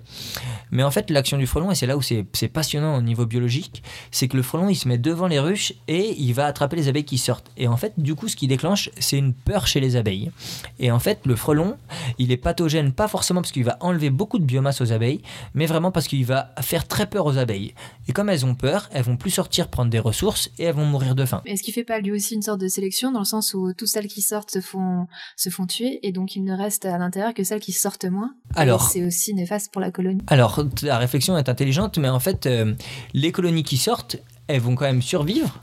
Mais 0.70 0.82
en 0.82 0.90
fait, 0.90 1.10
l'action 1.10 1.38
du 1.38 1.46
frelon, 1.46 1.70
et 1.70 1.74
c'est 1.74 1.86
là 1.86 1.96
où 1.96 2.02
c'est 2.02 2.48
passionnant 2.52 2.96
au 2.96 3.02
niveau 3.02 3.26
biologique, 3.26 3.82
c'est 4.10 4.28
que 4.28 4.36
le 4.36 4.42
frelon, 4.42 4.68
il 4.68 4.76
se 4.76 4.88
met 4.88 4.98
devant 4.98 5.26
les 5.26 5.38
ruches 5.38 5.74
et 5.88 6.14
il 6.18 6.32
va 6.32 6.46
attraper 6.46 6.76
les 6.76 6.88
abeilles 6.88 7.04
qui 7.04 7.18
sortent. 7.18 7.50
Et 7.56 7.68
en 7.68 7.76
fait, 7.76 7.92
du 7.96 8.14
coup, 8.14 8.28
ce 8.28 8.36
qui 8.36 8.46
déclenche, 8.46 8.90
c'est 8.98 9.18
une 9.18 9.34
peur 9.34 9.66
chez 9.66 9.80
les 9.80 9.96
abeilles. 9.96 10.30
Et 10.78 10.90
en 10.90 10.98
fait, 10.98 11.20
le 11.26 11.36
frelon, 11.36 11.76
il 12.18 12.32
est 12.32 12.36
pathogène, 12.36 12.92
pas 12.92 13.08
forcément 13.08 13.42
parce 13.42 13.52
qu'il 13.52 13.64
va 13.64 13.76
enlever 13.80 14.10
beaucoup 14.10 14.38
de 14.38 14.44
biomasse 14.44 14.80
aux 14.80 14.92
abeilles, 14.92 15.22
mais 15.54 15.66
vraiment 15.66 15.90
parce 15.90 16.08
qu'il 16.08 16.24
va 16.24 16.54
faire 16.60 16.86
très 16.86 17.06
peur 17.06 17.26
aux 17.26 17.38
abeilles. 17.38 17.74
Et 18.08 18.12
comme 18.12 18.28
elles 18.28 18.46
ont 18.46 18.54
peur, 18.54 18.88
elles 18.92 19.02
vont 19.02 19.16
plus 19.16 19.30
sortir 19.30 19.68
prendre 19.68 19.90
des 19.90 19.98
ressources 19.98 20.50
et 20.58 20.64
elles 20.64 20.74
vont 20.74 20.84
mourir 20.84 21.14
de 21.14 21.24
faim. 21.24 21.42
Est-ce 21.44 21.62
qu'il 21.62 21.74
fait 21.74 21.84
pas 21.84 22.00
lui 22.00 22.12
aussi 22.12 22.34
une 22.34 22.42
sorte 22.42 22.60
de 22.60 22.68
sélection 22.68 23.12
dans 23.12 23.20
le 23.20 23.24
sens 23.24 23.54
où 23.54 23.72
toutes 23.72 23.88
celles 23.88 24.08
qui 24.08 24.22
sortent 24.22 24.51
se 24.52 24.60
font, 24.60 25.06
se 25.36 25.48
font 25.48 25.66
tuer 25.66 26.00
et 26.06 26.12
donc 26.12 26.36
il 26.36 26.44
ne 26.44 26.56
reste 26.56 26.84
à 26.84 26.98
l'intérieur 26.98 27.34
que 27.34 27.44
celles 27.44 27.60
qui 27.60 27.72
sortent 27.72 28.04
moins 28.04 28.34
Alors, 28.54 28.88
c'est 28.88 29.04
aussi 29.04 29.34
néfaste 29.34 29.72
pour 29.72 29.80
la 29.80 29.90
colonie. 29.90 30.22
alors 30.26 30.64
la 30.82 30.98
réflexion 30.98 31.36
est 31.38 31.48
intelligente, 31.48 31.98
mais 31.98 32.08
en 32.08 32.20
fait, 32.20 32.46
euh, 32.46 32.74
les 33.14 33.32
colonies 33.32 33.62
qui 33.64 33.76
sortent, 33.76 34.16
elles 34.48 34.60
vont 34.60 34.74
quand 34.74 34.84
même 34.84 35.02
survivre 35.02 35.60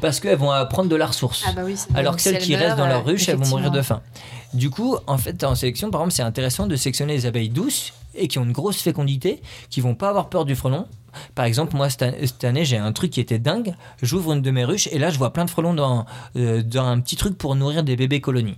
parce 0.00 0.20
qu'elles 0.20 0.38
vont 0.38 0.52
prendre 0.70 0.88
de 0.88 0.96
la 0.96 1.06
ressource. 1.06 1.44
Ah 1.46 1.52
bah 1.52 1.62
oui, 1.64 1.76
Alors 1.94 2.16
que 2.16 2.22
celles 2.22 2.36
elles 2.36 2.42
qui 2.42 2.54
restent 2.54 2.76
dans 2.76 2.86
leur 2.86 3.04
ruche, 3.04 3.28
elles 3.28 3.36
vont 3.36 3.48
mourir 3.48 3.70
de 3.70 3.82
faim. 3.82 4.02
Du 4.54 4.70
coup, 4.70 4.96
en 5.06 5.18
fait, 5.18 5.42
en 5.44 5.54
sélection, 5.54 5.90
par 5.90 6.02
exemple, 6.02 6.14
c'est 6.14 6.22
intéressant 6.22 6.66
de 6.66 6.76
sélectionner 6.76 7.14
les 7.14 7.26
abeilles 7.26 7.48
douces 7.48 7.92
et 8.14 8.28
qui 8.28 8.38
ont 8.38 8.44
une 8.44 8.52
grosse 8.52 8.80
fécondité, 8.80 9.42
qui 9.70 9.80
vont 9.80 9.94
pas 9.94 10.10
avoir 10.10 10.28
peur 10.28 10.44
du 10.44 10.54
frelon. 10.54 10.86
Par 11.34 11.44
exemple, 11.44 11.76
moi, 11.76 11.88
cette 11.90 12.44
année, 12.44 12.64
j'ai 12.64 12.76
un 12.76 12.92
truc 12.92 13.10
qui 13.10 13.20
était 13.20 13.38
dingue. 13.38 13.74
J'ouvre 14.02 14.32
une 14.32 14.42
de 14.42 14.50
mes 14.50 14.64
ruches 14.64 14.88
et 14.92 14.98
là, 14.98 15.10
je 15.10 15.18
vois 15.18 15.32
plein 15.32 15.44
de 15.44 15.50
frelons 15.50 15.74
dans, 15.74 16.06
euh, 16.36 16.62
un 16.74 17.00
petit 17.00 17.16
truc 17.16 17.36
pour 17.38 17.54
nourrir 17.54 17.82
des 17.82 17.96
bébés 17.96 18.20
colonies. 18.20 18.56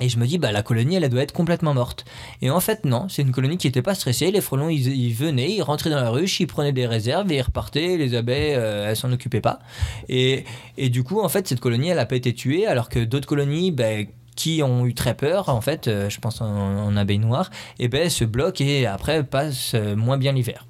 Et 0.00 0.08
je 0.08 0.18
me 0.18 0.26
dis, 0.26 0.38
bah, 0.38 0.52
la 0.52 0.62
colonie, 0.62 0.96
elle, 0.96 1.08
doit 1.08 1.22
être 1.22 1.32
complètement 1.32 1.74
morte. 1.74 2.04
Et 2.40 2.50
en 2.50 2.60
fait, 2.60 2.84
non, 2.84 3.08
c'est 3.08 3.22
une 3.22 3.30
colonie 3.30 3.58
qui 3.58 3.68
n'était 3.68 3.82
pas 3.82 3.94
stressée. 3.94 4.30
Les 4.30 4.40
frelons, 4.40 4.68
ils, 4.68 5.12
venaient, 5.12 5.52
ils 5.52 5.62
rentraient 5.62 5.90
dans 5.90 6.00
la 6.00 6.10
ruche, 6.10 6.40
ils 6.40 6.46
prenaient 6.46 6.72
des 6.72 6.86
réserves 6.86 7.30
et 7.30 7.36
ils 7.36 7.42
repartaient. 7.42 7.96
Les 7.96 8.14
abeilles, 8.14 8.54
euh, 8.54 8.88
elles 8.88 8.96
s'en 8.96 9.12
occupaient 9.12 9.42
pas. 9.42 9.60
Et, 10.08 10.44
du 10.78 11.04
coup, 11.04 11.20
en 11.20 11.28
fait, 11.28 11.46
cette 11.46 11.60
colonie, 11.60 11.88
elle 11.88 11.98
n'a 11.98 12.06
pas 12.06 12.16
été 12.16 12.34
tuée, 12.34 12.66
alors 12.66 12.88
que 12.88 13.00
d'autres 13.00 13.28
colonies, 13.28 13.70
ben, 13.70 14.06
qui 14.34 14.62
ont 14.62 14.86
eu 14.86 14.94
très 14.94 15.14
peur, 15.14 15.50
en 15.50 15.60
fait, 15.60 15.86
euh, 15.88 16.08
je 16.08 16.18
pense 16.18 16.40
en, 16.40 16.46
en 16.46 16.96
abeilles 16.96 17.18
noires, 17.18 17.50
et 17.78 17.88
ben, 17.88 18.08
se 18.08 18.24
bloquent 18.24 18.64
et 18.64 18.86
après 18.86 19.22
passent 19.22 19.74
moins 19.74 20.16
bien 20.16 20.32
l'hiver. 20.32 20.64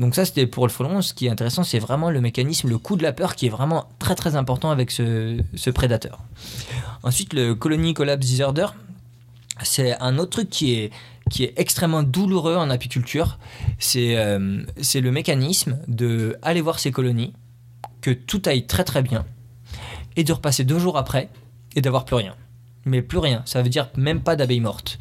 Donc 0.00 0.14
ça, 0.14 0.24
c'était 0.24 0.46
pour 0.46 0.66
le 0.66 0.72
frelon. 0.72 1.02
Ce 1.02 1.12
qui 1.12 1.26
est 1.26 1.30
intéressant, 1.30 1.62
c'est 1.62 1.78
vraiment 1.78 2.10
le 2.10 2.22
mécanisme, 2.22 2.68
le 2.68 2.78
coup 2.78 2.96
de 2.96 3.02
la 3.02 3.12
peur, 3.12 3.36
qui 3.36 3.46
est 3.46 3.50
vraiment 3.50 3.86
très 3.98 4.14
très 4.14 4.34
important 4.34 4.70
avec 4.70 4.90
ce, 4.90 5.70
prédateur. 5.70 6.20
Ensuite, 7.02 7.34
le 7.34 7.54
colony 7.54 7.92
collapse 7.92 8.24
disorder, 8.24 8.66
c'est 9.62 10.00
un 10.00 10.18
autre 10.18 10.30
truc 10.30 10.48
qui 10.48 10.72
est, 10.72 10.90
qui 11.28 11.44
extrêmement 11.56 12.02
douloureux 12.02 12.56
en 12.56 12.70
apiculture. 12.70 13.38
C'est 13.78 14.16
euh, 14.16 14.62
c'est 14.80 15.02
le 15.02 15.12
mécanisme 15.12 15.78
de 15.86 16.38
aller 16.40 16.62
voir 16.62 16.78
ces 16.78 16.92
colonies, 16.92 17.34
que 18.00 18.10
tout 18.10 18.40
aille 18.46 18.66
très 18.66 18.84
très 18.84 19.02
bien, 19.02 19.26
et 20.16 20.24
de 20.24 20.32
repasser 20.32 20.64
deux 20.64 20.78
jours 20.78 20.96
après 20.96 21.28
et 21.76 21.82
d'avoir 21.82 22.06
plus 22.06 22.16
rien. 22.16 22.34
Mais 22.86 23.02
plus 23.02 23.18
rien, 23.18 23.42
ça 23.44 23.60
veut 23.60 23.68
dire 23.68 23.90
même 23.96 24.22
pas 24.22 24.34
d'abeilles 24.34 24.60
mortes. 24.60 24.98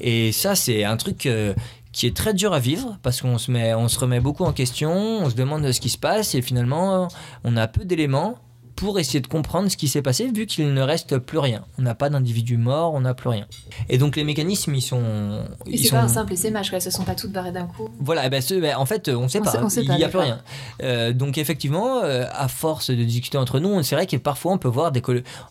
Et 0.00 0.32
ça, 0.32 0.54
c'est 0.54 0.84
un 0.84 0.96
truc 0.96 1.26
euh, 1.26 1.52
qui 1.92 2.06
est 2.06 2.16
très 2.16 2.34
dur 2.34 2.52
à 2.52 2.58
vivre 2.58 2.98
parce 3.02 3.20
qu'on 3.20 3.38
se, 3.38 3.50
met, 3.50 3.74
on 3.74 3.88
se 3.88 3.98
remet 3.98 4.20
beaucoup 4.20 4.44
en 4.44 4.52
question, 4.52 4.92
on 4.92 5.30
se 5.30 5.34
demande 5.34 5.70
ce 5.70 5.80
qui 5.80 5.88
se 5.88 5.98
passe 5.98 6.34
et 6.34 6.42
finalement, 6.42 7.08
on 7.44 7.56
a 7.56 7.66
peu 7.66 7.84
d'éléments 7.84 8.38
pour 8.80 8.98
essayer 8.98 9.20
de 9.20 9.26
comprendre 9.26 9.68
ce 9.70 9.76
qui 9.76 9.88
s'est 9.88 10.00
passé 10.00 10.30
vu 10.34 10.46
qu'il 10.46 10.72
ne 10.72 10.80
reste 10.80 11.18
plus 11.18 11.36
rien. 11.36 11.66
On 11.78 11.82
n'a 11.82 11.94
pas 11.94 12.08
d'individu 12.08 12.56
mort, 12.56 12.94
on 12.94 13.02
n'a 13.02 13.12
plus 13.12 13.28
rien. 13.28 13.46
Et 13.90 13.98
donc 13.98 14.16
les 14.16 14.24
mécanismes, 14.24 14.74
ils 14.74 14.80
sont... 14.80 15.42
Et 15.66 15.76
c'est 15.76 15.88
sont... 15.88 15.96
pas 15.96 16.02
un 16.02 16.08
simple 16.08 16.32
essaimage. 16.32 16.70
Elles 16.72 16.80
se 16.80 16.90
sont 16.90 17.04
pas 17.04 17.14
toutes 17.14 17.30
barrées 17.30 17.52
d'un 17.52 17.66
coup. 17.66 17.90
Voilà, 18.00 18.24
eh 18.24 18.30
ben, 18.30 18.40
ce- 18.40 18.54
ben, 18.54 18.74
en 18.78 18.86
fait, 18.86 19.10
on 19.10 19.24
ne 19.24 19.28
sait 19.28 19.42
pas. 19.42 19.52
il 19.76 19.90
n'y 19.90 20.02
a 20.02 20.08
plus 20.08 20.18
rien. 20.18 20.40
Euh, 20.82 21.12
donc, 21.12 21.36
effectivement, 21.36 21.98
euh, 22.02 22.24
à 22.32 22.48
force 22.48 22.88
de 22.90 23.04
discuter 23.04 23.36
entre 23.36 23.60
nous, 23.60 23.82
c'est 23.82 23.94
vrai 23.96 24.06
que 24.06 24.16
parfois 24.16 24.52
on 24.52 24.58
peut 24.58 24.68
voir 24.68 24.92
des, 24.92 25.02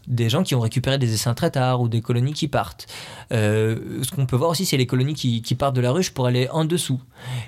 des 0.07 0.27
gens 0.27 0.41
qui 0.41 0.55
ont 0.55 0.59
récupéré 0.59 0.97
des 0.97 1.13
essaims 1.13 1.35
très 1.35 1.51
tard 1.51 1.81
ou 1.81 1.87
des 1.87 2.01
colonies 2.01 2.33
qui 2.33 2.47
partent. 2.47 2.87
Euh, 3.31 4.01
ce 4.01 4.09
qu'on 4.09 4.25
peut 4.25 4.37
voir 4.37 4.49
aussi, 4.49 4.65
c'est 4.65 4.77
les 4.77 4.87
colonies 4.87 5.13
qui, 5.13 5.43
qui 5.43 5.53
partent 5.53 5.75
de 5.75 5.81
la 5.81 5.91
ruche 5.91 6.09
pour 6.15 6.25
aller 6.25 6.47
en 6.49 6.65
dessous. 6.65 6.99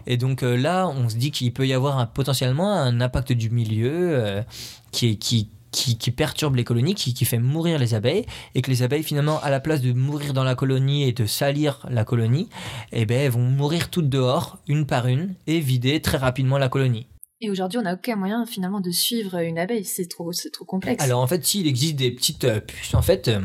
Et 0.05 0.17
donc 0.17 0.43
là, 0.43 0.88
on 0.88 1.09
se 1.09 1.15
dit 1.15 1.32
qu'il 1.32 1.51
peut 1.51 1.65
y 1.65 1.73
avoir 1.73 1.97
un- 1.97 2.05
potentiellement 2.05 2.71
un 2.71 3.01
impact 3.01 3.32
du 3.32 3.49
milieu 3.49 4.43
qui, 4.91 5.09
est- 5.09 5.15
qui, 5.15 5.49
qui, 5.71 5.97
qui 5.97 6.11
perturbe 6.11 6.55
les 6.55 6.63
colonies, 6.65 6.95
qui, 6.95 7.13
qui 7.13 7.23
fait 7.25 7.37
mourir 7.39 7.79
les 7.79 7.93
abeilles, 7.93 8.25
et 8.55 8.61
que 8.61 8.69
les 8.69 8.83
abeilles, 8.83 9.03
finalement, 9.03 9.39
à 9.41 9.49
la 9.49 9.59
place 9.61 9.81
de 9.81 9.93
mourir 9.93 10.33
dans 10.33 10.43
la 10.43 10.53
colonie 10.55 11.03
et 11.07 11.13
de 11.13 11.25
salir 11.25 11.85
la 11.89 12.03
colonie, 12.03 12.49
eh 12.91 13.05
ben, 13.05 13.17
elles 13.21 13.31
vont 13.31 13.49
mourir 13.49 13.89
toutes 13.89 14.09
dehors, 14.09 14.57
une 14.67 14.85
par 14.85 15.07
une, 15.07 15.35
et 15.47 15.59
vider 15.61 16.01
très 16.01 16.17
rapidement 16.17 16.57
la 16.57 16.67
colonie. 16.67 17.07
Et 17.39 17.49
aujourd'hui, 17.49 17.79
on 17.79 17.83
n'a 17.83 17.93
aucun 17.95 18.17
moyen 18.17 18.45
finalement 18.45 18.81
de 18.81 18.91
suivre 18.91 19.37
une 19.41 19.57
abeille. 19.57 19.85
C'est 19.85 20.07
trop, 20.07 20.31
c'est 20.31 20.51
trop 20.51 20.65
complexe. 20.65 21.03
Alors 21.03 21.21
en 21.21 21.27
fait, 21.27 21.43
s'il 21.43 21.65
existe 21.67 21.95
des 21.95 22.11
petites 22.11 22.43
euh, 22.43 22.59
puces 22.59 22.93
en 22.93 23.01
fait 23.01 23.29
euh, 23.29 23.39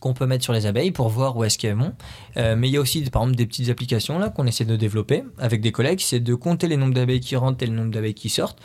qu'on 0.00 0.12
peut 0.12 0.26
mettre 0.26 0.42
sur 0.42 0.52
les 0.52 0.66
abeilles 0.66 0.90
pour 0.90 1.08
voir 1.08 1.36
où 1.36 1.44
est-ce 1.44 1.56
qu'elles 1.56 1.76
vont. 1.76 1.92
Euh, 2.36 2.56
mais 2.56 2.68
il 2.68 2.72
y 2.72 2.76
a 2.76 2.80
aussi 2.80 3.02
par 3.02 3.22
exemple 3.22 3.36
des 3.36 3.46
petites 3.46 3.68
applications 3.68 4.18
là 4.18 4.28
qu'on 4.30 4.44
essaie 4.46 4.64
de 4.64 4.74
développer 4.74 5.22
avec 5.38 5.60
des 5.60 5.70
collègues, 5.70 6.00
c'est 6.00 6.18
de 6.18 6.34
compter 6.34 6.66
les 6.66 6.76
nombres 6.76 6.94
d'abeilles 6.94 7.20
qui 7.20 7.36
rentrent 7.36 7.62
et 7.62 7.66
le 7.66 7.74
nombre 7.76 7.92
d'abeilles 7.92 8.14
qui 8.14 8.28
sortent. 8.28 8.58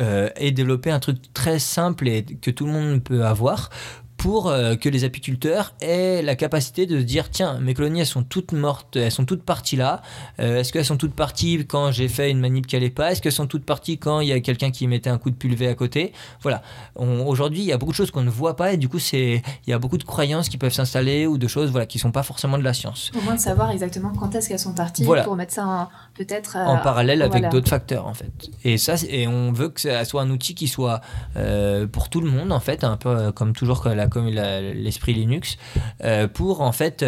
Euh, 0.00 0.28
et 0.36 0.50
développer 0.52 0.90
un 0.90 1.00
truc 1.00 1.18
très 1.34 1.58
simple 1.58 2.08
et 2.08 2.24
que 2.24 2.50
tout 2.50 2.66
le 2.66 2.72
monde 2.72 3.02
peut 3.02 3.24
avoir 3.24 3.70
pour 4.16 4.48
euh, 4.50 4.74
que 4.76 4.90
les 4.90 5.04
apiculteurs 5.04 5.72
aient 5.80 6.20
la 6.20 6.36
capacité 6.36 6.84
de 6.84 6.98
se 7.00 7.04
dire 7.04 7.30
tiens 7.30 7.58
mes 7.58 7.72
colonies 7.72 8.00
elles 8.00 8.06
sont 8.06 8.22
toutes 8.22 8.52
mortes 8.52 8.96
elles 8.96 9.10
sont 9.10 9.24
toutes 9.24 9.44
parties 9.44 9.76
là. 9.76 10.02
Euh, 10.40 10.58
est-ce 10.60 10.74
qu'elles 10.74 10.84
sont 10.84 10.98
toutes 10.98 11.14
parties 11.14 11.64
quand 11.66 11.90
j'ai 11.90 12.06
fait 12.06 12.30
une 12.30 12.38
manip 12.38 12.66
qui 12.66 12.76
allait 12.76 12.90
pas? 12.90 13.12
Est-ce 13.12 13.22
qu'elles 13.22 13.32
sont 13.32 13.46
toutes 13.46 13.64
parties 13.64 13.96
quand 13.96 14.20
il 14.20 14.28
y 14.28 14.32
a 14.32 14.40
quelqu'un 14.40 14.70
qui 14.72 14.86
mettait 14.88 15.08
un 15.08 15.16
coup 15.16 15.30
de 15.30 15.36
pulvé 15.36 15.68
à 15.68 15.74
côté? 15.74 16.12
Voilà. 16.42 16.60
Aujourd'hui 16.96 17.60
il 17.60 17.64
y 17.64 17.72
a 17.72 17.78
beaucoup 17.78 17.92
de 17.92 17.96
choses 17.96 18.10
qu'on 18.10 18.22
ne 18.22 18.28
voit 18.28 18.56
pas 18.56 18.74
et 18.74 18.76
du 18.76 18.90
coup 18.90 18.98
c'est 18.98 19.42
il 19.66 19.70
y 19.70 19.72
a 19.72 19.78
beaucoup 19.78 19.96
de 19.96 20.04
croyances 20.04 20.50
qui 20.50 20.58
peuvent 20.58 20.72
s'installer 20.74 21.26
ou 21.26 21.38
de 21.38 21.46
choses 21.48 21.70
voilà 21.70 21.86
qui 21.86 21.98
sont 21.98 22.12
pas 22.12 22.22
forcément 22.22 22.58
de 22.58 22.62
la 22.62 22.74
science. 22.74 23.10
Au 23.18 23.22
moins 23.22 23.36
de 23.36 23.40
savoir 23.40 23.70
exactement 23.70 24.12
quand 24.18 24.34
est-ce 24.34 24.50
qu'elles 24.50 24.58
sont 24.58 24.74
parties 24.74 25.04
Voilà. 25.04 25.22
pour 25.22 25.34
mettre 25.34 25.54
ça 25.54 25.66
en- 25.66 25.88
peut-être 26.20 26.56
euh, 26.56 26.64
en 26.66 26.76
parallèle 26.76 27.22
avec 27.22 27.32
voilà. 27.32 27.48
d'autres 27.48 27.68
facteurs 27.68 28.06
en 28.06 28.12
fait. 28.12 28.30
Et 28.62 28.76
ça, 28.76 28.96
et 29.08 29.26
on 29.26 29.52
veut 29.52 29.70
que 29.70 29.80
ça 29.80 30.04
soit 30.04 30.20
un 30.20 30.30
outil 30.30 30.54
qui 30.54 30.68
soit 30.68 31.00
euh, 31.36 31.86
pour 31.86 32.10
tout 32.10 32.20
le 32.20 32.30
monde 32.30 32.52
en 32.52 32.60
fait, 32.60 32.84
un 32.84 32.98
peu 32.98 33.08
euh, 33.08 33.32
comme 33.32 33.54
toujours 33.54 33.88
comme 34.10 34.26
l'esprit 34.28 35.14
Linux, 35.14 35.56
euh, 36.04 36.28
pour 36.28 36.60
en 36.60 36.72
fait 36.72 37.04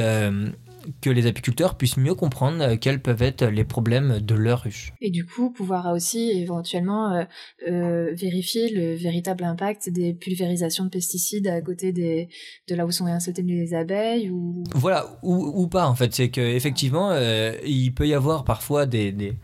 que 1.00 1.10
les 1.10 1.26
apiculteurs 1.26 1.76
puissent 1.76 1.96
mieux 1.96 2.14
comprendre 2.14 2.62
euh, 2.62 2.76
quels 2.76 3.00
peuvent 3.00 3.22
être 3.22 3.44
les 3.44 3.64
problèmes 3.64 4.20
de 4.20 4.34
leur 4.34 4.62
ruche. 4.62 4.92
Et 5.00 5.10
du 5.10 5.24
coup, 5.24 5.50
pouvoir 5.50 5.92
aussi 5.92 6.30
éventuellement 6.30 7.12
euh, 7.12 7.24
euh, 7.68 8.12
vérifier 8.14 8.70
le 8.70 8.94
véritable 8.94 9.44
impact 9.44 9.90
des 9.90 10.14
pulvérisations 10.14 10.84
de 10.84 10.90
pesticides 10.90 11.46
à 11.48 11.60
côté 11.60 11.92
des, 11.92 12.28
de 12.68 12.74
là 12.74 12.86
où 12.86 12.90
sont 12.90 13.06
installées 13.06 13.42
les 13.42 13.74
abeilles 13.74 14.30
ou 14.30 14.64
Voilà, 14.74 15.18
ou, 15.22 15.62
ou 15.62 15.68
pas 15.68 15.86
en 15.86 15.94
fait, 15.94 16.14
c'est 16.14 16.30
que 16.30 16.40
effectivement, 16.40 17.10
euh, 17.12 17.54
il 17.64 17.92
peut 17.92 18.06
y 18.06 18.14
avoir 18.14 18.44
parfois 18.44 18.86
des, 18.86 19.12
des, 19.12 19.34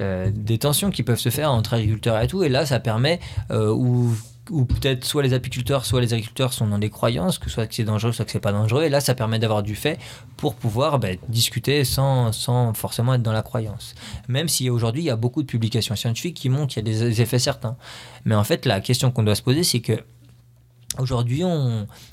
euh, 0.00 0.30
des 0.34 0.58
tensions 0.58 0.90
qui 0.90 1.02
peuvent 1.02 1.18
se 1.18 1.28
faire 1.28 1.50
entre 1.50 1.74
agriculteurs 1.74 2.20
et 2.20 2.26
tout, 2.26 2.42
et 2.42 2.48
là 2.48 2.66
ça 2.66 2.80
permet, 2.80 3.20
euh, 3.50 3.72
ou 3.72 4.12
ou 4.50 4.64
peut-être 4.64 5.04
soit 5.04 5.22
les 5.22 5.32
apiculteurs, 5.32 5.84
soit 5.84 6.00
les 6.00 6.12
agriculteurs 6.12 6.52
sont 6.52 6.66
dans 6.66 6.78
des 6.78 6.90
croyances, 6.90 7.38
que 7.38 7.48
soit 7.48 7.66
que 7.66 7.74
c'est 7.74 7.84
dangereux, 7.84 8.12
soit 8.12 8.24
que 8.24 8.30
c'est 8.30 8.40
pas 8.40 8.52
dangereux, 8.52 8.84
et 8.84 8.88
là 8.88 9.00
ça 9.00 9.14
permet 9.14 9.38
d'avoir 9.38 9.62
du 9.62 9.74
fait 9.74 9.98
pour 10.36 10.54
pouvoir 10.54 10.98
bah, 10.98 11.08
discuter 11.28 11.84
sans, 11.84 12.32
sans 12.32 12.74
forcément 12.74 13.14
être 13.14 13.22
dans 13.22 13.32
la 13.32 13.42
croyance. 13.42 13.94
Même 14.28 14.48
si 14.48 14.68
aujourd'hui 14.70 15.02
il 15.02 15.06
y 15.06 15.10
a 15.10 15.16
beaucoup 15.16 15.42
de 15.42 15.46
publications 15.46 15.96
scientifiques 15.96 16.36
qui 16.36 16.48
montrent 16.48 16.74
qu'il 16.74 16.86
y 16.86 16.90
a 16.90 16.92
des 16.92 17.20
effets 17.20 17.38
certains. 17.38 17.76
Mais 18.24 18.34
en 18.34 18.44
fait 18.44 18.66
la 18.66 18.80
question 18.80 19.10
qu'on 19.10 19.22
doit 19.22 19.34
se 19.34 19.42
poser 19.42 19.64
c'est 19.64 19.80
que 19.80 19.98
Aujourd'hui, 20.98 21.42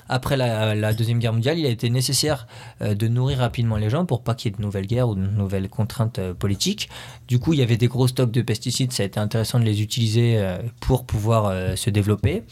après 0.08 0.36
la, 0.36 0.92
Deuxième 0.92 1.18
Guerre 1.18 1.32
mondiale, 1.32 1.58
il 1.58 1.66
a 1.66 1.68
été 1.68 1.88
nécessaire 1.88 2.46
euh, 2.80 2.94
de 2.94 3.08
nourrir 3.08 3.38
rapidement 3.38 3.76
les 3.76 3.90
gens 3.90 4.04
pour 4.04 4.22
pas 4.22 4.34
qu'il 4.34 4.50
y 4.50 4.54
ait 4.54 4.56
de 4.56 4.62
nouvelles 4.62 4.86
guerres 4.86 5.08
ou 5.08 5.14
de 5.14 5.20
nouvelles 5.20 5.68
contraintes 5.68 6.18
euh, 6.18 6.34
politiques. 6.34 6.88
Du 7.28 7.38
coup, 7.38 7.52
il 7.52 7.60
y 7.60 7.62
avait 7.62 7.76
des 7.76 7.88
gros 7.88 8.08
stocks 8.08 8.30
de 8.30 8.42
pesticides, 8.42 8.92
ça 8.92 9.04
a 9.04 9.06
été 9.06 9.20
intéressant 9.20 9.60
de 9.60 9.64
les 9.64 9.82
utiliser 9.82 10.38
euh, 10.38 10.58
pour 10.80 11.04
pouvoir 11.06 11.76
se 11.76 11.90
développer. 11.90 12.42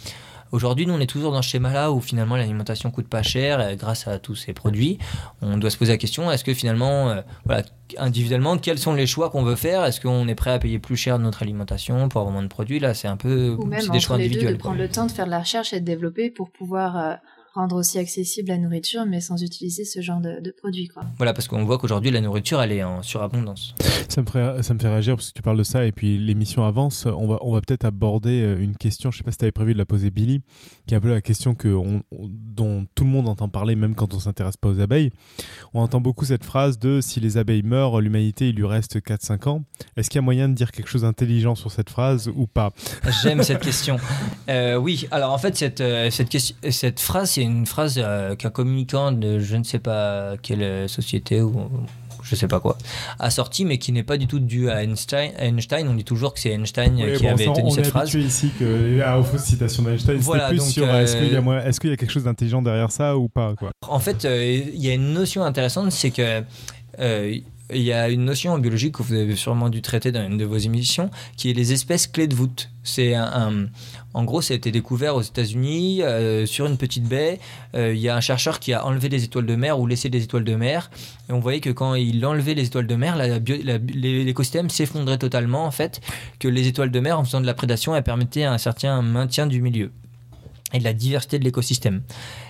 Aujourd'hui, 0.52 0.86
nous, 0.86 0.94
on 0.94 1.00
est 1.00 1.06
toujours 1.06 1.32
dans 1.32 1.42
ce 1.42 1.48
schéma-là 1.48 1.92
où 1.92 2.00
finalement 2.00 2.36
l'alimentation 2.36 2.90
coûte 2.90 3.08
pas 3.08 3.22
cher 3.22 3.60
euh, 3.60 3.74
grâce 3.74 4.08
à 4.08 4.18
tous 4.18 4.34
ces 4.34 4.52
produits. 4.52 4.98
On 5.42 5.56
doit 5.58 5.70
se 5.70 5.76
poser 5.76 5.92
la 5.92 5.98
question 5.98 6.30
est-ce 6.30 6.44
que 6.44 6.54
finalement, 6.54 7.10
euh, 7.10 7.20
voilà, 7.44 7.62
individuellement, 7.98 8.58
quels 8.58 8.78
sont 8.78 8.94
les 8.94 9.06
choix 9.06 9.30
qu'on 9.30 9.42
veut 9.42 9.56
faire? 9.56 9.84
Est-ce 9.84 10.00
qu'on 10.00 10.26
est 10.28 10.34
prêt 10.34 10.50
à 10.50 10.58
payer 10.58 10.78
plus 10.78 10.96
cher 10.96 11.18
notre 11.18 11.42
alimentation 11.42 12.08
pour 12.08 12.20
avoir 12.20 12.32
moins 12.32 12.42
de 12.42 12.48
produits? 12.48 12.80
Là, 12.80 12.94
c'est 12.94 13.08
un 13.08 13.16
peu 13.16 13.56
ou 13.58 13.64
même 13.66 13.86
des 13.88 14.00
choix 14.00 14.16
entre 14.16 14.22
les 14.22 14.28
deux, 14.28 14.34
de 14.34 14.38
individuels. 14.40 14.58
prendre 14.58 14.78
le 14.78 14.88
temps 14.88 15.06
de 15.06 15.12
faire 15.12 15.26
de 15.26 15.30
la 15.30 15.40
recherche 15.40 15.72
et 15.72 15.80
de 15.80 15.84
développer 15.84 16.30
pour 16.30 16.50
pouvoir 16.50 16.96
euh, 16.96 17.14
rendre 17.54 17.76
aussi 17.76 17.98
accessible 17.98 18.48
la 18.48 18.58
nourriture, 18.58 19.04
mais 19.06 19.20
sans 19.20 19.42
utiliser 19.42 19.84
ce 19.84 20.00
genre 20.00 20.20
de, 20.20 20.40
de 20.40 20.50
produits. 20.56 20.86
Quoi. 20.88 21.02
Voilà, 21.16 21.32
parce 21.32 21.48
qu'on 21.48 21.64
voit 21.64 21.78
qu'aujourd'hui, 21.78 22.10
la 22.10 22.20
nourriture, 22.20 22.62
elle 22.62 22.72
est 22.72 22.84
en 22.84 23.02
surabondance. 23.02 23.74
Ça 24.08 24.22
me, 24.22 24.26
ferait, 24.26 24.62
ça 24.62 24.74
me 24.74 24.78
fait 24.78 24.88
réagir 24.88 25.16
parce 25.16 25.28
que 25.30 25.34
tu 25.34 25.42
parles 25.42 25.58
de 25.58 25.62
ça 25.64 25.84
et 25.84 25.92
puis 25.92 26.18
l'émission 26.18 26.64
avance. 26.64 27.06
On 27.06 27.26
va, 27.26 27.38
on 27.42 27.52
va 27.52 27.60
peut-être 27.60 27.84
aborder 27.84 28.42
euh, 28.42 28.60
une 28.60 28.76
question, 28.76 29.10
je 29.10 29.18
sais 29.18 29.24
pas 29.24 29.32
si 29.32 29.38
tu 29.38 29.44
avais 29.44 29.52
prévu 29.52 29.72
de 29.72 29.78
la 29.78 29.86
poser 29.86 30.10
Billy, 30.10 30.42
qui 30.86 30.94
est 30.94 30.96
un 30.96 31.00
peu 31.00 31.10
la 31.10 31.20
question 31.20 31.54
que 31.54 31.68
on- 31.68 32.02
on- 32.12 32.28
dont 32.30 32.86
tout 32.94 33.04
le 33.04 33.10
monde 33.10 33.28
entend 33.28 33.48
parler 33.48 33.74
même 33.76 33.94
quand 33.94 34.14
on 34.14 34.20
s'intéresse 34.20 34.56
pas 34.56 34.68
aux 34.68 34.80
abeilles. 34.80 35.10
On 35.74 35.80
entend 35.80 36.00
beaucoup 36.00 36.24
cette 36.24 36.44
phrase 36.44 36.78
de 36.78 37.00
si 37.00 37.20
les 37.20 37.36
abeilles 37.36 37.62
meurent, 37.62 38.00
l'humanité 38.00 38.48
il 38.50 38.56
lui 38.56 38.66
reste 38.66 39.00
4-5 39.00 39.48
ans. 39.48 39.62
Est-ce 39.96 40.08
qu'il 40.10 40.18
y 40.18 40.20
a 40.20 40.22
moyen 40.22 40.48
de 40.48 40.54
dire 40.54 40.70
quelque 40.72 40.88
chose 40.88 41.02
d'intelligent 41.02 41.54
sur 41.54 41.70
cette 41.72 41.90
phrase 41.90 42.28
ou 42.34 42.46
pas? 42.46 42.72
J'aime 43.22 43.42
cette 43.42 43.60
question. 43.60 43.96
Euh, 44.48 44.76
oui, 44.76 45.06
alors 45.10 45.32
en 45.32 45.38
fait, 45.38 45.56
cette, 45.56 45.80
euh, 45.80 46.10
cette, 46.10 46.28
question, 46.28 46.56
cette 46.70 47.00
phrase, 47.00 47.30
c'est 47.40 47.46
une 47.46 47.64
phrase 47.64 47.94
euh, 47.96 48.34
qu'un 48.36 48.50
communicant 48.50 49.12
de 49.12 49.38
je 49.38 49.56
ne 49.56 49.64
sais 49.64 49.78
pas 49.78 50.34
quelle 50.42 50.62
euh, 50.62 50.88
société 50.88 51.40
ou 51.40 51.70
je 52.22 52.34
sais 52.34 52.48
pas 52.48 52.60
quoi 52.60 52.76
a 53.18 53.30
sorti, 53.30 53.64
mais 53.64 53.78
qui 53.78 53.92
n'est 53.92 54.02
pas 54.02 54.18
du 54.18 54.26
tout 54.26 54.40
dû 54.40 54.68
à 54.68 54.82
Einstein. 54.84 55.32
Einstein 55.38 55.88
on 55.88 55.94
dit 55.94 56.04
toujours 56.04 56.34
que 56.34 56.40
c'est 56.40 56.52
Einstein 56.52 56.96
Oui, 56.96 57.16
qui 57.16 57.22
bon, 57.22 57.30
avait 57.30 57.46
tenu 57.46 57.62
on 57.64 57.70
cette 57.70 57.86
est 57.86 57.88
phrase. 57.88 58.12
ici 58.12 58.50
que, 58.58 59.00
à, 59.00 59.18
aux 59.18 59.22
fausses 59.24 59.44
citations 59.44 59.82
d'Einstein. 59.82 60.18
Voilà, 60.18 60.48
plus 60.48 60.58
donc, 60.58 60.66
sur 60.68 60.86
euh, 60.86 61.02
est-ce 61.02 61.16
qu'il 61.16 61.88
y, 61.88 61.92
a 61.92 61.94
y 61.94 61.96
quelque 61.96 62.12
chose 62.12 62.24
d'intelligent 62.24 62.60
derrière 62.60 62.90
ça 62.90 63.16
ou 63.16 63.30
pas 63.30 63.54
quoi. 63.54 63.70
En 63.88 64.00
fait, 64.00 64.24
il 64.24 64.84
y 64.84 64.90
a 64.90 64.94
une 64.94 65.14
notion 65.14 65.42
intéressante, 65.42 65.92
c'est 65.92 66.10
que 66.10 66.42
euh, 66.98 67.38
il 67.72 67.82
y 67.82 67.92
a 67.92 68.08
une 68.08 68.24
notion 68.24 68.52
en 68.52 68.58
biologie 68.58 68.92
que 68.92 69.02
vous 69.02 69.14
avez 69.14 69.36
sûrement 69.36 69.68
dû 69.68 69.82
traiter 69.82 70.12
dans 70.12 70.26
une 70.26 70.38
de 70.38 70.44
vos 70.44 70.56
émissions, 70.56 71.10
qui 71.36 71.50
est 71.50 71.52
les 71.52 71.72
espèces 71.72 72.06
clés 72.06 72.26
de 72.26 72.34
voûte. 72.34 72.70
C'est 72.82 73.14
un, 73.14 73.66
en 74.14 74.24
gros, 74.24 74.40
ça 74.40 74.54
a 74.54 74.56
été 74.56 74.70
découvert 74.70 75.14
aux 75.14 75.22
États-Unis 75.22 76.02
euh, 76.02 76.46
sur 76.46 76.66
une 76.66 76.76
petite 76.76 77.04
baie. 77.04 77.38
Euh, 77.74 77.92
Il 77.94 78.00
y 78.00 78.08
a 78.08 78.16
un 78.16 78.20
chercheur 78.20 78.58
qui 78.58 78.72
a 78.72 78.84
enlevé 78.86 79.08
des 79.08 79.24
étoiles 79.24 79.46
de 79.46 79.54
mer 79.54 79.78
ou 79.78 79.86
laissé 79.86 80.08
des 80.08 80.22
étoiles 80.22 80.44
de 80.44 80.54
mer, 80.54 80.90
et 81.28 81.32
on 81.32 81.40
voyait 81.40 81.60
que 81.60 81.70
quand 81.70 81.94
il 81.94 82.24
enlevait 82.24 82.54
les 82.54 82.66
étoiles 82.66 82.86
de 82.86 82.96
mer, 82.96 83.16
l'écosystème 83.94 84.70
s'effondrait 84.70 85.18
totalement. 85.18 85.64
En 85.64 85.70
fait, 85.70 86.00
que 86.38 86.48
les 86.48 86.66
étoiles 86.66 86.90
de 86.90 87.00
mer, 87.00 87.18
en 87.18 87.24
faisant 87.24 87.40
de 87.40 87.46
la 87.46 87.54
prédation, 87.54 87.94
elles 87.94 88.02
permettaient 88.02 88.44
un 88.44 88.58
certain 88.58 89.02
maintien 89.02 89.46
du 89.46 89.60
milieu. 89.60 89.90
Et 90.72 90.78
de 90.78 90.84
la 90.84 90.92
diversité 90.92 91.38
de 91.38 91.44
l'écosystème. 91.44 92.02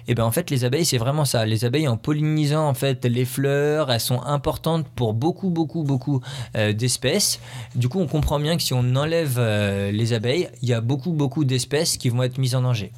Et 0.08 0.14
ben 0.14 0.24
en 0.24 0.30
fait 0.30 0.50
les 0.50 0.64
abeilles 0.64 0.84
c'est 0.84 0.98
vraiment 0.98 1.24
ça. 1.24 1.46
Les 1.46 1.64
abeilles 1.64 1.88
en 1.88 1.96
pollinisant 1.96 2.68
en 2.68 2.74
fait 2.74 3.04
les 3.04 3.24
fleurs, 3.24 3.90
elles 3.90 4.00
sont 4.00 4.22
importantes 4.22 4.86
pour 4.94 5.14
beaucoup 5.14 5.50
beaucoup 5.50 5.82
beaucoup 5.82 6.20
euh, 6.56 6.72
d'espèces. 6.72 7.40
Du 7.74 7.88
coup 7.88 8.00
on 8.00 8.06
comprend 8.06 8.40
bien 8.40 8.56
que 8.56 8.62
si 8.62 8.74
on 8.74 8.96
enlève 8.96 9.36
euh, 9.38 9.90
les 9.90 10.12
abeilles, 10.12 10.48
il 10.62 10.68
y 10.68 10.74
a 10.74 10.80
beaucoup 10.80 11.12
beaucoup 11.12 11.44
d'espèces 11.44 11.96
qui 11.96 12.08
vont 12.08 12.22
être 12.22 12.38
mises 12.38 12.54
en 12.54 12.62
danger. 12.62 12.92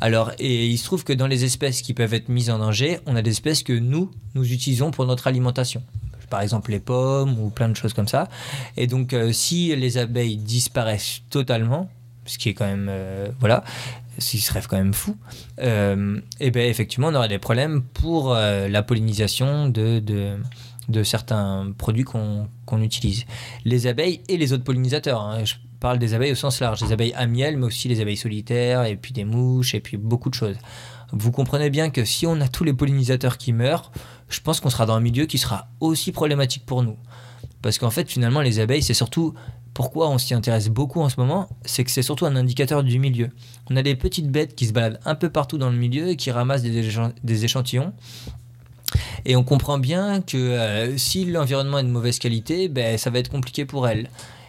Alors 0.00 0.32
et 0.38 0.66
il 0.66 0.76
se 0.76 0.84
trouve 0.84 1.04
que 1.04 1.12
dans 1.12 1.26
les 1.26 1.44
espèces 1.44 1.82
qui 1.82 1.94
peuvent 1.94 2.14
être 2.14 2.28
mises 2.28 2.50
en 2.50 2.58
danger, 2.58 3.00
on 3.06 3.16
a 3.16 3.22
des 3.22 3.30
espèces 3.30 3.62
que 3.62 3.72
nous 3.72 4.10
nous 4.34 4.52
utilisons 4.52 4.90
pour 4.90 5.06
notre 5.06 5.26
alimentation. 5.26 5.82
Par 6.30 6.40
exemple 6.40 6.72
les 6.72 6.80
pommes 6.80 7.38
ou 7.38 7.50
plein 7.50 7.68
de 7.68 7.76
choses 7.76 7.92
comme 7.92 8.08
ça. 8.08 8.28
Et 8.76 8.86
donc 8.86 9.12
euh, 9.12 9.32
si 9.32 9.74
les 9.74 9.98
abeilles 9.98 10.36
disparaissent 10.36 11.22
totalement, 11.30 11.88
ce 12.24 12.38
qui 12.38 12.48
est 12.48 12.54
quand 12.54 12.66
même 12.66 12.90
voilà 13.38 13.62
s'il 14.18 14.40
se 14.40 14.52
rêve 14.52 14.66
quand 14.66 14.76
même 14.76 14.94
fou, 14.94 15.16
euh, 15.60 16.20
et 16.40 16.50
ben 16.50 16.68
effectivement 16.68 17.08
on 17.08 17.14
aurait 17.14 17.28
des 17.28 17.38
problèmes 17.38 17.82
pour 17.82 18.34
euh, 18.34 18.68
la 18.68 18.82
pollinisation 18.82 19.68
de, 19.68 19.98
de, 20.88 21.02
certains 21.02 21.72
produits 21.76 22.04
qu'on 22.04 22.48
qu'on 22.64 22.82
utilise. 22.82 23.24
Les 23.64 23.86
abeilles 23.86 24.20
et 24.28 24.36
les 24.36 24.52
autres 24.52 24.64
pollinisateurs. 24.64 25.20
hein. 25.20 25.44
Je 25.44 25.54
parle 25.80 25.98
des 25.98 26.14
abeilles 26.14 26.32
au 26.32 26.36
sens 26.36 26.60
large, 26.60 26.80
les 26.82 26.92
abeilles 26.92 27.14
à 27.14 27.26
miel, 27.26 27.56
mais 27.58 27.66
aussi 27.66 27.88
les 27.88 28.00
abeilles 28.00 28.16
solitaires, 28.16 28.84
et 28.84 28.96
puis 28.96 29.12
des 29.12 29.24
mouches, 29.24 29.74
et 29.74 29.80
puis 29.80 29.96
beaucoup 29.96 30.30
de 30.30 30.34
choses. 30.34 30.56
Vous 31.12 31.30
comprenez 31.30 31.70
bien 31.70 31.90
que 31.90 32.04
si 32.04 32.26
on 32.26 32.40
a 32.40 32.48
tous 32.48 32.64
les 32.64 32.72
pollinisateurs 32.72 33.38
qui 33.38 33.52
meurent, 33.52 33.92
je 34.28 34.40
pense 34.40 34.60
qu'on 34.60 34.70
sera 34.70 34.86
dans 34.86 34.94
un 34.94 35.00
milieu 35.00 35.26
qui 35.26 35.38
sera 35.38 35.68
aussi 35.80 36.12
problématique 36.12 36.64
pour 36.66 36.82
nous. 36.82 36.96
Parce 37.62 37.78
qu'en 37.78 37.90
fait, 37.90 38.10
finalement, 38.10 38.40
les 38.40 38.58
abeilles, 38.58 38.82
c'est 38.82 38.94
surtout 38.94 39.34
pourquoi 39.76 40.08
on 40.08 40.16
s'y 40.16 40.32
intéresse 40.32 40.70
beaucoup 40.70 41.02
en 41.02 41.10
ce 41.10 41.20
moment, 41.20 41.50
c'est 41.66 41.84
que 41.84 41.90
c'est 41.90 42.00
surtout 42.00 42.24
un 42.24 42.34
indicateur 42.34 42.82
du 42.82 42.98
milieu. 42.98 43.28
On 43.70 43.76
a 43.76 43.82
des 43.82 43.94
petites 43.94 44.30
bêtes 44.30 44.54
qui 44.54 44.64
se 44.64 44.72
baladent 44.72 44.98
un 45.04 45.14
peu 45.14 45.28
partout 45.28 45.58
dans 45.58 45.68
le 45.68 45.76
milieu 45.76 46.08
et 46.08 46.16
qui 46.16 46.30
ramassent 46.30 46.62
des, 46.62 46.82
échan- 46.82 47.12
des 47.22 47.44
échantillons. 47.44 47.92
Et 49.26 49.36
on 49.36 49.44
comprend 49.44 49.76
bien 49.76 50.22
que 50.22 50.38
euh, 50.38 50.96
si 50.96 51.26
l'environnement 51.26 51.78
est 51.78 51.82
de 51.82 51.90
mauvaise 51.90 52.18
qualité, 52.18 52.68
ben, 52.68 52.96
ça 52.96 53.10
va 53.10 53.18
être 53.18 53.28
compliqué 53.28 53.66
pour 53.66 53.86
elles. 53.86 54.08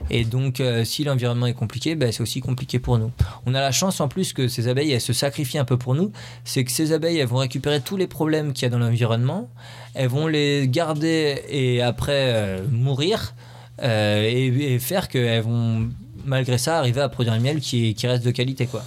Et 0.09 0.23
donc, 0.23 0.61
euh, 0.61 0.85
si 0.85 1.03
l'environnement 1.03 1.47
est 1.47 1.53
compliqué, 1.53 1.95
ben, 1.95 2.09
c'est 2.13 2.21
aussi 2.21 2.39
compliqué 2.39 2.79
pour 2.79 2.97
nous. 2.97 3.11
On 3.45 3.53
a 3.53 3.59
la 3.59 3.73
chance 3.73 3.99
en 3.99 4.07
plus 4.07 4.31
que 4.31 4.47
ces 4.47 4.69
abeilles, 4.69 4.93
elles 4.93 5.01
se 5.01 5.11
sacrifient 5.11 5.57
un 5.57 5.65
peu 5.65 5.75
pour 5.75 5.93
nous. 5.93 6.13
C'est 6.45 6.63
que 6.63 6.71
ces 6.71 6.93
abeilles, 6.93 7.17
elles 7.17 7.27
vont 7.27 7.39
récupérer 7.39 7.81
tous 7.81 7.97
les 7.97 8.07
problèmes 8.07 8.53
qu'il 8.53 8.63
y 8.63 8.67
a 8.67 8.69
dans 8.69 8.79
l'environnement. 8.79 9.49
Elles 9.93 10.07
vont 10.07 10.27
les 10.27 10.69
garder 10.69 11.41
et 11.49 11.81
après 11.81 12.31
euh, 12.33 12.61
mourir. 12.71 13.35
Euh, 13.81 14.23
et, 14.23 14.73
et 14.73 14.79
faire 14.79 15.07
qu'elles 15.07 15.41
vont, 15.43 15.89
malgré 16.25 16.57
ça, 16.57 16.79
arriver 16.79 17.01
à 17.01 17.09
produire 17.09 17.33
un 17.33 17.39
miel 17.39 17.59
qui, 17.59 17.93
qui 17.93 18.07
reste 18.07 18.25
de 18.25 18.31
qualité. 18.31 18.65
quoi. 18.65 18.83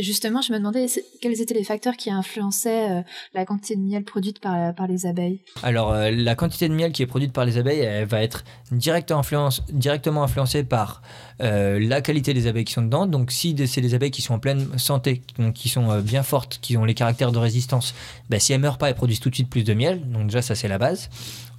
Justement, 0.00 0.42
je 0.42 0.52
me 0.52 0.58
demandais 0.58 0.86
quels 1.20 1.40
étaient 1.40 1.54
les 1.54 1.64
facteurs 1.64 1.96
qui 1.96 2.10
influençaient 2.10 2.90
euh, 2.90 3.02
la 3.34 3.44
quantité 3.44 3.76
de 3.76 3.80
miel 3.80 4.04
produite 4.04 4.38
par, 4.40 4.74
par 4.74 4.86
les 4.86 5.06
abeilles? 5.06 5.40
Alors, 5.62 5.92
euh, 5.92 6.10
la 6.10 6.34
quantité 6.34 6.68
de 6.68 6.74
miel 6.74 6.92
qui 6.92 7.02
est 7.02 7.06
produite 7.06 7.32
par 7.32 7.44
les 7.44 7.58
abeilles, 7.58 7.80
elle 7.80 8.06
va 8.06 8.22
être 8.22 8.44
direct 8.72 9.10
influence- 9.10 9.62
directement 9.72 10.22
influencée 10.22 10.64
par 10.64 11.02
la 11.40 12.00
qualité 12.00 12.34
des 12.34 12.48
abeilles 12.48 12.64
qui 12.64 12.72
sont 12.72 12.82
dedans. 12.82 13.06
Donc, 13.06 13.30
si 13.30 13.54
c'est 13.68 13.80
des 13.80 13.94
abeilles 13.94 14.10
qui 14.10 14.22
sont 14.22 14.34
en 14.34 14.38
pleine 14.40 14.76
santé, 14.76 15.22
donc 15.38 15.54
qui 15.54 15.68
sont 15.68 16.00
bien 16.00 16.24
fortes, 16.24 16.58
qui 16.60 16.76
ont 16.76 16.84
les 16.84 16.94
caractères 16.94 17.30
de 17.30 17.38
résistance, 17.38 17.94
bah, 18.28 18.40
si 18.40 18.52
elles 18.52 18.60
meurent 18.60 18.76
pas, 18.76 18.88
elles 18.88 18.96
produisent 18.96 19.20
tout 19.20 19.30
de 19.30 19.36
suite 19.36 19.48
plus 19.48 19.62
de 19.62 19.72
miel. 19.72 20.02
Donc, 20.10 20.24
déjà, 20.26 20.42
ça, 20.42 20.56
c'est 20.56 20.66
la 20.66 20.78
base. 20.78 21.10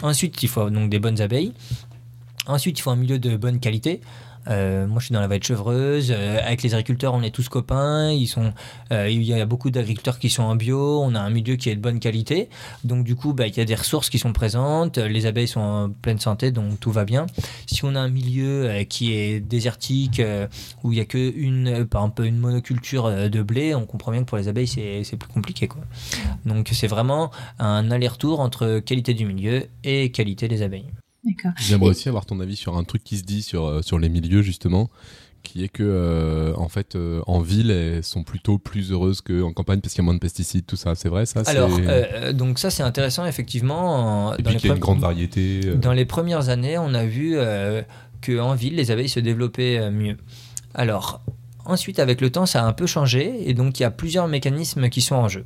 Ensuite, 0.02 0.44
il 0.44 0.50
faut 0.50 0.70
donc 0.70 0.90
des 0.90 1.00
bonnes 1.00 1.22
abeilles. 1.22 1.54
Ensuite, 2.50 2.80
il 2.80 2.82
faut 2.82 2.90
un 2.90 2.96
milieu 2.96 3.20
de 3.20 3.38
bonne 3.38 3.60
qualité. 3.60 4.02
Euh, 4.48 4.88
moi, 4.88 5.00
je 5.00 5.06
suis 5.06 5.14
dans 5.14 5.20
la 5.20 5.28
vallée 5.28 5.40
de 5.40 5.44
Chevreuse. 5.44 6.12
Euh, 6.12 6.40
avec 6.44 6.64
les 6.64 6.74
agriculteurs, 6.74 7.14
on 7.14 7.22
est 7.22 7.30
tous 7.30 7.48
copains. 7.48 8.10
Ils 8.10 8.26
sont, 8.26 8.54
euh, 8.92 9.08
il 9.08 9.22
y 9.22 9.40
a 9.40 9.46
beaucoup 9.46 9.70
d'agriculteurs 9.70 10.18
qui 10.18 10.32
sont 10.32 10.42
en 10.42 10.56
bio. 10.56 11.00
On 11.04 11.14
a 11.14 11.20
un 11.20 11.30
milieu 11.30 11.58
qui 11.58 11.70
est 11.70 11.76
de 11.76 11.80
bonne 11.80 12.00
qualité. 12.00 12.50
Donc, 12.84 13.04
du 13.04 13.16
coup, 13.16 13.34
bah, 13.34 13.46
il 13.46 13.56
y 13.56 13.60
a 13.60 13.66
des 13.66 13.76
ressources 13.76 14.10
qui 14.10 14.18
sont 14.18 14.34
présentes. 14.34 14.98
Les 14.98 15.28
abeilles 15.28 15.48
sont 15.48 15.60
en 15.60 15.90
pleine 15.92 16.20
santé, 16.20 16.50
donc 16.52 16.80
tout 16.80 16.92
va 16.92 17.06
bien. 17.06 17.28
Si 17.68 17.86
on 17.86 17.94
a 17.94 18.00
un 18.00 18.10
milieu 18.10 18.84
qui 18.90 19.14
est 19.14 19.40
désertique, 19.40 20.20
où 20.84 20.92
il 20.92 20.98
y 20.98 21.02
a 21.02 21.06
que 21.06 21.32
une, 21.36 21.86
par 21.86 22.02
exemple, 22.02 22.24
une 22.24 22.40
monoculture 22.40 23.30
de 23.30 23.42
blé, 23.44 23.76
on 23.76 23.86
comprend 23.86 24.12
bien 24.12 24.22
que 24.22 24.26
pour 24.26 24.40
les 24.40 24.48
abeilles, 24.48 24.68
c'est 24.68 25.18
plus 25.18 25.32
compliqué. 25.32 25.70
Donc, 26.46 26.70
c'est 26.72 26.88
vraiment 26.88 27.30
un 27.60 27.92
aller-retour 27.92 28.40
entre 28.40 28.80
qualité 28.80 29.14
du 29.14 29.26
milieu 29.26 29.68
et 29.84 30.12
qualité 30.12 30.48
des 30.48 30.64
abeilles. 30.64 30.92
J'aimerais 31.60 31.90
aussi 31.90 32.08
avoir 32.10 32.26
ton 32.26 32.40
avis 32.40 32.56
sur 32.56 32.78
un 32.78 32.84
truc 32.84 33.04
qui 33.04 33.18
se 33.18 33.24
dit 33.24 33.42
sur, 33.42 33.66
euh, 33.66 33.82
sur 33.82 34.00
les 34.00 34.10
milieux, 34.10 34.42
justement, 34.42 34.90
qui 35.44 35.64
est 35.64 35.70
que, 35.70 35.84
euh, 35.84 36.54
en 36.56 36.68
fait, 36.70 36.96
euh, 36.96 37.22
en 37.28 37.40
ville, 37.40 37.72
elles 37.72 38.04
sont 38.04 38.24
plutôt 38.24 38.58
plus 38.58 38.92
heureuses 38.92 39.22
qu'en 39.22 39.54
campagne 39.54 39.80
parce 39.82 39.94
qu'il 39.94 40.02
y 40.02 40.04
a 40.04 40.06
moins 40.06 40.14
de 40.14 40.20
pesticides, 40.20 40.66
tout 40.66 40.76
ça. 40.76 40.96
C'est 40.96 41.10
vrai, 41.10 41.26
ça? 41.26 41.44
C'est- 41.44 41.52
Alors, 41.52 41.70
euh, 41.88 42.34
donc 42.34 42.60
ça, 42.60 42.70
c'est 42.70 42.84
intéressant, 42.84 43.26
effectivement. 43.26 44.28
en- 44.30 44.34
Et 44.36 44.42
dans 44.42 44.50
puis 44.50 44.54
les 44.54 44.60
qu'il 44.60 44.68
y 44.70 44.72
a 44.72 44.76
une 44.76 44.82
grande 44.82 45.00
variété. 45.00 45.62
euh. 45.66 45.76
Dans 45.76 45.94
les 45.94 46.06
premières 46.06 46.50
années, 46.50 46.78
on 46.78 46.94
a 46.94 47.06
vu 47.06 47.34
euh, 47.36 47.82
qu'en 48.26 48.54
ville, 48.56 48.76
les 48.76 48.92
abeilles 48.92 49.10
se 49.10 49.20
développaient 49.20 49.78
euh, 49.80 49.92
mieux. 49.92 50.18
Alors, 50.74 51.22
ensuite, 51.66 52.00
avec 52.00 52.20
le 52.22 52.30
temps, 52.32 52.46
ça 52.46 52.64
a 52.64 52.68
un 52.68 52.74
peu 52.74 52.86
changé, 52.86 53.50
et 53.50 53.54
donc 53.54 53.80
il 53.80 53.84
y 53.84 53.86
a 53.86 53.92
plusieurs 53.92 54.28
mécanismes 54.28 54.90
qui 54.90 55.02
sont 55.02 55.16
en 55.16 55.28
jeu. 55.30 55.46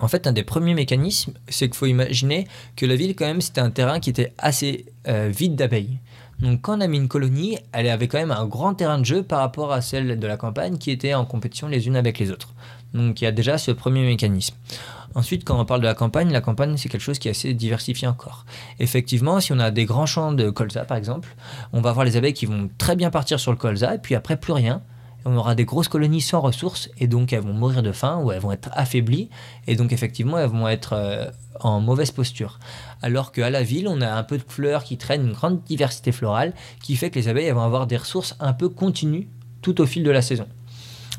En 0.00 0.08
fait, 0.08 0.26
un 0.26 0.32
des 0.32 0.42
premiers 0.42 0.74
mécanismes, 0.74 1.34
c'est 1.48 1.68
qu'il 1.68 1.76
faut 1.76 1.86
imaginer 1.86 2.46
que 2.76 2.86
la 2.86 2.96
ville, 2.96 3.14
quand 3.14 3.26
même, 3.26 3.40
c'était 3.40 3.60
un 3.60 3.70
terrain 3.70 4.00
qui 4.00 4.10
était 4.10 4.32
assez 4.38 4.86
euh, 5.06 5.30
vide 5.34 5.56
d'abeilles. 5.56 5.98
Donc, 6.40 6.62
quand 6.62 6.78
on 6.78 6.80
a 6.80 6.86
mis 6.86 6.96
une 6.96 7.08
colonie, 7.08 7.58
elle 7.72 7.88
avait 7.88 8.08
quand 8.08 8.18
même 8.18 8.30
un 8.30 8.46
grand 8.46 8.74
terrain 8.74 8.98
de 8.98 9.04
jeu 9.04 9.22
par 9.22 9.40
rapport 9.40 9.72
à 9.72 9.82
celle 9.82 10.18
de 10.18 10.26
la 10.26 10.38
campagne 10.38 10.78
qui 10.78 10.90
était 10.90 11.12
en 11.12 11.26
compétition 11.26 11.68
les 11.68 11.86
unes 11.86 11.96
avec 11.96 12.18
les 12.18 12.30
autres. 12.30 12.54
Donc, 12.94 13.20
il 13.20 13.24
y 13.24 13.26
a 13.26 13.32
déjà 13.32 13.58
ce 13.58 13.70
premier 13.70 14.04
mécanisme. 14.06 14.56
Ensuite, 15.14 15.44
quand 15.44 15.60
on 15.60 15.64
parle 15.64 15.80
de 15.80 15.86
la 15.86 15.94
campagne, 15.94 16.32
la 16.32 16.40
campagne, 16.40 16.76
c'est 16.76 16.88
quelque 16.88 17.02
chose 17.02 17.18
qui 17.18 17.28
est 17.28 17.32
assez 17.32 17.52
diversifié 17.52 18.06
encore. 18.08 18.46
Effectivement, 18.78 19.40
si 19.40 19.52
on 19.52 19.58
a 19.58 19.70
des 19.70 19.84
grands 19.84 20.06
champs 20.06 20.32
de 20.32 20.50
colza, 20.50 20.84
par 20.84 20.96
exemple, 20.96 21.34
on 21.72 21.80
va 21.80 21.90
avoir 21.90 22.06
les 22.06 22.16
abeilles 22.16 22.32
qui 22.32 22.46
vont 22.46 22.70
très 22.78 22.96
bien 22.96 23.10
partir 23.10 23.38
sur 23.40 23.50
le 23.50 23.56
colza, 23.58 23.96
et 23.96 23.98
puis 23.98 24.14
après, 24.14 24.36
plus 24.36 24.52
rien. 24.52 24.82
On 25.24 25.36
aura 25.36 25.54
des 25.54 25.64
grosses 25.64 25.88
colonies 25.88 26.20
sans 26.20 26.40
ressources, 26.40 26.90
et 26.98 27.06
donc 27.06 27.32
elles 27.32 27.42
vont 27.42 27.52
mourir 27.52 27.82
de 27.82 27.92
faim, 27.92 28.20
ou 28.22 28.32
elles 28.32 28.40
vont 28.40 28.52
être 28.52 28.70
affaiblies, 28.72 29.28
et 29.66 29.76
donc 29.76 29.92
effectivement, 29.92 30.38
elles 30.38 30.48
vont 30.48 30.68
être 30.68 30.94
euh, 30.94 31.30
en 31.60 31.80
mauvaise 31.80 32.10
posture. 32.10 32.58
Alors 33.02 33.32
qu'à 33.32 33.50
la 33.50 33.62
ville, 33.62 33.88
on 33.88 34.00
a 34.00 34.10
un 34.10 34.22
peu 34.22 34.38
de 34.38 34.44
fleurs 34.46 34.84
qui 34.84 34.96
traînent, 34.96 35.26
une 35.26 35.32
grande 35.32 35.62
diversité 35.64 36.12
florale, 36.12 36.52
qui 36.82 36.96
fait 36.96 37.10
que 37.10 37.18
les 37.18 37.28
abeilles 37.28 37.50
vont 37.50 37.62
avoir 37.62 37.86
des 37.86 37.96
ressources 37.96 38.36
un 38.40 38.52
peu 38.52 38.68
continues 38.68 39.28
tout 39.62 39.80
au 39.80 39.86
fil 39.86 40.02
de 40.02 40.10
la 40.10 40.22
saison. 40.22 40.46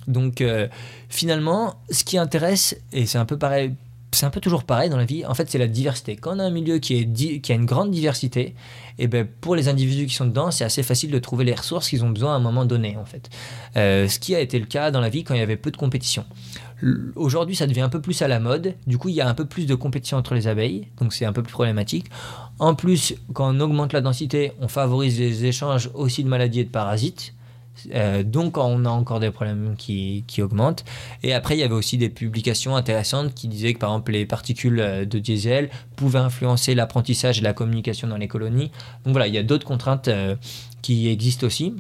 Donc 0.08 0.41
euh, 0.41 0.68
finalement, 1.10 1.76
ce 1.89 2.04
qui 2.04 2.18
intéresse, 2.18 2.76
et 2.91 3.06
c'est 3.06 3.18
un 3.18 3.26
peu 3.26 3.38
pareil, 3.38 3.76
c'est 4.14 4.26
un 4.26 4.30
peu 4.30 4.41
toujours 4.41 4.64
pareil 4.64 4.89
dans 4.89 4.97
la 4.97 5.05
vie, 5.05 5.26
en 5.26 5.34
fait 5.34 5.49
c'est 5.49 5.57
la 5.57 5.68
diversité. 5.68 6.16
Quand 6.16 6.36
on 6.36 6.39
a 6.39 6.43
un 6.43 6.49
milieu 6.49 6.80
qui, 6.80 6.95
est 6.95 7.39
qui 7.39 7.51
a 7.51 7.55
une 7.55 7.66
grande 7.66 7.91
diversité, 7.91 8.55
et 8.99 9.07
ben 9.07 9.28
pour 9.39 9.55
les 9.55 9.70
individus 9.70 10.05
qui 10.05 10.14
sont 10.14 10.26
dedans, 10.26 10.51
c'est 10.51 10.66
assez 10.66 10.84
facile 10.84 11.12
de 11.12 11.20
trouver 11.20 11.45
les 11.45 11.55
ressources 11.55 11.89
qu'ils 11.89 12.03
ont 12.03 12.09
besoin 12.09 12.34
à 12.34 12.36
un 12.36 12.39
moment 12.39 12.66
donné 12.66 12.97
en 12.97 13.05
fait. 13.05 13.30
Euh, 13.78 14.07
ce 14.07 14.20
qui 14.20 14.36
a 14.36 14.39
été 14.39 14.59
le 14.59 14.66
cas 14.66 14.91
dans 14.91 14.99
la 14.99 15.09
vie 15.09 15.24
quand 15.24 15.34
il 15.34 15.39
y 15.39 15.43
avait 15.43 15.57
peu 15.57 15.72
de 15.72 15.78
compétition. 15.78 16.26
Aujourd'hui, 17.16 17.55
ça 17.55 17.68
devient 17.68 17.82
un 17.82 17.89
peu 17.89 18.01
plus 18.01 18.22
à 18.24 18.28
la 18.28 18.39
mode. 18.39 18.74
Du 18.88 18.97
coup, 18.97 19.09
il 19.09 19.16
y 19.16 19.22
a 19.22 19.30
un 19.30 19.36
peu 19.36 19.45
plus 19.45 19.68
de 19.68 19.76
compétition 19.76 20.18
entre 20.18 20.34
les 20.34 20.47
abeilles, 20.47 20.88
donc 20.99 21.14
c'est 21.14 21.26
un 21.26 21.34
peu 21.34 21.43
plus 21.43 21.53
problématique. 21.53 22.07
En 22.57 22.74
plus, 22.74 23.14
quand 23.34 23.55
on 23.55 23.59
augmente 23.59 23.93
la 23.93 24.01
densité, 24.01 24.53
on 24.59 24.68
favorise 24.68 25.20
les 25.20 25.45
échanges 25.45 25.91
aussi 25.93 26.24
de 26.24 26.30
maladies 26.30 26.62
et 26.62 26.64
de 26.64 26.70
parasites. 26.70 27.34
Euh, 27.94 28.22
donc 28.24 28.58
on 28.58 28.86
a 28.86 28.90
encore 28.90 29.20
des 29.20 29.32
problèmes 29.32 29.76
qui, 29.78 30.24
qui 30.28 30.42
augmentent. 30.42 30.84
Et 31.24 31.34
après, 31.34 31.56
il 31.56 31.60
y 31.60 31.64
avait 31.64 31.74
aussi 31.74 31.98
des 31.98 32.10
publications 32.10 32.76
intéressantes 32.76 33.34
qui 33.34 33.48
disaient 33.48 33.74
que 33.74 33.80
par 33.80 33.92
exemple 33.92 34.12
les 34.12 34.26
particules 34.26 34.80
euh, 34.80 35.06
de 35.06 35.20
diesel 35.20 35.70
pouvaient 35.96 36.20
influencer 36.20 36.76
l'apprentissage 36.76 37.40
et 37.40 37.42
la 37.42 37.54
communication 37.54 38.08
dans 38.08 38.18
les 38.18 38.28
colonies. 38.28 38.72
Donc 39.06 39.14
voilà, 39.14 39.28
il 39.28 39.34
y 39.34 39.38
a 39.38 39.44
d'autres 39.44 39.66
contraintes 39.66 40.10
euh, 40.10 40.36
qui 40.82 41.08
existent 41.08 41.48
aussi. 41.48 41.76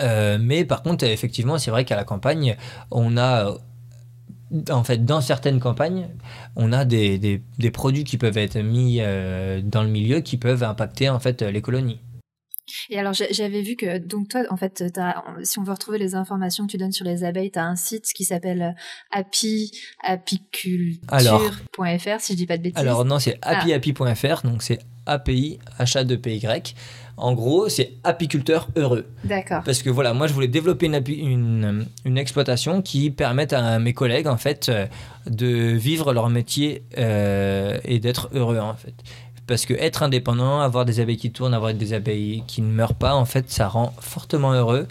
Mais 0.00 0.64
par 0.64 0.84
contre, 0.84 1.04
effectivement, 1.04 1.58
c'est 1.58 1.72
vrai 1.72 1.84
qu'à 1.84 1.96
la 1.96 2.04
campagne, 2.04 2.56
on 2.92 3.16
a... 3.16 3.52
En 4.70 4.84
fait, 4.84 5.04
dans 5.04 5.20
certaines 5.20 5.58
campagnes, 5.58 6.08
on 6.54 6.72
a 6.72 6.84
des, 6.84 7.18
des- 7.18 7.42
des 7.58 7.70
produits 7.72 8.04
qui 8.04 8.16
peuvent 8.16 8.38
être 8.38 8.58
mis 8.60 8.98
dans 8.98 9.82
le 9.82 9.88
milieu 9.88 10.20
qui 10.20 10.36
peuvent 10.36 10.62
impacter 10.62 11.08
en 11.08 11.18
fait 11.18 11.42
les 11.42 11.60
colonies. 11.60 11.98
Et 12.90 12.98
alors 12.98 13.12
j'avais 13.12 13.62
vu 13.62 13.76
que 13.76 13.98
donc 13.98 14.28
toi 14.28 14.42
en 14.50 14.56
fait 14.56 14.82
si 15.42 15.58
on 15.58 15.62
veut 15.62 15.72
retrouver 15.72 15.98
les 15.98 16.14
informations 16.14 16.66
que 16.66 16.72
tu 16.72 16.78
donnes 16.78 16.92
sur 16.92 17.04
les 17.04 17.24
abeilles, 17.24 17.50
tu 17.50 17.58
as 17.58 17.64
un 17.64 17.76
site 17.76 18.04
qui 18.14 18.24
s'appelle 18.24 18.74
api 19.10 19.70
apiculture.fr 20.02 22.20
si 22.20 22.32
je 22.32 22.36
dis 22.36 22.46
pas 22.46 22.56
de 22.58 22.62
bêtises. 22.62 22.78
Alors 22.78 23.04
non, 23.04 23.18
c'est 23.18 23.38
Ah. 23.42 23.58
happyhappy.fr, 23.58 24.42
donc 24.44 24.62
c'est 24.62 24.78
API, 25.06 25.58
achat 25.78 26.04
de 26.04 26.16
PY. 26.16 26.42
En 27.16 27.32
gros, 27.32 27.68
c'est 27.68 27.94
apiculteur 28.04 28.68
heureux. 28.76 29.06
D'accord. 29.24 29.62
Parce 29.64 29.82
que 29.82 29.90
voilà, 29.90 30.14
moi 30.14 30.28
je 30.28 30.34
voulais 30.34 30.46
développer 30.48 30.86
une, 30.86 30.94
api- 30.94 31.18
une, 31.18 31.86
une 32.04 32.16
exploitation 32.18 32.80
qui 32.80 33.10
permette 33.10 33.52
à 33.52 33.78
mes 33.80 33.92
collègues 33.92 34.28
en 34.28 34.36
fait 34.36 34.68
euh, 34.68 34.86
de 35.26 35.48
vivre 35.72 36.12
leur 36.12 36.28
métier 36.28 36.84
euh, 36.96 37.76
et 37.84 37.98
d'être 37.98 38.28
heureux 38.34 38.58
en 38.58 38.74
fait. 38.74 38.94
Parce 39.48 39.64
que 39.64 39.72
être 39.74 40.02
indépendant, 40.02 40.60
avoir 40.60 40.84
des 40.84 41.00
abeilles 41.00 41.16
qui 41.16 41.32
tournent, 41.32 41.54
avoir 41.54 41.72
des 41.72 41.94
abeilles 41.94 42.44
qui 42.46 42.60
ne 42.60 42.70
meurent 42.70 42.94
pas, 42.94 43.14
en 43.14 43.24
fait, 43.24 43.50
ça 43.50 43.66
rend 43.66 43.94
fortement 43.98 44.52
heureux. 44.52 44.86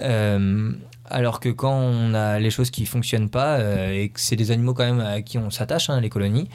Euh, 0.00 0.72
Alors 1.08 1.40
que 1.40 1.48
quand 1.48 1.72
on 1.72 2.12
a 2.14 2.38
les 2.40 2.50
choses 2.50 2.70
qui 2.70 2.86
fonctionnent 2.86 3.30
pas 3.30 3.58
euh, 3.58 3.92
et 3.92 4.08
que 4.08 4.20
c'est 4.20 4.36
des 4.36 4.50
animaux 4.50 4.74
quand 4.74 4.84
même 4.84 5.00
à 5.00 5.22
qui 5.22 5.38
on 5.38 5.50
s'attache, 5.50 5.90
hein, 5.90 6.00
les 6.00 6.08
colonies, 6.08 6.48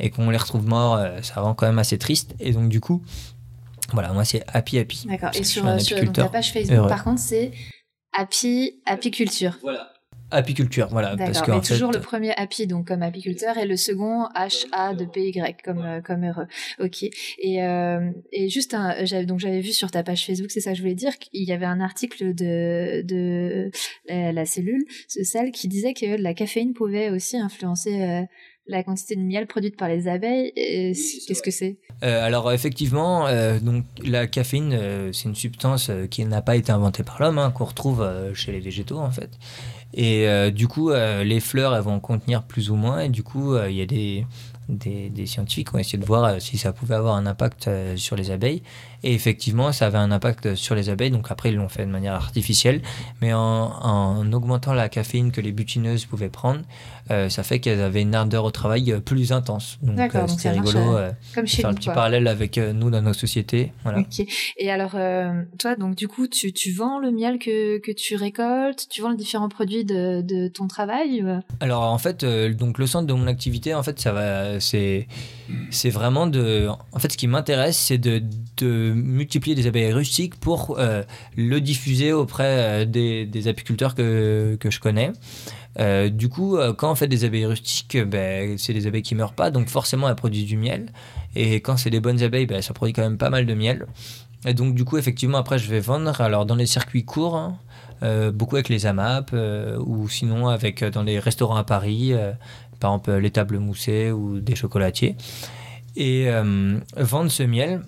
et 0.00 0.10
qu'on 0.10 0.30
les 0.30 0.38
retrouve 0.38 0.66
morts, 0.66 0.96
euh, 0.96 1.20
ça 1.22 1.40
rend 1.40 1.54
quand 1.54 1.66
même 1.66 1.78
assez 1.78 1.98
triste. 1.98 2.34
Et 2.40 2.52
donc 2.52 2.68
du 2.70 2.80
coup, 2.80 3.02
voilà, 3.92 4.12
moi 4.12 4.24
c'est 4.24 4.42
Happy 4.48 4.78
Happy. 4.78 5.06
D'accord. 5.06 5.30
Et 5.34 5.44
sur, 5.44 5.80
sur 5.80 6.02
donc, 6.02 6.14
ta 6.14 6.28
page 6.28 6.52
Facebook, 6.52 6.76
heureux. 6.76 6.88
par 6.88 7.04
contre, 7.04 7.20
c'est 7.20 7.52
Happy, 8.12 8.80
Apiculture. 8.86 9.58
Voilà. 9.62 9.91
Apiculture, 10.32 10.88
voilà. 10.90 11.16
Parce 11.16 11.42
que 11.42 11.50
en 11.50 11.60
toujours 11.60 11.92
fait, 11.92 11.98
le 11.98 12.02
premier 12.02 12.32
happy, 12.36 12.66
donc 12.66 12.88
comme 12.88 13.02
apiculteur, 13.02 13.58
et 13.58 13.66
le 13.66 13.76
second 13.76 14.24
H-A 14.34 14.94
de 14.94 15.04
P-Y, 15.04 15.62
comme, 15.62 15.84
euh, 15.84 16.00
comme 16.00 16.24
heureux. 16.24 16.46
Ok. 16.80 17.02
Et, 17.02 17.62
euh, 17.62 18.10
et 18.32 18.48
juste, 18.48 18.74
un, 18.74 19.04
j'avais, 19.04 19.26
donc 19.26 19.40
j'avais 19.40 19.60
vu 19.60 19.72
sur 19.72 19.90
ta 19.90 20.02
page 20.02 20.24
Facebook, 20.26 20.50
c'est 20.50 20.60
ça 20.60 20.70
que 20.70 20.76
je 20.76 20.82
voulais 20.82 20.94
dire, 20.94 21.18
qu'il 21.18 21.44
y 21.44 21.52
avait 21.52 21.66
un 21.66 21.80
article 21.80 22.34
de, 22.34 23.02
de 23.02 23.70
la, 24.08 24.32
la 24.32 24.46
cellule, 24.46 24.84
ce 25.06 25.22
sel, 25.22 25.52
qui 25.52 25.68
disait 25.68 25.94
que 25.94 26.20
la 26.20 26.34
caféine 26.34 26.72
pouvait 26.72 27.10
aussi 27.10 27.36
influencer 27.36 28.02
euh, 28.02 28.22
la 28.66 28.82
quantité 28.82 29.16
de 29.16 29.20
miel 29.20 29.46
produite 29.46 29.76
par 29.76 29.88
les 29.88 30.08
abeilles. 30.08 30.52
C- 30.94 31.20
Qu'est-ce 31.26 31.42
que 31.42 31.50
c'est? 31.50 31.78
Euh, 32.02 32.24
alors 32.24 32.52
effectivement, 32.52 33.26
euh, 33.26 33.58
donc 33.58 33.84
la 34.04 34.26
caféine, 34.26 34.72
euh, 34.72 35.12
c'est 35.12 35.28
une 35.28 35.34
substance 35.34 35.88
euh, 35.90 36.06
qui 36.06 36.24
n'a 36.24 36.42
pas 36.42 36.56
été 36.56 36.72
inventée 36.72 37.02
par 37.02 37.20
l'homme, 37.20 37.38
hein, 37.38 37.50
qu'on 37.50 37.64
retrouve 37.64 38.02
euh, 38.02 38.34
chez 38.34 38.52
les 38.52 38.60
végétaux 38.60 38.98
en 38.98 39.10
fait. 39.10 39.30
Et 39.94 40.26
euh, 40.26 40.50
du 40.50 40.68
coup, 40.68 40.90
euh, 40.90 41.22
les 41.22 41.38
fleurs, 41.40 41.74
elles 41.76 41.82
vont 41.82 42.00
contenir 42.00 42.44
plus 42.44 42.70
ou 42.70 42.76
moins, 42.76 43.00
et 43.00 43.08
du 43.10 43.22
coup, 43.22 43.52
euh, 43.54 43.70
il 43.70 43.76
y 43.76 43.82
a 43.82 43.86
des, 43.86 44.24
des, 44.70 45.10
des 45.10 45.26
scientifiques 45.26 45.68
qui 45.68 45.76
ont 45.76 45.78
essayé 45.78 45.98
de 45.98 46.06
voir 46.06 46.24
euh, 46.24 46.38
si 46.38 46.56
ça 46.56 46.72
pouvait 46.72 46.94
avoir 46.94 47.14
un 47.16 47.26
impact 47.26 47.68
euh, 47.68 47.94
sur 47.98 48.16
les 48.16 48.30
abeilles. 48.30 48.62
Et 49.02 49.12
effectivement, 49.12 49.70
ça 49.70 49.88
avait 49.88 49.98
un 49.98 50.10
impact 50.10 50.54
sur 50.54 50.74
les 50.74 50.88
abeilles, 50.88 51.10
donc 51.10 51.30
après, 51.30 51.50
ils 51.50 51.56
l'ont 51.56 51.68
fait 51.68 51.84
de 51.84 51.90
manière 51.90 52.14
artificielle, 52.14 52.80
mais 53.20 53.34
en, 53.34 53.40
en 53.40 54.32
augmentant 54.32 54.72
la 54.72 54.88
caféine 54.88 55.30
que 55.30 55.42
les 55.42 55.52
butineuses 55.52 56.06
pouvaient 56.06 56.30
prendre, 56.30 56.62
euh, 57.12 57.28
ça 57.28 57.42
fait 57.42 57.60
qu'elles 57.60 57.80
avaient 57.80 58.02
une 58.02 58.14
ardeur 58.14 58.44
au 58.44 58.50
travail 58.50 58.90
euh, 58.92 59.00
plus 59.00 59.32
intense. 59.32 59.78
Donc, 59.82 59.98
euh, 60.14 60.26
c'était 60.26 60.50
rigolo. 60.50 60.96
euh, 60.96 61.10
Comme 61.34 61.46
chez 61.46 61.58
faire 61.62 61.66
un 61.70 61.72
nous, 61.72 61.78
petit 61.78 61.86
quoi. 61.86 61.94
parallèle 61.94 62.26
avec 62.26 62.56
nous 62.58 62.90
dans 62.90 63.02
nos 63.02 63.12
sociétés. 63.12 63.72
Voilà. 63.84 64.02
Et 64.56 64.70
alors, 64.70 64.96
toi, 65.58 65.76
donc 65.76 65.94
du 65.94 66.08
coup, 66.08 66.26
tu, 66.26 66.52
tu 66.52 66.72
vends 66.72 66.98
le 66.98 67.10
miel 67.10 67.38
que, 67.38 67.78
que 67.78 67.92
tu 67.92 68.16
récoltes, 68.16 68.86
tu 68.90 69.02
vends 69.02 69.10
les 69.10 69.16
différents 69.16 69.48
produits 69.48 69.84
de, 69.84 70.22
de 70.22 70.48
ton 70.48 70.66
travail 70.66 71.24
Alors 71.60 71.82
en 71.82 71.98
fait, 71.98 72.24
donc 72.24 72.78
le 72.78 72.86
centre 72.86 73.06
de 73.06 73.12
mon 73.12 73.26
activité, 73.26 73.74
en 73.74 73.82
fait, 73.82 74.00
ça 74.00 74.12
va, 74.12 74.58
c'est, 74.60 75.06
c'est 75.70 75.90
vraiment 75.90 76.26
de, 76.26 76.68
en 76.92 76.98
fait, 76.98 77.12
ce 77.12 77.16
qui 77.16 77.26
m'intéresse, 77.26 77.76
c'est 77.76 77.98
de, 77.98 78.22
de 78.58 78.92
multiplier 78.94 79.54
des 79.54 79.66
abeilles 79.66 79.92
rustiques 79.92 80.36
pour 80.36 80.78
le 81.36 81.60
diffuser 81.60 82.12
auprès 82.12 82.86
des, 82.86 83.26
des 83.26 83.48
apiculteurs 83.48 83.94
que, 83.94 84.56
que 84.58 84.70
je 84.70 84.80
connais. 84.80 85.12
Euh, 85.78 86.08
du 86.08 86.28
coup, 86.28 86.56
euh, 86.56 86.72
quand 86.74 86.90
on 86.90 86.94
fait 86.94 87.08
des 87.08 87.24
abeilles 87.24 87.46
rustiques, 87.46 87.94
euh, 87.96 88.04
ben, 88.04 88.58
c'est 88.58 88.74
des 88.74 88.86
abeilles 88.86 89.02
qui 89.02 89.14
meurent 89.14 89.32
pas, 89.32 89.50
donc 89.50 89.68
forcément 89.68 90.08
elles 90.08 90.16
produisent 90.16 90.46
du 90.46 90.56
miel. 90.56 90.92
Et 91.34 91.56
quand 91.56 91.76
c'est 91.76 91.90
des 91.90 92.00
bonnes 92.00 92.22
abeilles, 92.22 92.46
ben, 92.46 92.60
ça 92.60 92.74
produit 92.74 92.92
quand 92.92 93.02
même 93.02 93.18
pas 93.18 93.30
mal 93.30 93.46
de 93.46 93.54
miel. 93.54 93.86
Et 94.44 94.54
donc 94.54 94.74
du 94.74 94.84
coup, 94.84 94.98
effectivement, 94.98 95.38
après 95.38 95.58
je 95.58 95.70
vais 95.70 95.80
vendre. 95.80 96.20
Alors 96.20 96.46
dans 96.46 96.56
les 96.56 96.66
circuits 96.66 97.04
courts, 97.04 97.36
hein, 97.36 97.58
beaucoup 98.32 98.56
avec 98.56 98.68
les 98.68 98.86
AMAP 98.86 99.32
ou 99.86 100.08
sinon 100.08 100.48
avec 100.48 100.82
dans 100.82 101.04
les 101.04 101.20
restaurants 101.20 101.54
à 101.54 101.62
Paris, 101.62 102.12
par 102.80 102.90
exemple 102.90 103.12
les 103.12 103.30
tables 103.30 103.60
moussées 103.60 104.10
ou 104.10 104.40
des 104.40 104.56
chocolatiers. 104.56 105.14
Et 105.94 106.28
vendre 106.96 107.30
ce 107.30 107.44
miel 107.44 107.82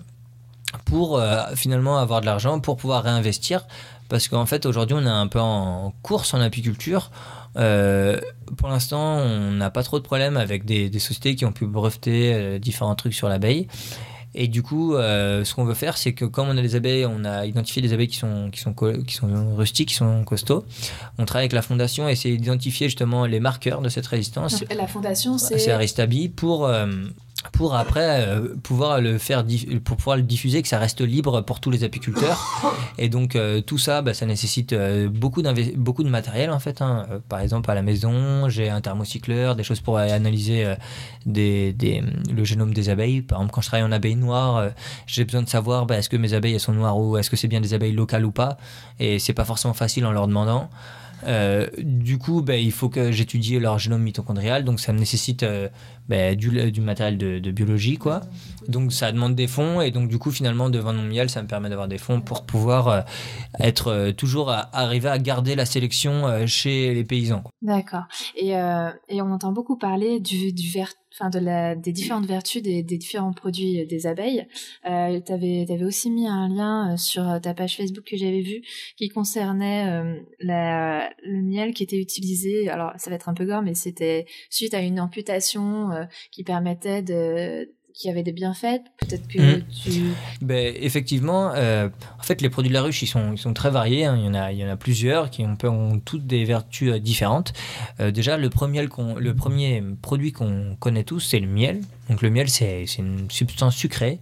pour 0.85 1.21
finalement 1.55 1.97
avoir 1.97 2.21
de 2.21 2.25
l'argent 2.25 2.61
pour 2.61 2.77
pouvoir 2.77 3.03
réinvestir. 3.03 3.67
Parce 4.07 4.27
qu'en 4.27 4.45
fait, 4.45 4.65
aujourd'hui, 4.65 4.95
on 4.97 5.05
est 5.05 5.09
un 5.09 5.27
peu 5.27 5.39
en 5.39 5.93
course 6.03 6.33
en 6.33 6.39
apiculture. 6.39 7.11
Euh, 7.57 8.19
pour 8.57 8.67
l'instant, 8.69 9.17
on 9.17 9.51
n'a 9.51 9.69
pas 9.69 9.83
trop 9.83 9.97
de 9.99 10.03
problèmes 10.03 10.37
avec 10.37 10.65
des, 10.65 10.89
des 10.89 10.99
sociétés 10.99 11.35
qui 11.35 11.45
ont 11.45 11.51
pu 11.51 11.65
breveter 11.65 12.33
euh, 12.33 12.59
différents 12.59 12.95
trucs 12.95 13.13
sur 13.13 13.29
l'abeille. 13.29 13.67
Et 14.37 14.49
du 14.49 14.61
coup, 14.63 14.95
euh, 14.95 15.45
ce 15.45 15.55
qu'on 15.55 15.63
veut 15.63 15.73
faire, 15.73 15.95
c'est 15.97 16.11
que 16.11 16.25
comme 16.25 16.49
on 16.49 16.57
a 16.57 16.61
des 16.61 16.75
abeilles, 16.75 17.05
on 17.05 17.23
a 17.23 17.45
identifié 17.45 17.81
des 17.81 17.93
abeilles 17.93 18.09
qui 18.09 18.17
sont, 18.17 18.49
qui 18.51 18.59
sont, 18.59 18.73
co- 18.73 19.01
qui 19.03 19.13
sont 19.13 19.55
rustiques, 19.55 19.87
qui 19.89 19.95
sont 19.95 20.25
costauds. 20.25 20.65
On 21.17 21.23
travaille 21.23 21.43
avec 21.45 21.53
la 21.53 21.61
fondation 21.61 22.09
et 22.09 22.11
essayer 22.11 22.35
d'identifier 22.37 22.87
justement 22.87 23.25
les 23.25 23.39
marqueurs 23.39 23.81
de 23.81 23.87
cette 23.87 24.07
résistance. 24.07 24.59
Donc, 24.59 24.73
La 24.75 24.87
fondation, 24.87 25.37
c'est. 25.37 25.71
Aristabi 25.71 26.27
pour, 26.27 26.67
pour 27.51 27.75
après 27.75 28.27
euh, 28.27 28.55
pouvoir 28.63 29.01
le 29.01 29.17
faire 29.17 29.43
pour 29.83 29.97
pouvoir 29.97 30.17
le 30.17 30.23
diffuser, 30.23 30.61
que 30.61 30.67
ça 30.67 30.79
reste 30.79 31.01
libre 31.01 31.41
pour 31.41 31.59
tous 31.59 31.71
les 31.71 31.83
apiculteurs. 31.83 32.63
Et 32.97 33.09
donc 33.09 33.35
euh, 33.35 33.61
tout 33.61 33.77
ça, 33.77 34.01
bah, 34.01 34.13
ça 34.13 34.25
nécessite 34.25 34.73
euh, 34.73 35.09
beaucoup, 35.09 35.43
beaucoup 35.75 36.03
de 36.03 36.09
matériel 36.09 36.51
en 36.51 36.59
fait. 36.59 36.81
hein. 36.81 37.05
Par 37.29 37.39
exemple, 37.39 37.69
à 37.71 37.75
la 37.75 37.81
maison, 37.81 38.49
j'ai 38.49 38.69
un 38.69 38.81
thermocycleur, 38.81 39.55
des 39.55 39.63
choses 39.63 39.81
pour 39.81 39.97
analyser 39.97 40.75
le 41.25 42.43
génome 42.43 42.73
des 42.73 42.89
abeilles. 42.89 43.21
Par 43.21 43.39
exemple, 43.39 43.53
quand 43.53 43.61
je 43.61 43.67
travaille 43.67 43.85
en 43.85 43.91
abeilles 43.91 44.15
noires, 44.15 44.57
euh, 44.57 44.69
j'ai 45.07 45.25
besoin 45.25 45.41
de 45.41 45.49
savoir 45.49 45.85
bah, 45.85 45.97
est-ce 45.97 46.09
que 46.09 46.17
mes 46.17 46.33
abeilles 46.33 46.59
sont 46.59 46.73
noires 46.73 46.97
ou 46.97 47.17
est-ce 47.17 47.29
que 47.29 47.35
c'est 47.35 47.47
bien 47.47 47.61
des 47.61 47.73
abeilles 47.73 47.93
locales 47.93 48.25
ou 48.25 48.31
pas. 48.31 48.57
Et 48.99 49.19
c'est 49.19 49.33
pas 49.33 49.45
forcément 49.45 49.73
facile 49.73 50.05
en 50.05 50.11
leur 50.11 50.27
demandant. 50.27 50.69
Euh, 51.23 51.67
du 51.77 52.17
coup, 52.17 52.41
ben, 52.41 52.59
il 52.59 52.71
faut 52.71 52.89
que 52.89 53.11
j'étudie 53.11 53.59
leur 53.59 53.79
génome 53.79 54.03
mitochondrial, 54.03 54.63
donc 54.63 54.79
ça 54.79 54.93
me 54.93 54.99
nécessite 54.99 55.43
euh, 55.43 55.69
ben, 56.07 56.35
du, 56.35 56.71
du 56.71 56.81
matériel 56.81 57.17
de, 57.17 57.51
biologie, 57.51 57.97
quoi. 57.97 58.21
Donc 58.67 58.91
ça 58.91 59.11
demande 59.11 59.35
des 59.35 59.47
fonds, 59.47 59.81
et 59.81 59.91
donc 59.91 60.09
du 60.09 60.19
coup, 60.19 60.31
finalement, 60.31 60.69
de 60.69 60.79
vendre 60.79 60.99
mon 60.99 61.07
miel, 61.07 61.29
ça 61.29 61.41
me 61.41 61.47
permet 61.47 61.69
d'avoir 61.69 61.87
des 61.87 61.97
fonds 61.97 62.21
pour 62.21 62.45
pouvoir 62.45 62.87
euh, 62.87 63.01
être 63.59 63.87
euh, 63.87 64.11
toujours 64.11 64.51
à, 64.51 64.69
arriver 64.77 65.09
à 65.09 65.17
garder 65.17 65.55
la 65.55 65.65
sélection 65.65 66.27
euh, 66.27 66.45
chez 66.45 66.93
les 66.93 67.03
paysans. 67.03 67.43
D'accord. 67.61 68.03
Et, 68.35 68.57
euh, 68.57 68.89
et 69.09 69.21
on 69.21 69.31
entend 69.31 69.51
beaucoup 69.51 69.77
parler 69.77 70.19
du, 70.19 70.53
du 70.53 70.69
ver- 70.69 70.93
enfin 71.17 71.29
de 71.29 71.39
la, 71.39 71.75
des 71.75 71.91
différentes 71.91 72.25
vertus 72.25 72.61
des, 72.61 72.83
des 72.83 72.97
différents 72.97 73.33
produits 73.33 73.85
des 73.85 74.07
abeilles. 74.07 74.47
Euh, 74.85 75.19
tu 75.25 75.31
avais, 75.31 75.83
aussi 75.83 76.09
mis 76.09 76.27
un 76.27 76.49
lien 76.49 76.93
euh, 76.93 76.97
sur 76.97 77.39
ta 77.41 77.53
page 77.53 77.77
Facebook 77.77 78.05
que 78.05 78.17
j'avais 78.17 78.41
vu 78.41 78.61
qui 78.97 79.09
concernait 79.09 79.87
euh, 79.89 80.19
la, 80.39 81.09
le 81.23 81.41
miel 81.41 81.73
qui 81.73 81.83
était 81.83 81.99
utilisé. 81.99 82.69
Alors 82.69 82.91
ça 82.97 83.09
va 83.09 83.15
être 83.15 83.29
un 83.29 83.33
peu 83.33 83.45
gore, 83.45 83.61
mais 83.61 83.75
c'était 83.75 84.25
suite 84.49 84.73
à 84.73 84.81
une 84.81 84.99
amputation 84.99 85.91
euh, 85.91 86.05
qui 86.31 86.43
permettait 86.43 87.01
de 87.01 87.74
qui 87.95 88.09
avait 88.09 88.23
des 88.23 88.33
bienfaits. 88.33 88.81
Peut-être 88.99 89.25
que 89.27 89.39
Mhm. 89.39 89.63
tu. 89.83 90.01
Ben, 90.41 90.75
effectivement, 90.81 91.51
euh, 91.55 91.87
en 92.19 92.23
fait, 92.23 92.41
les 92.41 92.49
produits 92.49 92.67
de 92.69 92.73
la 92.73 92.81
ruche, 92.81 93.01
ils 93.01 93.07
sont, 93.07 93.31
ils 93.31 93.37
sont 93.37 93.53
très 93.53 93.69
variés. 93.69 94.03
hein. 94.05 94.17
Il, 94.17 94.25
y 94.25 94.27
en 94.27 94.33
a, 94.33 94.51
il 94.51 94.57
y 94.59 94.65
en 94.65 94.69
a 94.69 94.75
plusieurs 94.75 95.29
qui 95.29 95.43
ont, 95.43 95.57
ont 95.63 95.99
toutes 95.99 96.27
des 96.27 96.43
vertus 96.43 96.91
euh, 96.91 96.99
différentes. 96.99 97.53
Euh, 98.01 98.11
déjà, 98.11 98.35
le 98.37 98.49
premier, 98.49 98.81
le 98.81 99.33
premier 99.33 99.81
produit 100.01 100.33
qu'on 100.33 100.75
connaît 100.79 101.03
tous, 101.05 101.21
c'est 101.21 101.39
le 101.39 101.47
miel. 101.47 101.79
Donc, 102.09 102.21
le 102.21 102.29
miel, 102.29 102.49
c'est 102.49 102.83
une 102.97 103.31
substance 103.31 103.75
sucrée 103.75 104.19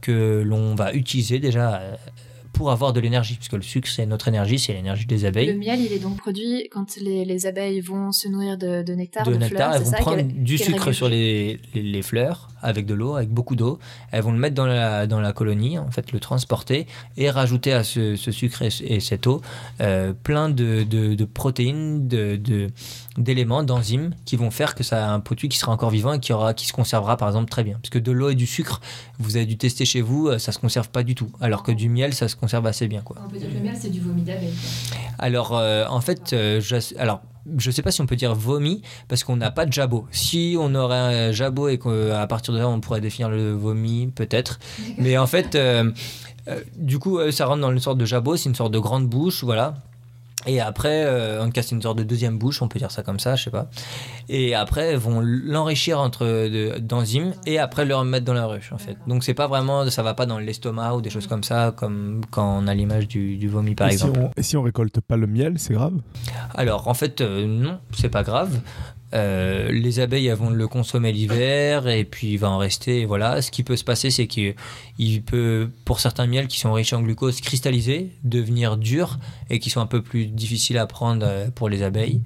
que 0.00 0.42
l'on 0.44 0.74
va 0.74 0.92
utiliser 0.94 1.38
déjà 1.38 1.82
pour 2.54 2.70
avoir 2.70 2.92
de 2.92 3.00
l'énergie. 3.00 3.34
Puisque 3.36 3.52
le 3.52 3.62
sucre, 3.62 3.88
c'est 3.88 4.06
notre 4.06 4.26
énergie, 4.28 4.58
c'est 4.58 4.72
l'énergie 4.72 5.06
des 5.06 5.18
Le 5.18 5.26
abeilles. 5.26 5.54
miel, 5.56 5.80
il 5.80 5.92
est 5.92 5.98
donc 5.98 6.16
produit 6.16 6.68
quand 6.70 6.96
les, 7.00 7.24
les 7.24 7.46
abeilles 7.46 7.80
vont 7.80 8.10
se 8.12 8.26
nourrir 8.28 8.56
de, 8.58 8.82
de 8.82 8.92
nectar, 8.94 9.26
de, 9.26 9.32
de 9.32 9.36
nectar, 9.38 9.48
fleurs. 9.70 9.74
elles 9.74 9.82
vont 9.82 9.90
ça, 9.90 9.96
prendre 9.98 10.22
du 10.22 10.58
sucre 10.58 10.92
sur 10.92 11.08
les, 11.08 11.60
les, 11.74 11.82
les 11.82 12.02
fleurs 12.02 12.49
avec 12.62 12.86
de 12.86 12.94
l'eau, 12.94 13.16
avec 13.16 13.30
beaucoup 13.30 13.56
d'eau. 13.56 13.78
Elles 14.10 14.22
vont 14.22 14.32
le 14.32 14.38
mettre 14.38 14.54
dans 14.54 14.66
la, 14.66 15.06
dans 15.06 15.20
la 15.20 15.32
colonie, 15.32 15.78
en 15.78 15.90
fait, 15.90 16.12
le 16.12 16.20
transporter 16.20 16.86
et 17.16 17.30
rajouter 17.30 17.72
à 17.72 17.84
ce, 17.84 18.16
ce 18.16 18.30
sucre 18.32 18.62
et, 18.62 18.68
et 18.84 19.00
cette 19.00 19.26
eau 19.26 19.40
euh, 19.80 20.12
plein 20.12 20.48
de, 20.48 20.82
de, 20.84 21.14
de 21.14 21.24
protéines, 21.24 22.08
de, 22.08 22.36
de- 22.36 22.70
d'éléments, 23.16 23.62
d'enzymes 23.62 24.14
qui 24.24 24.36
vont 24.36 24.50
faire 24.50 24.74
que 24.74 24.82
ça 24.82 25.06
a 25.08 25.10
un 25.12 25.20
produit 25.20 25.48
qui 25.48 25.58
sera 25.58 25.72
encore 25.72 25.90
vivant 25.90 26.12
et 26.14 26.20
qui, 26.20 26.32
aura, 26.32 26.54
qui 26.54 26.66
se 26.66 26.72
conservera 26.72 27.16
par 27.16 27.28
exemple 27.28 27.50
très 27.50 27.64
bien. 27.64 27.78
Parce 27.82 27.90
que 27.90 27.98
de 27.98 28.12
l'eau 28.12 28.30
et 28.30 28.34
du 28.34 28.46
sucre, 28.46 28.80
vous 29.18 29.36
avez 29.36 29.46
dû 29.46 29.56
tester 29.56 29.84
chez 29.84 30.00
vous, 30.00 30.28
euh, 30.28 30.38
ça 30.38 30.52
se 30.52 30.58
conserve 30.58 30.88
pas 30.90 31.02
du 31.02 31.14
tout. 31.14 31.30
Alors 31.40 31.62
que 31.62 31.72
du 31.72 31.88
miel, 31.88 32.14
ça 32.14 32.28
se 32.28 32.36
conserve 32.36 32.66
assez 32.66 32.88
bien. 32.88 33.02
Quoi. 33.02 33.16
On 33.24 33.28
peut 33.28 33.38
dire 33.38 33.48
que 33.48 33.54
le 33.54 33.60
miel, 33.60 33.76
c'est 33.78 33.90
du 33.90 34.00
vomi 34.00 34.22
d'abeille. 34.22 34.54
Alors, 35.18 35.56
euh, 35.56 35.84
en 35.88 36.00
fait, 36.00 36.32
euh, 36.32 36.60
je, 36.60 36.76
alors, 36.98 37.20
je 37.58 37.70
sais 37.70 37.82
pas 37.82 37.90
si 37.90 38.00
on 38.00 38.06
peut 38.06 38.16
dire 38.16 38.34
vomi 38.34 38.82
parce 39.08 39.24
qu'on 39.24 39.36
n'a 39.36 39.50
pas 39.50 39.66
de 39.66 39.72
jabot. 39.72 40.06
Si 40.10 40.56
on 40.58 40.74
aurait 40.74 40.96
un 40.96 41.32
jabot 41.32 41.68
et 41.68 41.78
qu'à 41.78 42.26
partir 42.26 42.54
de 42.54 42.58
là, 42.58 42.68
on 42.68 42.80
pourrait 42.80 43.00
définir 43.00 43.30
le 43.30 43.52
vomi, 43.52 44.08
peut-être. 44.08 44.58
Mais 44.98 45.16
en 45.18 45.26
fait, 45.26 45.54
euh, 45.54 45.90
euh, 46.48 46.60
du 46.76 46.98
coup, 46.98 47.18
euh, 47.18 47.30
ça 47.30 47.46
rentre 47.46 47.60
dans 47.60 47.72
une 47.72 47.80
sorte 47.80 47.98
de 47.98 48.04
jabot, 48.04 48.36
c'est 48.36 48.48
une 48.48 48.54
sorte 48.54 48.72
de 48.72 48.78
grande 48.78 49.06
bouche, 49.06 49.44
voilà. 49.44 49.74
Et 50.46 50.58
après, 50.60 51.04
euh, 51.04 51.42
en 51.42 51.46
tout 51.46 51.52
cas, 51.52 51.62
c'est 51.62 51.74
une 51.74 51.82
sorte 51.82 51.98
de 51.98 52.02
deuxième 52.02 52.38
bouche, 52.38 52.62
on 52.62 52.68
peut 52.68 52.78
dire 52.78 52.90
ça 52.90 53.02
comme 53.02 53.20
ça, 53.20 53.36
je 53.36 53.44
sais 53.44 53.50
pas. 53.50 53.68
Et 54.30 54.54
après, 54.54 54.96
vont 54.96 55.20
l'enrichir 55.20 56.00
entre 56.00 56.24
de- 56.24 56.78
d'enzymes 56.78 57.34
et 57.44 57.58
après 57.58 57.84
le 57.84 57.94
remettre 57.94 58.24
dans 58.24 58.32
la 58.32 58.46
ruche, 58.46 58.72
en 58.72 58.78
fait. 58.78 58.96
Donc, 59.06 59.22
c'est 59.22 59.34
pas 59.34 59.48
vraiment, 59.48 59.88
ça 59.90 60.02
va 60.02 60.14
pas 60.14 60.24
dans 60.24 60.38
l'estomac 60.38 60.94
ou 60.94 61.02
des 61.02 61.10
choses 61.10 61.26
comme 61.26 61.44
ça, 61.44 61.74
comme 61.76 62.22
quand 62.30 62.58
on 62.62 62.66
a 62.68 62.74
l'image 62.74 63.06
du, 63.06 63.36
du 63.36 63.48
vomi, 63.48 63.74
par 63.74 63.88
et 63.88 63.92
exemple. 63.92 64.14
Si 64.18 64.24
on, 64.24 64.30
et 64.36 64.42
si 64.42 64.56
on 64.56 64.62
récolte 64.62 65.00
pas 65.00 65.16
le 65.18 65.26
miel, 65.26 65.54
c'est 65.58 65.74
grave? 65.74 65.94
Alors 66.54 66.88
en 66.88 66.94
fait 66.94 67.20
euh, 67.20 67.46
non, 67.46 67.78
c'est 67.94 68.08
pas 68.08 68.22
grave. 68.22 68.60
Euh, 69.12 69.70
les 69.72 70.00
abeilles 70.00 70.30
vont 70.30 70.50
le 70.50 70.68
consommer 70.68 71.12
l'hiver 71.12 71.88
et 71.88 72.04
puis 72.04 72.32
il 72.32 72.36
va 72.38 72.50
en 72.50 72.58
rester. 72.58 73.04
Voilà. 73.04 73.42
Ce 73.42 73.50
qui 73.50 73.62
peut 73.62 73.76
se 73.76 73.84
passer, 73.84 74.10
c'est 74.10 74.26
qu'il 74.26 74.54
peut, 75.24 75.70
pour 75.84 76.00
certains 76.00 76.26
miels 76.26 76.48
qui 76.48 76.60
sont 76.60 76.72
riches 76.72 76.92
en 76.92 77.02
glucose, 77.02 77.40
cristalliser, 77.40 78.12
devenir 78.24 78.76
dur 78.76 79.18
et 79.48 79.58
qui 79.58 79.70
sont 79.70 79.80
un 79.80 79.86
peu 79.86 80.02
plus 80.02 80.26
difficiles 80.26 80.78
à 80.78 80.86
prendre 80.86 81.26
euh, 81.26 81.48
pour 81.50 81.68
les 81.68 81.82
abeilles. 81.82 82.20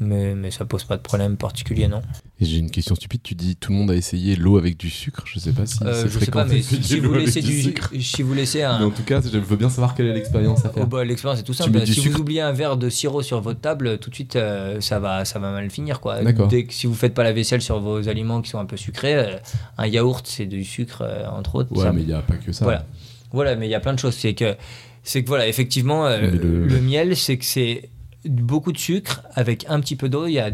Mais, 0.00 0.34
mais 0.34 0.50
ça 0.50 0.64
pose 0.64 0.84
pas 0.84 0.96
de 0.96 1.02
problème 1.02 1.36
particulier, 1.36 1.88
non. 1.88 2.02
Et 2.40 2.46
j'ai 2.46 2.58
une 2.58 2.70
question 2.70 2.96
stupide. 2.96 3.20
Tu 3.22 3.36
dis 3.36 3.54
tout 3.54 3.70
le 3.70 3.78
monde 3.78 3.92
a 3.92 3.94
essayé 3.94 4.34
l'eau 4.34 4.58
avec 4.58 4.76
du 4.76 4.90
sucre. 4.90 5.22
Je 5.24 5.38
sais 5.38 5.52
pas 5.52 5.66
si 5.66 5.78
Euh, 5.84 5.94
c'est 6.08 6.30
pas, 6.32 6.44
fréquent 6.44 6.46
mais 6.48 6.62
si, 6.62 6.82
si 6.82 6.98
vous 6.98 7.14
laissez 7.14 7.40
du 7.40 7.62
sucre. 7.62 7.90
si 8.00 8.22
vous 8.22 8.34
laissez 8.34 8.62
un, 8.62 8.80
Mais 8.80 8.84
en 8.86 8.90
tout 8.90 9.04
cas, 9.04 9.20
je 9.20 9.38
veux 9.38 9.56
bien 9.56 9.68
savoir 9.70 9.94
quelle 9.94 10.06
est 10.06 10.14
l'expérience 10.14 10.64
à 10.64 10.70
faire. 10.70 10.82
Oh 10.82 10.86
bah, 10.86 11.04
L'expérience 11.04 11.38
est 11.38 11.44
tout 11.44 11.54
simple. 11.54 11.86
Si 11.86 11.94
sucre. 11.94 12.10
vous 12.16 12.20
oubliez 12.22 12.40
un 12.40 12.50
verre 12.50 12.76
de 12.76 12.88
sirop 12.88 13.22
sur 13.22 13.40
votre 13.40 13.60
table, 13.60 13.98
tout 13.98 14.10
de 14.10 14.14
suite 14.16 14.34
euh, 14.34 14.80
ça, 14.80 14.98
va, 14.98 15.24
ça 15.24 15.38
va 15.38 15.52
mal 15.52 15.70
finir. 15.70 16.00
Quoi. 16.00 16.22
Dès 16.48 16.64
que, 16.64 16.72
si 16.74 16.88
vous 16.88 16.94
faites 16.94 17.14
pas 17.14 17.22
la 17.22 17.32
vaisselle 17.32 17.62
sur 17.62 17.78
vos 17.78 18.08
aliments 18.08 18.42
qui 18.42 18.50
sont 18.50 18.58
un 18.58 18.66
peu 18.66 18.76
sucrés, 18.76 19.14
euh, 19.14 19.36
un 19.78 19.86
yaourt 19.86 20.26
c'est 20.26 20.46
du 20.46 20.64
sucre 20.64 21.04
entre 21.32 21.54
autres. 21.54 21.70
Ouais, 21.72 21.84
ça- 21.84 21.92
mais 21.92 22.00
il 22.02 22.08
n'y 22.08 22.12
a 22.14 22.20
pas 22.22 22.34
que 22.34 22.50
ça. 22.50 22.64
Voilà. 22.64 22.84
Voilà, 23.30 23.54
mais 23.54 23.68
il 23.68 23.70
y 23.70 23.74
a 23.76 23.80
plein 23.80 23.94
de 23.94 23.98
choses. 24.00 24.14
C'est 24.14 24.34
que, 24.34 24.56
c'est 25.04 25.22
que 25.22 25.28
voilà, 25.28 25.46
effectivement, 25.46 26.08
le... 26.08 26.80
miel, 26.80 27.16
c'est 27.16 27.36
que 27.36 27.44
c'est 27.44 27.90
beaucoup 28.24 28.72
de 28.72 28.78
sucre 28.78 29.22
avec 29.34 29.64
un 29.68 29.80
petit 29.80 29.96
peu 29.96 30.08
d'eau. 30.08 30.26
Il 30.26 30.32
y 30.32 30.38
a 30.38 30.50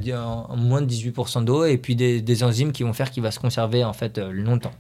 moins 0.57 0.83
de 0.83 0.91
18% 0.91 1.45
d'eau 1.45 1.65
et 1.65 1.79
puis 1.79 1.97
des, 1.97 2.45
enzymes 2.45 2.73
qui 2.73 2.83
vont 2.83 2.93
faire 2.93 3.11
qu'il 3.11 3.23
va 3.23 3.31
se 3.31 3.39
conserver 3.39 3.85
en 3.85 3.93
fait 3.93 4.19
euh, 4.19 4.33
longtemps. 4.33 4.73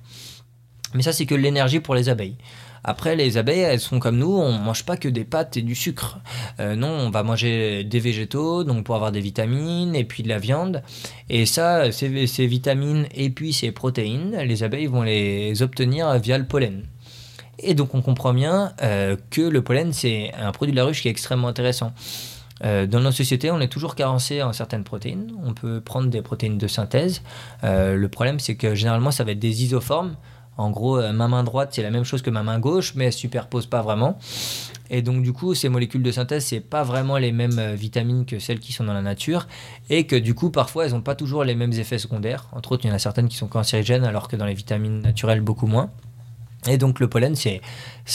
Mais 0.95 1.03
ça, 1.03 1.12
c'est 1.12 1.27
que 1.27 1.35
l'énergie 1.35 1.81
pour 1.81 1.95
les 1.95 2.09
abeilles. 2.09 2.37
Après, 2.83 3.15
les 3.15 3.37
abeilles, 3.37 3.61
elles 3.61 3.81
sont 3.81 3.99
comme 3.99 4.17
nous, 4.17 4.33
on 4.33 4.53
mange 4.53 4.85
pas 4.85 4.97
que 4.97 5.09
des 5.09 5.25
pâtes 5.25 5.57
et 5.59 5.62
du 5.62 5.75
sucre. 5.75 6.19
Euh, 6.59 6.75
non, 6.75 6.89
on 6.89 7.11
va 7.11 7.23
manger 7.23 7.85
des 7.85 8.01
végétaux, 8.01 8.65
donc 8.65 8.85
pour 8.85 8.95
avoir 8.95 9.12
des 9.12 9.21
vitamines 9.21 9.95
et 9.95 10.05
puis 10.05 10.23
de 10.23 10.29
la 10.29 10.39
viande. 10.39 10.83
Et 11.29 11.45
ça, 11.45 11.93
ces, 11.93 12.27
ces 12.27 12.47
vitamines 12.47 13.07
et 13.15 13.31
puis 13.31 13.53
ces 13.53 13.71
protéines, 13.71 14.37
les 14.37 14.62
abeilles 14.62 14.87
vont 14.87 15.03
les 15.03 15.62
obtenir 15.62 16.19
via 16.19 16.39
le 16.39 16.47
pollen. 16.47 16.87
Et 17.62 17.75
donc 17.75 17.95
on 17.95 18.03
comprend 18.03 18.33
bien 18.33 18.73
euh, 18.83 19.17
que 19.31 19.43
le 19.43 19.62
pollen, 19.62 19.93
c'est 19.93 20.33
un 20.35 20.53
produit 20.53 20.73
de 20.73 20.77
la 20.77 20.85
ruche 20.85 21.03
qui 21.03 21.09
est 21.09 21.11
extrêmement 21.11 21.49
intéressant. 21.49 21.93
Euh, 22.65 22.87
dans 22.87 23.01
nos 23.01 23.12
sociétés, 23.12 23.51
on 23.51 23.61
est 23.61 23.69
toujours 23.69 23.95
carencé 23.95 24.43
en 24.43 24.53
certaines 24.53 24.85
protéines. 24.85 25.32
On 25.45 25.55
peut 25.55 25.81
prendre 25.81 26.09
des 26.09 26.23
protéines 26.23 26.59
de 26.59 26.66
synthèse. 26.66 27.23
Euh, 27.65 27.97
le 27.97 28.09
problème, 28.09 28.39
c'est 28.39 28.57
que 28.57 28.74
généralement, 28.74 29.11
ça 29.11 29.24
va 29.24 29.32
être 29.32 29.39
des 29.39 29.62
isoformes. 29.65 30.16
En 30.57 30.70
gros, 30.70 30.99
euh, 30.99 31.12
ma 31.12 31.27
main 31.27 31.43
droite, 31.43 31.70
c'est 31.73 31.82
la 31.82 31.91
même 31.91 32.05
chose 32.05 32.20
que 32.20 32.28
ma 32.28 32.43
main 32.43 32.59
gauche, 32.59 32.95
mais 32.95 33.07
elle 33.07 33.12
superpose 33.12 33.66
pas 33.66 33.81
vraiment. 33.81 34.19
Et 34.91 35.01
donc, 35.01 35.23
du 35.23 35.32
coup, 35.32 35.55
ces 35.55 35.69
molécules 35.69 36.03
de 36.03 36.12
synthèse, 36.12 36.45
c'est 36.45 36.61
pas 36.61 36.82
vraiment 36.82 37.16
les 37.16 37.32
mêmes 37.32 37.74
vitamines 37.74 38.27
que 38.27 38.39
celles 38.39 38.61
qui 38.61 38.73
sont 38.73 38.85
dans 38.85 38.93
la 38.93 39.03
nature. 39.03 39.47
Et 39.89 40.05
que 40.05 40.16
du 40.16 40.35
coup, 40.35 40.51
parfois, 40.51 40.85
elles 40.85 40.93
n'ont 40.93 41.01
pas 41.01 41.15
toujours 41.15 41.45
les 41.45 41.55
mêmes 41.55 41.73
effets 41.73 41.99
secondaires. 41.99 42.49
Entre 42.53 42.73
autres, 42.73 42.85
il 42.85 42.89
y 42.89 42.91
en 42.91 42.97
a 42.97 42.99
certaines 42.99 43.28
qui 43.28 43.37
sont 43.37 43.47
cancérigènes, 43.47 44.05
alors 44.05 44.28
que 44.28 44.37
dans 44.37 44.47
les 44.47 44.55
vitamines 44.55 45.01
naturelles, 45.01 45.41
beaucoup 45.41 45.66
moins. 45.66 45.91
Et 46.69 46.77
donc, 46.77 47.01
le 47.01 47.09
pollen, 47.09 47.37
c'est 47.37 47.62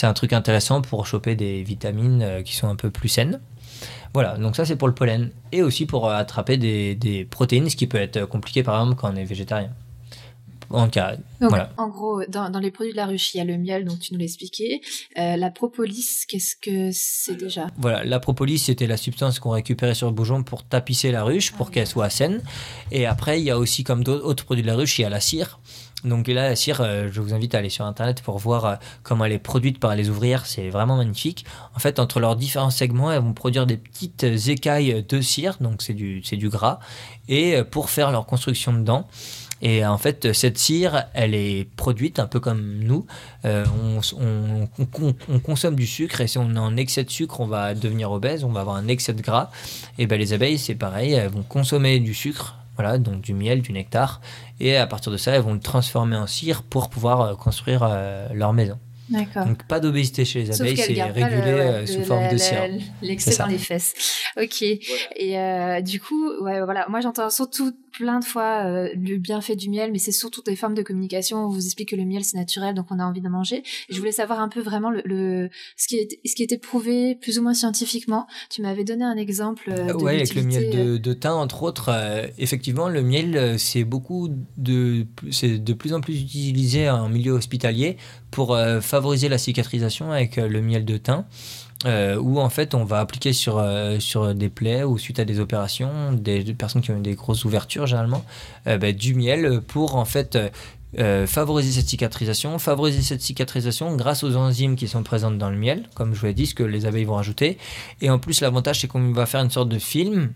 un 0.03 0.13
truc 0.13 0.33
intéressant 0.33 0.81
pour 0.81 1.07
choper 1.07 1.35
des 1.35 1.63
vitamines 1.63 2.43
qui 2.43 2.53
sont 2.53 2.67
un 2.67 2.75
peu 2.75 2.91
plus 2.91 3.09
saines. 3.09 3.39
Voilà, 4.15 4.37
donc 4.37 4.55
ça 4.55 4.63
c'est 4.63 4.77
pour 4.77 4.87
le 4.87 4.93
pollen. 4.95 5.29
Et 5.51 5.61
aussi 5.61 5.85
pour 5.85 6.07
euh, 6.07 6.15
attraper 6.15 6.55
des, 6.55 6.95
des 6.95 7.25
protéines, 7.25 7.69
ce 7.69 7.75
qui 7.75 7.85
peut 7.85 7.97
être 7.97 8.23
compliqué 8.25 8.63
par 8.63 8.79
exemple 8.79 8.97
quand 8.99 9.11
on 9.11 9.15
est 9.17 9.25
végétarien. 9.25 9.71
En 10.69 10.87
cas, 10.87 11.15
Donc, 11.41 11.49
voilà. 11.49 11.69
en 11.77 11.89
gros, 11.89 12.23
dans, 12.27 12.49
dans 12.49 12.59
les 12.59 12.71
produits 12.71 12.91
de 12.93 12.97
la 12.97 13.05
ruche, 13.05 13.35
il 13.35 13.37
y 13.37 13.41
a 13.41 13.43
le 13.43 13.57
miel, 13.57 13.85
donc 13.85 13.99
tu 13.99 14.13
nous 14.13 14.19
l'as 14.19 14.25
expliqué. 14.25 14.81
Euh, 15.17 15.35
la 15.37 15.51
propolis, 15.51 16.23
qu'est-ce 16.27 16.55
que 16.55 16.89
c'est 16.91 17.35
déjà? 17.35 17.67
Voilà, 17.77 18.03
la 18.03 18.19
propolis, 18.19 18.57
c'était 18.57 18.87
la 18.87 18.97
substance 18.97 19.37
qu'on 19.39 19.51
récupérait 19.51 19.93
sur 19.93 20.07
le 20.07 20.13
bourgeon 20.13 20.41
pour 20.43 20.63
tapisser 20.63 21.11
la 21.11 21.23
ruche, 21.23 21.51
pour 21.51 21.67
Ah, 21.67 21.71
qu'elle 21.73 21.87
soit 21.87 22.09
saine. 22.09 22.41
Et 22.91 23.05
après, 23.05 23.39
il 23.39 23.45
y 23.45 23.51
a 23.51 23.59
aussi, 23.59 23.83
comme 23.83 24.03
d'autres 24.03 24.25
autres 24.25 24.43
produits 24.45 24.63
de 24.63 24.67
la 24.67 24.75
ruche, 24.75 24.97
il 24.97 25.03
y 25.03 25.05
a 25.05 25.09
la 25.09 25.19
cire. 25.19 25.59
Donc 26.05 26.27
là, 26.27 26.49
la 26.49 26.55
cire, 26.55 26.81
euh, 26.81 27.09
je 27.11 27.19
vous 27.19 27.33
invite 27.33 27.55
à 27.55 27.57
aller 27.57 27.69
sur 27.69 27.85
Internet 27.85 28.21
pour 28.21 28.37
voir 28.37 28.65
euh, 28.65 28.75
comment 29.03 29.25
elle 29.25 29.31
est 29.31 29.39
produite 29.39 29.79
par 29.79 29.95
les 29.95 30.09
ouvrières. 30.09 30.45
C'est 30.45 30.69
vraiment 30.69 30.97
magnifique. 30.97 31.45
En 31.75 31.79
fait, 31.79 31.99
entre 31.99 32.19
leurs 32.19 32.35
différents 32.35 32.69
segments, 32.69 33.11
elles 33.11 33.21
vont 33.21 33.33
produire 33.33 33.65
des 33.65 33.77
petites 33.77 34.23
écailles 34.47 35.03
de 35.07 35.21
cire, 35.21 35.57
donc 35.59 35.81
c'est 35.81 35.93
du, 35.93 36.21
c'est 36.23 36.37
du 36.37 36.49
gras, 36.49 36.79
et 37.27 37.55
euh, 37.55 37.63
pour 37.63 37.89
faire 37.89 38.11
leur 38.11 38.25
construction 38.25 38.71
dedans. 38.71 39.07
Et 39.61 39.85
en 39.85 39.97
fait, 39.97 40.33
cette 40.33 40.57
cire, 40.57 41.05
elle 41.13 41.33
est 41.33 41.67
produite 41.75 42.19
un 42.19 42.27
peu 42.27 42.39
comme 42.39 42.79
nous. 42.79 43.05
Euh, 43.45 43.65
on 45.29 45.39
consomme 45.39 45.75
du 45.75 45.87
sucre 45.87 46.21
et 46.21 46.27
si 46.27 46.37
on 46.37 46.53
est 46.55 46.59
en 46.59 46.75
excès 46.75 47.03
de 47.03 47.09
sucre, 47.09 47.39
on 47.39 47.47
va 47.47 47.73
devenir 47.73 48.11
obèse, 48.11 48.43
on 48.43 48.51
va 48.51 48.61
avoir 48.61 48.75
un 48.75 48.87
excès 48.87 49.13
de 49.13 49.21
gras. 49.21 49.49
Et 49.97 50.07
ben 50.07 50.19
les 50.19 50.33
abeilles, 50.33 50.59
c'est 50.59 50.75
pareil, 50.75 51.13
elles 51.13 51.29
vont 51.31 51.43
consommer 51.43 51.99
du 51.99 52.13
sucre, 52.13 52.57
voilà, 52.75 52.97
donc 52.97 53.21
du 53.21 53.33
miel, 53.33 53.61
du 53.61 53.71
nectar, 53.71 54.21
et 54.59 54.75
à 54.77 54.87
partir 54.87 55.11
de 55.11 55.17
ça, 55.17 55.31
elles 55.33 55.41
vont 55.41 55.53
le 55.53 55.59
transformer 55.59 56.15
en 56.17 56.27
cire 56.27 56.63
pour 56.63 56.89
pouvoir 56.89 57.21
euh, 57.21 57.35
construire 57.35 57.81
euh, 57.83 58.27
leur 58.33 58.53
maison. 58.53 58.77
D'accord. 59.07 59.45
Donc 59.45 59.63
pas 59.67 59.79
d'obésité 59.79 60.25
chez 60.25 60.39
les 60.39 60.51
Sauf 60.51 60.61
abeilles, 60.61 60.77
c'est 60.77 60.83
régulé 61.03 61.51
le- 61.51 61.57
ouais, 61.57 61.61
euh, 61.61 61.85
sous 61.85 61.99
la- 61.99 62.05
forme 62.05 62.27
de 62.27 62.37
cire. 62.37 62.67
L'excès 63.03 63.37
dans 63.37 63.45
les 63.45 63.59
fesses. 63.59 63.93
Ok. 64.35 64.63
Et 64.63 65.37
euh, 65.39 65.79
du 65.81 65.99
coup, 66.01 66.31
ouais, 66.41 66.59
voilà. 66.63 66.87
Moi, 66.89 67.01
j'entends 67.01 67.29
surtout 67.29 67.71
plein 67.97 68.19
de 68.19 68.25
fois 68.25 68.63
euh, 68.65 68.89
le 68.95 69.17
bienfait 69.17 69.55
du 69.55 69.69
miel, 69.69 69.91
mais 69.91 69.99
c'est 69.99 70.11
surtout 70.11 70.41
des 70.41 70.55
formes 70.55 70.73
de 70.75 70.81
communication. 70.83 71.45
On 71.45 71.49
vous 71.49 71.63
explique 71.65 71.89
que 71.89 71.95
le 71.95 72.05
miel 72.05 72.23
c'est 72.23 72.37
naturel, 72.37 72.73
donc 72.75 72.87
on 72.91 72.99
a 72.99 73.05
envie 73.05 73.21
de 73.21 73.29
manger. 73.29 73.57
Et 73.89 73.93
je 73.93 73.97
voulais 73.99 74.11
savoir 74.11 74.39
un 74.39 74.49
peu 74.49 74.61
vraiment 74.61 74.89
le, 74.89 75.01
le- 75.05 75.49
ce 75.77 75.87
qui 75.87 75.95
est 75.97 76.19
ce 76.25 76.35
qui 76.35 76.43
était 76.43 76.57
prouvé 76.57 77.15
plus 77.15 77.39
ou 77.39 77.43
moins 77.43 77.53
scientifiquement. 77.53 78.27
Tu 78.49 78.61
m'avais 78.61 78.83
donné 78.83 79.03
un 79.05 79.15
exemple. 79.17 79.69
euh, 79.71 79.87
de 79.87 79.93
Ouais, 79.93 80.15
avec 80.15 80.35
le 80.35 80.43
miel 80.43 80.65
euh, 80.73 80.93
de, 80.93 80.97
de 80.97 81.13
thym, 81.13 81.31
entre 81.33 81.63
autres, 81.63 81.89
euh, 81.89 82.27
effectivement, 82.37 82.89
le 82.89 83.01
miel, 83.01 83.57
c'est 83.59 83.83
beaucoup 83.83 84.29
de, 84.57 85.05
c'est 85.31 85.57
de 85.63 85.73
plus 85.73 85.93
en 85.93 86.01
plus 86.01 86.21
utilisé 86.21 86.89
en 86.89 87.09
milieu 87.09 87.31
hospitalier 87.33 87.97
pour 88.31 88.57
favoriser 88.81 89.29
la 89.29 89.37
cicatrisation 89.37 90.11
avec 90.11 90.35
le 90.35 90.61
miel 90.61 90.83
de 90.83 90.97
thym. 90.97 91.23
Euh, 91.85 92.17
où 92.17 92.39
en 92.39 92.49
fait 92.49 92.73
on 92.73 92.85
va 92.85 92.99
appliquer 92.99 93.33
sur, 93.33 93.57
euh, 93.57 93.99
sur 93.99 94.33
des 94.33 94.49
plaies 94.49 94.83
ou 94.83 94.97
suite 94.97 95.19
à 95.19 95.25
des 95.25 95.39
opérations, 95.39 96.13
des, 96.13 96.53
personnes 96.53 96.81
qui 96.81 96.91
ont 96.91 96.97
eu 96.97 97.01
des 97.01 97.15
grosses 97.15 97.45
ouvertures 97.45 97.85
généralement, 97.85 98.23
euh, 98.67 98.77
bah, 98.77 98.91
du 98.91 99.13
miel 99.13 99.61
pour 99.67 99.95
en 99.95 100.05
fait 100.05 100.37
euh, 100.97 101.27
favoriser 101.27 101.73
cette 101.73 101.89
cicatrisation, 101.89 102.57
favoriser 102.57 103.01
cette 103.01 103.21
cicatrisation 103.21 103.95
grâce 103.97 104.23
aux 104.23 104.37
enzymes 104.37 104.77
qui 104.77 104.87
sont 104.87 105.03
présentes 105.03 105.37
dans 105.37 105.49
le 105.49 105.57
miel, 105.57 105.89
comme 105.93 106.13
je 106.13 106.19
vous 106.21 106.25
l'ai 106.27 106.33
dit, 106.33 106.45
ce 106.45 106.55
que 106.55 106.63
les 106.63 106.85
abeilles 106.85 107.03
vont 107.03 107.15
rajouter. 107.15 107.57
Et 108.01 108.09
en 108.09 108.17
plus, 108.17 108.39
l'avantage, 108.39 108.79
c'est 108.79 108.87
qu'on 108.87 109.11
va 109.11 109.25
faire 109.25 109.41
une 109.41 109.49
sorte 109.49 109.67
de 109.67 109.79
film 109.79 110.31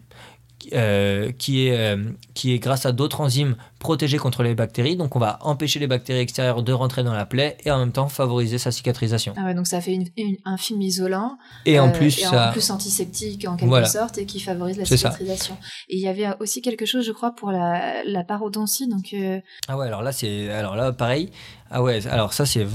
euh, 0.74 1.32
qui, 1.32 1.68
est, 1.68 1.78
euh, 1.78 2.04
qui 2.34 2.54
est 2.54 2.60
grâce 2.60 2.86
à 2.86 2.92
d'autres 2.92 3.22
enzymes 3.22 3.56
protégées 3.80 4.18
contre 4.18 4.44
les 4.44 4.56
bactéries. 4.56 4.96
Donc, 4.98 5.16
on 5.16 5.20
va 5.20 5.38
empêcher 5.42 5.80
les 5.80 5.88
bactéries 5.88 6.20
extérieures 6.20 6.64
de 6.64 6.74
rentrer 6.74 7.04
dans 7.04 7.14
la 7.14 7.26
plaie 7.26 7.58
et 7.66 7.72
en 7.72 7.80
même 7.80 7.92
temps 7.92 8.10
favoriser 8.10 8.58
sa 8.58 8.72
cicatrisation. 8.72 9.34
Ah 9.38 9.46
ouais, 9.46 9.54
donc 9.54 9.68
ça 9.68 9.80
fait 9.82 9.94
une- 9.94 10.08
une- 10.18 10.38
un 10.46 10.58
film 10.58 10.82
isolant 10.82 11.38
Et 11.66 11.80
en 11.80 11.88
euh, 11.90 11.92
plus, 11.92 12.20
et 12.20 12.24
ça. 12.24 12.50
en 12.50 12.52
plus 12.52 12.70
antiseptique 12.72 13.48
en 13.48 13.56
quelque 13.56 13.70
Voilà. 13.70 13.88
sorte 13.88 14.18
et 14.18 14.26
qui 14.26 14.40
favorise 14.40 14.78
la 14.78 14.86
ça. 14.86 14.98
cicatrisation. 14.98 15.58
Et 15.90 15.96
il 15.96 16.02
y 16.02 16.08
avait 16.08 16.28
aussi 16.40 16.62
quelque 16.62 16.86
chose, 16.86 17.06
je 17.06 17.12
crois, 17.12 17.32
pour 17.36 17.52
la, 17.52 18.04
la 18.04 18.24
parodontie. 18.24 18.88
Donc 18.88 19.14
euh, 19.14 19.40
Ah 19.68 19.78
ouais, 19.78 19.88
alors 19.88 20.02
là, 20.04 20.12
c'est. 20.12 20.50
Alors 20.52 20.76
là, 20.76 20.92
pareil. 20.92 21.32
Ah 21.72 21.82
ouais, 21.84 22.06
alors 22.08 22.34
ça, 22.34 22.46
c'est. 22.46 22.66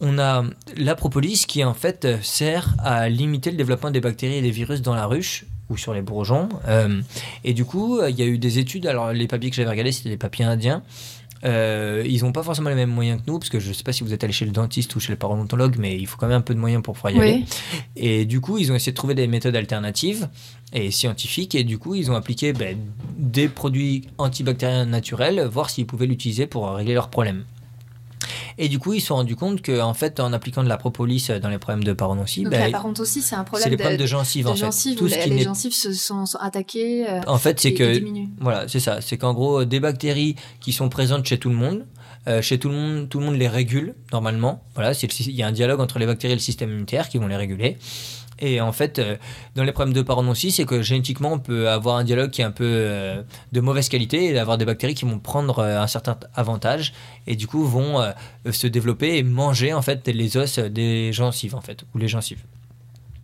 on 0.00 0.18
a 0.18 0.44
la 0.76 0.94
propolis 0.96 1.44
qui, 1.46 1.62
en 1.64 1.74
fait, 1.74 2.06
sert 2.22 2.74
à 2.78 3.08
limiter 3.08 3.50
le 3.50 3.56
développement 3.56 3.90
des 3.90 4.00
bactéries 4.00 4.36
et 4.36 4.42
des 4.42 4.50
virus 4.50 4.82
dans 4.82 4.94
la 4.94 5.06
ruche 5.06 5.44
ou 5.72 5.76
sur 5.76 5.94
les 5.94 6.02
bourgeons. 6.02 6.48
Euh, 6.68 7.00
et 7.44 7.54
du 7.54 7.64
coup, 7.64 7.98
euh, 7.98 8.10
il 8.10 8.18
y 8.18 8.22
a 8.22 8.26
eu 8.26 8.38
des 8.38 8.58
études. 8.58 8.86
Alors, 8.86 9.12
les 9.12 9.26
papiers 9.26 9.50
que 9.50 9.56
j'avais 9.56 9.70
regardés, 9.70 9.92
c'était 9.92 10.10
des 10.10 10.16
papiers 10.16 10.44
indiens. 10.44 10.82
Euh, 11.44 12.04
ils 12.06 12.22
n'ont 12.22 12.30
pas 12.30 12.44
forcément 12.44 12.70
les 12.70 12.76
mêmes 12.76 12.90
moyens 12.90 13.20
que 13.20 13.28
nous, 13.28 13.38
parce 13.38 13.48
que 13.48 13.58
je 13.58 13.70
ne 13.70 13.72
sais 13.72 13.82
pas 13.82 13.92
si 13.92 14.04
vous 14.04 14.12
êtes 14.12 14.22
allé 14.22 14.32
chez 14.32 14.44
le 14.44 14.52
dentiste 14.52 14.94
ou 14.94 15.00
chez 15.00 15.10
le 15.10 15.18
parodontologue, 15.18 15.74
mais 15.76 15.98
il 15.98 16.06
faut 16.06 16.16
quand 16.16 16.28
même 16.28 16.36
un 16.36 16.42
peu 16.42 16.54
de 16.54 16.60
moyens 16.60 16.82
pour 16.82 16.94
pouvoir 16.94 17.12
y 17.12 17.20
aller. 17.20 17.44
Et 17.96 18.24
du 18.26 18.40
coup, 18.40 18.58
ils 18.58 18.70
ont 18.70 18.76
essayé 18.76 18.92
de 18.92 18.96
trouver 18.96 19.14
des 19.14 19.26
méthodes 19.26 19.56
alternatives 19.56 20.28
et 20.72 20.90
scientifiques. 20.92 21.56
Et 21.56 21.64
du 21.64 21.78
coup, 21.78 21.96
ils 21.96 22.10
ont 22.10 22.14
appliqué 22.14 22.52
ben, 22.52 22.78
des 23.18 23.48
produits 23.48 24.06
antibactériens 24.18 24.86
naturels, 24.86 25.44
voir 25.44 25.70
s'ils 25.70 25.86
pouvaient 25.86 26.06
l'utiliser 26.06 26.46
pour 26.46 26.70
régler 26.70 26.94
leurs 26.94 27.10
problèmes. 27.10 27.44
Et 28.58 28.68
du 28.68 28.78
coup, 28.78 28.92
ils 28.92 29.00
se 29.00 29.08
sont 29.08 29.16
rendus 29.16 29.36
compte 29.36 29.62
qu'en 29.62 29.94
fait, 29.94 30.20
en 30.20 30.32
appliquant 30.32 30.62
de 30.62 30.68
la 30.68 30.76
propolis 30.76 31.30
dans 31.40 31.48
les 31.48 31.58
problèmes 31.58 31.84
de 31.84 31.92
parodontie, 31.92 32.42
Donc 32.42 32.52
ben, 32.52 32.60
la 32.60 32.70
parodontie, 32.70 33.22
c'est 33.22 33.34
un 33.34 33.44
problème 33.44 33.64
c'est 33.64 33.70
les 33.70 33.76
problèmes 33.76 34.00
de 34.00 34.06
gencives 34.06 34.44
de 34.44 34.50
en 34.50 34.54
fait. 34.54 34.60
gencives 34.60 34.98
Tout 34.98 35.08
ce 35.08 35.18
qui 35.18 35.30
les 35.30 35.42
gencives 35.42 35.72
se 35.72 35.92
sont, 35.92 36.26
sont 36.26 36.38
attaquées 36.38 37.08
euh, 37.08 37.20
En 37.26 37.38
fait, 37.38 37.60
c'est 37.60 37.74
que 37.74 38.02
voilà, 38.40 38.68
c'est 38.68 38.80
ça. 38.80 39.00
C'est 39.00 39.16
qu'en 39.16 39.34
gros, 39.34 39.64
des 39.64 39.80
bactéries 39.80 40.36
qui 40.60 40.72
sont 40.72 40.88
présentes 40.88 41.26
chez 41.26 41.38
tout 41.38 41.48
le 41.48 41.56
monde, 41.56 41.86
euh, 42.28 42.40
chez 42.40 42.58
tout 42.58 42.68
le 42.68 42.74
monde, 42.74 43.08
tout 43.08 43.18
le 43.18 43.26
monde 43.26 43.36
les 43.36 43.48
régule 43.48 43.94
normalement. 44.12 44.62
Voilà, 44.74 44.92
il 44.92 45.30
y 45.30 45.42
a 45.42 45.46
un 45.46 45.52
dialogue 45.52 45.80
entre 45.80 45.98
les 45.98 46.06
bactéries 46.06 46.32
et 46.32 46.36
le 46.36 46.40
système 46.40 46.70
immunitaire 46.70 47.08
qui 47.08 47.18
vont 47.18 47.26
les 47.26 47.36
réguler. 47.36 47.78
Et 48.42 48.60
en 48.60 48.72
fait, 48.72 48.98
euh, 48.98 49.16
dans 49.54 49.62
les 49.62 49.70
problèmes 49.70 49.94
de 49.94 50.02
parodontie, 50.02 50.50
c'est 50.50 50.64
que 50.64 50.82
génétiquement, 50.82 51.34
on 51.34 51.38
peut 51.38 51.70
avoir 51.70 51.96
un 51.96 52.04
dialogue 52.04 52.30
qui 52.30 52.42
est 52.42 52.44
un 52.44 52.50
peu 52.50 52.64
euh, 52.66 53.22
de 53.52 53.60
mauvaise 53.60 53.88
qualité 53.88 54.24
et 54.24 54.38
avoir 54.38 54.58
des 54.58 54.64
bactéries 54.64 54.96
qui 54.96 55.04
vont 55.04 55.20
prendre 55.20 55.60
euh, 55.60 55.80
un 55.80 55.86
certain 55.86 56.18
avantage 56.34 56.92
et 57.28 57.36
du 57.36 57.46
coup 57.46 57.64
vont 57.64 58.02
se 58.50 58.66
développer 58.66 59.16
et 59.16 59.22
manger 59.22 59.72
en 59.72 59.82
fait 59.82 60.08
les 60.08 60.36
os 60.36 60.58
des 60.58 61.12
gencives 61.12 61.54
en 61.54 61.60
fait 61.60 61.84
ou 61.94 61.98
les 61.98 62.08
gencives. 62.08 62.42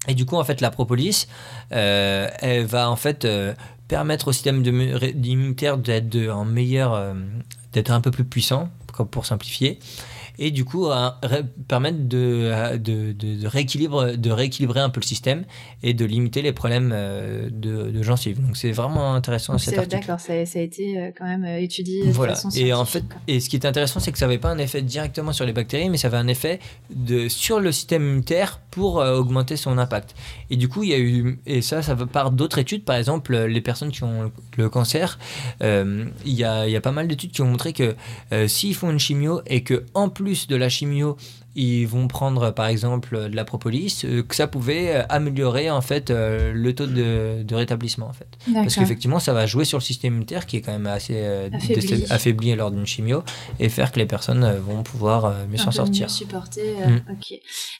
Et 0.06 0.14
du 0.14 0.24
coup, 0.24 0.36
en 0.36 0.44
fait, 0.44 0.60
la 0.60 0.70
propolis, 0.70 1.26
elle 1.70 2.64
va 2.66 2.88
en 2.88 2.94
fait 2.94 3.26
permettre 3.88 4.28
au 4.28 4.32
système 4.32 4.64
immunitaire 5.24 5.76
d'être 5.76 6.16
en 6.28 6.44
meilleur, 6.44 7.14
d'être 7.72 7.90
un 7.90 8.00
peu 8.00 8.12
plus 8.12 8.24
puissant, 8.24 8.70
pour 9.10 9.26
simplifier 9.26 9.80
et 10.38 10.50
du 10.50 10.64
coup 10.64 10.88
permettre 11.66 12.08
de, 12.08 12.76
de, 12.76 13.12
de, 13.12 13.46
rééquilibrer, 13.46 14.16
de 14.16 14.30
rééquilibrer 14.30 14.80
un 14.80 14.90
peu 14.90 15.00
le 15.00 15.06
système 15.06 15.44
et 15.82 15.94
de 15.94 16.04
limiter 16.04 16.42
les 16.42 16.52
problèmes 16.52 16.92
euh, 16.94 17.48
de, 17.50 18.02
gencives. 18.02 18.40
Donc 18.40 18.56
c'est 18.56 18.70
vraiment 18.70 19.14
intéressant 19.14 19.58
cet 19.58 19.76
article. 19.76 20.00
D'accord, 20.00 20.20
ça, 20.20 20.46
ça, 20.46 20.58
a 20.58 20.62
été 20.62 20.98
euh, 20.98 21.10
quand 21.16 21.24
même 21.24 21.44
euh, 21.44 21.58
étudié 21.58 22.10
voilà. 22.10 22.34
Et 22.56 22.72
en 22.72 22.84
fait, 22.84 23.04
et 23.26 23.40
ce 23.40 23.48
qui 23.48 23.56
est 23.56 23.66
intéressant, 23.66 24.00
c'est 24.00 24.12
que 24.12 24.18
ça 24.18 24.26
n'avait 24.26 24.38
pas 24.38 24.50
un 24.50 24.58
effet 24.58 24.82
directement 24.82 25.32
sur 25.32 25.44
les 25.44 25.52
bactéries, 25.52 25.90
mais 25.90 25.96
ça 25.96 26.08
avait 26.08 26.16
un 26.16 26.28
effet 26.28 26.60
de, 26.94 27.28
sur 27.28 27.60
le 27.60 27.72
système 27.72 28.02
immunitaire 28.02 28.60
pour 28.70 28.96
augmenter 28.96 29.56
son 29.56 29.76
impact. 29.78 30.14
Et 30.50 30.56
du 30.56 30.68
coup, 30.68 30.84
il 30.84 30.90
y 30.90 30.94
a 30.94 30.98
eu, 30.98 31.40
et 31.46 31.62
ça, 31.62 31.82
ça 31.82 31.96
part 31.96 32.30
d'autres 32.30 32.58
études, 32.58 32.84
par 32.84 32.96
exemple, 32.96 33.36
les 33.36 33.60
personnes 33.60 33.90
qui 33.90 34.04
ont 34.04 34.30
le 34.56 34.68
cancer, 34.68 35.18
il, 35.60 36.06
y 36.24 36.44
a, 36.44 36.66
il 36.66 36.72
y 36.72 36.76
a 36.76 36.80
pas 36.80 36.92
mal 36.92 37.08
d'études 37.08 37.32
qui 37.32 37.42
ont 37.42 37.46
montré 37.46 37.72
que 37.72 37.96
s'ils 38.46 38.74
font 38.74 38.90
une 38.90 39.00
chimio 39.00 39.40
et 39.46 39.64
que 39.64 39.84
en 39.94 40.08
plus 40.08 40.27
de 40.28 40.58
la 40.58 40.68
chimio 40.68 41.16
ils 41.58 41.86
vont 41.86 42.06
prendre 42.06 42.52
par 42.52 42.66
exemple 42.66 43.28
de 43.28 43.34
la 43.34 43.44
propolis, 43.44 44.02
euh, 44.04 44.22
que 44.22 44.36
ça 44.36 44.46
pouvait 44.46 44.96
euh, 44.96 45.02
améliorer 45.08 45.70
en 45.70 45.80
fait 45.80 46.08
euh, 46.10 46.52
le 46.54 46.72
taux 46.72 46.86
de, 46.86 47.44
rétablissement 47.52 48.06
en 48.06 48.12
fait. 48.12 48.28
Parce 48.52 48.76
qu'effectivement 48.76 49.18
ça 49.18 49.32
va 49.32 49.46
jouer 49.46 49.64
sur 49.64 49.78
le 49.78 49.82
système 49.82 50.12
immunitaire 50.12 50.46
qui 50.46 50.56
est 50.56 50.60
quand 50.60 50.70
même 50.70 50.86
assez 50.86 51.50
affaibli. 52.10 52.54
lors 52.54 52.70
d'une 52.70 52.86
chimio 52.86 53.24
et 53.58 53.68
faire 53.68 53.90
que 53.90 53.98
les 53.98 54.06
personnes 54.06 54.48
vont 54.58 54.84
pouvoir 54.84 55.34
mieux 55.48 55.56
s'en 55.56 55.72
sortir. 55.72 56.06
Mieux 56.06 56.12
supporter. 56.12 56.76
Mm. 56.86 57.12
Ok. 57.12 57.32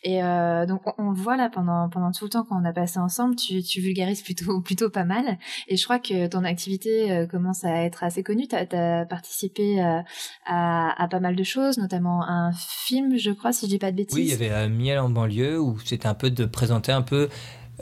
Et 0.02 0.20
donc 0.66 0.82
on, 0.98 1.12
voit 1.12 1.36
là 1.36 1.48
pendant 1.48 1.88
pendant 1.88 2.10
tout 2.10 2.24
le 2.24 2.30
temps 2.30 2.42
qu'on 2.42 2.64
a 2.64 2.72
passé 2.72 2.98
ensemble, 2.98 3.36
tu, 3.36 3.62
tu, 3.62 3.80
vulgarises 3.80 4.22
plutôt 4.22 4.60
plutôt 4.68 4.90
pas 4.90 5.04
mal 5.04 5.38
et 5.68 5.76
je 5.76 5.84
crois 5.84 6.00
que 6.00 6.26
ton 6.26 6.42
activité 6.42 7.26
commence 7.30 7.64
à 7.64 7.84
être 7.84 8.02
assez 8.02 8.24
connue. 8.24 8.48
Tu 8.48 8.56
as, 8.56 9.06
participé 9.06 9.80
à, 9.80 10.04
à, 10.46 11.08
pas 11.08 11.20
mal 11.20 11.36
de 11.36 11.44
choses, 11.44 11.78
notamment 11.78 12.24
un 12.24 12.50
film, 12.52 13.16
je 13.16 13.30
crois, 13.30 13.52
si 13.52 13.67
pas 13.76 13.90
de 13.90 13.96
bêtises. 13.96 14.16
Oui, 14.16 14.24
il 14.24 14.30
y 14.30 14.32
avait 14.32 14.48
un 14.48 14.68
Miel 14.68 14.98
en 14.98 15.10
banlieue 15.10 15.60
où 15.60 15.78
c'était 15.84 16.08
un 16.08 16.14
peu 16.14 16.30
de 16.30 16.46
présenter 16.46 16.92
un 16.92 17.02
peu. 17.02 17.28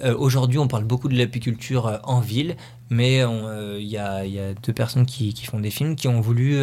Euh, 0.02 0.14
aujourd'hui, 0.16 0.58
on 0.58 0.68
parle 0.68 0.84
beaucoup 0.84 1.08
de 1.08 1.16
l'apiculture 1.16 1.86
euh, 1.86 1.98
en 2.04 2.20
ville, 2.20 2.56
mais 2.90 3.22
euh, 3.22 3.78
il 3.80 3.86
y, 3.86 3.96
a, 3.96 4.22
deux 4.62 4.72
personnes 4.72 5.06
qui, 5.06 5.32
font 5.44 5.58
des 5.58 5.70
films 5.70 5.96
qui 5.96 6.06
ont 6.06 6.20
voulu 6.20 6.62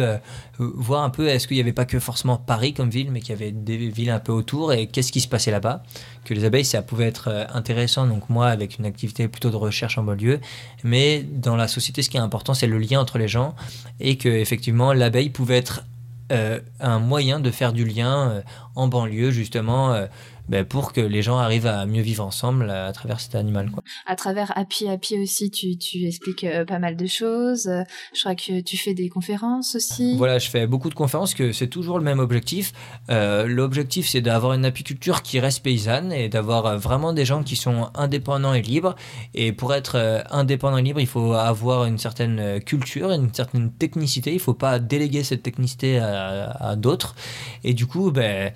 voir 0.58 1.02
un 1.02 1.10
peu 1.10 1.28
est-ce 1.28 1.46
qu'il 1.46 1.56
n'y 1.56 1.60
avait 1.60 1.72
pas 1.72 1.84
que 1.84 1.98
forcément 1.98 2.38
Paris 2.38 2.72
comme 2.72 2.88
ville, 2.88 3.10
mais 3.10 3.20
qu'il 3.20 3.30
y 3.30 3.32
avait 3.32 3.52
des 3.52 3.76
villes 3.76 4.10
un 4.10 4.20
peu 4.20 4.32
autour 4.32 4.72
et 4.72 4.86
qu'est-ce 4.86 5.12
qui 5.12 5.20
se 5.20 5.28
passait 5.28 5.50
là-bas? 5.50 5.82
Que 6.24 6.32
les 6.32 6.44
abeilles, 6.44 6.64
ça 6.64 6.80
pouvait 6.80 7.06
être 7.06 7.46
intéressant, 7.52 8.06
donc 8.06 8.30
moi 8.30 8.48
avec 8.48 8.78
une 8.78 8.86
activité 8.86 9.28
plutôt 9.28 9.50
de 9.50 9.56
recherche 9.56 9.98
en 9.98 10.02
banlieue, 10.02 10.40
mais 10.82 11.22
dans 11.22 11.56
la 11.56 11.68
société, 11.68 12.00
ce 12.00 12.08
qui 12.08 12.16
est 12.16 12.20
important, 12.20 12.54
c'est 12.54 12.66
le 12.66 12.78
lien 12.78 13.00
entre 13.00 13.18
les 13.18 13.28
gens 13.28 13.54
et 14.00 14.16
que 14.16 14.30
effectivement 14.30 14.94
l'abeille 14.94 15.28
pouvait 15.28 15.58
être 15.58 15.82
euh, 15.82 15.93
un 16.30 16.98
moyen 16.98 17.40
de 17.40 17.50
faire 17.50 17.72
du 17.72 17.84
lien 17.84 18.30
euh, 18.30 18.42
en 18.74 18.88
banlieue, 18.88 19.30
justement, 19.30 19.92
euh, 19.92 20.06
ben, 20.48 20.64
pour 20.64 20.92
que 20.92 21.00
les 21.00 21.22
gens 21.22 21.38
arrivent 21.38 21.66
à 21.66 21.86
mieux 21.86 22.02
vivre 22.02 22.24
ensemble 22.24 22.70
à 22.70 22.92
travers 22.92 23.20
cet 23.20 23.34
animal. 23.34 23.70
Quoi. 23.70 23.82
À 24.06 24.16
travers 24.16 24.52
Happy 24.56 24.88
Happy 24.88 25.18
aussi, 25.18 25.50
tu, 25.50 25.78
tu 25.78 26.04
expliques 26.06 26.44
euh, 26.44 26.64
pas 26.64 26.78
mal 26.78 26.96
de 26.96 27.06
choses. 27.06 27.70
Je 28.12 28.20
crois 28.20 28.34
que 28.34 28.60
tu 28.60 28.76
fais 28.76 28.94
des 28.94 29.08
conférences 29.08 29.74
aussi. 29.74 30.16
Voilà, 30.16 30.38
je 30.38 30.50
fais 30.50 30.66
beaucoup 30.66 30.90
de 30.90 30.94
conférences, 30.94 31.34
que 31.34 31.52
c'est 31.52 31.68
toujours 31.68 31.98
le 31.98 32.04
même 32.04 32.18
objectif. 32.18 32.72
Euh, 33.10 33.46
L'objectif, 33.46 34.08
c'est 34.08 34.20
d'avoir 34.20 34.52
une 34.52 34.64
apiculture 34.64 35.22
qui 35.22 35.40
reste 35.40 35.62
paysanne 35.62 36.12
et 36.12 36.28
d'avoir 36.28 36.66
euh, 36.66 36.76
vraiment 36.76 37.12
des 37.12 37.24
gens 37.24 37.42
qui 37.42 37.56
sont 37.56 37.88
indépendants 37.94 38.54
et 38.54 38.62
libres. 38.62 38.96
Et 39.34 39.52
pour 39.52 39.74
être 39.74 40.24
indépendant 40.30 40.76
et 40.76 40.82
libre, 40.82 41.00
il 41.00 41.06
faut 41.06 41.32
avoir 41.32 41.84
une 41.86 41.98
certaine 41.98 42.60
culture, 42.60 43.10
une 43.10 43.32
certaine 43.32 43.72
technicité. 43.72 44.30
Il 44.30 44.36
ne 44.36 44.40
faut 44.40 44.54
pas 44.54 44.78
déléguer 44.78 45.24
cette 45.24 45.42
technicité 45.42 45.98
à, 45.98 46.50
à 46.50 46.76
d'autres. 46.76 47.14
Et 47.62 47.74
du 47.74 47.86
coup, 47.86 48.10
ben, 48.10 48.52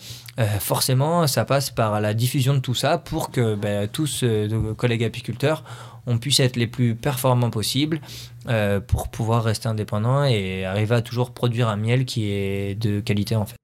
forcément, 0.47 1.27
ça 1.27 1.45
passe 1.45 1.71
par 1.71 2.01
la 2.01 2.15
diffusion 2.15 2.55
de 2.55 2.61
tout 2.61 2.75
ça 2.75 2.99
pour 2.99 3.31
que 3.31 3.55
ben, 3.57 3.89
tous 3.89 4.21
euh, 4.23 4.47
nos 4.49 4.75
collègues 4.75 5.05
apiculteurs 5.05 5.65
on 6.11 6.17
puisse 6.17 6.41
être 6.41 6.57
les 6.57 6.67
plus 6.67 6.95
performants 6.95 7.51
possibles 7.51 8.01
euh, 8.49 8.81
pour 8.81 9.09
pouvoir 9.09 9.45
rester 9.45 9.69
indépendants 9.69 10.25
et 10.25 10.65
arriver 10.65 10.95
à 10.95 11.03
toujours 11.03 11.33
produire 11.33 11.69
un 11.69 11.77
miel 11.77 12.07
qui 12.07 12.31
est 12.31 12.75
de 12.81 13.01
qualité 13.01 13.37
en 13.37 13.45
fait. 13.45 13.57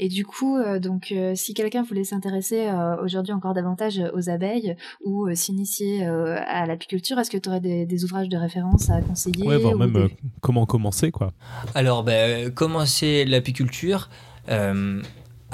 Et 0.00 0.08
du 0.08 0.26
coup, 0.26 0.58
euh, 0.58 0.80
donc, 0.80 1.14
si 1.36 1.54
quelqu'un 1.54 1.84
voulait 1.84 2.04
s'intéresser 2.04 2.68
aujourd'hui 3.00 3.32
encore 3.32 3.54
davantage 3.54 4.02
aux 4.12 4.28
abeilles 4.28 4.76
ou 5.04 5.32
s'initier 5.34 6.04
à 6.04 6.66
l'apiculture, 6.66 7.18
est-ce 7.20 7.30
que 7.30 7.38
tu 7.38 7.48
aurais 7.48 7.60
des, 7.60 8.04
ouvrages 8.04 8.28
de 8.28 8.36
référence 8.36 8.90
à 8.90 9.00
conseiller 9.00 9.46
Ouais, 9.46 9.56
voire 9.56 9.76
même 9.76 10.08
comment 10.40 10.66
commencer, 10.66 11.12
quoi. 11.12 11.32
Alors, 11.76 12.02
ben, 12.02 12.50
commencer 12.50 13.24
l'apiculture. 13.24 14.08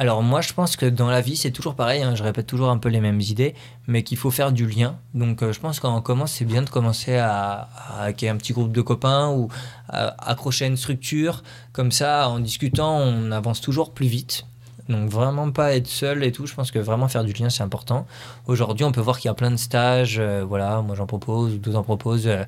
Alors 0.00 0.22
moi 0.22 0.40
je 0.40 0.54
pense 0.54 0.76
que 0.76 0.86
dans 0.86 1.10
la 1.10 1.20
vie 1.20 1.36
c'est 1.36 1.50
toujours 1.50 1.74
pareil, 1.74 2.02
hein, 2.02 2.14
je 2.14 2.22
répète 2.22 2.46
toujours 2.46 2.70
un 2.70 2.78
peu 2.78 2.88
les 2.88 3.02
mêmes 3.02 3.20
idées, 3.20 3.54
mais 3.86 4.02
qu'il 4.02 4.16
faut 4.16 4.30
faire 4.30 4.50
du 4.50 4.66
lien. 4.66 4.96
Donc 5.12 5.42
euh, 5.42 5.52
je 5.52 5.60
pense 5.60 5.78
quand 5.78 5.94
on 5.94 6.00
commence 6.00 6.32
c'est 6.32 6.46
bien 6.46 6.62
de 6.62 6.70
commencer 6.70 7.16
à, 7.16 7.68
à 7.98 8.06
un 8.06 8.12
petit 8.38 8.54
groupe 8.54 8.72
de 8.72 8.80
copains 8.80 9.28
ou 9.28 9.48
accrocher 9.90 10.64
à 10.64 10.68
une 10.68 10.78
structure. 10.78 11.42
Comme 11.74 11.92
ça 11.92 12.30
en 12.30 12.38
discutant 12.38 12.96
on 12.96 13.30
avance 13.30 13.60
toujours 13.60 13.92
plus 13.92 14.06
vite. 14.06 14.46
Donc 14.88 15.10
vraiment 15.10 15.50
pas 15.50 15.76
être 15.76 15.86
seul 15.86 16.24
et 16.24 16.32
tout, 16.32 16.46
je 16.46 16.54
pense 16.54 16.70
que 16.70 16.78
vraiment 16.78 17.08
faire 17.08 17.22
du 17.22 17.34
lien 17.34 17.50
c'est 17.50 17.62
important. 17.62 18.06
Aujourd'hui 18.46 18.84
on 18.84 18.92
peut 18.92 19.02
voir 19.02 19.18
qu'il 19.18 19.28
y 19.28 19.30
a 19.30 19.34
plein 19.34 19.50
de 19.50 19.56
stages, 19.56 20.16
euh, 20.18 20.42
voilà, 20.48 20.80
moi 20.80 20.96
j'en 20.96 21.06
propose, 21.06 21.60
d'autres 21.60 21.76
en 21.78 21.82
proposent. 21.82 22.26
Euh, 22.26 22.44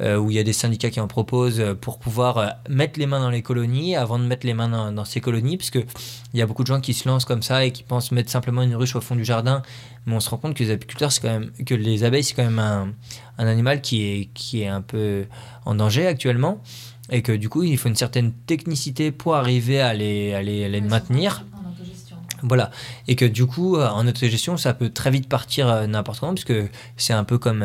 où 0.00 0.30
il 0.30 0.36
y 0.36 0.40
a 0.40 0.42
des 0.42 0.52
syndicats 0.52 0.90
qui 0.90 0.98
en 0.98 1.06
proposent 1.06 1.60
euh, 1.60 1.74
pour 1.74 1.98
pouvoir 1.98 2.38
euh, 2.38 2.48
mettre 2.68 2.98
les 2.98 3.06
mains 3.06 3.20
dans 3.20 3.30
les 3.30 3.42
colonies 3.42 3.94
avant 3.94 4.18
de 4.18 4.24
mettre 4.24 4.44
les 4.44 4.54
mains 4.54 4.92
dans, 4.92 5.04
ces 5.04 5.20
colonies, 5.20 5.56
parce 5.56 5.70
qu'il 5.70 5.84
y 6.34 6.42
a 6.42 6.46
beaucoup 6.46 6.62
de 6.62 6.68
gens 6.68 6.80
qui 6.80 6.94
se 6.94 7.08
lancent 7.08 7.24
comme 7.24 7.42
ça 7.42 7.64
et 7.64 7.70
qui 7.70 7.84
pensent 7.84 8.10
mettre 8.10 8.30
simplement 8.30 8.62
une 8.62 8.74
ruche 8.74 8.96
au 8.96 9.00
fond 9.00 9.14
du 9.14 9.24
jardin, 9.24 9.62
mais 10.06 10.14
on 10.14 10.20
se 10.20 10.28
rend 10.30 10.38
compte 10.38 10.54
que 10.54 10.64
les 10.64 10.72
apiculteurs, 10.72 11.12
c'est 11.12 11.20
quand 11.20 11.28
même, 11.28 11.50
que 11.64 11.74
les 11.74 12.02
abeilles, 12.02 12.24
c'est 12.24 12.34
quand 12.34 12.44
même 12.44 12.58
un, 12.58 12.88
un, 13.38 13.46
animal 13.46 13.80
qui 13.80 14.02
est, 14.02 14.28
qui 14.34 14.62
est 14.62 14.68
un 14.68 14.80
peu 14.80 15.26
en 15.64 15.76
danger 15.76 16.06
actuellement 16.06 16.60
et 17.10 17.22
que 17.22 17.32
du 17.32 17.48
coup 17.50 17.62
il 17.62 17.76
faut 17.76 17.90
une 17.90 17.96
certaine 17.96 18.32
technicité 18.32 19.12
pour 19.12 19.36
arriver 19.36 19.80
à 19.80 19.92
les, 19.92 20.34
à 20.34 20.42
les, 20.42 20.68
les 20.68 20.80
maintenir. 20.80 21.44
Voilà. 22.42 22.70
Et 23.08 23.16
que 23.16 23.24
du 23.24 23.46
coup, 23.46 23.80
en 23.80 24.06
autogestion, 24.06 24.58
ça 24.58 24.74
peut 24.74 24.90
très 24.90 25.10
vite 25.10 25.30
partir 25.30 25.88
n'importe 25.88 26.20
comment, 26.20 26.34
puisque 26.34 26.52
c'est 26.98 27.14
un 27.14 27.24
peu 27.24 27.38
comme 27.38 27.64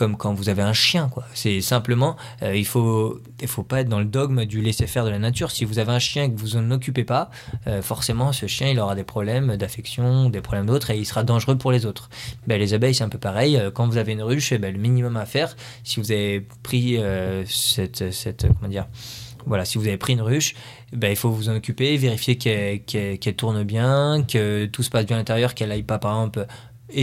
comme 0.00 0.16
quand 0.16 0.32
vous 0.32 0.48
avez 0.48 0.62
un 0.62 0.72
chien. 0.72 1.10
Quoi. 1.10 1.26
C'est 1.34 1.60
simplement, 1.60 2.16
euh, 2.42 2.56
il 2.56 2.64
faut, 2.64 3.20
il 3.38 3.48
faut 3.48 3.62
pas 3.62 3.82
être 3.82 3.88
dans 3.90 3.98
le 3.98 4.06
dogme 4.06 4.46
du 4.46 4.62
laisser 4.62 4.86
faire 4.86 5.04
de 5.04 5.10
la 5.10 5.18
nature. 5.18 5.50
Si 5.50 5.66
vous 5.66 5.78
avez 5.78 5.92
un 5.92 5.98
chien 5.98 6.24
et 6.24 6.32
que 6.32 6.40
vous 6.40 6.56
en 6.56 6.70
occupez 6.70 7.04
pas, 7.04 7.28
euh, 7.66 7.82
forcément, 7.82 8.32
ce 8.32 8.46
chien, 8.46 8.70
il 8.70 8.80
aura 8.80 8.94
des 8.94 9.04
problèmes 9.04 9.58
d'affection, 9.58 10.30
des 10.30 10.40
problèmes 10.40 10.64
d'autres, 10.64 10.90
et 10.90 10.96
il 10.96 11.04
sera 11.04 11.22
dangereux 11.22 11.58
pour 11.58 11.70
les 11.70 11.84
autres. 11.84 12.08
Ben, 12.46 12.58
les 12.58 12.72
abeilles, 12.72 12.94
c'est 12.94 13.04
un 13.04 13.10
peu 13.10 13.18
pareil. 13.18 13.58
Euh, 13.58 13.70
quand 13.70 13.86
vous 13.86 13.98
avez 13.98 14.12
une 14.12 14.22
ruche, 14.22 14.52
eh 14.52 14.58
ben, 14.58 14.72
le 14.72 14.80
minimum 14.80 15.18
à 15.18 15.26
faire, 15.26 15.54
si 15.84 16.00
vous 16.00 16.12
avez 16.12 16.40
pris 16.62 16.98
cette, 17.44 18.10
cette, 18.10 18.46
comment 18.58 18.70
dire, 18.70 18.86
voilà, 19.46 19.66
si 19.66 19.76
vous 19.76 19.86
avez 19.86 19.98
pris 19.98 20.14
une 20.14 20.22
ruche, 20.22 20.54
ben, 20.92 21.10
il 21.10 21.16
faut 21.16 21.30
vous 21.30 21.48
en 21.50 21.56
occuper, 21.56 21.96
vérifier 21.98 22.36
qu'elle 22.38 23.36
tourne 23.36 23.64
bien, 23.64 24.24
que 24.26 24.64
tout 24.66 24.82
se 24.82 24.90
passe 24.90 25.04
bien 25.04 25.16
à 25.16 25.18
l'intérieur, 25.18 25.54
qu'elle 25.54 25.68
n'aille 25.68 25.82
pas, 25.82 25.98
par 25.98 26.12
exemple, 26.12 26.46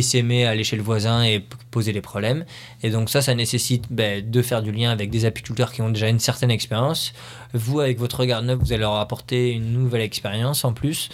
s'aimer 0.01 0.45
aller 0.45 0.64
chez 0.64 0.76
le 0.76 0.84
voisin 0.84 1.23
et 1.23 1.43
poser 1.72 1.93
des 1.93 2.01
problèmes. 2.01 2.45
Et 2.84 2.89
donc 2.89 3.09
ça, 3.09 3.22
ça 3.22 3.34
nécessite 3.34 3.85
ben, 3.89 4.27
de 4.30 4.41
faire 4.41 4.61
du 4.61 4.72
lien 4.72 4.91
avec 4.91 5.09
des 5.09 5.26
apiculteurs 5.26 5.72
qui 5.72 5.81
ont 5.81 5.89
déjà 5.89 6.09
une 6.09 6.19
certaine 6.19 6.51
expérience. 6.51 7.14
Vous, 7.53 7.80
avec 7.80 7.97
votre 7.97 8.19
regard 8.19 8.41
neuf, 8.41 8.59
vous 8.59 8.73
allez 8.73 8.81
leur 8.81 8.95
apporter 8.95 9.51
une 9.51 9.73
nouvelle 9.73 10.01
expérience 10.01 10.65
en 10.65 10.73
plus 10.73 11.09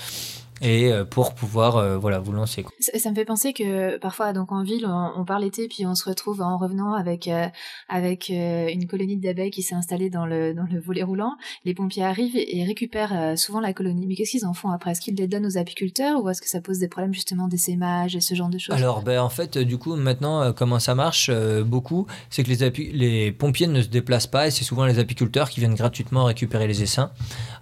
et 0.64 0.92
euh, 0.92 1.04
pour 1.04 1.36
pouvoir 1.36 1.76
euh, 1.76 1.98
voilà 1.98 2.20
vous 2.20 2.32
lancer. 2.32 2.66
Ça, 2.80 3.10
me 3.10 3.16
fait 3.16 3.26
penser 3.26 3.54
que 3.54 3.98
parfois 3.98 4.34
donc 4.34 4.52
en 4.52 4.64
ville 4.64 4.88
on, 4.88 5.26
part 5.26 5.40
l'été 5.40 5.68
puis 5.68 5.86
on 5.86 5.94
se 5.94 6.08
retrouve 6.08 6.42
en 6.42 6.58
revenant 6.58 6.94
avec 6.94 7.28
euh, 7.28 7.48
avec 7.90 8.30
une 8.30 8.88
colonie 8.88 9.18
d'abeilles 9.18 9.52
qui 9.52 9.62
s'est 9.62 9.76
installée 9.76 10.10
dans 10.10 10.26
le 10.26 10.54
dans 10.54 10.66
le 10.72 10.80
volet 10.80 11.04
roulant. 11.04 11.36
Les 11.66 11.74
pompiers 11.74 12.04
arrivent 12.04 12.38
et, 12.38 12.64
récupèrent 12.64 13.38
souvent 13.38 13.60
la 13.60 13.74
colonie. 13.74 14.08
Mais 14.08 14.16
qu'est-ce 14.16 14.32
qu'ils 14.32 14.46
en 14.46 14.54
font 14.54 14.70
après? 14.70 14.92
Est-ce 14.92 15.02
qu'ils 15.02 15.16
les 15.16 15.28
donnent 15.28 15.46
aux 15.46 15.58
apiculteurs 15.58 16.24
ou 16.24 16.30
est-ce 16.30 16.42
que 16.42 16.48
ça 16.48 16.62
pose 16.62 16.80
des 16.80 16.88
problèmes 16.88 17.14
justement 17.14 17.48
d'essaimage 17.48 18.16
et 18.16 18.22
ce 18.22 18.34
genre 18.36 18.50
de 18.50 18.58
choses? 18.58 18.76
Alors 18.76 19.02
ben 19.02 19.20
en 19.20 19.30
fait 19.30 19.58
du 19.58 19.78
coup 19.78 19.96
maintenant 19.96 20.54
comment 20.54 20.80
ça 20.80 20.96
marche 20.96 21.30
beaucoup 21.66 22.08
c'est 22.30 22.44
que 22.44 22.50
les 22.50 22.94
les 22.94 23.32
pompiers 23.32 23.68
ne 23.68 23.82
se 23.82 23.90
déplacent 23.90 24.28
pas 24.28 24.48
et 24.48 24.52
c'est 24.52 24.64
souvent 24.64 24.86
les 24.86 25.00
apiculteurs 25.00 25.50
qui 25.50 25.60
viennent 25.60 25.76
gratuitement 25.76 26.24
récupérer 26.24 26.68
les 26.68 26.82
essaims. 26.84 27.12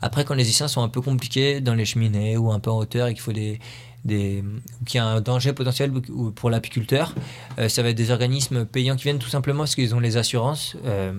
Après 0.02 0.23
quand 0.23 0.36
les 0.36 0.48
essaims 0.48 0.68
sont 0.68 0.84
un 0.84 0.90
peu 0.90 1.02
compliqués 1.02 1.61
dans 1.61 1.73
les 1.73 1.86
cheminées 1.86 2.38
ou 2.38 2.52
un 2.52 2.60
peu 2.60 2.69
en 2.69 2.78
et 2.95 3.13
qu'il 3.13 3.22
faut 3.22 3.31
des, 3.34 3.59
des, 4.05 4.43
qu'il 4.85 4.97
y 4.97 5.01
a 5.01 5.05
un 5.05 5.22
danger 5.22 5.53
potentiel 5.53 5.91
pour 6.35 6.49
l'apiculteur, 6.49 7.13
euh, 7.59 7.69
ça 7.69 7.84
va 7.84 7.89
être 7.89 7.97
des 7.97 8.11
organismes 8.11 8.65
payants 8.65 8.95
qui 8.95 9.03
viennent 9.03 9.19
tout 9.19 9.30
simplement 9.30 9.59
parce 9.59 9.76
qu'ils 9.76 9.93
ont 9.95 9.99
les 9.99 10.18
assurances. 10.18 10.76
Euh, 10.85 11.13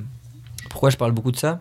pourquoi 0.70 0.90
je 0.90 0.96
parle 0.96 1.12
beaucoup 1.12 1.32
de 1.32 1.36
ça? 1.36 1.60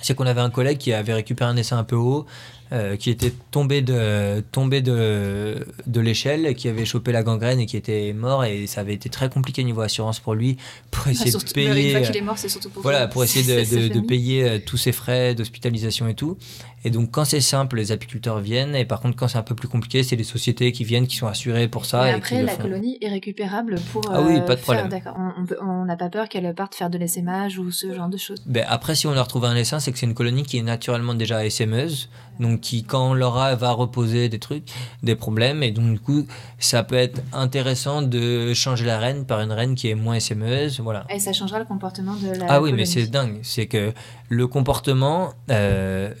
C'est 0.00 0.14
qu'on 0.14 0.26
avait 0.26 0.40
un 0.40 0.50
collègue 0.50 0.78
qui 0.78 0.92
avait 0.92 1.12
récupéré 1.14 1.50
un 1.50 1.56
essaim 1.56 1.76
un 1.76 1.82
peu 1.82 1.96
haut, 1.96 2.24
euh, 2.70 2.94
qui 2.96 3.10
était 3.10 3.32
tombé 3.50 3.82
de, 3.82 4.44
tombé 4.52 4.80
de, 4.80 5.66
de 5.88 6.00
l'échelle, 6.00 6.54
qui 6.54 6.68
avait 6.68 6.84
chopé 6.84 7.10
la 7.10 7.24
gangrène 7.24 7.58
et 7.58 7.66
qui 7.66 7.76
était 7.76 8.12
mort. 8.12 8.44
Et 8.44 8.68
ça 8.68 8.82
avait 8.82 8.94
été 8.94 9.08
très 9.08 9.28
compliqué 9.28 9.64
niveau 9.64 9.80
assurance 9.80 10.20
pour 10.20 10.34
lui, 10.34 10.56
pour 10.92 11.02
Ah, 11.08 11.10
essayer 11.10 11.32
de 11.32 11.52
payer. 11.52 11.86
Une 11.90 11.96
fois 11.98 12.06
qu'il 12.06 12.16
est 12.16 12.20
mort, 12.20 12.38
c'est 12.38 12.48
surtout 12.48 12.70
pour 12.70 12.82
Voilà, 12.82 13.08
pour 13.08 13.24
essayer 13.24 13.64
de, 13.66 13.88
de- 13.92 14.00
payer 14.06 14.60
tous 14.64 14.76
ses 14.76 14.92
frais 14.92 15.34
d'hospitalisation 15.34 16.06
et 16.06 16.14
tout. 16.14 16.38
Et 16.84 16.90
donc, 16.90 17.10
quand 17.10 17.24
c'est 17.24 17.40
simple, 17.40 17.76
les 17.76 17.92
apiculteurs 17.92 18.38
viennent. 18.38 18.74
Et 18.74 18.84
par 18.84 19.00
contre, 19.00 19.16
quand 19.16 19.28
c'est 19.28 19.38
un 19.38 19.42
peu 19.42 19.54
plus 19.54 19.68
compliqué, 19.68 20.02
c'est 20.02 20.16
les 20.16 20.24
sociétés 20.24 20.70
qui 20.72 20.84
viennent, 20.84 21.06
qui 21.06 21.16
sont 21.16 21.26
assurées 21.26 21.68
pour 21.68 21.84
ça. 21.84 22.08
Et 22.08 22.12
après, 22.12 22.42
la 22.42 22.56
colonie 22.56 22.98
est 23.00 23.08
récupérable 23.08 23.76
pour. 23.92 24.02
Ah 24.12 24.22
oui, 24.22 24.36
euh, 24.36 24.40
pas 24.40 24.54
de 24.56 24.60
problème. 24.60 24.88
D'accord. 24.88 25.16
On- 25.60 25.84
n'a 25.88 25.96
pas 25.96 26.10
peur 26.10 26.28
qu'elle 26.28 26.54
parte 26.54 26.74
faire 26.74 26.90
de 26.90 26.98
l'essaimage 26.98 27.58
ou 27.58 27.70
ce 27.70 27.94
genre 27.94 28.08
de 28.08 28.18
choses. 28.18 28.42
Ben, 28.46 28.64
après, 28.68 28.94
si 28.94 29.06
on 29.06 29.12
leur 29.12 29.26
trouve 29.26 29.46
un 29.46 29.56
essaim, 29.56 29.80
c'est 29.80 29.90
que 29.90 29.98
c'est 29.98 30.04
une 30.06 30.14
colonie 30.14 30.42
qui 30.42 30.58
est 30.58 30.62
naturellement 30.62 31.14
déjà 31.14 31.46
essaimeuse. 31.46 32.10
Donc, 32.40 32.60
qui, 32.60 32.84
quand 32.84 33.10
on 33.10 33.14
l'aura, 33.14 33.54
va 33.56 33.72
reposer 33.72 34.28
des 34.28 34.38
trucs, 34.38 34.68
des 35.02 35.16
problèmes. 35.16 35.62
Et 35.62 35.70
donc, 35.72 35.92
du 35.94 35.98
coup, 35.98 36.26
ça 36.58 36.82
peut 36.84 36.94
être 36.94 37.22
intéressant 37.32 38.02
de 38.02 38.52
changer 38.54 38.84
la 38.84 38.98
reine 38.98 39.24
par 39.24 39.40
une 39.40 39.50
reine 39.52 39.74
qui 39.74 39.88
est 39.88 39.94
moins 39.94 40.14
essaimeuse. 40.14 40.78
Voilà. 40.80 41.04
Et 41.12 41.18
ça 41.18 41.32
changera 41.32 41.58
le 41.58 41.64
comportement 41.64 42.14
de 42.14 42.38
la. 42.38 42.46
Ah 42.48 42.60
oui, 42.60 42.72
mais 42.72 42.84
c'est 42.84 43.06
dingue. 43.06 43.38
C'est 43.42 43.66
que 43.66 43.92
le 44.28 44.46
comportement 44.46 45.32
euh, 45.50 46.12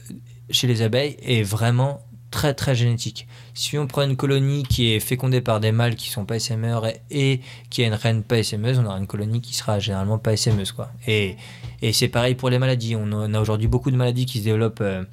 chez 0.50 0.66
les 0.66 0.82
abeilles 0.82 1.16
est 1.22 1.42
vraiment 1.42 2.00
très 2.30 2.52
très 2.52 2.74
génétique. 2.74 3.26
Si 3.54 3.78
on 3.78 3.86
prend 3.86 4.02
une 4.02 4.16
colonie 4.16 4.62
qui 4.62 4.92
est 4.92 5.00
fécondée 5.00 5.40
par 5.40 5.60
des 5.60 5.72
mâles 5.72 5.94
qui 5.96 6.10
sont 6.10 6.26
pas 6.26 6.36
essaimeurs 6.36 6.86
et, 7.10 7.40
qui 7.70 7.82
a 7.82 7.86
une 7.86 7.94
reine 7.94 8.22
pas 8.22 8.38
essaimeuse, 8.38 8.78
on 8.78 8.84
aura 8.84 8.98
une 8.98 9.06
colonie 9.06 9.40
qui 9.40 9.54
sera 9.54 9.78
généralement 9.78 10.18
pas 10.18 10.34
essaimeuse. 10.34 10.72
Quoi. 10.72 10.90
Et, 11.06 11.36
et 11.80 11.94
c'est 11.94 12.08
pareil 12.08 12.34
pour 12.34 12.50
les 12.50 12.58
maladies. 12.58 12.96
On 12.96 13.10
a- 13.34 13.40
aujourd'hui 13.40 13.66
beaucoup 13.66 13.90
de 13.90 13.96
maladies 13.96 14.26
qui 14.26 14.40
se 14.40 14.44
développent. 14.44 14.82
euh, 14.82 15.04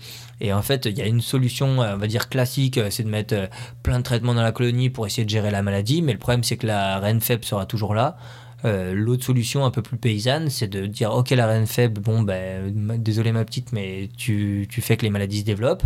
et 0.41 0.51
en 0.51 0.61
fait, 0.61 0.87
il 0.87 0.97
y 0.97 1.01
a 1.01 1.05
une 1.07 1.21
solution, 1.21 1.81
euh, 1.81 1.95
on 1.95 1.97
va 1.97 2.07
dire 2.07 2.27
classique, 2.27 2.77
euh, 2.77 2.89
c'est 2.89 3.03
de 3.03 3.09
mettre 3.09 3.49
plein 3.81 3.99
de 3.99 4.03
traitements 4.03 4.33
dans 4.33 4.43
la 4.43 4.51
colonie 4.51 4.89
pour 4.89 5.07
essayer 5.07 5.23
de 5.23 5.29
gérer 5.29 5.51
la 5.51 5.61
maladie. 5.61 6.01
Mais 6.01 6.11
le 6.11 6.19
problème, 6.19 6.43
c'est 6.43 6.57
que 6.57 6.67
la 6.67 6.99
reine 6.99 7.21
faible 7.21 7.45
sera 7.45 7.65
toujours 7.65 7.95
là. 7.95 8.17
Euh, 8.65 8.93
L'autre 8.95 9.23
solution 9.23 9.63
un 9.63 9.71
peu 9.71 9.81
plus 9.81 9.97
paysanne, 9.97 10.49
c'est 10.49 10.67
de 10.67 10.85
dire 10.87 11.11
ok 11.11 11.29
la 11.31 11.45
reine 11.45 11.67
faible, 11.67 12.01
bon 12.01 12.21
ben 12.23 12.73
désolé 12.97 13.31
ma 13.31 13.45
petite, 13.45 13.71
mais 13.71 14.09
tu, 14.17 14.67
tu 14.69 14.81
fais 14.81 14.97
que 14.97 15.03
les 15.03 15.11
maladies 15.11 15.41
se 15.41 15.45
développent. 15.45 15.83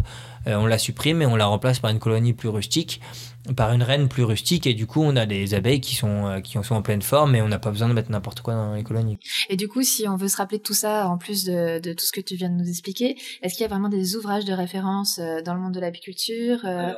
Euh, 0.47 0.55
on 0.55 0.65
la 0.65 0.77
supprime 0.77 1.21
et 1.21 1.25
on 1.25 1.35
la 1.35 1.45
remplace 1.45 1.79
par 1.79 1.91
une 1.91 1.99
colonie 1.99 2.33
plus 2.33 2.49
rustique, 2.49 3.01
par 3.55 3.73
une 3.73 3.83
reine 3.83 4.07
plus 4.07 4.23
rustique 4.23 4.67
et 4.67 4.73
du 4.73 4.85
coup 4.85 5.01
on 5.01 5.15
a 5.15 5.25
des 5.25 5.53
abeilles 5.53 5.81
qui 5.81 5.95
sont 5.95 6.27
euh, 6.27 6.39
qui 6.39 6.57
sont 6.63 6.75
en 6.75 6.81
pleine 6.81 7.01
forme 7.01 7.35
et 7.35 7.41
on 7.41 7.47
n'a 7.47 7.59
pas 7.59 7.71
besoin 7.71 7.89
de 7.89 7.93
mettre 7.93 8.11
n'importe 8.11 8.41
quoi 8.41 8.53
dans 8.53 8.73
les 8.73 8.83
colonies. 8.83 9.17
Et 9.49 9.55
du 9.55 9.67
coup, 9.67 9.83
si 9.83 10.07
on 10.07 10.15
veut 10.15 10.27
se 10.27 10.37
rappeler 10.37 10.57
de 10.57 10.63
tout 10.63 10.73
ça, 10.73 11.07
en 11.07 11.17
plus 11.17 11.45
de, 11.45 11.79
de 11.79 11.93
tout 11.93 12.05
ce 12.05 12.11
que 12.11 12.21
tu 12.21 12.35
viens 12.35 12.49
de 12.49 12.55
nous 12.55 12.69
expliquer, 12.69 13.17
est-ce 13.41 13.53
qu'il 13.55 13.61
y 13.61 13.65
a 13.65 13.69
vraiment 13.69 13.89
des 13.89 14.15
ouvrages 14.15 14.45
de 14.45 14.53
référence 14.53 15.19
euh, 15.19 15.41
dans 15.41 15.53
le 15.53 15.59
monde 15.59 15.73
de 15.73 15.79
l'apiculture 15.79 16.59
euh, 16.65 16.93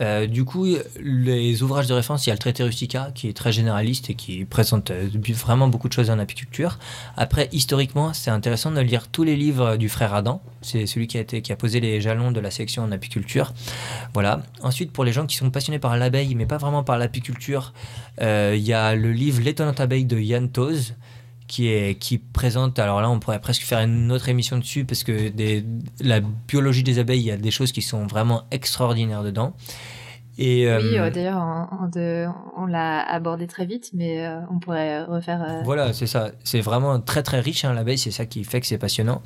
Euh, 0.00 0.26
du 0.26 0.44
coup, 0.44 0.66
les 0.98 1.62
ouvrages 1.62 1.86
de 1.86 1.94
référence, 1.94 2.26
il 2.26 2.30
y 2.30 2.32
a 2.32 2.34
le 2.34 2.38
traité 2.38 2.62
Rustica 2.62 3.12
qui 3.14 3.28
est 3.28 3.36
très 3.36 3.52
généraliste 3.52 4.08
et 4.08 4.14
qui 4.14 4.44
présente 4.44 4.90
vraiment 4.90 5.68
beaucoup 5.68 5.88
de 5.88 5.92
choses 5.92 6.10
en 6.10 6.18
apiculture. 6.18 6.78
Après, 7.16 7.48
historiquement, 7.52 8.14
c'est 8.14 8.30
intéressant 8.30 8.70
de 8.70 8.80
lire 8.80 9.08
tous 9.08 9.24
les 9.24 9.36
livres 9.36 9.76
du 9.76 9.88
frère 9.88 10.14
Adam. 10.14 10.42
C'est 10.62 10.86
celui 10.86 11.06
qui 11.06 11.18
a, 11.18 11.20
été, 11.20 11.42
qui 11.42 11.52
a 11.52 11.56
posé 11.56 11.80
les 11.80 12.00
jalons 12.00 12.32
de 12.32 12.40
la 12.40 12.50
section 12.50 12.82
en 12.82 12.92
apiculture. 12.92 13.52
Voilà. 14.14 14.42
Ensuite, 14.62 14.90
pour 14.90 15.04
les 15.04 15.12
gens 15.12 15.26
qui 15.26 15.36
sont 15.36 15.50
passionnés 15.50 15.78
par 15.78 15.89
l'abeille, 15.96 16.34
mais 16.34 16.46
pas 16.46 16.58
vraiment 16.58 16.84
par 16.84 16.98
l'apiculture, 16.98 17.72
euh, 18.20 18.54
il 18.56 18.62
y 18.62 18.72
a 18.72 18.94
le 18.94 19.12
livre 19.12 19.40
L'étonnante 19.42 19.80
abeille 19.80 20.04
de 20.04 20.18
Yann 20.18 20.50
Toz. 20.50 20.94
Qui, 21.46 21.66
est, 21.66 22.22
présente, 22.32 22.78
alors 22.78 23.00
là 23.00 23.10
on 23.10 23.18
pourrait 23.18 23.40
presque 23.40 23.62
faire 23.62 23.80
une 23.80 24.12
autre 24.12 24.28
émission 24.28 24.56
dessus 24.56 24.84
parce 24.84 25.02
que 25.02 25.32
la 26.00 26.20
biologie 26.20 26.84
des 26.84 27.00
abeilles, 27.00 27.22
il 27.22 27.26
y 27.26 27.32
a 27.32 27.36
des 27.36 27.50
choses 27.50 27.72
qui 27.72 27.82
sont 27.82 28.06
vraiment 28.06 28.44
extraordinaires 28.52 29.24
dedans. 29.24 29.56
Et, 30.42 30.64
Oui, 30.66 30.96
euh, 30.96 31.02
euh, 31.04 31.10
d'ailleurs, 31.10 31.36
on, 31.38 31.84
on 31.84 31.88
de- 31.88 32.26
on 32.56 32.64
l'a 32.64 33.00
abordé 33.02 33.46
très 33.46 33.66
vite, 33.66 33.90
mais 33.92 34.26
euh, 34.26 34.40
on 34.50 34.58
pourrait 34.58 35.04
refaire. 35.04 35.42
euh, 35.46 35.60
Voilà, 35.64 35.92
c'est 35.92 36.06
ça. 36.06 36.30
C'est 36.44 36.62
vraiment 36.62 36.98
très 36.98 37.22
très 37.22 37.40
riche 37.40 37.66
hein, 37.66 37.74
l'abeille, 37.74 37.98
c'est 37.98 38.10
ça 38.10 38.24
qui 38.24 38.42
fait 38.44 38.60
que 38.60 38.66
c'est 38.66 38.78
passionnant. 38.78 39.20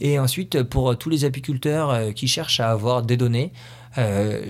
Et 0.00 0.20
ensuite, 0.20 0.62
pour 0.62 0.96
tous 0.96 1.08
les 1.10 1.24
apiculteurs 1.24 2.14
qui 2.14 2.28
cherchent 2.28 2.60
à 2.60 2.70
avoir 2.70 3.02
des 3.02 3.16
données, 3.16 3.52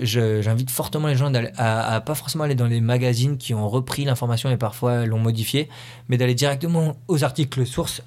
j'invite 0.03 0.69
fortement 0.71 1.07
les 1.07 1.15
gens 1.15 1.31
à, 1.57 1.95
à 1.95 2.01
pas 2.01 2.15
forcément 2.15 2.43
aller 2.43 2.55
dans 2.55 2.67
les 2.67 2.79
magazines 2.81 3.37
qui 3.37 3.53
ont 3.53 3.67
repris 3.67 4.05
l'information 4.05 4.49
et 4.51 4.57
parfois 4.57 5.05
l'ont 5.05 5.19
modifiée, 5.19 5.67
mais 6.09 6.17
d'aller 6.17 6.35
directement 6.35 6.95
aux 7.07 7.23
articles 7.23 7.65
sources. 7.65 8.01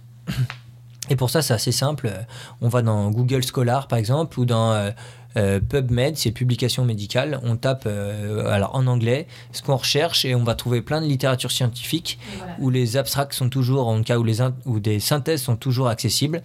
Et 1.08 1.16
pour 1.16 1.30
ça, 1.30 1.42
c'est 1.42 1.54
assez 1.54 1.72
simple. 1.72 2.10
On 2.60 2.68
va 2.68 2.82
dans 2.82 3.10
Google 3.10 3.42
Scholar, 3.44 3.86
par 3.88 3.98
exemple, 3.98 4.40
ou 4.40 4.44
dans 4.44 4.72
euh, 5.36 5.60
PubMed, 5.60 6.16
c'est 6.16 6.30
publication 6.30 6.84
médicale. 6.84 7.40
On 7.42 7.56
tape 7.56 7.84
euh, 7.86 8.46
alors 8.48 8.74
en 8.74 8.86
anglais 8.86 9.26
ce 9.52 9.62
qu'on 9.62 9.76
recherche 9.76 10.24
et 10.24 10.34
on 10.34 10.44
va 10.44 10.54
trouver 10.54 10.80
plein 10.82 11.00
de 11.00 11.06
littérature 11.06 11.50
scientifique 11.50 12.18
où 12.58 12.70
les 12.70 12.96
abstracts 12.96 13.34
sont 13.34 13.48
toujours, 13.48 13.88
en 13.88 14.02
cas 14.02 14.18
où, 14.18 14.24
les 14.24 14.40
in- 14.40 14.54
où 14.64 14.80
des 14.80 14.98
synthèses 15.00 15.42
sont 15.42 15.56
toujours 15.56 15.88
accessibles 15.88 16.42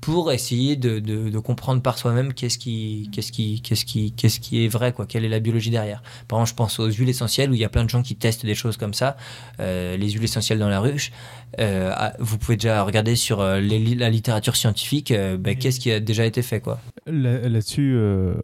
pour 0.00 0.30
essayer 0.30 0.76
de, 0.76 1.00
de- 1.00 1.30
de 1.30 1.38
comprendre 1.38 1.82
par 1.82 1.98
soi-même 1.98 2.32
qu'est-ce 2.32 2.58
qui, 2.58 3.08
qu'est-ce 3.12 3.32
qui, 3.32 3.60
qu'est-ce 3.62 3.84
qui, 3.84 4.12
qu'est-ce 4.12 4.38
qui 4.38 4.64
est 4.64 4.68
vrai, 4.68 4.92
quoi, 4.92 5.04
quelle 5.06 5.24
est 5.24 5.28
la 5.28 5.40
biologie 5.40 5.70
derrière. 5.70 6.02
Par 6.28 6.38
exemple, 6.38 6.50
je 6.50 6.54
pense 6.54 6.78
aux 6.78 6.88
huiles 6.90 7.08
essentielles 7.08 7.50
où 7.50 7.54
il 7.54 7.60
y 7.60 7.64
a 7.64 7.68
plein 7.68 7.84
de 7.84 7.90
gens 7.90 8.02
qui 8.02 8.14
testent 8.14 8.46
des 8.46 8.54
choses 8.54 8.76
comme 8.76 8.94
ça, 8.94 9.16
euh, 9.58 9.96
les 9.96 10.10
huiles 10.10 10.24
essentielles 10.24 10.58
dans 10.58 10.68
la 10.68 10.78
ruche. 10.80 11.10
Euh, 11.58 11.90
ah, 11.94 12.12
vous 12.20 12.38
pouvez 12.38 12.56
déjà 12.56 12.82
regarder 12.82 13.16
sur 13.16 13.40
euh, 13.40 13.58
les 13.58 13.94
la 13.96 14.10
littérature 14.10 14.54
scientifique, 14.56 15.10
euh, 15.10 15.36
ben, 15.38 15.56
qu'est-ce 15.56 15.80
qui 15.80 15.90
a 15.90 15.98
déjà 16.00 16.24
été 16.26 16.42
fait, 16.42 16.60
quoi. 16.60 16.78
Là- 17.06 17.48
Là-dessus, 17.48 17.98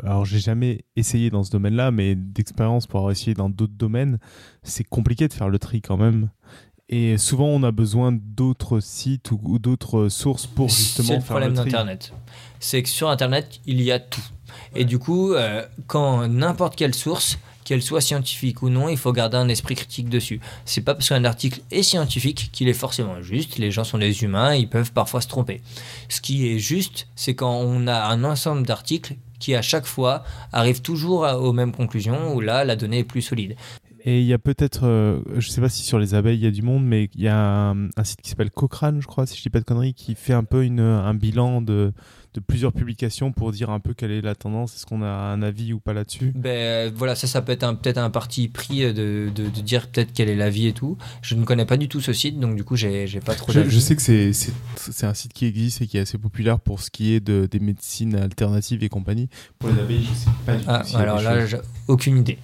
alors 0.05 0.25
j'ai 0.25 0.39
jamais 0.41 0.85
essayé 0.97 1.31
dans 1.31 1.43
ce 1.45 1.51
domaine-là, 1.51 1.91
mais 1.91 2.15
d'expérience 2.15 2.87
pour 2.87 2.99
avoir 3.01 3.13
essayé 3.13 3.35
dans 3.35 3.51
d'autres 3.51 3.75
domaines, 3.77 4.19
c'est 4.63 4.85
compliqué 4.85 5.29
de 5.29 5.33
faire 5.33 5.49
le 5.49 5.59
tri 5.59 5.81
quand 5.83 5.97
même. 5.97 6.31
Et 6.95 7.17
souvent, 7.17 7.47
on 7.47 7.63
a 7.63 7.71
besoin 7.71 8.13
d'autres 8.13 8.81
sites 8.81 9.31
ou, 9.31 9.41
ou 9.45 9.59
d'autres 9.59 10.11
sources 10.11 10.47
pour 10.47 10.71
C'est 10.71 10.83
justement 10.83 11.15
le 11.15 11.21
faire 11.21 11.27
problème 11.27 11.51
le 11.51 11.57
tri. 11.57 11.65
d'Internet. 11.65 12.13
C'est 12.61 12.83
que 12.83 12.89
sur 12.91 13.09
Internet, 13.09 13.61
il 13.65 13.81
y 13.81 13.91
a 13.91 13.99
tout. 13.99 14.23
Et 14.77 14.85
du 14.85 14.99
coup, 14.99 15.33
euh, 15.33 15.65
quand 15.87 16.29
n'importe 16.29 16.77
quelle 16.77 16.95
source, 16.95 17.39
qu'elle 17.65 17.81
soit 17.81 18.03
scientifique 18.03 18.61
ou 18.63 18.69
non, 18.69 18.91
il 18.91 18.99
faut 18.99 19.13
garder 19.13 19.39
un 19.39 19.49
esprit 19.49 19.75
critique 19.75 20.11
dessus. 20.11 20.41
C'est 20.67 20.83
pas 20.83 20.95
parce 20.95 21.09
qu'un 21.09 21.25
article 21.25 21.61
est 21.71 21.83
scientifique 21.83 22.51
qu'il 22.53 22.69
est 22.69 22.75
forcément 22.75 23.23
juste. 23.23 23.57
Les 23.57 23.71
gens 23.71 23.85
sont 23.85 23.99
des 23.99 24.25
humains, 24.25 24.55
ils 24.55 24.69
peuvent 24.69 24.93
parfois 24.93 25.23
se 25.23 25.29
tromper. 25.29 25.63
Ce 26.11 26.21
qui 26.21 26.49
est 26.49 26.59
juste, 26.59 27.07
c'est 27.17 27.35
quand 27.35 27.55
on 27.55 27.87
a 27.87 28.03
un 28.09 28.25
ensemble 28.25 28.67
d'articles 28.67 29.15
qui 29.39 29.55
à 29.55 29.63
chaque 29.63 29.87
fois 29.87 30.23
arrivent 30.53 30.83
toujours 30.83 31.23
aux 31.23 31.53
mêmes 31.53 31.73
conclusions, 31.73 32.35
où 32.35 32.41
là, 32.41 32.65
la 32.65 32.77
donnée 32.77 32.99
est 32.99 33.05
plus 33.05 33.23
solide. 33.23 33.57
Et 34.05 34.21
il 34.21 34.27
y 34.27 34.33
a 34.33 34.39
peut-être, 34.39 34.81
euh, 34.85 35.21
je 35.39 35.49
sais 35.49 35.61
pas 35.61 35.69
si 35.69 35.85
sur 35.85 35.99
les 36.01 36.15
abeilles 36.15 36.37
il 36.39 36.43
y 36.43 36.47
a 36.49 36.51
du 36.51 36.63
monde, 36.63 36.85
mais 36.85 37.09
il 37.15 37.21
y 37.23 37.29
a 37.29 37.37
un, 37.71 37.85
un 37.97 38.05
site 38.05 38.21
qui 38.21 38.31
s'appelle 38.31 38.51
Cochrane, 38.51 39.01
je 39.01 39.07
crois, 39.07 39.27
si 39.27 39.37
je 39.37 39.43
dis 39.43 39.51
pas 39.51 39.61
de 39.61 39.65
conneries, 39.65 39.95
qui 39.95 40.17
fait 40.17 40.33
un 40.33 40.43
peu 40.43 40.65
une, 40.65 40.81
un 40.81 41.15
bilan 41.15 41.63
de, 41.63 41.93
de 42.35 42.41
plusieurs 42.41 42.73
publications 42.73 43.31
pour 43.31 43.53
dire 43.53 43.71
un 43.71 43.79
peu 43.79 43.95
quelle 43.95 44.11
est 44.11 44.21
la 44.21 44.35
tendance, 44.35 44.75
est-ce 44.75 44.87
qu'on 44.87 45.03
a 45.03 45.07
un 45.07 45.41
avis 45.41 45.73
ou 45.73 45.79
pas 45.79 45.93
là-dessus? 45.93 46.33
Ben 46.35 46.93
voilà, 46.93 47.15
ça, 47.15 47.29
ça 47.29 47.43
peut 47.43 47.53
être 47.53 47.63
un- 47.63 47.77
peut-être 47.77 47.99
un 47.99 48.11
parti 48.11 48.49
pris 48.49 48.81
de, 48.81 49.31
de, 49.33 49.45
de 49.49 49.61
dire 49.61 49.87
peut-être 49.89 50.13
quelle 50.13 50.29
est 50.31 50.35
la 50.35 50.51
vie 50.51 50.67
et 50.67 50.73
tout. 50.73 50.99
Je 51.23 51.37
ne 51.37 51.45
connais 51.45 51.65
pas 51.67 51.77
du 51.77 51.87
tout 51.87 52.01
ce 52.01 52.13
site, 52.13 52.41
donc 52.41 52.57
du 52.57 52.65
coup, 52.65 52.75
j'ai 52.75 53.07
pas 53.25 53.37
trop 53.37 53.53
Je, 53.53 53.69
je 53.69 53.79
sais 53.79 53.95
que 53.95 54.03
c'est- 54.03 54.33
c'est 54.33 54.53
c'est 54.77 55.07
un 55.07 55.15
site 55.15 55.33
qui 55.33 55.45
existe 55.47 55.81
et 55.83 55.87
qui 55.87 55.97
est 55.99 56.01
assez 56.01 56.19
populaire 56.19 56.59
pour 56.59 56.81
ce 56.81 56.91
qui 56.91 57.13
est 57.13 57.21
de, 57.21 57.47
des 57.49 57.61
médecines 57.61 58.17
alternatives 58.17 58.83
et 58.83 58.89
compagnie. 58.89 59.29
Pour 59.61 59.69
les 59.71 59.79
abeilles, 59.81 60.03
je 60.03 60.13
sais 60.13 60.31
pas 60.45 60.57
du 60.57 60.65
tout. 60.65 60.71
Ah, 60.73 60.83
s'il 60.85 60.95
y 60.95 60.97
a 60.97 61.03
alors 61.03 61.23
là, 61.23 61.47
j'ai 61.47 61.59
aucune 61.87 62.19
idée. 62.19 62.39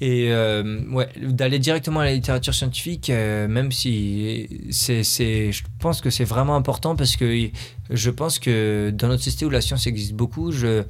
Et 0.00 0.32
euh, 0.32 0.80
ouais, 0.90 1.08
d'aller 1.20 1.58
directement 1.58 2.00
à 2.00 2.04
la 2.04 2.12
littérature 2.12 2.54
scientifique, 2.54 3.10
euh, 3.10 3.46
même 3.46 3.70
si 3.70 4.48
c'est, 4.70 5.04
c'est, 5.04 5.52
je 5.52 5.62
pense 5.78 6.00
que 6.00 6.10
c'est 6.10 6.24
vraiment 6.24 6.56
important 6.56 6.96
parce 6.96 7.16
que 7.16 7.48
je 7.90 8.10
pense 8.10 8.38
que 8.38 8.90
dans 8.92 9.08
notre 9.08 9.22
société 9.22 9.46
où 9.46 9.50
la 9.50 9.60
science 9.60 9.86
existe 9.86 10.14
beaucoup, 10.14 10.50
je, 10.50 10.82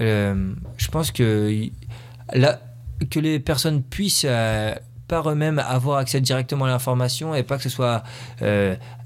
euh, 0.00 0.54
je 0.76 0.88
pense 0.88 1.12
que 1.12 1.68
là, 2.34 2.60
que 3.08 3.20
les 3.20 3.38
personnes 3.38 3.82
puissent 3.82 4.26
par 5.06 5.30
eux-mêmes 5.30 5.58
avoir 5.58 5.98
accès 5.98 6.20
directement 6.20 6.66
à 6.66 6.68
l'information 6.68 7.34
et 7.34 7.42
pas 7.44 7.56
que 7.56 7.62
ce 7.62 7.68
soit 7.68 8.02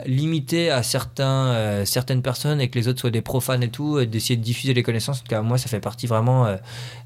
limité 0.07 0.71
à 0.71 0.83
certains, 0.83 1.85
certaines 1.85 2.23
personnes 2.23 2.63
et 2.63 2.71
que 2.71 2.79
les 2.79 2.89
autres 2.89 3.01
soient 3.01 3.11
des 3.11 3.23
profanes 3.23 3.63
et 3.63 3.69
tout, 3.69 3.99
euh, 3.99 4.07
d'essayer 4.07 4.37
de 4.37 4.43
diffuser 4.43 4.73
les 4.73 4.83
connaissances. 4.83 5.19
En 5.19 5.23
tout 5.23 5.29
cas, 5.29 5.43
moi, 5.43 5.59
ça 5.59 5.69
fait 5.69 5.81
partie 5.81 6.07
vraiment 6.07 6.57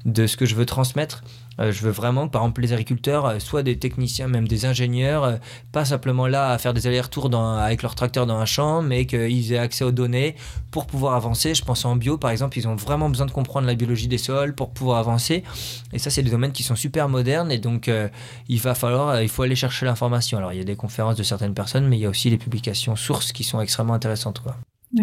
de 0.05 0.25
ce 0.25 0.37
que 0.37 0.45
je 0.45 0.55
veux 0.55 0.65
transmettre. 0.65 1.21
Euh, 1.59 1.71
je 1.71 1.81
veux 1.83 1.91
vraiment 1.91 2.27
par 2.27 2.43
exemple, 2.43 2.61
les 2.61 2.73
agriculteurs 2.73 3.25
euh, 3.25 3.39
soient 3.39 3.63
des 3.63 3.77
techniciens, 3.77 4.27
même 4.27 4.47
des 4.47 4.65
ingénieurs, 4.65 5.23
euh, 5.23 5.35
pas 5.71 5.85
simplement 5.85 6.27
là 6.27 6.51
à 6.51 6.57
faire 6.57 6.73
des 6.73 6.87
allers-retours 6.87 7.33
avec 7.33 7.81
leur 7.83 7.95
tracteur 7.95 8.25
dans 8.25 8.37
un 8.37 8.45
champ, 8.45 8.81
mais 8.81 9.05
qu'ils 9.05 9.53
aient 9.53 9.57
accès 9.57 9.83
aux 9.83 9.91
données 9.91 10.35
pour 10.71 10.85
pouvoir 10.85 11.15
avancer. 11.15 11.53
Je 11.53 11.63
pense 11.63 11.85
en 11.85 11.95
bio, 11.95 12.17
par 12.17 12.31
exemple, 12.31 12.57
ils 12.57 12.67
ont 12.67 12.75
vraiment 12.75 13.09
besoin 13.09 13.25
de 13.25 13.31
comprendre 13.31 13.67
la 13.67 13.75
biologie 13.75 14.07
des 14.07 14.17
sols 14.17 14.55
pour 14.55 14.71
pouvoir 14.71 14.99
avancer. 14.99 15.43
Et 15.93 15.99
ça, 15.99 16.09
c'est 16.09 16.23
des 16.23 16.31
domaines 16.31 16.51
qui 16.51 16.63
sont 16.63 16.75
super 16.75 17.09
modernes 17.09 17.51
et 17.51 17.57
donc 17.57 17.89
il 18.47 18.59
va 18.59 18.75
falloir, 18.75 19.21
il 19.21 19.29
faut 19.29 19.43
aller 19.43 19.55
chercher 19.55 19.85
l'information. 19.85 20.37
Alors, 20.37 20.53
il 20.53 20.59
y 20.59 20.61
a 20.61 20.65
des 20.65 20.75
conférences 20.75 21.15
de 21.15 21.23
certaines 21.23 21.53
personnes, 21.53 21.87
mais 21.87 21.97
il 21.97 22.01
y 22.01 22.05
a 22.05 22.09
aussi 22.09 22.29
les 22.29 22.37
publications 22.37 22.95
sources 22.95 23.31
qui 23.31 23.43
sont 23.43 23.61
extrêmement 23.61 23.93
intéressantes. 23.93 24.41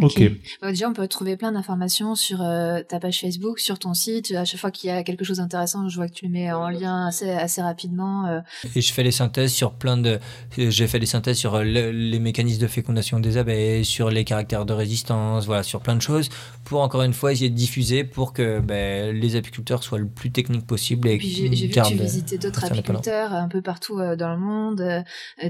Ok. 0.02 0.20
Bah, 0.60 0.70
déjà, 0.70 0.88
on 0.88 0.92
peut 0.92 1.06
trouver 1.06 1.36
plein 1.36 1.52
d'informations 1.52 2.16
sur 2.16 2.42
euh, 2.42 2.82
ta 2.82 2.98
page 2.98 3.20
Facebook, 3.20 3.60
sur 3.60 3.78
ton 3.78 3.94
site. 3.94 4.32
À 4.32 4.44
chaque 4.44 4.58
fois 4.60 4.72
qu'il 4.72 4.88
y 4.90 4.92
a 4.92 5.04
quelque 5.04 5.24
chose 5.24 5.36
d'intéressant, 5.36 5.88
je 5.88 5.94
vois 5.96 6.08
que 6.08 6.12
tu 6.14 6.24
le 6.26 6.32
mets 6.32 6.50
en 6.50 6.68
lien 6.70 7.06
assez, 7.06 7.30
assez 7.30 7.62
rapidement. 7.62 8.26
euh. 8.26 8.40
Et 8.74 8.80
je 8.80 8.92
fais 8.92 9.04
les 9.04 9.12
synthèses 9.12 9.52
sur 9.52 9.74
plein 9.74 9.96
de. 9.96 10.18
J'ai 10.58 10.88
fait 10.88 10.98
des 10.98 11.06
synthèses 11.06 11.36
sur 11.38 11.54
euh, 11.54 11.62
le- 11.62 11.92
les 11.92 12.18
mécanismes 12.18 12.60
de 12.62 12.66
fécondation 12.66 13.20
des 13.20 13.36
abeilles, 13.36 13.84
sur 13.84 14.10
les 14.10 14.24
caractères 14.24 14.66
de 14.66 14.72
résistance, 14.72 15.46
voilà, 15.46 15.62
sur 15.62 15.80
plein 15.80 15.94
de 15.94 16.02
choses, 16.02 16.30
pour 16.64 16.80
encore 16.80 17.02
une 17.02 17.12
fois 17.12 17.30
essayer 17.32 17.50
de 17.50 17.54
diffuser 17.54 18.02
pour 18.02 18.32
que 18.32 18.58
ben, 18.58 19.14
les 19.16 19.36
apiculteurs 19.36 19.84
soient 19.84 19.98
le 20.00 20.08
plus 20.08 20.32
techniques 20.32 20.66
possible 20.66 21.06
et 21.08 21.14
Et 21.14 21.18
puis 21.18 21.30
j'ai 21.30 21.48
vu 21.48 21.68
que 21.68 21.80
tu 21.88 21.94
visitais 22.02 22.38
d'autres 22.38 22.64
apiculteurs 22.64 23.32
un 23.32 23.46
peu 23.48 23.62
partout 23.62 24.00
euh, 24.00 24.16
dans 24.16 24.32
le 24.32 24.38
monde. 24.40 24.80
Euh, 24.80 25.02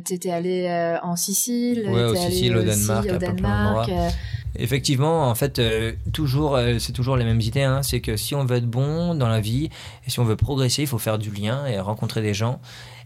T'étais 0.05 0.31
allé 0.31 0.67
euh, 0.69 0.99
en 1.03 1.17
Sicile, 1.17 1.85
Ouais, 1.89 2.05
au 2.05 2.13
t'es 2.13 2.19
allé 2.21 2.31
Sicile, 2.33 2.57
au 2.57 2.59
aussi 2.61 2.67
Danemark, 2.87 3.07
au 3.07 3.15
à 3.15 3.19
plein 3.19 3.33
Danemark. 3.33 3.89
euh, 3.89 4.09
Effectivement, 4.59 5.29
en 5.29 5.35
fait, 5.35 5.59
euh, 5.59 5.93
toujours, 6.13 6.57
euh, 6.57 6.79
c'est 6.79 6.93
toujours 6.93 7.17
les 7.17 7.25
mêmes 7.25 7.41
idées. 7.41 7.63
hein. 7.63 7.83
c'est 7.83 8.01
que 8.01 8.17
si 8.17 8.35
on 8.35 8.45
veut 8.45 8.57
être 8.57 8.67
bon 8.69 9.15
dans 9.15 9.29
la 9.29 9.41
vie 9.41 9.71
et 10.07 10.11
si 10.11 10.21
on 10.21 10.25
veut 10.25 10.37
progresser, 10.37 10.83
il 10.83 10.89
faut 10.89 10.99
faire 10.99 11.19
du 11.19 11.31
lien 11.31 11.67
et 11.67 11.79
rencontrer 11.79 12.23
des 12.23 12.35
gens. 12.35 12.61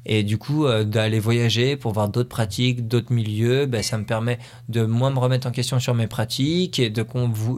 Et 0.07 0.23
du 0.23 0.39
coup, 0.39 0.67
euh, 0.67 0.85
d'aller 0.85 1.19
voyager 1.19 1.77
pour 1.77 1.93
voir 1.93 2.09
d'autres 2.09 2.29
pratiques, 2.29 2.89
d'autres 2.89 3.13
milieux, 3.13 3.67
ben, 3.67 3.83
ça 3.83 3.99
me 3.99 4.05
permet 4.05 4.39
de 4.69 4.85
moins 4.85 5.11
me 5.11 5.19
remettre 5.19 5.47
en 5.47 5.51
question 5.51 5.79
sur 5.79 5.95
mes 5.95 6.07
pratiques 6.07 6.79
et 6.79 6.89
de, 6.91 7.05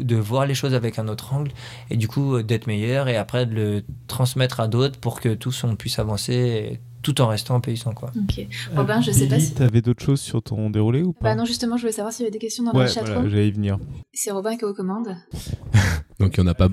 de 0.03 0.17
voir 0.17 0.47
les 0.47 0.55
choses 0.55 0.75
avec 0.75 0.99
un 0.99 1.09
autre 1.09 1.35
angle 1.35 1.53
et 1.91 1.97
du 1.97 2.09
coup 2.09 2.43
d'être 2.43 2.67
meilleur 2.67 3.09
et 3.09 3.17
après 3.17 3.47
de 3.47 3.55
le 3.55 3.85
transmettre 4.09 4.59
à 4.59 4.67
d'autres 4.67 4.99
pour 4.99 5.21
que 5.21 5.35
tous 5.35 5.63
on 5.65 5.77
puisse 5.77 5.99
avancer 6.01 6.81
tout 7.03 7.21
en 7.21 7.29
restant 7.29 7.61
paysan. 7.61 7.93
Quoi. 7.93 8.11
Ok. 8.17 8.47
Robin, 8.77 9.01
je 9.01 9.11
sais 9.11 9.27
pas 9.27 9.41
si. 9.41 9.53
T'avais 9.55 9.83
d'autres 9.83 10.05
choses 10.05 10.21
sur 10.21 10.43
ton 10.43 10.71
déroulé 10.71 11.03
ou 11.03 11.13
pas 11.13 11.31
Bah 11.31 11.35
non, 11.35 11.45
justement, 11.45 11.77
je 11.77 11.83
voulais 11.83 11.93
savoir 11.93 12.13
s'il 12.13 12.25
y 12.25 12.27
avait 12.27 12.33
des 12.33 12.39
questions 12.39 12.65
dans 12.65 12.73
Ouais, 12.73 12.85
le 12.85 12.91
chat 12.91 13.03
voilà, 13.03 13.29
j'allais 13.29 13.49
y 13.49 13.53
venir. 13.53 13.79
C'est 14.13 14.31
Robin 14.31 14.57
qui 14.57 14.63
est 14.63 14.69
aux 14.69 14.75
commandes. 14.75 15.17
Donc 16.21 16.37
il 16.37 16.41
y 16.41 16.43
en 16.43 16.47
a 16.47 16.55
pas. 16.55 16.69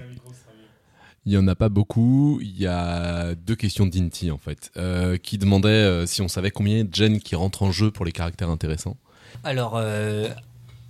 Il 1.26 1.34
y 1.34 1.38
en 1.38 1.47
a 1.47 1.56
pas 1.56 1.69
beaucoup. 1.69 2.39
Il 2.41 2.57
y 2.57 2.65
a 2.65 3.35
deux 3.35 3.56
questions 3.56 3.85
d'Inti 3.85 4.31
en 4.31 4.38
fait, 4.38 4.72
euh, 4.77 5.18
qui 5.18 5.38
demandaient 5.38 5.68
euh, 5.69 6.06
si 6.06 6.22
on 6.22 6.27
savait 6.27 6.51
combien 6.51 6.84
de 6.85 6.93
gènes 6.93 7.19
qui 7.19 7.35
rentrent 7.35 7.64
en 7.64 7.72
jeu 7.72 7.91
pour 7.91 8.06
les 8.06 8.11
caractères 8.11 8.49
intéressants. 8.49 8.97
Alors, 9.43 9.73
euh, 9.76 10.30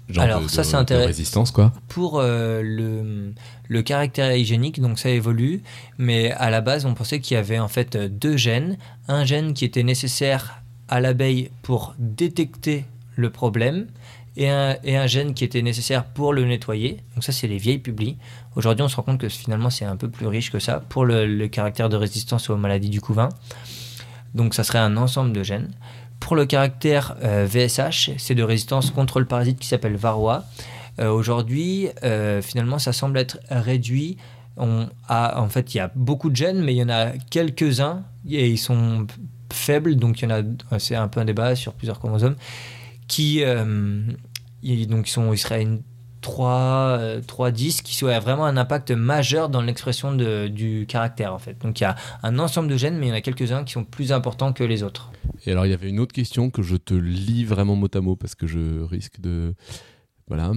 Genre 0.10 0.24
Alors, 0.24 0.42
de, 0.42 0.48
ça, 0.48 0.62
de- 0.64 0.68
c'est 0.68 0.76
de 0.76 0.82
intéressant. 0.82 1.08
résistance 1.08 1.52
quoi. 1.52 1.72
pour 1.88 2.20
euh, 2.20 2.62
le, 2.64 3.34
le 3.68 3.82
caractère 3.84 4.36
hygiénique, 4.36 4.82
donc 4.82 4.98
ça 4.98 5.10
évolue, 5.10 5.62
mais 6.00 6.32
à 6.32 6.50
la 6.50 6.62
base, 6.62 6.86
on 6.86 6.94
pensait 6.96 7.20
qu'il 7.20 7.36
y 7.36 7.38
avait 7.38 7.60
en 7.60 7.68
fait 7.68 7.96
deux 7.96 8.36
gènes. 8.36 8.78
Un 9.08 9.24
gène 9.26 9.54
qui 9.54 9.66
était 9.66 9.84
nécessaire 9.84 10.62
à 10.88 11.00
l'abeille 11.00 11.52
pour 11.62 11.94
détecter 12.00 12.86
le 13.16 13.30
problème 13.30 13.86
et 14.36 14.50
un, 14.50 14.78
et 14.84 14.98
un 14.98 15.06
gène 15.06 15.34
qui 15.36 15.44
était 15.44 15.62
nécessaire 15.62 16.06
pour 16.06 16.34
le 16.34 16.44
nettoyer. 16.46 17.02
Donc 17.14 17.24
ça, 17.24 17.32
c'est 17.32 17.48
les 17.48 17.58
vieilles 17.58 17.78
publis. 17.78 18.18
Aujourd'hui, 18.56 18.84
on 18.84 18.88
se 18.88 18.96
rend 18.96 19.04
compte 19.04 19.20
que 19.20 19.30
finalement, 19.30 19.70
c'est 19.70 19.86
un 19.86 19.96
peu 19.98 20.10
plus 20.10 20.26
riche 20.26 20.50
que 20.52 20.58
ça 20.60 20.80
pour 20.90 21.06
le, 21.06 21.28
le 21.28 21.48
caractère 21.48 21.90
de 21.90 21.98
résistance 21.98 22.50
aux 22.50 22.58
maladies 22.58 22.90
du 22.90 23.02
couvain. 23.02 23.30
Donc 24.36 24.54
ça 24.54 24.64
serait 24.64 24.80
un 24.80 24.96
ensemble 24.98 25.34
de 25.34 25.44
gènes. 25.44 25.70
Pour 26.20 26.36
le 26.36 26.46
caractère 26.46 27.16
euh, 27.24 27.48
VSH, 27.50 28.12
c'est 28.18 28.36
de 28.36 28.44
résistance 28.44 28.92
contre 28.92 29.20
le 29.20 29.26
parasite 29.26 29.60
qui 29.60 29.68
s'appelle 29.68 29.96
varroa. 29.96 30.46
Euh, 31.00 31.10
Aujourd'hui, 31.10 31.90
euh, 32.04 32.42
finalement, 32.42 32.80
ça 32.80 32.94
semble 32.94 33.18
être 33.18 33.40
réduit. 33.50 34.18
En 34.58 35.48
fait, 35.50 35.74
il 35.74 35.78
y 35.78 35.80
a 35.80 35.90
beaucoup 35.96 36.30
de 36.30 36.36
gènes, 36.36 36.62
mais 36.62 36.74
il 36.74 36.78
y 36.78 36.84
en 36.84 36.90
a 36.90 37.12
quelques-uns 37.30 38.04
et 38.30 38.50
ils 38.50 38.58
sont 38.58 39.08
faibles, 39.54 39.96
donc 39.96 40.22
il 40.22 40.30
y 40.30 40.34
en 40.34 40.44
a, 40.72 40.80
c'est 40.80 40.96
un 40.96 41.08
peu 41.08 41.22
un 41.22 41.26
débat 41.26 41.56
sur 41.56 41.74
plusieurs 41.74 42.00
chromosomes, 42.00 42.36
qui 43.08 43.44
euh, 43.44 44.02
donc 44.62 45.08
sont, 45.08 45.32
ils 45.32 45.38
seraient 45.38 45.66
3, 46.22 46.98
euh, 47.00 47.22
3 47.26 47.52
10 47.52 47.82
qui 47.82 48.04
ont 48.04 48.20
vraiment 48.20 48.46
un 48.46 48.58
impact 48.58 48.92
majeur 48.92 49.50
dans 49.50 49.62
l'expression 49.62 50.14
du 50.14 50.86
caractère 50.88 51.34
en 51.34 51.40
fait. 51.40 51.58
Donc 51.62 51.80
il 51.80 51.84
y 51.84 51.88
a 51.88 51.96
un 52.24 52.40
ensemble 52.40 52.70
de 52.70 52.78
gènes, 52.78 52.98
mais 52.98 53.08
il 53.08 53.10
y 53.10 53.12
en 53.12 53.16
a 53.16 53.22
quelques-uns 53.22 53.64
qui 53.64 53.74
sont 53.74 53.84
plus 53.84 54.12
importants 54.12 54.54
que 54.54 54.64
les 54.64 54.84
autres. 54.84 55.12
Et 55.46 55.52
alors 55.52 55.66
il 55.66 55.72
y 55.72 55.74
avait 55.74 55.90
une 55.90 56.00
autre 56.00 56.14
question 56.14 56.50
que 56.50 56.62
je 56.62 56.76
te 56.76 56.94
lis 56.94 57.46
vraiment 57.46 57.76
mot 57.76 57.88
à 57.94 58.02
mot 58.02 58.16
parce 58.16 58.36
que 58.36 58.48
je 58.48 58.84
risque 58.84 59.20
de 59.20 59.56
voilà. 60.28 60.52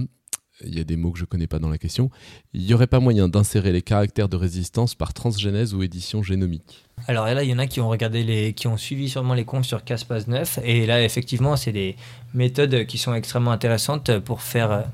Il 0.63 0.77
y 0.77 0.79
a 0.79 0.83
des 0.83 0.95
mots 0.95 1.11
que 1.11 1.17
je 1.17 1.25
connais 1.25 1.47
pas 1.47 1.57
dans 1.57 1.69
la 1.69 1.79
question. 1.79 2.11
Il 2.53 2.61
y 2.61 2.73
aurait 2.73 2.87
pas 2.87 2.99
moyen 2.99 3.27
d'insérer 3.27 3.71
les 3.71 3.81
caractères 3.81 4.29
de 4.29 4.37
résistance 4.37 4.93
par 4.93 5.13
transgénèse 5.13 5.73
ou 5.73 5.81
édition 5.81 6.21
génomique? 6.21 6.85
Alors 7.07 7.25
là, 7.25 7.43
il 7.43 7.49
y 7.49 7.53
en 7.53 7.59
a 7.59 7.65
qui 7.65 7.81
ont 7.81 7.89
regardé 7.89 8.23
les, 8.23 8.53
qui 8.53 8.67
ont 8.67 8.77
suivi 8.77 9.09
sûrement 9.09 9.33
les 9.33 9.45
confs 9.45 9.65
sur 9.65 9.83
Caspase 9.83 10.27
9, 10.27 10.59
et 10.63 10.85
là, 10.85 11.03
effectivement, 11.03 11.57
c'est 11.57 11.71
des 11.71 11.95
méthodes 12.35 12.85
qui 12.85 12.99
sont 12.99 13.15
extrêmement 13.15 13.51
intéressantes 13.51 14.19
pour 14.19 14.41
faire. 14.41 14.85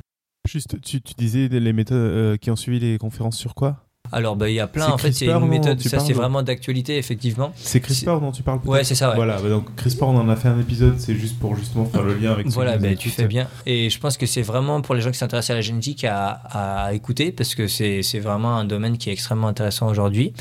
Juste, 0.48 0.82
tu, 0.82 1.02
tu 1.02 1.14
disais 1.18 1.48
les 1.48 1.74
méthodes 1.74 1.98
euh, 1.98 2.38
qui 2.38 2.50
ont 2.50 2.56
suivi 2.56 2.80
les 2.80 2.98
conférences 2.98 3.38
sur 3.38 3.54
quoi? 3.56 3.86
Alors, 4.12 4.36
bah, 4.36 4.50
il 4.50 4.56
y 4.56 4.60
a 4.60 4.68
plein. 4.68 4.88
En 4.88 4.98
fait, 4.98 5.22
une 5.22 5.48
méthode. 5.48 5.80
Ça, 5.82 6.00
c'est 6.00 6.14
vraiment 6.14 6.42
d'actualité, 6.42 6.98
effectivement. 6.98 7.52
C'est 7.56 7.80
CRISPR 7.80 8.20
dont 8.20 8.32
tu 8.32 8.42
parles 8.42 8.60
Ouais, 8.66 8.84
c'est 8.84 8.96
ça. 8.96 9.10
Ouais. 9.10 9.16
Voilà, 9.16 9.40
bah 9.40 9.50
donc 9.50 9.76
CRISPR, 9.76 10.04
on 10.04 10.18
en 10.18 10.30
a 10.30 10.36
fait 10.36 10.48
un 10.48 10.60
épisode, 10.60 11.00
c'est 11.00 11.16
juste 11.16 11.38
pour 11.38 11.56
justement 11.56 11.86
faire 11.86 12.02
le 12.04 12.16
lien 12.16 12.32
avec 12.32 12.48
ce 12.48 12.54
Voilà, 12.54 12.78
bah, 12.78 12.96
tu 12.96 13.10
fais 13.10 13.28
bien. 13.28 13.48
Et 13.66 13.90
je 13.90 14.00
pense 14.00 14.18
que 14.18 14.26
c'est 14.26 14.42
vraiment 14.42 14.82
pour 14.82 14.96
les 14.96 15.02
gens 15.02 15.12
qui 15.12 15.18
s'intéressent 15.18 15.52
à 15.52 15.56
la 15.56 15.62
génétique 15.62 16.04
à, 16.06 16.30
à 16.32 16.94
écouter 16.94 17.32
parce 17.32 17.54
que 17.54 17.68
c'est 17.68 18.02
c'est 18.02 18.20
vraiment 18.20 18.56
un 18.58 18.66
domaine 18.66 18.98
qui 18.98 19.10
est 19.10 19.14
extrêmement 19.14 19.48
intéressant 19.48 19.88
aujourd'hui. 19.88 20.34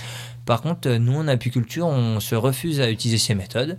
Par 0.46 0.62
contre, 0.62 0.88
nous 0.88 1.16
en 1.16 1.28
apiculture, 1.28 1.86
on 1.88 2.20
se 2.20 2.34
refuse 2.34 2.80
à 2.80 2.90
utiliser 2.90 3.18
ces 3.18 3.34
méthodes. 3.34 3.76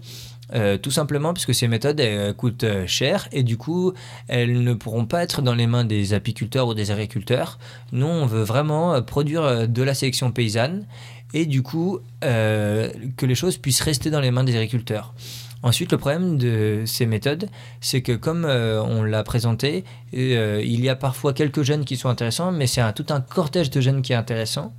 Euh, 0.54 0.78
tout 0.78 0.92
simplement 0.92 1.34
parce 1.34 1.46
que 1.46 1.54
ces 1.54 1.68
méthodes 1.68 2.00
elles, 2.00 2.34
coûtent 2.34 2.64
euh, 2.64 2.88
cher 2.88 3.28
et 3.32 3.44
du 3.44 3.58
coup 3.58 3.94
elles 4.28 4.64
ne 4.64 4.74
pourront 4.74 5.06
pas 5.06 5.24
être 5.24 5.42
dans 5.42 5.56
les 5.56 5.68
mains 5.68 5.86
des 5.86 6.14
apiculteurs 6.14 6.68
ou 6.68 6.74
des 6.74 6.92
agriculteurs. 6.92 7.60
Nous 7.92 8.08
on 8.08 8.26
veut 8.26 8.44
vraiment 8.44 8.94
euh, 8.94 9.02
produire 9.02 9.44
euh, 9.44 9.66
de 9.68 9.84
la 9.84 9.94
sélection 9.94 10.32
paysanne 10.32 10.86
et 11.34 11.46
du 11.46 11.62
coup 11.62 12.00
euh, 12.24 12.90
que 13.18 13.26
les 13.26 13.36
choses 13.36 13.58
puissent 13.58 13.82
rester 13.82 14.10
dans 14.10 14.22
les 14.22 14.32
mains 14.32 14.44
des 14.44 14.56
agriculteurs. 14.56 15.14
Ensuite, 15.62 15.92
le 15.92 15.98
problème 15.98 16.38
de 16.38 16.84
ces 16.86 17.06
méthodes, 17.06 17.50
c'est 17.82 18.02
que 18.02 18.14
comme 18.14 18.46
euh, 18.46 18.82
on 18.82 19.04
l'a 19.04 19.24
présenté, 19.24 19.84
euh, 20.16 20.62
il 20.64 20.82
y 20.82 20.88
a 20.88 20.96
parfois 20.96 21.34
quelques 21.34 21.64
gènes 21.64 21.84
qui 21.84 21.98
sont 21.98 22.08
intéressants, 22.08 22.54
mais 22.54 22.66
c'est 22.66 22.80
un, 22.80 22.94
tout 22.94 23.06
un 23.10 23.20
cortège 23.20 23.70
de 23.70 23.82
gènes 23.82 24.02
qui 24.02 24.14
est 24.14 24.16
intéressant. 24.16 24.74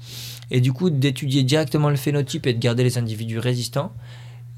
Et 0.51 0.63
du 0.63 0.73
coup, 0.73 0.89
d'étudier 0.89 1.43
directement 1.43 1.91
le 1.91 1.97
phénotype 1.97 2.47
et 2.47 2.55
de 2.55 2.59
garder 2.59 2.83
les 2.83 2.97
individus 2.97 3.39
résistants, 3.39 3.93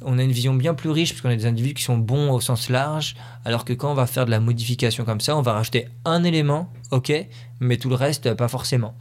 on 0.05 0.19
a 0.19 0.23
une 0.23 0.33
vision 0.33 0.55
bien 0.55 0.75
plus 0.75 0.91
riche 0.91 1.11
parce 1.13 1.21
qu'on 1.23 1.31
a 1.31 1.37
des 1.37 1.47
individus 1.47 1.75
qui 1.75 1.83
sont 1.83 1.97
bons 1.99 2.31
au 2.33 2.41
sens 2.41 2.69
large, 2.69 3.15
alors 3.45 3.65
que 3.65 3.73
quand 3.73 3.91
on 3.91 3.95
va 3.95 4.07
faire 4.07 4.27
de 4.27 4.31
la 4.31 4.41
modification 4.41 5.05
comme 5.05 5.21
ça, 5.21 5.37
on 5.37 5.43
va 5.43 5.53
rajouter 5.55 5.89
un 6.05 6.25
élément, 6.25 6.71
ok, 6.91 7.13
mais 7.61 7.77
tout 7.77 7.89
le 7.89 7.95
reste, 7.97 8.35
pas 8.35 8.49
forcément. 8.49 8.95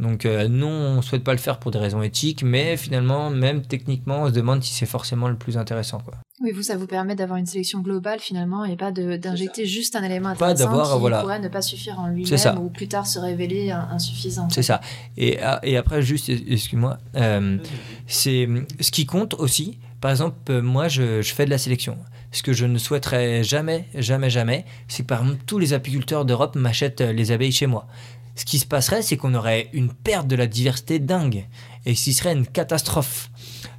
Donc 0.00 0.26
euh, 0.26 0.46
nous, 0.46 0.66
on 0.66 0.96
ne 0.98 1.02
souhaite 1.02 1.24
pas 1.24 1.32
le 1.32 1.38
faire 1.38 1.58
pour 1.58 1.72
des 1.72 1.78
raisons 1.80 2.02
éthiques, 2.02 2.44
mais 2.44 2.76
finalement, 2.76 3.30
même 3.30 3.62
techniquement, 3.62 4.22
on 4.22 4.26
se 4.28 4.32
demande 4.32 4.62
si 4.62 4.72
c'est 4.72 4.86
forcément 4.86 5.26
le 5.28 5.34
plus 5.36 5.58
intéressant. 5.58 5.98
Quoi. 5.98 6.14
Oui, 6.40 6.52
vous, 6.52 6.62
ça 6.62 6.76
vous 6.76 6.86
permet 6.86 7.16
d'avoir 7.16 7.36
une 7.36 7.46
sélection 7.46 7.80
globale 7.80 8.20
finalement 8.20 8.64
et 8.64 8.76
pas 8.76 8.92
de- 8.92 9.16
d'injecter 9.16 9.66
juste 9.66 9.96
un 9.96 10.04
élément 10.04 10.36
Pas 10.36 10.50
intéressant 10.50 10.94
qui 10.94 11.00
voilà. 11.00 11.20
pourrait 11.20 11.40
ne 11.40 11.48
pas 11.48 11.62
suffire 11.62 11.98
en 11.98 12.14
C'est 12.24 12.36
ça. 12.36 12.52
lui-même 12.52 12.64
ou 12.66 12.70
plus 12.70 12.86
tard 12.86 13.08
se 13.08 13.18
révéler 13.18 13.72
in- 13.72 13.88
insuffisant. 13.90 14.48
C'est 14.50 14.62
ça. 14.62 14.80
Et, 15.16 15.40
ah, 15.42 15.58
et 15.64 15.76
après, 15.76 16.00
juste, 16.00 16.28
excuse-moi, 16.28 16.98
euh, 17.16 17.58
c'est 18.06 18.48
ce 18.80 18.90
qui 18.92 19.04
compte 19.04 19.34
aussi. 19.34 19.78
Par 20.00 20.10
exemple, 20.10 20.36
euh, 20.50 20.62
moi, 20.62 20.88
je, 20.88 21.22
fais 21.22 21.44
de 21.44 21.50
la 21.50 21.58
sélection. 21.58 21.98
Ce 22.30 22.42
que 22.42 22.52
je 22.52 22.66
ne 22.66 22.78
souhaiterais 22.78 23.42
jamais, 23.42 23.86
jamais, 23.94 24.30
jamais, 24.30 24.64
c'est 24.86 25.02
que 25.02 25.08
par 25.08 25.22
exemple, 25.22 25.42
tous 25.46 25.58
les 25.58 25.72
apiculteurs 25.72 26.24
d'Europe 26.24 26.56
m'achètent 26.56 27.00
euh, 27.00 27.12
les 27.12 27.32
abeilles 27.32 27.52
chez 27.52 27.66
moi. 27.66 27.86
Ce 28.34 28.44
qui 28.44 28.60
se 28.60 28.66
passerait, 28.66 29.02
c'est 29.02 29.16
qu'on 29.16 29.34
aurait 29.34 29.68
une 29.72 29.92
perte 29.92 30.28
de 30.28 30.36
la 30.36 30.46
diversité 30.46 31.00
dingue. 31.00 31.46
Et 31.86 31.96
ce 31.96 32.12
serait 32.12 32.32
une 32.32 32.46
catastrophe. 32.46 33.30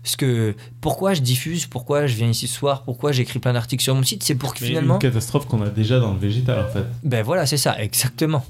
Parce 0.09 0.15
que 0.15 0.55
pourquoi 0.81 1.13
je 1.13 1.21
diffuse, 1.21 1.67
pourquoi 1.67 2.07
je 2.07 2.15
viens 2.15 2.29
ici 2.29 2.47
ce 2.47 2.55
soir, 2.55 2.81
pourquoi 2.81 3.11
j'écris 3.11 3.37
plein 3.37 3.53
d'articles 3.53 3.83
sur 3.83 3.93
mon 3.93 4.01
site, 4.01 4.23
c'est 4.23 4.33
pour 4.33 4.55
que 4.55 4.61
Mais 4.61 4.69
finalement. 4.69 4.95
une 4.95 4.99
catastrophe 4.99 5.45
qu'on 5.45 5.61
a 5.61 5.69
déjà 5.69 5.99
dans 5.99 6.13
le 6.13 6.17
végétal 6.17 6.65
en 6.65 6.67
fait. 6.67 6.83
Ben 7.03 7.21
voilà, 7.21 7.45
c'est 7.45 7.57
ça, 7.57 7.79
exactement. 7.79 8.43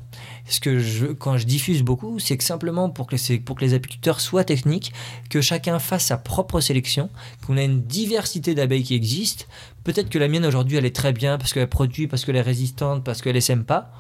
Ce 0.48 0.62
que 0.62 0.80
je, 0.80 1.08
quand 1.08 1.38
je 1.38 1.46
diffuse 1.46 1.84
beaucoup, 1.84 2.18
c'est 2.18 2.38
que 2.38 2.46
simplement 2.46 2.90
pour 2.90 3.08
que, 3.08 3.38
pour 3.40 3.58
que 3.58 3.66
les 3.66 3.74
apiculteurs 3.74 4.22
soient 4.22 4.46
techniques, 4.46 4.94
que 5.30 5.42
chacun 5.42 5.80
fasse 5.80 6.06
sa 6.06 6.18
propre 6.18 6.62
sélection, 6.62 7.10
qu'on 7.46 7.58
ait 7.58 7.66
une 7.66 7.82
diversité 7.82 8.56
d'abeilles 8.56 8.84
qui 8.84 8.96
existe. 8.96 9.50
Peut-être 9.84 10.08
que 10.08 10.18
la 10.18 10.30
mienne 10.30 10.46
aujourd'hui, 10.46 10.78
elle 10.78 10.86
est 10.86 10.96
très 10.96 11.12
bien 11.12 11.38
parce 11.38 11.52
qu'elle 11.52 11.68
produit, 11.68 12.08
parce 12.08 12.24
qu'elle 12.24 12.38
est 12.38 12.42
résistante, 12.42 13.04
parce 13.04 13.22
qu'elle 13.22 13.42
sème 13.42 13.66
pas. 13.66 13.92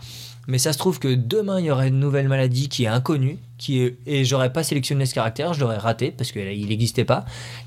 Mais 0.50 0.58
ça 0.58 0.74
se 0.74 0.80
trouve 0.80 0.98
que 0.98 1.14
demain, 1.14 1.60
il 1.60 1.68
y 1.68 1.72
aurait 1.72 1.90
une 1.90 2.00
nouvelle 2.00 2.28
maladie 2.28 2.70
qui 2.70 2.86
est 2.86 2.88
inconnue, 2.88 3.38
qui 3.60 3.82
est, 3.82 3.98
et 4.08 4.26
j'aurais 4.26 4.52
pas 4.52 4.64
sélectionné 4.64 5.06
ce 5.06 5.14
caractère, 5.14 5.54
je 5.54 5.60
l'aurais 5.60 5.78
raté 5.78 6.10
parce 6.10 6.32
qu'il 6.32 6.68
n'existait 6.68 7.06
pas. 7.06 7.24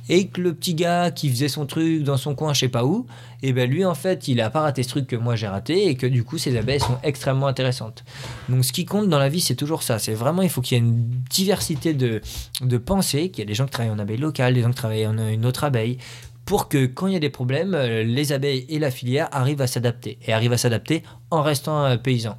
Et 0.08 0.26
que 0.26 0.40
le 0.40 0.52
petit 0.52 0.74
gars 0.74 1.12
qui 1.12 1.30
faisait 1.30 1.46
son 1.46 1.64
truc 1.64 2.02
dans 2.02 2.16
son 2.16 2.34
coin, 2.34 2.52
je 2.54 2.58
sais 2.58 2.68
pas 2.68 2.84
où, 2.84 3.06
et 3.44 3.52
ben 3.52 3.70
lui, 3.70 3.84
en 3.84 3.94
fait, 3.94 4.26
il 4.26 4.40
a 4.40 4.50
pas 4.50 4.62
raté 4.62 4.82
ce 4.82 4.88
truc 4.88 5.06
que 5.06 5.14
moi 5.14 5.36
j'ai 5.36 5.46
raté, 5.46 5.86
et 5.86 5.94
que 5.94 6.08
du 6.08 6.24
coup, 6.24 6.38
ces 6.38 6.56
abeilles 6.56 6.80
sont 6.80 6.98
extrêmement 7.04 7.46
intéressantes. 7.46 8.02
Donc, 8.48 8.64
ce 8.64 8.72
qui 8.72 8.84
compte 8.84 9.08
dans 9.08 9.20
la 9.20 9.28
vie, 9.28 9.40
c'est 9.40 9.54
toujours 9.54 9.84
ça. 9.84 10.00
C'est 10.00 10.14
vraiment, 10.14 10.42
il 10.42 10.50
faut 10.50 10.60
qu'il 10.60 10.76
y 10.76 10.80
ait 10.80 10.84
une 10.84 11.08
diversité 11.30 11.94
de, 11.94 12.20
de 12.62 12.78
pensées, 12.78 13.28
qu'il 13.28 13.44
y 13.44 13.46
a 13.46 13.48
des 13.48 13.54
gens 13.54 13.66
qui 13.66 13.70
travaillent 13.70 13.94
en 13.94 14.00
abeille 14.00 14.18
locale, 14.18 14.54
des 14.54 14.62
gens 14.62 14.70
qui 14.70 14.74
travaillent 14.74 15.06
en 15.06 15.28
une 15.28 15.46
autre 15.46 15.62
abeille, 15.62 15.98
pour 16.44 16.68
que 16.68 16.86
quand 16.86 17.06
il 17.06 17.12
y 17.12 17.16
a 17.16 17.20
des 17.20 17.30
problèmes, 17.30 17.74
euh, 17.74 18.02
les 18.02 18.32
abeilles 18.32 18.66
et 18.68 18.80
la 18.80 18.90
filière 18.90 19.28
arrivent 19.30 19.62
à 19.62 19.68
s'adapter, 19.68 20.18
et 20.26 20.32
arrivent 20.32 20.52
à 20.52 20.58
s'adapter 20.58 21.04
en 21.30 21.42
restant 21.42 21.84
euh, 21.84 21.96
paysans. 21.96 22.38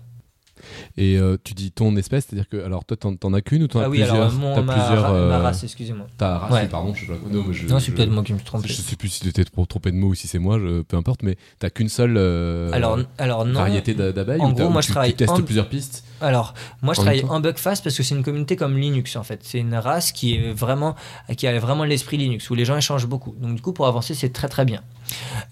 Et 0.98 1.18
euh, 1.18 1.38
tu 1.44 1.54
dis 1.54 1.72
ton 1.72 1.96
espèce, 1.96 2.26
c'est-à-dire 2.28 2.48
que 2.50 2.64
alors 2.64 2.86
toi 2.86 2.98
t'en, 2.98 3.16
t'en 3.16 3.34
as 3.34 3.42
qu'une 3.42 3.64
ou 3.64 3.68
t'en 3.68 3.80
as 3.80 3.84
Ah 3.86 3.90
oui, 3.90 4.00
plusieurs? 4.00 4.16
alors 4.16 4.32
mon, 4.34 4.56
T'as 4.56 4.62
ma, 4.62 4.74
plusieurs. 4.74 5.02
ra- 5.04 5.12
ma 5.12 5.16
euh, 5.18 5.42
race, 5.44 5.64
excusez-moi. 5.64 6.08
Ta 6.18 6.38
race, 6.38 6.52
Ouais. 6.52 6.68
pardon, 6.68 6.94
je. 6.94 7.06
Non, 7.12 7.44
mais 7.48 7.54
je, 7.54 7.68
Non, 7.68 7.80
c'est 7.80 7.88
je- 7.88 7.96
peut-être 7.96 8.10
moi 8.12 8.24
qui 8.24 8.34
me 8.34 8.38
suis 8.38 8.46
trompé. 8.46 8.68
Je 8.68 8.74
sais 8.74 8.96
plus 8.96 9.10
si 9.10 9.22
t'étais 9.22 9.44
trop 9.46 9.66
trompé 9.66 9.92
de 9.92 9.96
mots 9.98 10.10
ou 10.10 10.16
si 10.16 10.28
c'est 10.28 10.40
moi, 10.40 10.60
je, 10.60 10.82
peu 10.82 10.98
importe, 10.98 11.24
mais 11.24 11.38
t'as 11.60 11.70
qu'une 11.70 11.90
seule 11.90 12.16
euh, 12.18 12.72
alors, 12.74 13.00
alors 13.18 13.46
non. 13.46 13.60
variété 13.60 13.94
d'a- 13.94 14.12
d'abeilles 14.12 14.40
En 14.42 14.52
ou 14.52 14.54
gros, 14.54 14.70
moi, 14.70 14.82
tu, 14.82 14.88
je 14.88 14.92
travaille 14.94 15.12
tu 15.12 15.18
testes 15.18 15.32
en- 15.32 15.42
plusieurs 15.42 15.70
pistes? 15.70 16.04
Alors, 16.22 16.54
moi, 16.82 16.94
je 16.94 17.00
En 17.02 17.04
travaille 17.04 17.26
en 17.26 17.40
Bugfast 17.42 17.84
parce 17.84 17.98
que 17.98 18.04
c'est 18.04 18.16
une 18.16 18.24
communauté 18.24 18.56
comme 18.56 18.78
Linux, 18.78 19.16
en 19.18 19.24
fait. 19.24 19.40
C'est 19.44 19.60
une 19.60 19.76
race 19.76 20.12
qui 20.14 20.36
est 20.36 20.54
vraiment, 20.54 20.96
qui 21.38 21.48
a 21.48 21.60
vraiment 21.60 21.84
l'esprit 21.84 22.18
Linux, 22.18 22.50
où 22.50 22.56
les 22.56 22.64
gens 22.66 22.78
échangent 22.78 23.08
beaucoup. 23.08 23.36
Donc, 23.42 23.56
du 23.56 23.62
coup, 23.62 23.74
pour 23.74 23.88
avancer, 23.88 24.14
c'est 24.14 24.30
très, 24.32 24.48
très 24.48 24.64
bien. 24.64 24.82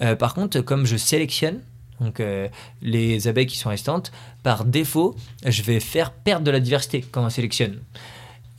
Euh, 0.01 0.15
par 0.15 0.33
contre, 0.33 0.61
comme 0.61 0.85
je 0.85 0.95
sélectionne, 0.97 1.59
donc 2.01 2.19
euh, 2.19 2.49
les 2.81 3.27
abeilles 3.27 3.45
qui 3.45 3.57
sont 3.57 3.69
restantes, 3.69 4.11
par 4.43 4.65
défaut, 4.65 5.15
je 5.45 5.61
vais 5.61 5.79
faire 5.79 6.11
perdre 6.11 6.43
de 6.43 6.51
la 6.51 6.59
diversité 6.59 7.05
quand 7.09 7.23
on 7.23 7.29
sélectionne. 7.29 7.79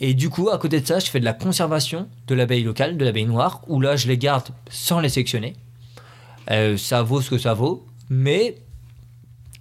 Et 0.01 0.14
du 0.14 0.31
coup, 0.31 0.48
à 0.48 0.59
côté 0.59 0.81
de 0.81 0.86
ça, 0.86 0.98
je 0.98 1.06
fais 1.06 1.20
de 1.20 1.24
la 1.24 1.32
conservation 1.32 2.09
de 2.27 2.35
l'abeille 2.35 2.64
locale, 2.64 2.97
de 2.97 3.05
l'abeille 3.05 3.27
noire, 3.27 3.62
où 3.69 3.81
là, 3.81 3.97
je 3.97 4.09
les 4.09 4.19
garde 4.19 4.48
sans 4.70 5.01
les 5.01 5.09
sélectionner. 5.09 5.55
Euh, 6.51 6.77
ça 6.77 7.02
vaut 7.02 7.20
ce 7.20 7.31
que 7.31 7.39
ça 7.39 7.55
vaut, 7.55 7.86
mais 8.09 8.56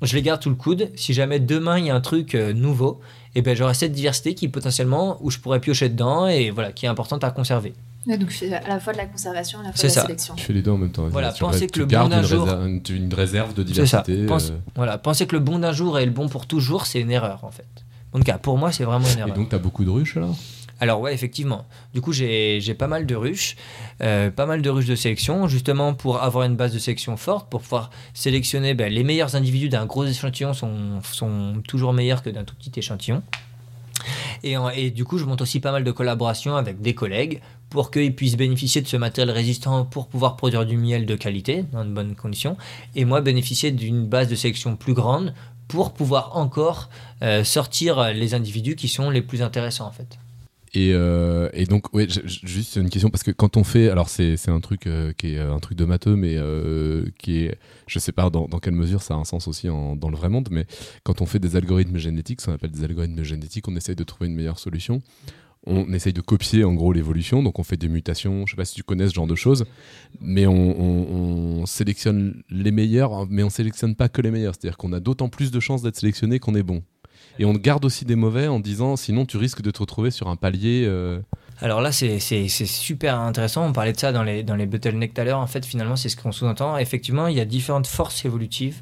je 0.02 0.16
les 0.16 0.22
garde 0.22 0.42
sous 0.42 0.50
le 0.50 0.56
coude. 0.56 0.90
Si 0.96 1.14
jamais 1.14 1.40
demain 1.40 1.78
il 1.78 1.86
y 1.86 1.90
a 1.90 1.96
un 1.96 2.02
truc 2.02 2.34
euh, 2.34 2.54
nouveau, 2.54 3.02
et 3.36 3.42
ben 3.42 3.56
j'aurai 3.56 3.74
cette 3.74 3.94
diversité 3.94 4.36
qui 4.36 4.48
potentiellement 4.48 5.18
où 5.22 5.32
je 5.32 5.38
pourrais 5.38 5.60
piocher 5.60 5.90
dedans 5.90 6.28
et 6.28 6.50
voilà 6.50 6.72
qui 6.72 6.86
est 6.86 6.90
importante 6.90 7.24
à 7.24 7.32
conserver. 7.32 7.74
Ouais, 8.08 8.18
donc, 8.18 8.30
je 8.32 8.38
fais 8.38 8.54
à 8.54 8.68
la 8.68 8.80
fois 8.80 8.94
de 8.94 8.98
la 8.98 9.06
conservation, 9.06 9.60
à 9.60 9.64
la 9.64 9.70
fois 9.70 9.78
C'est 9.78 9.88
de 9.88 9.92
la 9.94 9.96
ça. 9.96 10.08
sélection. 10.08 10.34
Tu 10.36 10.44
fais 10.46 10.54
les 10.54 10.62
deux 10.64 10.72
en 10.72 10.78
même 10.78 10.92
temps. 10.92 11.08
Voilà, 11.08 11.32
Tu- 11.32 11.42
pensez 11.42 11.68
tu 11.68 11.74
que 11.74 11.80
le 11.80 11.86
gardes 11.86 12.10
bon 12.10 12.16
d'un 12.16 12.22
une, 12.24 12.28
jour- 12.28 12.44
réserve, 12.46 12.68
une, 12.90 13.14
réserve 13.14 13.54
de 13.54 13.64
diversité. 13.64 14.26
Pense- 14.26 14.50
euh, 14.50 14.58
Voilà, 14.76 14.98
penser 14.98 15.28
que 15.28 15.36
le 15.36 15.40
bon 15.42 15.60
d'un 15.60 15.72
jour 15.72 16.00
est 16.00 16.06
le 16.06 16.12
bon 16.12 16.28
pour 16.28 16.48
toujours, 16.48 16.88
c'est 16.88 17.00
une 17.00 17.12
erreur 17.12 17.44
en 17.44 17.52
fait. 17.52 17.68
En 18.14 18.18
tout 18.18 18.24
cas, 18.26 18.38
pour 18.40 18.58
moi, 18.58 18.72
c'est 18.72 18.84
vraiment 18.86 19.08
une 19.08 19.18
Et 19.18 19.22
erreur. 19.22 19.36
donc 19.36 19.50
t'as 19.50 19.60
beaucoup 19.60 19.86
de 19.86 19.90
ruches 19.92 20.18
alors? 20.18 20.36
Alors 20.80 21.00
ouais, 21.00 21.14
effectivement. 21.14 21.66
Du 21.94 22.02
coup, 22.02 22.12
j'ai 22.12 22.58
j'ai 22.60 22.74
pas 22.74 22.88
mal 22.88 23.06
de 23.06 23.14
ruches, 23.16 23.56
euh, 24.02 24.32
pas 24.32 24.48
mal 24.48 24.64
de 24.64 24.70
ruches 24.72 24.88
de 24.88 24.96
sélection, 24.96 25.48
justement 25.48 25.94
pour 25.94 26.24
avoir 26.24 26.46
une 26.48 26.56
base 26.56 26.74
de 26.74 26.80
sélection 26.80 27.18
forte, 27.18 27.52
pour 27.52 27.62
pouvoir 27.62 27.92
sélectionner 28.16 28.74
ben, 28.74 28.92
les 28.92 29.04
meilleurs 29.04 29.36
individus 29.36 29.70
d'un 29.70 29.86
gros 29.86 30.06
échantillon 30.06 30.56
sont, 30.56 31.02
sont 31.04 31.62
toujours 31.68 31.94
meilleurs 31.94 32.24
que 32.24 32.32
d'un 32.32 32.44
tout 32.46 32.56
petit 32.56 32.72
échantillon. 32.80 33.22
Et, 34.42 34.58
en- 34.58 34.70
et 34.72 34.90
du 34.90 35.06
coup, 35.06 35.20
je 35.20 35.26
monte 35.26 35.42
aussi 35.44 35.60
pas 35.60 35.72
mal 35.72 35.84
de 35.84 35.92
collaborations 35.92 36.56
avec 36.56 36.82
des 36.82 36.96
collègues 36.96 37.42
pour 37.72 37.90
qu'ils 37.90 38.14
puissent 38.14 38.38
bénéficier 38.38 38.82
de 38.82 38.88
ce 38.88 38.98
matériel 38.98 39.34
résistant 39.34 39.86
pour 39.86 40.08
pouvoir 40.08 40.36
produire 40.36 40.66
du 40.66 40.78
miel 40.78 41.08
de 41.08 41.16
qualité 41.16 41.64
dans 41.72 41.86
de 41.86 41.90
bonnes 41.90 42.16
conditions. 42.16 42.58
Et 42.96 43.06
moi, 43.06 43.22
bénéficier 43.22 43.72
d'une 43.72 44.06
base 44.06 44.28
de 44.28 44.36
sélection 44.36 44.76
plus 44.76 44.94
grande 44.94 45.34
pour 45.70 45.94
pouvoir 45.94 46.36
encore 46.36 46.90
euh, 47.24 47.46
sortir 47.46 48.14
les 48.14 48.34
individus 48.34 48.76
qui 48.76 48.90
sont 48.90 49.10
les 49.10 49.22
plus 49.22 49.42
intéressants 49.42 49.88
en 49.88 49.92
fait. 49.92 50.20
Et, 50.74 50.92
euh, 50.94 51.50
et 51.54 51.66
donc, 51.66 51.94
ouais, 51.94 52.08
juste 52.10 52.76
une 52.76 52.90
question 52.90 53.10
parce 53.10 53.24
que 53.24 53.32
quand 53.32 53.58
on 53.58 53.64
fait, 53.64 53.90
alors 53.90 54.10
c'est 54.10 54.50
un 54.50 54.60
truc 54.60 54.88
euh, 54.88 55.14
qui 55.18 55.36
est 55.36 55.40
un 55.40 55.60
truc 55.60 55.78
de 55.78 55.86
matheux, 55.86 56.16
mais 56.18 56.38
qui 57.18 57.46
est, 57.46 57.58
je 57.88 58.00
sais 58.00 58.12
pas 58.12 58.30
dans, 58.30 58.48
quelle 58.62 58.74
mesure 58.74 59.02
ça 59.02 59.14
a 59.14 59.18
un 59.18 59.24
sens 59.24 59.48
aussi 59.48 59.68
dans 59.68 60.10
le 60.10 60.18
vrai 60.18 60.28
monde, 60.30 60.50
mais 60.52 60.66
quand 61.04 61.22
on 61.22 61.26
fait 61.26 61.40
des 61.40 61.56
algorithmes 61.56 61.98
génétiques, 61.98 62.42
ce 62.42 62.48
qu'on 62.48 62.54
appelle 62.54 62.72
des 62.72 62.84
algorithmes 62.84 63.24
génétiques, 63.24 63.68
on 63.70 63.76
essaye 63.78 63.96
de 63.96 64.04
trouver 64.04 64.30
une 64.30 64.36
meilleure 64.36 64.60
solution. 64.60 65.02
On 65.68 65.94
essaye 65.94 66.14
de 66.14 66.22
copier 66.22 66.64
en 66.64 66.74
gros 66.74 66.92
l'évolution, 66.92 67.44
donc 67.44 67.60
on 67.60 67.64
fait 67.64 67.78
des 67.78 67.88
mutations. 67.88 68.46
Je 68.48 68.52
sais 68.52 68.58
pas 68.58 68.66
si 68.66 68.74
tu 68.74 68.82
connais 68.84 69.08
ce 69.08 69.14
genre 69.14 69.28
de 69.28 69.36
choses, 69.36 69.66
mais 70.20 70.48
on, 70.48 70.54
on- 70.54 71.60
on 71.62 71.66
sélectionne 71.68 72.42
les 72.50 72.72
meilleurs, 72.72 73.28
mais 73.30 73.44
on 73.44 73.50
sélectionne 73.52 73.96
pas 73.96 74.10
que 74.10 74.22
les 74.22 74.32
meilleurs. 74.32 74.56
C'est-à-dire 74.56 74.78
qu'on 74.78 74.92
a 74.94 75.00
d'autant 75.00 75.30
plus 75.30 75.52
de 75.52 75.60
chances 75.60 75.84
d'être 75.84 75.98
sélectionné 75.98 76.40
qu'on 76.40 76.56
est 76.56 76.64
bon. 76.64 76.82
Et 77.40 77.46
on 77.46 77.54
garde 77.54 77.86
aussi 77.86 78.06
des 78.06 78.16
mauvais 78.16 78.48
en 78.48 78.60
disant 78.60 78.96
sinon 78.96 79.26
tu 79.26 79.38
risques 79.38 79.62
de 79.62 79.70
te 79.72 79.80
retrouver 79.80 80.10
sur 80.12 80.28
un 80.30 80.36
palier. 80.36 80.84
euh, 80.88 81.20
Alors 81.62 81.80
là, 81.82 81.92
c'est 81.92 82.20
super 82.48 83.20
intéressant. 83.20 83.66
On 83.68 83.72
parlait 83.72 83.94
de 83.94 84.00
ça 84.00 84.12
dans 84.12 84.24
les, 84.24 84.42
dans 84.44 84.56
les 84.56 84.66
bottlenecks 84.66 85.14
tout 85.14 85.22
à 85.22 85.24
l'heure. 85.24 85.40
En 85.40 85.48
fait, 85.48 85.64
finalement, 85.66 85.96
c'est 85.96 86.10
ce 86.10 86.18
qu'on 86.18 86.32
sous-entend. 86.32 86.78
Effectivement, 86.78 87.28
il 87.28 87.38
y 87.38 87.40
a 87.40 87.46
différentes 87.46 87.88
forces 87.88 88.26
évolutives. 88.26 88.82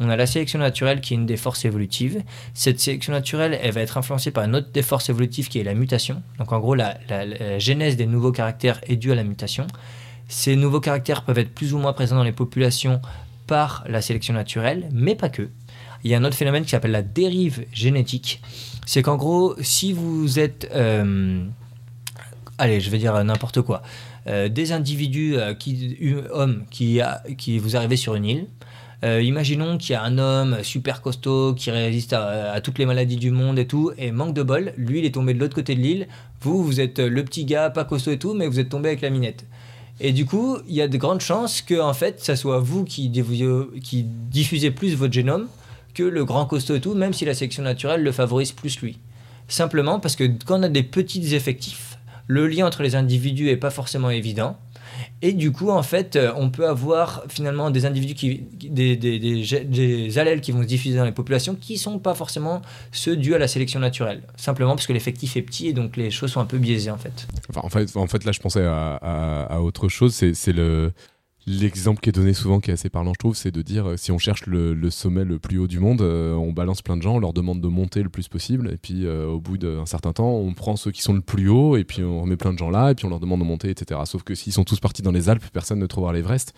On 0.00 0.08
a 0.08 0.16
la 0.16 0.26
sélection 0.26 0.58
naturelle 0.58 1.00
qui 1.00 1.14
est 1.14 1.16
une 1.16 1.26
des 1.26 1.36
forces 1.36 1.64
évolutives. 1.64 2.22
Cette 2.54 2.80
sélection 2.80 3.12
naturelle, 3.12 3.58
elle 3.62 3.72
va 3.72 3.82
être 3.82 3.98
influencée 3.98 4.30
par 4.30 4.44
une 4.44 4.56
autre 4.56 4.70
des 4.72 4.82
forces 4.82 5.10
évolutives 5.10 5.48
qui 5.48 5.58
est 5.58 5.64
la 5.64 5.74
mutation. 5.74 6.22
Donc 6.38 6.52
en 6.52 6.58
gros, 6.58 6.74
la, 6.74 6.96
genèse 7.58 7.96
des 7.96 8.06
nouveaux 8.06 8.32
caractères 8.32 8.80
est 8.86 8.96
due 8.96 9.12
à 9.12 9.14
la 9.14 9.24
mutation. 9.24 9.66
Ces 10.28 10.56
nouveaux 10.56 10.80
caractères 10.80 11.24
peuvent 11.24 11.38
être 11.38 11.54
plus 11.54 11.74
ou 11.74 11.78
moins 11.78 11.92
présents 11.92 12.16
dans 12.16 12.24
les 12.24 12.32
populations 12.32 13.00
par 13.46 13.84
la 13.88 14.00
sélection 14.00 14.32
naturelle, 14.32 14.88
mais 14.92 15.14
pas 15.14 15.28
que. 15.28 15.50
Il 16.02 16.10
y 16.10 16.14
a 16.14 16.18
un 16.18 16.24
autre 16.24 16.36
phénomène 16.36 16.64
qui 16.64 16.70
s'appelle 16.70 16.92
la 16.92 17.02
dérive 17.02 17.66
génétique. 17.72 18.40
C'est 18.86 19.02
qu'en 19.02 19.16
gros, 19.16 19.54
si 19.60 19.92
vous 19.92 20.38
êtes... 20.38 20.70
euh, 20.74 21.44
allez, 22.58 22.80
je 22.80 22.90
vais 22.90 22.98
dire 22.98 23.22
n'importe 23.22 23.60
quoi. 23.60 23.82
Euh, 24.26 24.48
des 24.48 24.72
individus, 24.72 25.36
euh, 25.36 25.54
qui, 25.54 25.96
hu- 26.00 26.22
hommes, 26.30 26.64
qui, 26.70 27.00
qui 27.36 27.58
vous 27.58 27.76
arrivez 27.76 27.96
sur 27.96 28.14
une 28.14 28.24
île. 28.24 28.46
Euh, 29.02 29.22
imaginons 29.22 29.78
qu'il 29.78 29.92
y 29.92 29.96
a 29.96 30.02
un 30.02 30.18
homme 30.18 30.62
super 30.62 31.00
costaud 31.00 31.54
qui 31.54 31.70
résiste 31.70 32.12
à, 32.12 32.60
toutes 32.60 32.78
les 32.78 32.86
maladies 32.86 33.16
du 33.16 33.30
monde 33.30 33.58
et 33.58 33.66
tout, 33.66 33.92
et 33.96 34.12
manque 34.12 34.34
de 34.34 34.42
bol, 34.42 34.74
lui 34.76 34.98
il 34.98 35.04
est 35.06 35.14
tombé 35.14 35.32
de 35.32 35.38
l'autre 35.38 35.54
côté 35.54 35.74
de 35.74 35.80
l'île. 35.80 36.08
Vous, 36.42 36.62
vous 36.62 36.80
êtes 36.80 36.98
le 36.98 37.24
petit 37.24 37.44
gars 37.44 37.70
pas 37.70 37.84
costaud 37.84 38.12
et 38.12 38.18
tout, 38.18 38.34
mais 38.34 38.46
vous 38.46 38.60
êtes 38.60 38.68
tombé 38.68 38.90
avec 38.90 39.00
la 39.00 39.10
minette. 39.10 39.46
Et 40.00 40.12
du 40.12 40.26
coup, 40.26 40.58
il 40.68 40.74
y 40.74 40.82
a 40.82 40.88
de 40.88 40.96
grandes 40.96 41.20
chances 41.20 41.62
que 41.62 41.80
en 41.80 41.94
fait, 41.94 42.20
ça 42.20 42.36
soit 42.36 42.58
vous 42.58 42.84
qui 42.84 43.08
diffusez 43.08 44.70
plus 44.70 44.94
votre 44.94 45.12
génome 45.12 45.46
que 45.94 46.02
le 46.02 46.24
grand 46.24 46.46
costaud 46.46 46.76
et 46.76 46.80
tout, 46.80 46.94
même 46.94 47.12
si 47.12 47.24
la 47.24 47.34
sélection 47.34 47.62
naturelle 47.62 48.02
le 48.02 48.12
favorise 48.12 48.52
plus 48.52 48.80
lui. 48.80 48.98
Simplement 49.48 49.98
parce 49.98 50.16
que 50.16 50.24
quand 50.46 50.60
on 50.60 50.62
a 50.62 50.68
des 50.68 50.82
petits 50.82 51.34
effectifs, 51.34 51.98
le 52.26 52.46
lien 52.46 52.66
entre 52.66 52.82
les 52.82 52.94
individus 52.94 53.48
est 53.48 53.56
pas 53.56 53.70
forcément 53.70 54.10
évident. 54.10 54.56
Et 55.22 55.32
du 55.34 55.52
coup, 55.52 55.68
en 55.70 55.82
fait, 55.82 56.16
euh, 56.16 56.32
on 56.36 56.50
peut 56.50 56.66
avoir 56.66 57.24
finalement 57.28 57.70
des 57.70 57.84
individus 57.84 58.14
qui, 58.14 58.42
des, 58.70 58.96
des, 58.96 59.18
des, 59.18 60.18
allèles 60.18 60.40
qui 60.40 60.50
vont 60.52 60.62
se 60.62 60.66
diffuser 60.66 60.96
dans 60.96 61.04
les 61.04 61.12
populations 61.12 61.54
qui 61.54 61.76
sont 61.76 61.98
pas 61.98 62.14
forcément 62.14 62.62
ceux 62.90 63.16
dus 63.16 63.34
à 63.34 63.38
la 63.38 63.46
sélection 63.48 63.80
naturelle. 63.80 64.22
Simplement 64.36 64.74
parce 64.74 64.86
que 64.86 64.94
l'effectif 64.94 65.36
est 65.36 65.42
petit 65.42 65.68
et 65.68 65.72
donc 65.74 65.96
les 65.98 66.10
choses 66.10 66.32
sont 66.32 66.40
un 66.40 66.46
peu 66.46 66.56
biaisées 66.58 66.90
en 66.90 66.96
fait. 66.96 67.26
Enfin, 67.54 67.60
en 67.94 68.06
fait, 68.06 68.24
là, 68.24 68.32
je 68.32 68.40
pensais 68.40 68.64
à, 68.64 68.94
à- 68.96 69.42
à 69.56 69.60
autre 69.60 69.88
chose. 69.88 70.14
C'est 70.14 70.52
le 70.52 70.92
l'exemple 71.46 72.00
qui 72.00 72.08
est 72.08 72.12
donné 72.12 72.32
souvent, 72.32 72.60
qui 72.60 72.70
est 72.70 72.74
assez 72.74 72.90
parlant, 72.90 73.12
je 73.14 73.18
trouve, 73.18 73.36
c'est 73.36 73.50
de 73.50 73.62
dire 73.62 73.90
euh, 73.90 73.96
si 73.96 74.12
on 74.12 74.18
cherche 74.18 74.46
le, 74.46 74.74
le 74.74 74.90
sommet 74.90 75.24
le 75.24 75.38
plus 75.38 75.58
haut 75.58 75.66
du 75.66 75.78
monde, 75.78 76.02
euh, 76.02 76.34
on 76.34 76.52
balance 76.52 76.82
plein 76.82 76.96
de 76.96 77.02
gens, 77.02 77.16
on 77.16 77.18
leur 77.18 77.32
demande 77.32 77.60
de 77.60 77.68
monter 77.68 78.02
le 78.02 78.08
plus 78.08 78.28
possible, 78.28 78.70
et 78.72 78.76
puis 78.76 79.06
euh, 79.06 79.26
au 79.26 79.40
bout 79.40 79.58
d'un 79.58 79.86
certain 79.86 80.12
temps, 80.12 80.30
on 80.30 80.52
prend 80.54 80.76
ceux 80.76 80.90
qui 80.90 81.02
sont 81.02 81.14
le 81.14 81.20
plus 81.20 81.48
haut, 81.48 81.76
et 81.76 81.84
puis 81.84 82.02
on 82.02 82.22
remet 82.22 82.36
plein 82.36 82.52
de 82.52 82.58
gens 82.58 82.70
là, 82.70 82.90
et 82.90 82.94
puis 82.94 83.06
on 83.06 83.10
leur 83.10 83.20
demande 83.20 83.40
de 83.40 83.44
monter, 83.44 83.70
etc. 83.70 84.00
Sauf 84.04 84.22
que 84.22 84.34
s'ils 84.34 84.52
sont 84.52 84.64
tous 84.64 84.80
partis 84.80 85.02
dans 85.02 85.12
les 85.12 85.28
Alpes, 85.28 85.44
personne 85.52 85.78
ne 85.78 85.86
trouvera 85.86 86.12
l'Everest, 86.12 86.52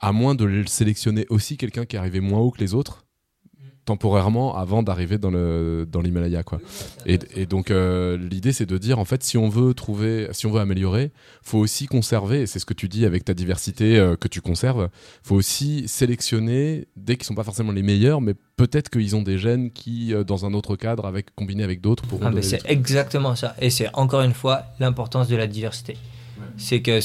à 0.00 0.12
moins 0.12 0.34
de 0.34 0.44
le 0.44 0.66
sélectionner 0.66 1.26
aussi 1.28 1.56
quelqu'un 1.56 1.84
qui 1.84 1.96
est 1.96 1.98
arrivé 1.98 2.20
moins 2.20 2.40
haut 2.40 2.50
que 2.50 2.60
les 2.60 2.74
autres 2.74 3.04
temporairement 3.84 4.56
avant 4.56 4.82
d'arriver 4.82 5.18
dans 5.18 5.30
le 5.30 5.86
dans 5.90 6.00
l'Himalaya 6.00 6.42
quoi. 6.42 6.60
Et, 7.06 7.18
et 7.34 7.46
donc 7.46 7.70
euh, 7.70 8.16
l'idée 8.16 8.52
c'est 8.52 8.66
de 8.66 8.78
dire 8.78 8.98
en 8.98 9.04
fait 9.04 9.22
si 9.22 9.36
on 9.36 9.48
veut 9.48 9.74
trouver 9.74 10.28
si 10.32 10.46
on 10.46 10.50
veut 10.50 10.60
améliorer, 10.60 11.12
faut 11.42 11.58
aussi 11.58 11.86
conserver 11.86 12.42
et 12.42 12.46
c'est 12.46 12.58
ce 12.58 12.66
que 12.66 12.74
tu 12.74 12.88
dis 12.88 13.04
avec 13.04 13.24
ta 13.24 13.34
diversité 13.34 13.98
euh, 13.98 14.16
que 14.16 14.28
tu 14.28 14.40
conserves, 14.40 14.88
faut 15.22 15.34
aussi 15.34 15.86
sélectionner 15.88 16.88
dès 16.96 17.16
qu'ils 17.16 17.26
sont 17.26 17.34
pas 17.34 17.44
forcément 17.44 17.72
les 17.72 17.82
meilleurs 17.82 18.20
mais 18.20 18.34
peut-être 18.56 18.88
qu'ils 18.88 19.16
ont 19.16 19.22
des 19.22 19.38
gènes 19.38 19.70
qui 19.70 20.14
euh, 20.14 20.24
dans 20.24 20.46
un 20.46 20.54
autre 20.54 20.76
cadre 20.76 21.06
avec 21.06 21.34
combinés 21.34 21.64
avec 21.64 21.80
d'autres 21.80 22.04
pourront 22.06 22.26
Ah, 22.26 22.30
mais 22.30 22.40
donner 22.40 22.58
c'est 22.58 22.70
exactement 22.70 23.34
ça. 23.34 23.54
Et 23.60 23.70
c'est 23.70 23.88
encore 23.94 24.22
une 24.22 24.34
fois 24.34 24.64
l'importance 24.80 25.28
de 25.28 25.36
la 25.36 25.46
diversité. 25.46 25.96
C'est 26.56 26.82
que 26.82 27.00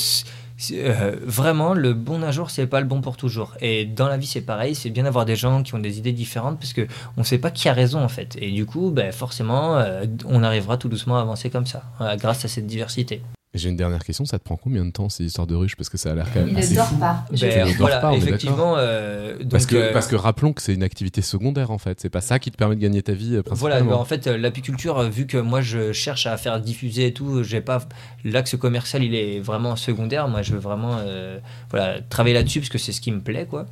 euh, 0.71 1.15
vraiment 1.23 1.73
le 1.73 1.93
bon 1.93 2.19
d'un 2.19 2.31
jour, 2.31 2.49
c'est 2.49 2.67
pas 2.67 2.79
le 2.79 2.85
bon 2.85 3.01
pour 3.01 3.17
toujours. 3.17 3.55
Et 3.61 3.85
dans 3.85 4.07
la 4.07 4.17
vie, 4.17 4.27
c'est 4.27 4.41
pareil. 4.41 4.75
C'est 4.75 4.89
bien 4.89 5.03
d'avoir 5.03 5.25
des 5.25 5.35
gens 5.35 5.63
qui 5.63 5.73
ont 5.75 5.79
des 5.79 5.97
idées 5.97 6.11
différentes 6.11 6.59
parce 6.59 6.73
que 6.73 6.87
on 7.17 7.23
sait 7.23 7.37
pas 7.37 7.51
qui 7.51 7.69
a 7.69 7.73
raison 7.73 8.03
en 8.03 8.09
fait. 8.09 8.37
Et 8.41 8.51
du 8.51 8.65
coup, 8.65 8.91
ben, 8.91 9.11
forcément, 9.11 9.77
euh, 9.77 10.05
on 10.25 10.43
arrivera 10.43 10.77
tout 10.77 10.89
doucement 10.89 11.17
à 11.17 11.21
avancer 11.21 11.49
comme 11.49 11.65
ça, 11.65 11.83
euh, 12.01 12.15
grâce 12.17 12.45
à 12.45 12.47
cette 12.47 12.67
diversité. 12.67 13.21
J'ai 13.55 13.69
une 13.69 13.75
dernière 13.77 14.03
question, 14.03 14.25
ça 14.25 14.37
te 14.37 14.43
prend 14.43 14.57
combien 14.57 14.85
de 14.85 14.91
temps 14.91 15.09
ces 15.09 15.23
histoires 15.23 15.47
de 15.47 15.55
ruches? 15.55 15.75
Parce 15.75 15.89
que 15.89 15.97
ça 15.97 16.11
a 16.11 16.15
l'air 16.15 16.27
quand 16.31 16.41
même 16.41 16.49
Il 16.49 16.57
assez 16.59 16.69
ne 16.71 16.75
dort 16.75 16.87
fou. 16.89 16.97
pas. 16.97 17.25
Je- 17.33 17.47
Ben, 17.47 17.59
ne 17.61 17.65
dors 17.69 17.75
voilà, 17.79 17.97
pas, 17.97 18.11
on 18.11 18.13
est 18.13 18.17
effectivement. 18.19 18.75
euh, 18.77 19.39
donc, 19.39 19.49
Parce 19.49 19.65
que, 19.65 19.75
euh, 19.75 19.91
parce 19.93 20.05
que 20.05 20.15
rappelons 20.15 20.53
que 20.53 20.61
c'est 20.61 20.75
une 20.75 20.83
activité 20.83 21.23
secondaire 21.23 21.71
en 21.71 21.79
fait, 21.79 21.99
c'est 21.99 22.11
pas 22.11 22.21
ça 22.21 22.37
qui 22.37 22.51
te 22.51 22.57
permet 22.57 22.75
de 22.75 22.81
gagner 22.81 23.01
ta 23.01 23.13
vie 23.13 23.35
euh, 23.37 23.41
Voilà, 23.47 23.77
principalement. 23.77 23.89
bah, 23.89 23.97
en 23.97 24.05
fait, 24.05 24.27
l'apiculture, 24.27 25.01
vu 25.09 25.25
que 25.25 25.37
moi 25.37 25.61
je 25.61 25.93
cherche 25.93 26.27
à 26.27 26.37
faire 26.37 26.61
diffuser 26.61 27.07
et 27.07 27.13
tout, 27.13 27.41
j'ai 27.41 27.59
pas 27.61 27.79
l'axe 28.23 28.55
commercial, 28.55 29.03
il 29.03 29.15
est 29.15 29.39
vraiment 29.39 29.75
secondaire. 29.75 30.27
Moi, 30.27 30.43
je 30.43 30.51
veux 30.53 30.59
vraiment 30.59 30.97
euh, 30.99 31.39
voilà 31.71 32.01
travailler 32.01 32.35
là-dessus 32.35 32.59
parce 32.59 32.69
que 32.69 32.77
c'est 32.77 32.91
ce 32.91 33.01
qui 33.01 33.11
me 33.11 33.19
plaît, 33.19 33.47
quoi. 33.49 33.65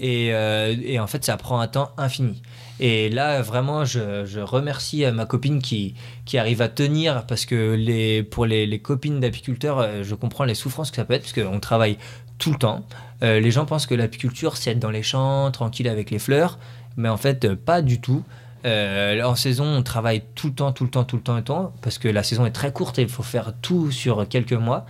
Et, 0.00 0.34
euh, 0.34 0.76
et 0.84 1.00
en 1.00 1.06
fait, 1.06 1.24
ça 1.24 1.38
prend 1.38 1.60
un 1.60 1.66
temps 1.66 1.92
infini. 1.96 2.42
Et 2.80 3.08
là, 3.08 3.42
vraiment, 3.42 3.84
je, 3.84 4.40
remercie 4.40 5.04
euh, 5.04 5.12
ma 5.12 5.26
copine 5.26 5.60
qui, 5.60 5.94
qui 6.24 6.38
arrive 6.38 6.62
à 6.62 6.68
tenir 6.68 7.26
parce 7.26 7.44
que 7.44 8.22
pour 8.22 8.46
les, 8.46 8.80
copines 8.82 9.20
d'apiculteurs, 9.20 9.78
euh, 9.80 10.02
je 10.02 10.14
comprends 10.14 10.44
les 10.44 10.54
souffrances 10.54 10.90
que 10.90 10.96
ça 10.96 11.04
peut 11.04 11.14
être 11.14 11.22
parce 11.22 11.32
qu'on 11.32 11.60
travaille 11.60 11.98
tout 12.38 12.52
le 12.52 12.58
temps. 12.58 12.86
Euh, 13.22 13.40
les 13.40 13.50
gens 13.50 13.66
pensent 13.66 13.86
que 13.86 13.94
l'apiculture, 13.94 14.56
c'est 14.56 14.70
être 14.70 14.78
dans 14.78 14.90
les 14.90 15.02
champs, 15.02 15.50
tranquille 15.50 15.88
avec 15.88 16.10
les 16.10 16.20
fleurs. 16.20 16.58
Mais 16.96 17.08
en 17.08 17.16
fait, 17.16 17.54
pas 17.54 17.82
du 17.82 18.00
tout. 18.00 18.24
En 18.64 19.34
saison, 19.34 19.64
on 19.64 19.82
travaille 19.82 20.22
tout 20.34 20.48
le 20.48 20.52
temps, 20.52 20.72
tout 20.72 20.84
le 20.84 20.90
temps, 20.90 21.04
tout 21.04 21.16
le 21.16 21.22
temps, 21.22 21.32
tout 21.32 21.38
le 21.38 21.44
temps, 21.44 21.72
parce 21.80 21.96
que 21.96 22.06
la 22.06 22.22
saison 22.22 22.44
est 22.44 22.50
très 22.50 22.70
courte 22.70 22.98
et 22.98 23.02
il 23.02 23.08
faut 23.08 23.22
faire 23.22 23.54
tout 23.62 23.90
sur 23.90 24.28
quelques 24.28 24.52
mois. 24.52 24.84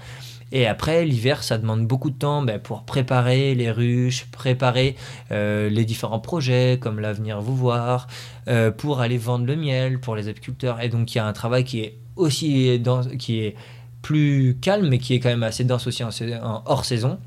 Et 0.50 0.66
après, 0.66 1.04
l'hiver, 1.04 1.42
ça 1.42 1.58
demande 1.58 1.86
beaucoup 1.86 2.10
de 2.10 2.16
temps 2.16 2.42
ben, 2.42 2.58
pour 2.58 2.84
préparer 2.84 3.54
les 3.54 3.70
ruches, 3.70 4.26
préparer 4.26 4.96
euh, 5.30 5.68
les 5.68 5.84
différents 5.84 6.20
projets, 6.20 6.78
comme 6.80 7.00
l'avenir 7.00 7.40
vous 7.40 7.56
voir, 7.56 8.06
euh, 8.48 8.70
pour 8.70 9.00
aller 9.00 9.18
vendre 9.18 9.44
le 9.44 9.56
miel 9.56 10.00
pour 10.00 10.16
les 10.16 10.28
apiculteurs. 10.28 10.80
Et 10.80 10.88
donc, 10.88 11.14
il 11.14 11.18
y 11.18 11.20
a 11.20 11.26
un 11.26 11.32
travail 11.32 11.64
qui 11.64 11.80
est 11.80 11.98
aussi 12.16 12.80
qui 13.18 13.40
est 13.40 13.54
plus 14.00 14.56
calme, 14.60 14.88
mais 14.88 14.98
qui 14.98 15.14
est 15.14 15.20
quand 15.20 15.28
même 15.28 15.42
assez 15.42 15.64
dense 15.64 15.86
aussi 15.86 16.02
en, 16.02 16.10
en 16.42 16.62
hors 16.64 16.84
saison. 16.84 17.18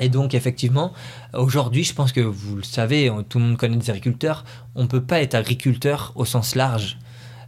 Et 0.00 0.08
donc, 0.08 0.34
effectivement, 0.34 0.92
aujourd'hui, 1.34 1.84
je 1.84 1.94
pense 1.94 2.12
que 2.12 2.20
vous 2.20 2.56
le 2.56 2.62
savez, 2.62 3.10
tout 3.28 3.38
le 3.38 3.44
monde 3.44 3.56
connaît 3.56 3.76
des 3.76 3.90
agriculteurs, 3.90 4.44
on 4.74 4.82
ne 4.82 4.88
peut 4.88 5.02
pas 5.02 5.20
être 5.20 5.34
agriculteur 5.34 6.12
au 6.16 6.24
sens 6.24 6.54
large 6.54 6.98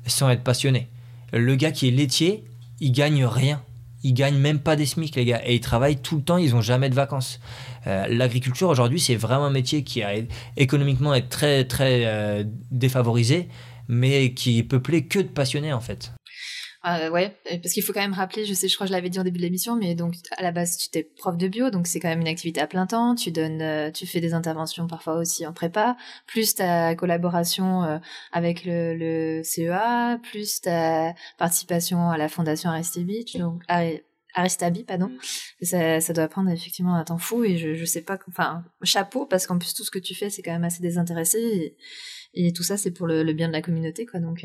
sans 0.07 0.29
être 0.31 0.43
passionné. 0.43 0.89
Le 1.33 1.55
gars 1.57 1.73
qui 1.73 1.89
est 1.89 1.93
laitier, 1.93 2.45
il 2.81 2.93
gagne 2.93 3.25
rien. 3.25 3.63
Il 4.03 4.15
gagne 4.15 4.37
même 4.37 4.59
pas 4.59 4.77
des 4.77 4.87
SMIC, 4.87 5.15
les 5.17 5.25
gars. 5.25 5.43
Et 5.45 5.55
ils 5.55 5.61
travaillent 5.61 6.01
tout 6.01 6.17
le 6.17 6.23
temps, 6.23 6.37
ils 6.37 6.53
n'ont 6.53 6.61
jamais 6.61 6.91
de 6.91 6.95
vacances. 6.95 7.41
Euh, 7.87 8.07
l'agriculture, 8.09 8.69
aujourd'hui, 8.69 9.01
c'est 9.01 9.17
vraiment 9.17 9.47
un 9.47 9.51
métier 9.51 9.85
qui 9.85 10.03
a 10.03 10.15
économiquement 10.57 11.15
est 11.15 11.29
très, 11.29 11.65
très 11.65 12.05
euh, 12.07 12.45
défavorisé, 12.71 13.49
mais 13.89 14.35
qui 14.35 14.59
est 14.59 14.65
peuplé 14.65 15.07
que 15.07 15.19
de 15.21 15.29
passionnés, 15.29 15.73
en 15.73 15.81
fait. 15.81 16.13
Euh, 16.85 17.11
ouais, 17.11 17.37
parce 17.63 17.75
qu'il 17.75 17.83
faut 17.85 17.93
quand 17.93 18.01
même 18.01 18.13
rappeler, 18.13 18.45
je 18.45 18.55
sais, 18.55 18.67
je 18.67 18.75
crois 18.75 18.87
que 18.87 18.89
je 18.89 18.93
l'avais 18.97 19.09
dit 19.09 19.21
au 19.21 19.23
début 19.23 19.39
de 19.39 19.45
l'émission, 19.45 19.77
mais 19.77 19.95
donc 19.95 20.17
à 20.37 20.43
la 20.43 20.51
base 20.51 20.77
tu 20.77 20.99
es 20.99 21.05
prof 21.05 21.37
de 21.37 21.47
bio, 21.47 21.71
donc 21.71 21.87
c'est 21.87 22.01
quand 22.01 22.09
même 22.09 22.23
une 22.23 22.29
activité 22.29 22.61
à 22.61 22.67
plein 22.67 22.87
temps. 22.87 23.15
Tu 23.15 23.31
donnes, 23.31 23.63
euh, 23.63 23.93
tu 23.93 24.05
fais 24.05 24.21
des 24.21 24.35
interventions 24.35 24.89
parfois 24.89 25.15
aussi 25.15 25.47
en 25.47 25.53
prépa, 25.53 25.97
plus 26.27 26.57
ta 26.57 26.97
collaboration 26.97 27.85
euh, 27.85 27.99
avec 28.33 28.65
le, 28.65 28.97
le, 28.97 29.43
CEA, 29.45 30.19
plus 30.25 30.61
ta 30.61 31.15
participation 31.39 32.11
à 32.11 32.19
la 32.19 32.29
fondation 32.29 32.71
Aristabi, 32.71 33.27
donc 33.39 33.63
Aristabi, 34.35 34.83
pardon. 34.83 35.07
Mm. 35.09 35.65
Ça, 35.65 36.01
ça 36.01 36.13
doit 36.13 36.27
prendre 36.27 36.51
effectivement 36.51 36.97
un 36.97 37.05
temps 37.05 37.19
fou 37.19 37.45
et 37.45 37.59
je, 37.59 37.75
je 37.75 37.85
sais 37.85 38.03
pas, 38.03 38.19
enfin 38.29 38.65
chapeau 38.83 39.25
parce 39.27 39.47
qu'en 39.47 39.59
plus 39.59 39.73
tout 39.73 39.85
ce 39.85 39.91
que 39.93 40.01
tu 40.01 40.17
fais 40.17 40.31
c'est 40.31 40.43
quand 40.43 40.53
même 40.53 40.65
assez 40.65 40.83
désintéressé 40.83 41.77
et, 42.35 42.47
et 42.49 42.53
tout 42.53 42.65
ça 42.65 42.77
c'est 42.77 42.91
pour 42.91 43.07
le, 43.07 43.23
le, 43.23 43.33
bien 43.35 43.47
de 43.47 43.53
la 43.53 43.63
communauté 43.63 44.05
quoi, 44.05 44.19
donc. 44.19 44.45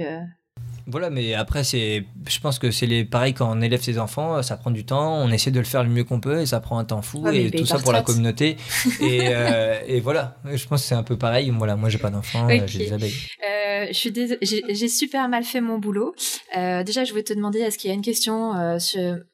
Voilà, 0.90 1.10
mais 1.10 1.34
après, 1.34 1.64
c'est, 1.64 2.06
je 2.28 2.40
pense 2.40 2.60
que 2.60 2.72
c'est 2.72 2.86
les, 2.86 3.04
pareil 3.04 3.34
quand 3.34 3.52
on 3.52 3.62
élève 3.62 3.82
ses 3.82 4.00
enfants, 4.00 4.42
ça 4.42 4.56
prend 4.56 4.72
du 4.72 4.86
temps, 4.86 5.18
on 5.18 5.30
essaie 5.32 5.52
de 5.52 5.60
le 5.60 5.66
faire 5.66 5.84
le 5.84 5.90
mieux 5.90 6.06
qu'on 6.06 6.22
peut 6.22 6.40
et 6.40 6.46
ça 6.46 6.62
prend 6.62 6.80
un 6.80 6.86
temps 6.86 7.02
fou 7.02 7.28
et 7.28 7.52
tout 7.52 7.66
ça 7.66 7.80
pour 7.80 7.92
la 7.92 8.02
communauté. 8.02 8.56
et, 9.02 9.28
euh, 9.30 9.80
et, 9.86 10.00
voilà, 10.00 10.38
je 10.46 10.66
pense 10.66 10.82
que 10.82 10.88
c'est 10.88 10.96
un 10.96 11.04
peu 11.04 11.18
pareil. 11.18 11.52
Voilà, 11.58 11.76
moi 11.76 11.90
j'ai 11.90 11.98
pas 11.98 12.10
d'enfants, 12.10 12.48
euh, 12.50 12.60
j'ai 12.68 12.80
des 12.80 12.94
abeilles. 12.94 13.14
Euh, 13.46 13.88
je 13.88 13.94
suis 13.94 14.14
j'ai 14.42 14.88
super 14.88 15.28
mal 15.30 15.44
fait 15.44 15.62
mon 15.62 15.78
boulot. 15.78 16.16
Euh, 16.56 16.84
déjà, 16.84 17.04
je 17.04 17.12
voulais 17.12 17.24
te 17.24 17.34
demander, 17.34 17.60
est-ce 17.60 17.78
qu'il 17.78 17.90
y 17.90 17.92
a 17.92 17.96
une 17.96 18.02
question 18.02 18.56
euh, 18.56 18.78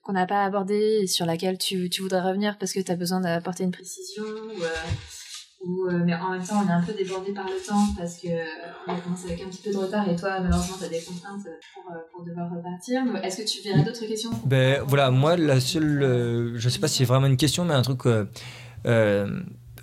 qu'on 0.01 0.13
n'a 0.13 0.25
pas 0.25 0.43
abordée 0.43 1.01
et 1.03 1.07
sur 1.07 1.25
laquelle 1.25 1.57
tu, 1.57 1.89
tu 1.89 2.01
voudrais 2.01 2.21
revenir 2.21 2.57
parce 2.57 2.73
que 2.73 2.80
tu 2.80 2.91
as 2.91 2.95
besoin 2.95 3.21
d'apporter 3.21 3.63
une 3.63 3.71
précision 3.71 4.23
ou, 4.23 4.63
euh, 5.65 6.02
mais 6.03 6.14
en 6.15 6.31
même 6.31 6.44
temps, 6.44 6.61
on 6.64 6.68
est 6.68 6.73
un 6.73 6.81
peu 6.81 6.94
débordé 6.94 7.31
par 7.34 7.45
le 7.45 7.65
temps 7.65 7.88
parce 7.98 8.18
que 8.18 8.27
euh, 8.27 8.44
on 8.88 8.94
a 8.94 8.98
commencé 8.98 9.27
avec 9.27 9.41
un 9.41 9.48
petit 9.48 9.61
peu 9.61 9.72
de 9.72 9.77
retard 9.77 10.07
et 10.10 10.15
toi, 10.15 10.40
malheureusement, 10.41 10.76
tu 10.77 10.85
as 10.85 10.90
des 10.90 11.02
contraintes 11.02 11.48
pour, 11.73 11.91
euh, 11.91 11.99
pour 12.11 12.23
devoir 12.23 12.49
repartir. 12.52 13.02
Est-ce 13.23 13.38
que 13.38 13.48
tu 13.48 13.61
verrais 13.68 13.84
d'autres 13.84 14.06
questions? 14.06 14.31
Ben 14.45 14.81
voilà, 14.85 15.10
moi, 15.11 15.38
la 15.38 15.60
seule, 15.60 16.53
je 16.56 16.69
sais 16.69 16.80
pas 16.80 16.88
si 16.88 16.99
c'est 16.99 17.06
vraiment 17.06 17.27
une 17.27 17.38
question, 17.38 17.65
mais 17.65 17.73
un 17.73 17.81
truc. 17.81 18.02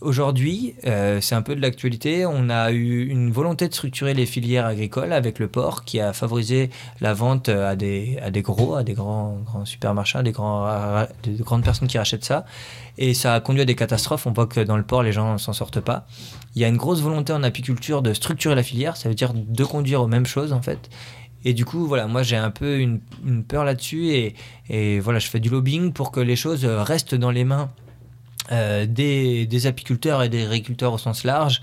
Aujourd'hui, 0.00 0.74
c'est 0.82 1.34
un 1.34 1.42
peu 1.42 1.54
de 1.54 1.60
l'actualité. 1.60 2.24
On 2.24 2.48
a 2.48 2.72
eu 2.72 3.06
une 3.06 3.30
volonté 3.30 3.68
de 3.68 3.74
structurer 3.74 4.14
les 4.14 4.24
filières 4.24 4.64
agricoles 4.64 5.12
avec 5.12 5.38
le 5.38 5.46
port 5.46 5.84
qui 5.84 6.00
a 6.00 6.14
favorisé 6.14 6.70
la 7.02 7.12
vente 7.12 7.50
à 7.50 7.76
des, 7.76 8.18
à 8.22 8.30
des 8.30 8.40
gros, 8.40 8.76
à 8.76 8.82
des 8.82 8.94
grands, 8.94 9.38
grands 9.44 9.66
supermarchés, 9.66 10.18
à 10.18 10.22
des, 10.22 10.32
grands, 10.32 10.66
grandes 11.40 11.64
personnes 11.64 11.86
qui 11.86 11.98
rachètent 11.98 12.24
ça. 12.24 12.46
Et 12.96 13.12
ça 13.12 13.34
a 13.34 13.40
conduit 13.40 13.60
à 13.60 13.66
des 13.66 13.74
catastrophes. 13.74 14.26
On 14.26 14.32
voit 14.32 14.46
que 14.46 14.60
dans 14.60 14.78
le 14.78 14.84
port, 14.84 15.02
les 15.02 15.12
gens 15.12 15.34
ne 15.34 15.38
s'en 15.38 15.52
sortent 15.52 15.80
pas. 15.80 16.06
Il 16.54 16.62
y 16.62 16.64
a 16.64 16.68
une 16.68 16.78
grosse 16.78 17.02
volonté 17.02 17.34
en 17.34 17.42
apiculture 17.42 18.00
de 18.00 18.14
structurer 18.14 18.54
la 18.54 18.62
filière. 18.62 18.96
Ça 18.96 19.10
veut 19.10 19.14
dire 19.14 19.34
de 19.34 19.64
conduire 19.64 20.00
aux 20.00 20.08
mêmes 20.08 20.26
choses, 20.26 20.54
en 20.54 20.62
fait. 20.62 20.88
Et 21.44 21.52
du 21.52 21.66
coup, 21.66 21.86
voilà, 21.86 22.06
moi 22.06 22.22
j'ai 22.22 22.36
un 22.36 22.50
peu 22.50 22.78
une, 22.78 23.00
peur 23.46 23.64
là-dessus 23.64 24.08
et, 24.08 24.34
et, 24.68 25.00
voilà, 25.00 25.18
je 25.18 25.28
fais 25.28 25.40
du 25.40 25.48
lobbying 25.48 25.92
pour 25.92 26.10
que 26.10 26.20
les 26.20 26.36
choses 26.36 26.64
restent 26.64 27.14
dans 27.14 27.30
les 27.30 27.44
mains 27.44 27.70
euh, 28.52 28.86
des, 28.86 29.46
des, 29.46 29.66
apiculteurs 29.66 30.22
et 30.22 30.28
des 30.28 30.44
agriculteurs 30.44 30.92
au 30.92 30.98
sens 30.98 31.24
large 31.24 31.60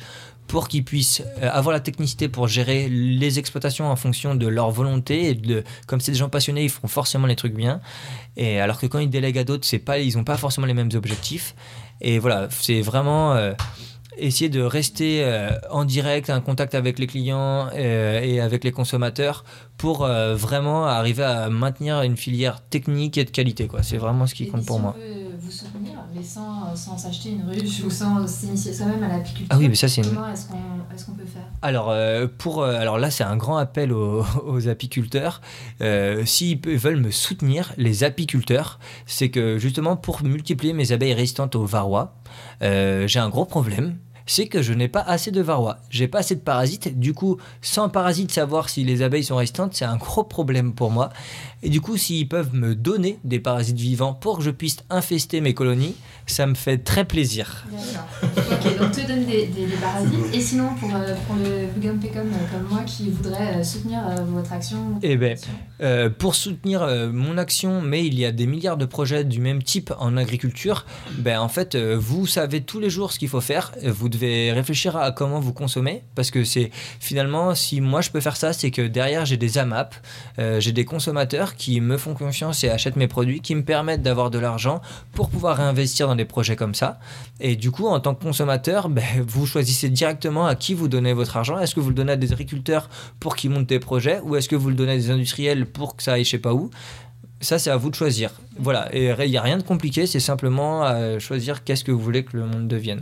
pour 0.47 0.67
qu'ils 0.67 0.83
puissent 0.83 1.21
euh, 1.41 1.49
avoir 1.51 1.73
la 1.73 1.79
technicité 1.79 2.29
pour 2.29 2.47
gérer 2.47 2.87
les 2.89 3.39
exploitations 3.39 3.89
en 3.89 3.95
fonction 3.95 4.35
de 4.35 4.47
leur 4.47 4.71
volonté. 4.71 5.29
Et 5.29 5.33
de, 5.35 5.63
comme 5.85 5.99
c'est 5.99 6.11
des 6.11 6.17
gens 6.17 6.29
passionnés, 6.29 6.63
ils 6.63 6.69
feront 6.69 6.87
forcément 6.87 7.27
les 7.27 7.35
trucs 7.35 7.53
bien. 7.53 7.81
Et 8.37 8.59
alors 8.59 8.79
que 8.79 8.87
quand 8.87 8.99
ils 8.99 9.09
délèguent 9.09 9.39
à 9.39 9.43
d'autres, 9.43 9.65
c'est 9.65 9.79
pas, 9.79 9.99
ils 9.99 10.15
n'ont 10.17 10.23
pas 10.23 10.37
forcément 10.37 10.67
les 10.67 10.73
mêmes 10.73 10.91
objectifs. 10.95 11.55
Et 12.01 12.19
voilà, 12.19 12.47
c'est 12.49 12.81
vraiment 12.81 13.33
euh, 13.33 13.53
essayer 14.17 14.49
de 14.49 14.61
rester 14.61 15.23
euh, 15.23 15.49
en 15.69 15.83
direct, 15.83 16.29
en 16.29 16.41
contact 16.41 16.75
avec 16.75 16.99
les 16.99 17.07
clients 17.07 17.69
et 17.71 18.39
avec 18.39 18.63
les 18.63 18.71
consommateurs 18.71 19.43
pour 19.77 20.07
vraiment 20.07 20.85
arriver 20.87 21.23
à 21.23 21.49
maintenir 21.49 22.01
une 22.01 22.17
filière 22.17 22.61
technique 22.61 23.17
et 23.17 23.25
de 23.25 23.29
qualité. 23.29 23.67
C'est 23.81 23.97
vraiment 23.97 24.25
ce 24.25 24.33
qui 24.33 24.47
compte 24.47 24.65
pour 24.65 24.79
moi 24.79 24.95
sans, 26.75 26.91
sans 26.91 26.97
s'acheter 26.97 27.29
une 27.31 27.49
ruche 27.49 27.83
ou 27.85 27.89
sans 27.89 28.27
s'initier 28.27 28.73
soi-même 28.73 29.03
à 29.03 29.07
l'apiculture. 29.07 29.47
Ah 29.49 29.57
oui, 29.57 29.69
mais 29.69 29.75
ça 29.75 29.87
c'est. 29.87 30.01
Comment 30.01 30.27
est-ce 30.31 30.47
qu'on 30.47 30.55
est 30.55 31.05
qu'on 31.05 31.11
peut 31.13 31.25
faire? 31.25 31.43
Alors 31.61 31.89
euh, 31.89 32.27
pour 32.37 32.61
euh, 32.63 32.79
alors 32.79 32.97
là 32.97 33.11
c'est 33.11 33.23
un 33.23 33.37
grand 33.37 33.57
appel 33.57 33.91
aux, 33.93 34.25
aux 34.45 34.67
apiculteurs. 34.67 35.41
Euh, 35.81 36.25
S'ils 36.25 36.59
veulent 36.59 36.99
me 36.99 37.11
soutenir, 37.11 37.73
les 37.77 38.03
apiculteurs, 38.03 38.79
c'est 39.05 39.29
que 39.29 39.57
justement 39.57 39.95
pour 39.95 40.23
multiplier 40.23 40.73
mes 40.73 40.91
abeilles 40.91 41.13
résistantes 41.13 41.55
au 41.55 41.65
varroa, 41.65 42.15
euh, 42.61 43.07
j'ai 43.07 43.19
un 43.19 43.29
gros 43.29 43.45
problème 43.45 43.97
c'est 44.27 44.47
que 44.47 44.61
je 44.61 44.73
n'ai 44.73 44.87
pas 44.87 45.01
assez 45.01 45.31
de 45.31 45.41
varroa. 45.41 45.79
J'ai 45.89 46.07
pas 46.07 46.19
assez 46.19 46.35
de 46.35 46.41
parasites. 46.41 46.99
Du 46.99 47.13
coup, 47.13 47.37
sans 47.61 47.89
parasites, 47.89 48.31
savoir 48.31 48.69
si 48.69 48.83
les 48.83 49.01
abeilles 49.01 49.23
sont 49.23 49.37
résistantes, 49.37 49.73
c'est 49.73 49.85
un 49.85 49.95
gros 49.95 50.23
problème 50.23 50.73
pour 50.73 50.91
moi. 50.91 51.09
Et 51.63 51.69
du 51.69 51.81
coup, 51.81 51.97
s'ils 51.97 52.27
peuvent 52.27 52.53
me 52.53 52.75
donner 52.75 53.17
des 53.23 53.39
parasites 53.39 53.79
vivants 53.79 54.13
pour 54.13 54.37
que 54.37 54.43
je 54.43 54.51
puisse 54.51 54.77
infester 54.89 55.41
mes 55.41 55.53
colonies, 55.53 55.95
ça 56.27 56.45
me 56.45 56.53
fait 56.53 56.77
très 56.77 57.05
plaisir. 57.05 57.65
Ok, 58.57 58.77
donc 58.77 58.91
te 58.91 59.07
donne 59.07 59.25
des, 59.25 59.49
parasites. 59.81 60.33
Et 60.33 60.41
sinon, 60.41 60.69
pour, 60.79 60.89
euh, 60.93 61.15
pour 61.27 61.35
le 61.35 61.67
Pugum 61.73 61.99
Pecum 61.99 62.27
euh, 62.27 62.51
comme 62.51 62.67
moi 62.69 62.83
qui 62.85 63.09
voudrait 63.09 63.57
euh, 63.57 63.63
soutenir 63.63 64.01
votre 64.27 64.53
action 64.53 64.77
Eh 65.01 65.17
bien, 65.17 65.35
pour 66.17 66.35
soutenir 66.35 66.87
mon 67.13 67.37
action, 67.37 67.81
mais 67.81 68.05
il 68.05 68.17
y 68.19 68.25
a 68.25 68.31
des 68.31 68.47
milliards 68.47 68.77
de 68.77 68.85
projets 68.85 69.23
du 69.23 69.39
même 69.39 69.61
type 69.61 69.93
en 69.99 70.17
agriculture, 70.17 70.85
ben, 71.17 71.39
en 71.39 71.49
fait, 71.49 71.75
vous 71.75 72.25
savez 72.25 72.61
tous 72.61 72.79
les 72.79 72.89
jours 72.89 73.11
ce 73.11 73.19
qu'il 73.19 73.29
faut 73.29 73.41
faire. 73.41 73.71
Vous 73.83 74.09
devez 74.09 74.51
réfléchir 74.51 74.97
à 74.97 75.11
comment 75.11 75.39
vous 75.39 75.53
consommez, 75.53 76.03
parce 76.15 76.31
que 76.31 76.43
c'est 76.43 76.71
finalement, 76.99 77.55
si 77.55 77.81
moi 77.81 78.01
je 78.01 78.09
peux 78.09 78.19
faire 78.19 78.37
ça, 78.37 78.53
c'est 78.53 78.71
que 78.71 78.81
derrière 78.81 79.25
j'ai 79.25 79.37
des 79.37 79.57
AMAP, 79.57 79.95
j'ai 80.59 80.71
des 80.71 80.85
consommateurs 80.85 81.55
qui 81.55 81.79
me 81.81 81.97
font 81.97 82.13
confiance 82.13 82.63
et 82.63 82.69
achètent 82.69 82.95
mes 82.95 83.07
produits, 83.07 83.41
qui 83.41 83.55
me 83.55 83.63
permettent 83.63 84.01
d'avoir 84.01 84.31
de 84.31 84.39
l'argent 84.39 84.81
pour 85.13 85.29
pouvoir 85.29 85.57
réinvestir 85.57 86.07
dans 86.07 86.15
des 86.15 86.25
projets 86.25 86.55
comme 86.55 86.75
ça. 86.75 86.99
Et 87.39 87.55
du 87.55 87.71
coup, 87.71 87.87
en 87.87 87.99
tant 87.99 88.15
que 88.15 88.23
consommateur, 88.23 88.47
ben, 88.89 89.03
vous 89.25 89.45
choisissez 89.45 89.89
directement 89.89 90.45
à 90.45 90.55
qui 90.55 90.73
vous 90.73 90.87
donnez 90.87 91.13
votre 91.13 91.37
argent. 91.37 91.57
Est-ce 91.59 91.75
que 91.75 91.79
vous 91.79 91.89
le 91.89 91.95
donnez 91.95 92.13
à 92.13 92.17
des 92.17 92.31
agriculteurs 92.33 92.89
pour 93.19 93.35
qu'ils 93.35 93.49
montent 93.49 93.67
des 93.67 93.79
projets 93.79 94.19
ou 94.23 94.35
est-ce 94.35 94.49
que 94.49 94.55
vous 94.55 94.69
le 94.69 94.75
donnez 94.75 94.93
à 94.93 94.97
des 94.97 95.11
industriels 95.11 95.65
pour 95.65 95.95
que 95.95 96.03
ça 96.03 96.13
aille 96.13 96.23
je 96.23 96.31
sais 96.31 96.39
pas 96.39 96.53
où? 96.53 96.69
Ça, 97.39 97.59
c'est 97.59 97.69
à 97.69 97.77
vous 97.77 97.89
de 97.89 97.95
choisir. 97.95 98.31
Voilà, 98.59 98.93
et 98.95 99.13
il 99.25 99.29
n'y 99.29 99.37
a 99.37 99.41
rien 99.41 99.57
de 99.57 99.63
compliqué, 99.63 100.07
c'est 100.07 100.19
simplement 100.19 100.83
à 100.83 101.19
choisir 101.19 101.63
qu'est-ce 101.63 101.83
que 101.83 101.91
vous 101.91 101.99
voulez 101.99 102.23
que 102.23 102.35
le 102.35 102.45
monde 102.45 102.67
devienne. 102.67 103.01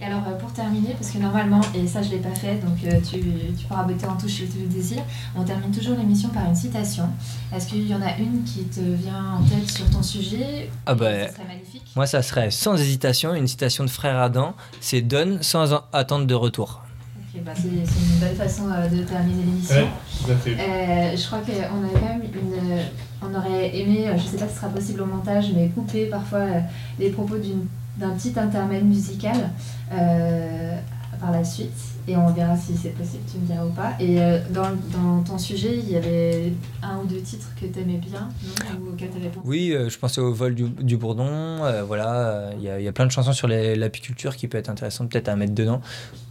Et 0.00 0.04
alors, 0.04 0.22
euh, 0.28 0.38
pour 0.38 0.52
terminer, 0.52 0.90
parce 0.92 1.10
que 1.10 1.18
normalement, 1.18 1.60
et 1.74 1.86
ça 1.86 2.02
je 2.02 2.08
ne 2.08 2.12
l'ai 2.12 2.20
pas 2.20 2.34
fait, 2.34 2.54
donc 2.56 2.78
euh, 2.84 3.00
tu, 3.00 3.20
tu, 3.58 3.66
pourras 3.66 3.82
botter 3.82 4.06
en 4.06 4.16
touche 4.16 4.30
si 4.30 4.48
tu 4.48 4.60
le 4.60 4.68
désires, 4.68 5.02
on 5.34 5.42
termine 5.42 5.72
toujours 5.72 5.96
l'émission 5.96 6.28
par 6.28 6.46
une 6.46 6.54
citation. 6.54 7.08
Est-ce 7.52 7.66
qu'il 7.66 7.88
y 7.88 7.94
en 7.94 8.02
a 8.02 8.16
une 8.18 8.44
qui 8.44 8.64
te 8.64 8.80
vient 8.80 9.40
en 9.40 9.42
tête 9.42 9.68
sur 9.68 9.90
ton 9.90 10.02
sujet 10.02 10.70
Ah 10.86 10.94
bah, 10.94 11.28
ça 11.28 11.42
magnifique. 11.42 11.82
Moi, 11.96 12.06
ça 12.06 12.22
serait 12.22 12.52
sans 12.52 12.80
hésitation 12.80 13.34
une 13.34 13.48
citation 13.48 13.82
de 13.82 13.90
Frère 13.90 14.18
Adam, 14.18 14.54
c'est 14.80 15.02
Donne 15.02 15.42
sans 15.42 15.74
attendre 15.92 16.26
de 16.26 16.34
retour. 16.34 16.85
Bah, 17.44 17.52
c'est 17.54 17.68
une 17.68 18.18
belle 18.20 18.36
façon 18.36 18.64
euh, 18.70 18.88
de 18.88 19.02
terminer 19.02 19.44
l'émission. 19.44 19.86
je 21.16 21.26
crois 21.26 21.38
qu'on 21.38 21.84
avait 21.84 21.94
quand 21.94 22.18
même 22.18 22.22
une 22.22 22.80
on 23.22 23.34
aurait 23.34 23.76
aimé, 23.76 24.08
euh, 24.08 24.16
je 24.16 24.22
ne 24.24 24.28
sais 24.28 24.36
pas 24.36 24.46
si 24.46 24.54
ce 24.54 24.60
sera 24.60 24.68
possible 24.68 25.00
au 25.02 25.06
montage, 25.06 25.46
mais 25.54 25.68
couper 25.68 26.06
parfois 26.06 26.40
euh, 26.40 26.60
les 26.98 27.10
propos 27.10 27.36
d'un 27.96 28.10
petit 28.10 28.38
intermède 28.38 28.84
musical 28.84 29.50
euh, 29.92 30.76
par 31.20 31.32
la 31.32 31.44
suite. 31.44 31.95
Et 32.08 32.16
on 32.16 32.28
verra 32.32 32.56
si 32.56 32.76
c'est 32.76 32.90
possible, 32.90 33.22
tu 33.30 33.38
me 33.38 33.46
diras 33.46 33.64
ou 33.64 33.70
pas. 33.70 33.94
Et 34.00 34.20
euh, 34.20 34.38
dans, 34.50 34.68
dans, 34.92 35.22
ton 35.22 35.38
sujet, 35.38 35.76
il 35.76 35.90
y 35.90 35.96
avait 35.96 36.52
un 36.82 36.98
ou 36.98 37.06
deux 37.06 37.20
titres 37.20 37.48
que 37.60 37.66
tu 37.66 37.80
aimais 37.80 37.98
bien, 37.98 38.28
non? 38.44 38.86
Ou 38.86 38.92
auxquels 38.92 39.10
tu 39.10 39.16
avais 39.18 39.28
pensé? 39.28 39.40
Oui, 39.44 39.72
euh, 39.72 39.88
je 39.88 39.98
pensais 39.98 40.20
au 40.20 40.32
vol 40.32 40.54
du, 40.54 40.64
du 40.68 40.96
bourdon. 40.96 41.26
euh, 41.28 41.82
voilà, 41.82 42.50
il 42.58 42.62
y, 42.62 42.84
y 42.84 42.88
a 42.88 42.92
plein 42.92 43.06
de 43.06 43.10
chansons 43.12 43.32
sur 43.32 43.48
l'apiculture 43.48 44.36
qui 44.36 44.48
peut 44.48 44.58
être 44.58 44.70
intéressante 44.70 45.10
peut-être 45.10 45.28
à 45.28 45.36
mettre 45.36 45.54
dedans 45.54 45.80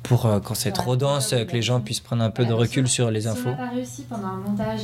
pour 0.03 0.27
euh, 0.27 0.39
quand 0.39 0.53
c'est 0.53 0.72
trop 0.72 0.95
dense, 0.95 1.34
euh, 1.34 1.45
que 1.45 1.53
les 1.53 1.64
gens 1.64 1.80
puissent 1.81 1.99
prendre 1.99 2.23
un 2.23 2.30
peu 2.30 2.45
de 2.45 2.53
recul 2.53 2.88
si- 2.88 2.93
sur 2.93 3.10
les 3.10 3.22
Si 3.22 3.27
infos. 3.30 3.49
on 3.49 3.52
n'a 3.53 3.57
pas 3.57 3.69
réussi 3.73 4.03
pendant 4.07 4.27
un 4.27 4.38
montage, 4.38 4.81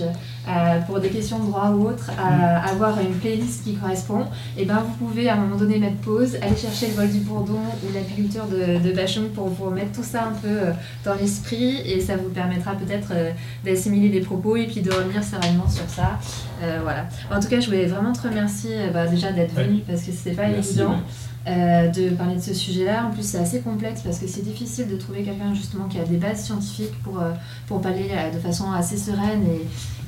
euh, 0.47 0.79
pour 0.87 0.99
des 0.99 1.09
questions 1.09 1.37
de 1.39 1.45
droit 1.51 1.69
ou 1.69 1.89
autre, 1.89 2.09
à 2.19 2.31
Mm. 2.63 2.67
avoir 2.73 2.99
une 2.99 3.13
playlist 3.13 3.63
qui 3.63 3.75
correspond, 3.75 4.25
et 4.57 4.65
ben 4.65 4.79
vous 4.79 4.93
pouvez 5.05 5.29
à 5.29 5.35
un 5.35 5.37
moment 5.37 5.57
donné 5.57 5.77
mettre 5.77 5.97
pause, 5.97 6.35
aller 6.41 6.55
chercher 6.55 6.87
le 6.87 6.93
vol 6.93 7.11
du 7.11 7.19
bourdon 7.19 7.59
ou 7.83 7.93
l'apiculture 7.93 8.45
de, 8.47 8.79
de 8.83 8.95
Bachung 8.95 9.29
pour 9.29 9.47
vous 9.49 9.65
remettre 9.65 9.91
tout 9.91 10.03
ça 10.03 10.23
un 10.25 10.31
peu 10.33 10.47
euh, 10.47 10.71
dans 11.05 11.13
l'esprit 11.15 11.77
et 11.85 11.99
ça 12.01 12.15
vous 12.17 12.29
permettra 12.29 12.73
peut-être 12.75 13.09
euh, 13.11 13.31
d'assimiler 13.65 14.09
les 14.09 14.21
propos 14.21 14.55
et 14.57 14.67
puis 14.67 14.81
de 14.81 14.91
revenir 14.91 15.23
sereinement 15.23 15.69
sur 15.69 15.87
ça. 15.89 16.19
Euh, 16.63 16.79
voilà. 16.83 17.07
En 17.31 17.39
tout 17.39 17.47
cas, 17.47 17.59
je 17.59 17.65
voulais 17.67 17.85
vraiment 17.85 18.13
te 18.13 18.27
remercier 18.27 18.71
euh, 18.75 18.91
bah, 18.91 19.07
déjà 19.07 19.31
d'être 19.31 19.55
Ouais. 19.55 19.65
venu 19.65 19.81
parce 19.87 20.01
que 20.03 20.11
c'était 20.11 20.35
pas 20.35 20.47
Merci, 20.47 20.69
évident. 20.71 20.91
ouais. 20.91 21.51
euh, 21.51 21.87
de 21.89 22.09
parler 22.15 22.35
de 22.35 22.41
ce 22.41 22.53
sujet-là. 22.53 23.07
En 23.07 23.11
plus, 23.11 23.23
c'est 23.23 23.39
assez 23.39 23.59
complexe 23.61 24.01
parce 24.01 24.19
que 24.19 24.27
c'est 24.27 24.43
difficile 24.43 24.87
de 24.87 24.95
trouver 24.95 25.23
quelqu'un 25.23 25.53
justement 25.53 25.85
qui 25.85 25.99
a 25.99 26.03
des 26.03 26.17
bases 26.17 26.43
scientifiques 26.43 26.93
pour, 27.03 27.19
euh, 27.19 27.31
pour 27.67 27.81
parler 27.81 28.09
de 28.33 28.39
façon 28.39 28.71
assez 28.71 28.97
sereine 28.97 29.43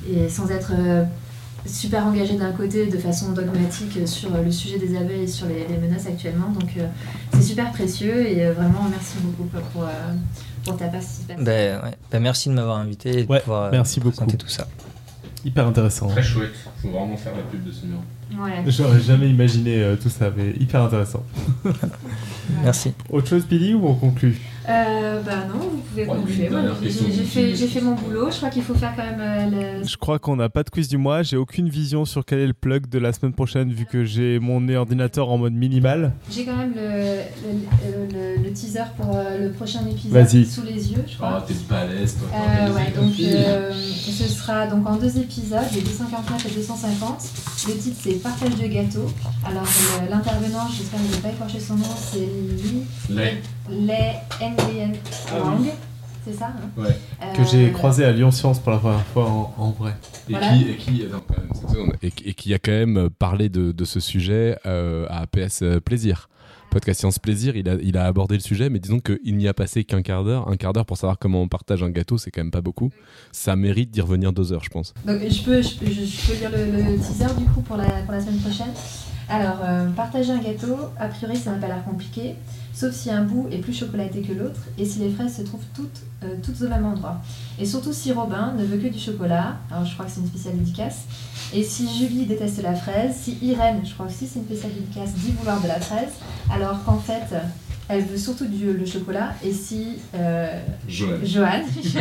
et, 0.08 0.14
et 0.24 0.28
sans 0.28 0.48
être 0.50 0.72
euh, 0.78 1.02
super 1.66 2.06
engagé 2.06 2.34
d'un 2.36 2.52
côté 2.52 2.86
de 2.86 2.98
façon 2.98 3.32
dogmatique 3.32 4.06
sur 4.06 4.30
le 4.36 4.50
sujet 4.52 4.78
des 4.78 4.96
abeilles 4.96 5.22
et 5.22 5.26
sur 5.26 5.46
les, 5.46 5.66
les 5.66 5.78
menaces 5.78 6.06
actuellement. 6.06 6.50
Donc, 6.50 6.70
c'est 7.32 7.42
super 7.42 7.72
précieux 7.72 8.28
et 8.28 8.50
vraiment 8.50 8.84
merci 8.90 9.14
beaucoup 9.22 9.48
pour, 9.48 9.60
pour, 9.72 9.84
pour 10.64 10.76
ta 10.76 10.88
participation. 10.88 11.42
Ben, 11.44 11.80
ouais. 11.82 11.94
Ben, 12.10 12.20
merci 12.22 12.48
de 12.48 12.54
m'avoir 12.54 12.78
invité 12.78 13.18
et 13.20 13.24
de 13.24 13.30
Ouais, 13.30 13.40
pouvoir 13.40 13.64
euh, 13.64 13.70
merci 13.72 14.00
beaucoup. 14.00 14.16
présenter 14.16 14.36
tout 14.38 14.48
ça. 14.48 14.66
Hyper 15.44 15.66
intéressant. 15.66 16.06
Très 16.08 16.22
chouette. 16.22 16.54
Faut 16.80 16.88
vraiment 16.90 17.16
faire 17.16 17.34
la 17.36 17.42
pub 17.42 17.64
de 17.64 17.70
ce 17.70 17.84
mur. 17.86 17.98
Ouais. 18.42 18.64
J'aurais 18.66 19.00
jamais 19.00 19.28
imaginé 19.28 19.82
euh, 19.82 19.96
tout 19.96 20.08
ça, 20.08 20.30
mais 20.34 20.50
hyper 20.58 20.80
intéressant. 20.82 21.22
Merci. 22.62 22.92
Autre 23.10 23.28
chose, 23.28 23.46
Billy, 23.46 23.74
ou 23.74 23.86
on 23.86 23.94
conclut? 23.94 24.40
Euh, 24.68 25.20
bah 25.22 25.44
non, 25.48 25.58
vous 25.60 25.78
pouvez 25.78 26.06
Ouais, 26.06 26.48
dernière 26.48 26.74
J'ai 26.82 27.66
fait, 27.66 27.80
mon 27.80 27.94
boulot. 27.94 28.30
Je 28.30 28.36
crois 28.38 28.48
qu'il 28.50 28.62
faut 28.62 28.74
faire 28.74 28.94
quand 28.96 29.04
même 29.04 29.20
euh, 29.52 29.80
le, 29.80 29.86
Je 29.86 29.96
crois 29.96 30.18
qu'on 30.18 30.36
n'a 30.36 30.48
pas 30.48 30.62
de 30.62 30.70
quiz 30.70 30.88
du 30.88 30.96
mois. 30.96 31.22
J'ai 31.22 31.36
aucune 31.36 31.68
vision 31.68 32.04
sur 32.04 32.24
quel 32.24 32.38
est 32.40 32.46
le 32.46 32.54
plug 32.54 32.88
de 32.88 32.98
la 32.98 33.12
semaine 33.12 33.34
prochaine, 33.34 33.72
vu 33.72 33.84
que 33.84 34.04
j'ai 34.04 34.38
mon 34.38 34.66
ordinateur 34.74 35.28
en 35.30 35.36
mode 35.38 35.52
minimal. 35.52 36.12
J'ai 36.30 36.44
quand 36.46 36.56
même 36.56 36.72
le, 36.74 37.20
le, 37.44 38.12
le- 38.38 38.42
le 38.42 38.52
teaser 38.52 38.84
pour 38.96 39.14
euh, 39.14 39.38
le 39.38 39.50
prochain 39.52 39.80
épisode 39.90 40.26
sous 40.46 40.62
les 40.62 40.92
yeux, 40.92 41.04
je 41.06 41.14
crois. 41.16 41.38
Ah, 41.38 41.44
t'es 41.46 41.54
pas 41.68 41.80
à 41.80 41.86
l'aise, 41.86 42.16
toi. 42.18 42.28
Euh, 42.34 42.72
ouais, 42.74 42.92
donc 42.96 43.12
euh, 43.20 43.72
ce 43.72 44.24
sera 44.28 44.66
donc 44.66 44.86
en 44.88 44.96
deux 44.96 45.18
épisodes, 45.18 45.60
les 45.74 45.80
249 45.82 46.46
et 46.46 46.54
250. 46.56 47.22
Le 47.68 47.74
titre 47.74 47.96
c'est 48.00 48.14
Partage 48.22 48.56
de 48.56 48.66
gâteau. 48.66 49.06
Alors 49.44 49.66
l'intervenant, 50.10 50.66
j'espère 50.74 51.00
que 51.00 51.06
je 51.06 51.10
ne 51.10 51.16
vais 51.16 51.28
pas 51.28 51.34
écorcher 51.34 51.60
son 51.60 51.74
nom, 51.76 51.84
c'est 51.96 52.18
Lee 52.18 52.82
Les. 53.68 54.14
Ah 54.40 55.40
Wang. 55.42 55.58
oui. 55.60 55.70
C'est 56.24 56.32
ça 56.32 56.46
hein 56.56 56.70
Ouais. 56.82 56.96
Que 57.36 57.44
j'ai 57.44 57.66
Euh, 57.66 57.70
croisé 57.70 58.04
à 58.04 58.10
Lyon 58.12 58.30
Science 58.30 58.58
pour 58.58 58.72
la 58.72 58.78
première 58.78 59.04
fois 59.06 59.28
en, 59.28 59.54
en 59.58 59.70
vrai. 59.72 59.94
Et 60.28 60.32
Voilà. 60.32 60.48
qui, 60.56 60.70
et 60.70 60.76
qui, 60.76 61.04
attends, 61.04 61.22
quand 61.28 61.36
même, 61.38 61.50
cette 61.54 61.68
seconde. 61.70 61.92
et, 62.02 62.06
et 62.24 62.34
qui 62.34 62.54
a 62.54 62.58
quand 62.58 62.72
même 62.72 63.10
parlé 63.18 63.48
de, 63.50 63.72
de 63.72 63.84
ce 63.84 64.00
sujet 64.00 64.56
euh, 64.64 65.06
à 65.10 65.26
PS 65.26 65.62
Plaisir. 65.84 66.28
Podcast 66.70 67.00
Science 67.00 67.18
Plaisir, 67.20 67.54
il 67.56 67.68
a, 67.68 67.74
il 67.74 67.96
a 67.98 68.06
abordé 68.06 68.34
le 68.34 68.40
sujet, 68.40 68.68
mais 68.70 68.80
disons 68.80 68.98
qu'il 69.00 69.36
n'y 69.36 69.46
a 69.46 69.54
passé 69.54 69.84
qu'un 69.84 70.02
quart 70.02 70.24
d'heure. 70.24 70.48
Un 70.48 70.56
quart 70.56 70.72
d'heure 70.72 70.86
pour 70.86 70.96
savoir 70.96 71.18
comment 71.18 71.40
on 71.42 71.46
partage 71.48 71.82
un 71.84 71.90
gâteau, 71.90 72.16
c'est 72.18 72.30
quand 72.32 72.40
même 72.40 72.50
pas 72.50 72.62
beaucoup. 72.62 72.90
Ça 73.30 73.54
mérite 73.54 73.90
d'y 73.92 74.00
revenir 74.00 74.32
deux 74.32 74.52
heures, 74.52 74.64
je 74.64 74.70
pense. 74.70 74.92
Donc 75.06 75.20
je 75.20 75.42
peux, 75.42 75.62
je, 75.62 75.74
peux- 75.76 75.86
je- 75.86 76.04
je 76.04 76.26
peux 76.26 76.38
lire 76.38 76.50
le, 76.50 76.64
le 76.94 76.96
teaser 76.98 77.26
du 77.38 77.44
coup 77.44 77.60
pour 77.60 77.76
la, 77.76 77.84
pour 77.84 78.12
la 78.12 78.20
semaine 78.20 78.40
prochaine? 78.40 78.72
Alors, 79.28 79.58
euh, 79.62 79.88
partager 79.90 80.32
un 80.32 80.38
gâteau, 80.42 80.76
a 80.98 81.06
priori 81.08 81.36
ça 81.36 81.52
n'a 81.52 81.58
pas 81.58 81.66
l'air 81.68 81.84
compliqué, 81.84 82.34
sauf 82.74 82.92
si 82.92 83.10
un 83.10 83.22
bout 83.22 83.48
est 83.50 83.58
plus 83.58 83.72
chocolaté 83.72 84.20
que 84.20 84.32
l'autre 84.32 84.60
et 84.76 84.84
si 84.84 84.98
les 84.98 85.10
fraises 85.10 85.36
se 85.36 85.42
trouvent 85.42 85.64
toutes, 85.74 86.02
euh, 86.24 86.34
toutes 86.42 86.60
au 86.62 86.68
même 86.68 86.84
endroit. 86.84 87.20
Et 87.58 87.64
surtout 87.64 87.92
si 87.92 88.12
Robin 88.12 88.54
ne 88.58 88.64
veut 88.64 88.78
que 88.78 88.88
du 88.88 88.98
chocolat, 88.98 89.56
alors 89.70 89.84
je 89.84 89.94
crois 89.94 90.06
que 90.06 90.10
c'est 90.10 90.20
une 90.20 90.26
spéciale 90.26 90.56
dédicace, 90.58 91.02
et 91.52 91.62
si 91.62 91.88
Julie 91.96 92.26
déteste 92.26 92.62
la 92.62 92.74
fraise, 92.74 93.14
si 93.16 93.38
Irène, 93.40 93.80
je 93.84 93.94
crois 93.94 94.06
aussi 94.06 94.26
c'est 94.26 94.40
une 94.40 94.46
spéciale 94.46 94.72
dédicace, 94.74 95.14
dit 95.14 95.32
vouloir 95.38 95.60
de 95.62 95.68
la 95.68 95.80
fraise, 95.80 96.12
alors 96.50 96.82
qu'en 96.84 96.98
fait 96.98 97.34
elle 97.88 98.02
veut 98.02 98.16
surtout 98.16 98.46
du 98.46 98.72
le 98.72 98.86
chocolat, 98.86 99.34
et 99.44 99.52
si 99.52 99.98
euh, 100.14 100.58
Joël. 100.88 101.20
Joanne, 101.24 101.64
j'ai 101.82 102.00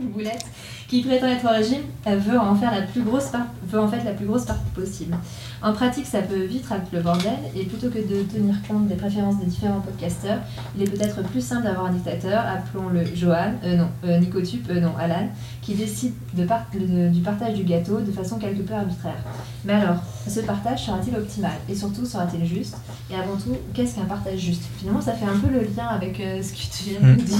une 0.00 0.08
boulette, 0.10 0.44
qui 0.90 1.02
prétend 1.02 1.28
être 1.28 1.44
au 1.44 1.50
régime, 1.50 1.82
veut 2.04 2.36
en 2.38 2.54
faire 2.56 2.72
la 2.72 2.82
plus 2.82 3.02
grosse 3.02 3.26
part, 3.26 3.46
veut 3.68 3.78
en 3.80 3.86
fait 3.86 4.02
la 4.04 4.10
plus 4.10 4.26
grosse 4.26 4.44
partie 4.44 4.68
possible. 4.74 5.16
En 5.62 5.72
pratique, 5.72 6.04
ça 6.06 6.20
peut 6.22 6.42
vite 6.42 6.64
être 6.68 6.92
le 6.92 7.00
bordel, 7.00 7.38
et 7.54 7.64
plutôt 7.64 7.88
que 7.90 7.98
de 7.98 8.22
tenir 8.24 8.56
compte 8.66 8.88
des 8.88 8.96
préférences 8.96 9.38
des 9.38 9.46
différents 9.46 9.78
podcasteurs, 9.80 10.38
il 10.76 10.82
est 10.82 10.90
peut-être 10.90 11.22
plus 11.22 11.40
simple 11.44 11.62
d'avoir 11.64 11.86
un 11.86 11.92
dictateur, 11.92 12.42
appelons-le 12.44 13.04
Johan, 13.14 13.52
euh, 13.62 13.76
non, 13.76 13.88
euh, 14.04 14.18
Nicotube, 14.18 14.66
euh, 14.70 14.80
non, 14.80 14.92
Alan, 14.98 15.28
qui 15.62 15.74
décide 15.74 16.14
de 16.34 16.44
par- 16.44 16.66
de- 16.74 17.08
du 17.08 17.20
partage 17.20 17.54
du 17.54 17.62
gâteau 17.62 18.00
de 18.00 18.10
façon 18.10 18.38
quelque 18.38 18.62
peu 18.62 18.74
arbitraire. 18.74 19.22
Mais 19.64 19.74
alors, 19.74 20.02
ce 20.26 20.40
partage 20.40 20.86
sera-t-il 20.86 21.14
optimal? 21.14 21.52
Et 21.68 21.74
surtout, 21.76 22.04
sera-t-il 22.04 22.44
juste? 22.44 22.76
Et 23.10 23.14
avant 23.14 23.36
tout, 23.36 23.56
qu'est-ce 23.74 23.94
qu'un 23.94 24.06
partage 24.06 24.40
juste? 24.40 24.64
Finalement, 24.78 25.00
ça 25.00 25.12
fait 25.12 25.26
un 25.26 25.38
peu 25.38 25.52
le 25.52 25.60
lien 25.60 25.86
avec 25.86 26.18
euh, 26.18 26.42
ce 26.42 26.50
que 26.52 26.58
tu 26.76 26.90
viens 26.90 27.00
de 27.00 27.14
nous 27.14 27.22
dire. 27.22 27.36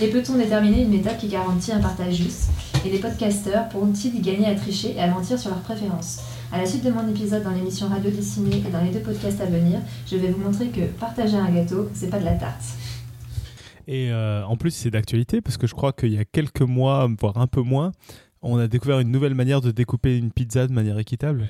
Et 0.00 0.08
peut-on 0.08 0.36
déterminer 0.36 0.82
une 0.82 0.90
méthode 0.90 1.16
qui 1.18 1.28
garantit 1.28 1.72
un 1.72 1.80
partage 1.80 2.14
juste 2.14 2.50
Et 2.84 2.90
les 2.90 2.98
podcasteurs 2.98 3.68
pourront-ils 3.68 4.14
y 4.16 4.20
gagner 4.20 4.46
à 4.46 4.54
tricher 4.54 4.94
et 4.96 5.00
à 5.00 5.08
mentir 5.08 5.38
sur 5.38 5.50
leurs 5.50 5.60
préférences? 5.60 6.20
À 6.52 6.58
la 6.58 6.66
suite 6.66 6.84
de 6.84 6.90
mon 6.90 7.08
épisode 7.08 7.42
dans 7.44 7.50
l'émission 7.52 7.88
Radio 7.88 8.10
Dessinée 8.10 8.62
et 8.66 8.70
dans 8.70 8.82
les 8.82 8.90
deux 8.90 9.00
podcasts 9.00 9.40
à 9.40 9.46
venir, 9.46 9.80
je 10.10 10.16
vais 10.16 10.28
vous 10.30 10.40
montrer 10.42 10.68
que 10.68 10.82
partager 10.98 11.36
un 11.36 11.50
gâteau, 11.50 11.88
c'est 11.94 12.10
pas 12.10 12.18
de 12.18 12.24
la 12.24 12.34
tarte. 12.34 12.62
Et 13.88 14.10
euh, 14.12 14.44
en 14.44 14.56
plus, 14.56 14.70
c'est 14.70 14.90
d'actualité 14.90 15.40
parce 15.40 15.56
que 15.56 15.66
je 15.66 15.74
crois 15.74 15.92
qu'il 15.92 16.12
y 16.12 16.18
a 16.18 16.24
quelques 16.24 16.60
mois, 16.62 17.08
voire 17.20 17.38
un 17.38 17.46
peu 17.46 17.62
moins, 17.62 17.92
on 18.42 18.58
a 18.58 18.68
découvert 18.68 19.00
une 19.00 19.10
nouvelle 19.10 19.34
manière 19.34 19.60
de 19.60 19.70
découper 19.70 20.16
une 20.18 20.30
pizza 20.30 20.66
de 20.66 20.72
manière 20.72 20.98
équitable. 20.98 21.46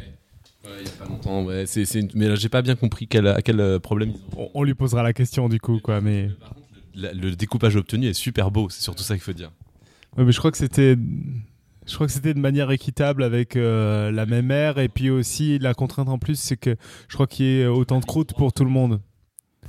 Ouais, 0.65 0.71
il 0.81 0.87
y 0.87 0.89
a 0.89 0.93
pas 1.05 1.09
longtemps, 1.11 1.45
ouais. 1.45 1.65
c'est, 1.67 1.83
une- 1.95 2.09
Mais 2.15 2.29
là, 2.29 2.37
j'ai 2.37 2.49
pas 2.49 2.63
bien 2.63 2.77
compris 2.77 3.09
quel, 3.09 3.27
à 3.27 3.43
quel 3.43 3.61
euh, 3.61 3.79
problème 3.81 4.11
ils 4.15 4.39
ont. 4.39 4.51
On, 4.55 4.61
on 4.61 4.63
lui 4.63 4.75
posera 4.75 5.03
la 5.03 5.13
question 5.13 5.49
du 5.49 5.59
coup, 5.59 5.81
quoi. 5.83 6.01
Mais, 6.01 6.29
Par 6.41 6.51
contre, 6.51 6.61
le, 6.95 7.13
le 7.13 7.37
découpage 7.37 7.77
obtenu 7.77 8.07
est 8.07 8.15
super 8.15 8.51
beau, 8.51 8.69
c'est 8.71 8.83
surtout 8.83 9.03
ça 9.03 9.15
qu'il 9.15 9.23
faut 9.23 9.33
dire. 9.33 9.51
Ouais, 10.17 10.25
mais 10.25 10.33
je 10.33 10.39
crois 10.39 10.51
que 10.51 10.59
c'était, 10.59 10.97
je 11.87 11.95
crois 11.95 12.07
que 12.07 12.13
c'était 12.13 12.35
de 12.35 12.39
manière 12.39 12.71
équitable 12.71 13.23
avec 13.23 13.57
euh, 13.57 14.11
la 14.11 14.27
même 14.27 14.51
aire 14.51 14.79
et 14.79 14.89
puis 14.89 15.11
aussi 15.11 15.59
la 15.59 15.75
contrainte 15.75 16.09
en 16.09 16.19
plus, 16.19 16.39
c'est 16.39 16.57
que 16.57 16.77
je 17.09 17.15
crois 17.15 17.27
qu'il 17.27 17.47
y 17.47 17.61
ait 17.61 17.67
autant 17.67 18.01
de 18.01 18.05
croûte 18.05 18.35
pour 18.35 18.53
tout 18.53 18.65
le 18.65 18.71
monde. 18.71 19.01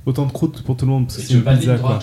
Autant 0.06 0.26
de 0.26 0.32
croûte 0.32 0.62
pour 0.62 0.76
tout 0.76 0.84
le 0.84 0.90
monde 0.90 1.06
parce 1.06 1.16
que 1.16 1.22
c'est 1.22 1.34
une 1.34 1.44
pizza, 1.44 1.78
quoi. 1.78 1.98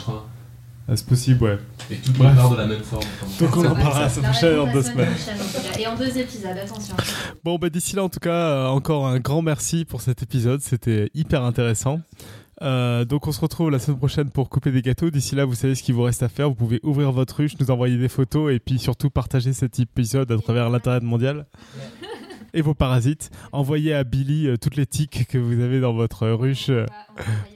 Ah, 0.87 0.95
c'est 0.97 1.05
possible, 1.05 1.43
ouais. 1.43 1.59
Et 1.91 1.95
toutes 1.97 2.17
les 2.17 2.23
parts 2.23 2.49
de 2.49 2.57
la 2.57 2.65
même 2.65 2.81
forme. 2.81 3.03
Donc 3.39 3.55
on 3.55 3.65
en 3.65 3.75
parlera 3.75 4.01
la 4.01 4.09
prochaine 4.09 4.59
en 4.59 4.73
deux 4.73 4.81
semaines. 4.81 5.13
Et 5.79 5.87
en 5.87 5.95
deux 5.95 6.17
épisodes, 6.17 6.57
attention. 6.57 6.95
Bon, 7.45 7.57
bah 7.57 7.69
d'ici 7.69 7.95
là, 7.95 8.03
en 8.03 8.09
tout 8.09 8.19
cas, 8.19 8.33
euh, 8.33 8.67
encore 8.67 9.05
un 9.05 9.19
grand 9.19 9.41
merci 9.41 9.85
pour 9.85 10.01
cet 10.01 10.23
épisode. 10.23 10.61
C'était 10.61 11.09
hyper 11.13 11.43
intéressant. 11.43 12.01
Euh, 12.61 13.05
donc, 13.05 13.27
on 13.27 13.31
se 13.31 13.39
retrouve 13.39 13.71
la 13.71 13.79
semaine 13.79 13.97
prochaine 13.97 14.29
pour 14.29 14.49
couper 14.49 14.71
des 14.71 14.81
gâteaux. 14.81 15.09
D'ici 15.09 15.35
là, 15.35 15.45
vous 15.45 15.55
savez 15.55 15.75
ce 15.75 15.83
qu'il 15.83 15.95
vous 15.95 16.03
reste 16.03 16.23
à 16.23 16.29
faire. 16.29 16.49
Vous 16.49 16.55
pouvez 16.55 16.79
ouvrir 16.83 17.11
votre 17.11 17.37
ruche, 17.37 17.53
nous 17.59 17.71
envoyer 17.71 17.97
des 17.97 18.09
photos 18.09 18.53
et 18.53 18.59
puis 18.59 18.79
surtout 18.79 19.09
partager 19.09 19.53
cet 19.53 19.79
épisode 19.79 20.31
à 20.31 20.37
travers 20.37 20.69
l'internet 20.69 21.03
mondial. 21.03 21.45
Et 22.53 22.61
vos 22.61 22.73
parasites. 22.73 23.31
Envoyez 23.53 23.93
à 23.93 24.03
Billy 24.03 24.47
euh, 24.47 24.57
toutes 24.57 24.75
les 24.75 24.85
tiques 24.85 25.25
que 25.29 25.37
vous 25.37 25.61
avez 25.61 25.79
dans 25.79 25.93
votre 25.93 26.27
ruche 26.27 26.67
euh, 26.67 26.85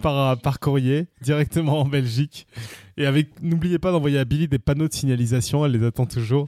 par, 0.02 0.40
par 0.40 0.62
courrier 0.62 1.08
directement 1.22 1.82
en 1.82 1.86
Belgique. 1.86 2.48
Et 2.96 3.06
avec, 3.06 3.42
n'oubliez 3.42 3.78
pas 3.78 3.92
d'envoyer 3.92 4.20
à 4.20 4.26
Billy 4.26 4.48
des 4.48 4.58
panneaux 4.58 4.88
de 4.88 4.94
signalisation. 4.94 5.66
Elle 5.66 5.74
les 5.74 5.86
attend 5.86 6.06
toujours. 6.06 6.48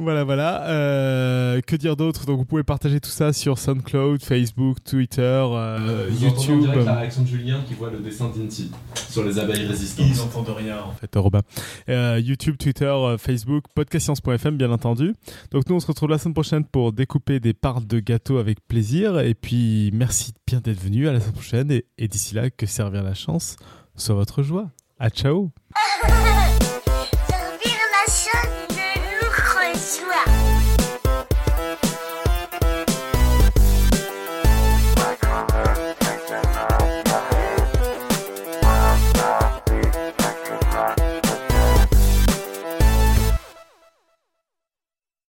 Voilà, 0.00 0.24
voilà. 0.24 0.66
Euh, 0.68 1.60
que 1.60 1.76
dire 1.76 1.96
d'autre? 1.96 2.26
Donc, 2.26 2.38
vous 2.38 2.44
pouvez 2.44 2.62
partager 2.62 3.00
tout 3.00 3.10
ça 3.10 3.32
sur 3.32 3.58
SoundCloud, 3.58 4.22
Facebook, 4.22 4.78
Twitter, 4.84 5.22
euh, 5.22 6.08
YouTube. 6.20 6.66
la 6.84 6.96
réaction 6.96 7.22
de 7.22 7.28
Julien 7.28 7.62
qui 7.66 7.74
voit 7.74 7.90
le 7.90 7.98
dessin 7.98 8.30
d'Inti 8.34 8.70
sur 9.08 9.24
les 9.24 9.38
abeilles 9.38 9.66
résistantes. 9.66 10.06
Ils 10.08 10.16
n'entendent 10.16 10.54
rien 10.56 10.78
en 10.82 10.92
fait, 10.92 11.10
Robin. 11.16 11.40
Euh, 11.88 12.20
YouTube, 12.22 12.56
Twitter, 12.58 12.84
euh, 12.84 13.18
Facebook, 13.18 13.64
podcastscience.fm 13.74 14.56
bien 14.56 14.70
entendu. 14.70 15.14
Donc 15.50 15.68
nous 15.68 15.76
on 15.76 15.80
se 15.80 15.86
retrouve 15.86 16.10
la 16.10 16.18
semaine 16.18 16.34
prochaine 16.34 16.64
pour 16.64 16.92
découper 16.92 17.40
des 17.40 17.54
parts 17.54 17.80
de 17.80 18.00
gâteaux 18.00 18.38
avec 18.38 18.66
plaisir. 18.66 19.18
Et 19.18 19.34
puis 19.34 19.90
merci 19.92 20.32
bien 20.46 20.60
d'être 20.60 20.80
venu 20.80 21.08
à 21.08 21.12
la 21.12 21.20
semaine 21.20 21.32
prochaine 21.32 21.70
et, 21.70 21.84
et 21.96 22.08
d'ici 22.08 22.34
là 22.34 22.50
que 22.50 22.66
servir 22.66 23.02
la 23.02 23.14
chance 23.14 23.56
soit 23.96 24.14
votre 24.14 24.42
joie. 24.42 24.70
À 24.98 25.10
ciao 25.10 25.50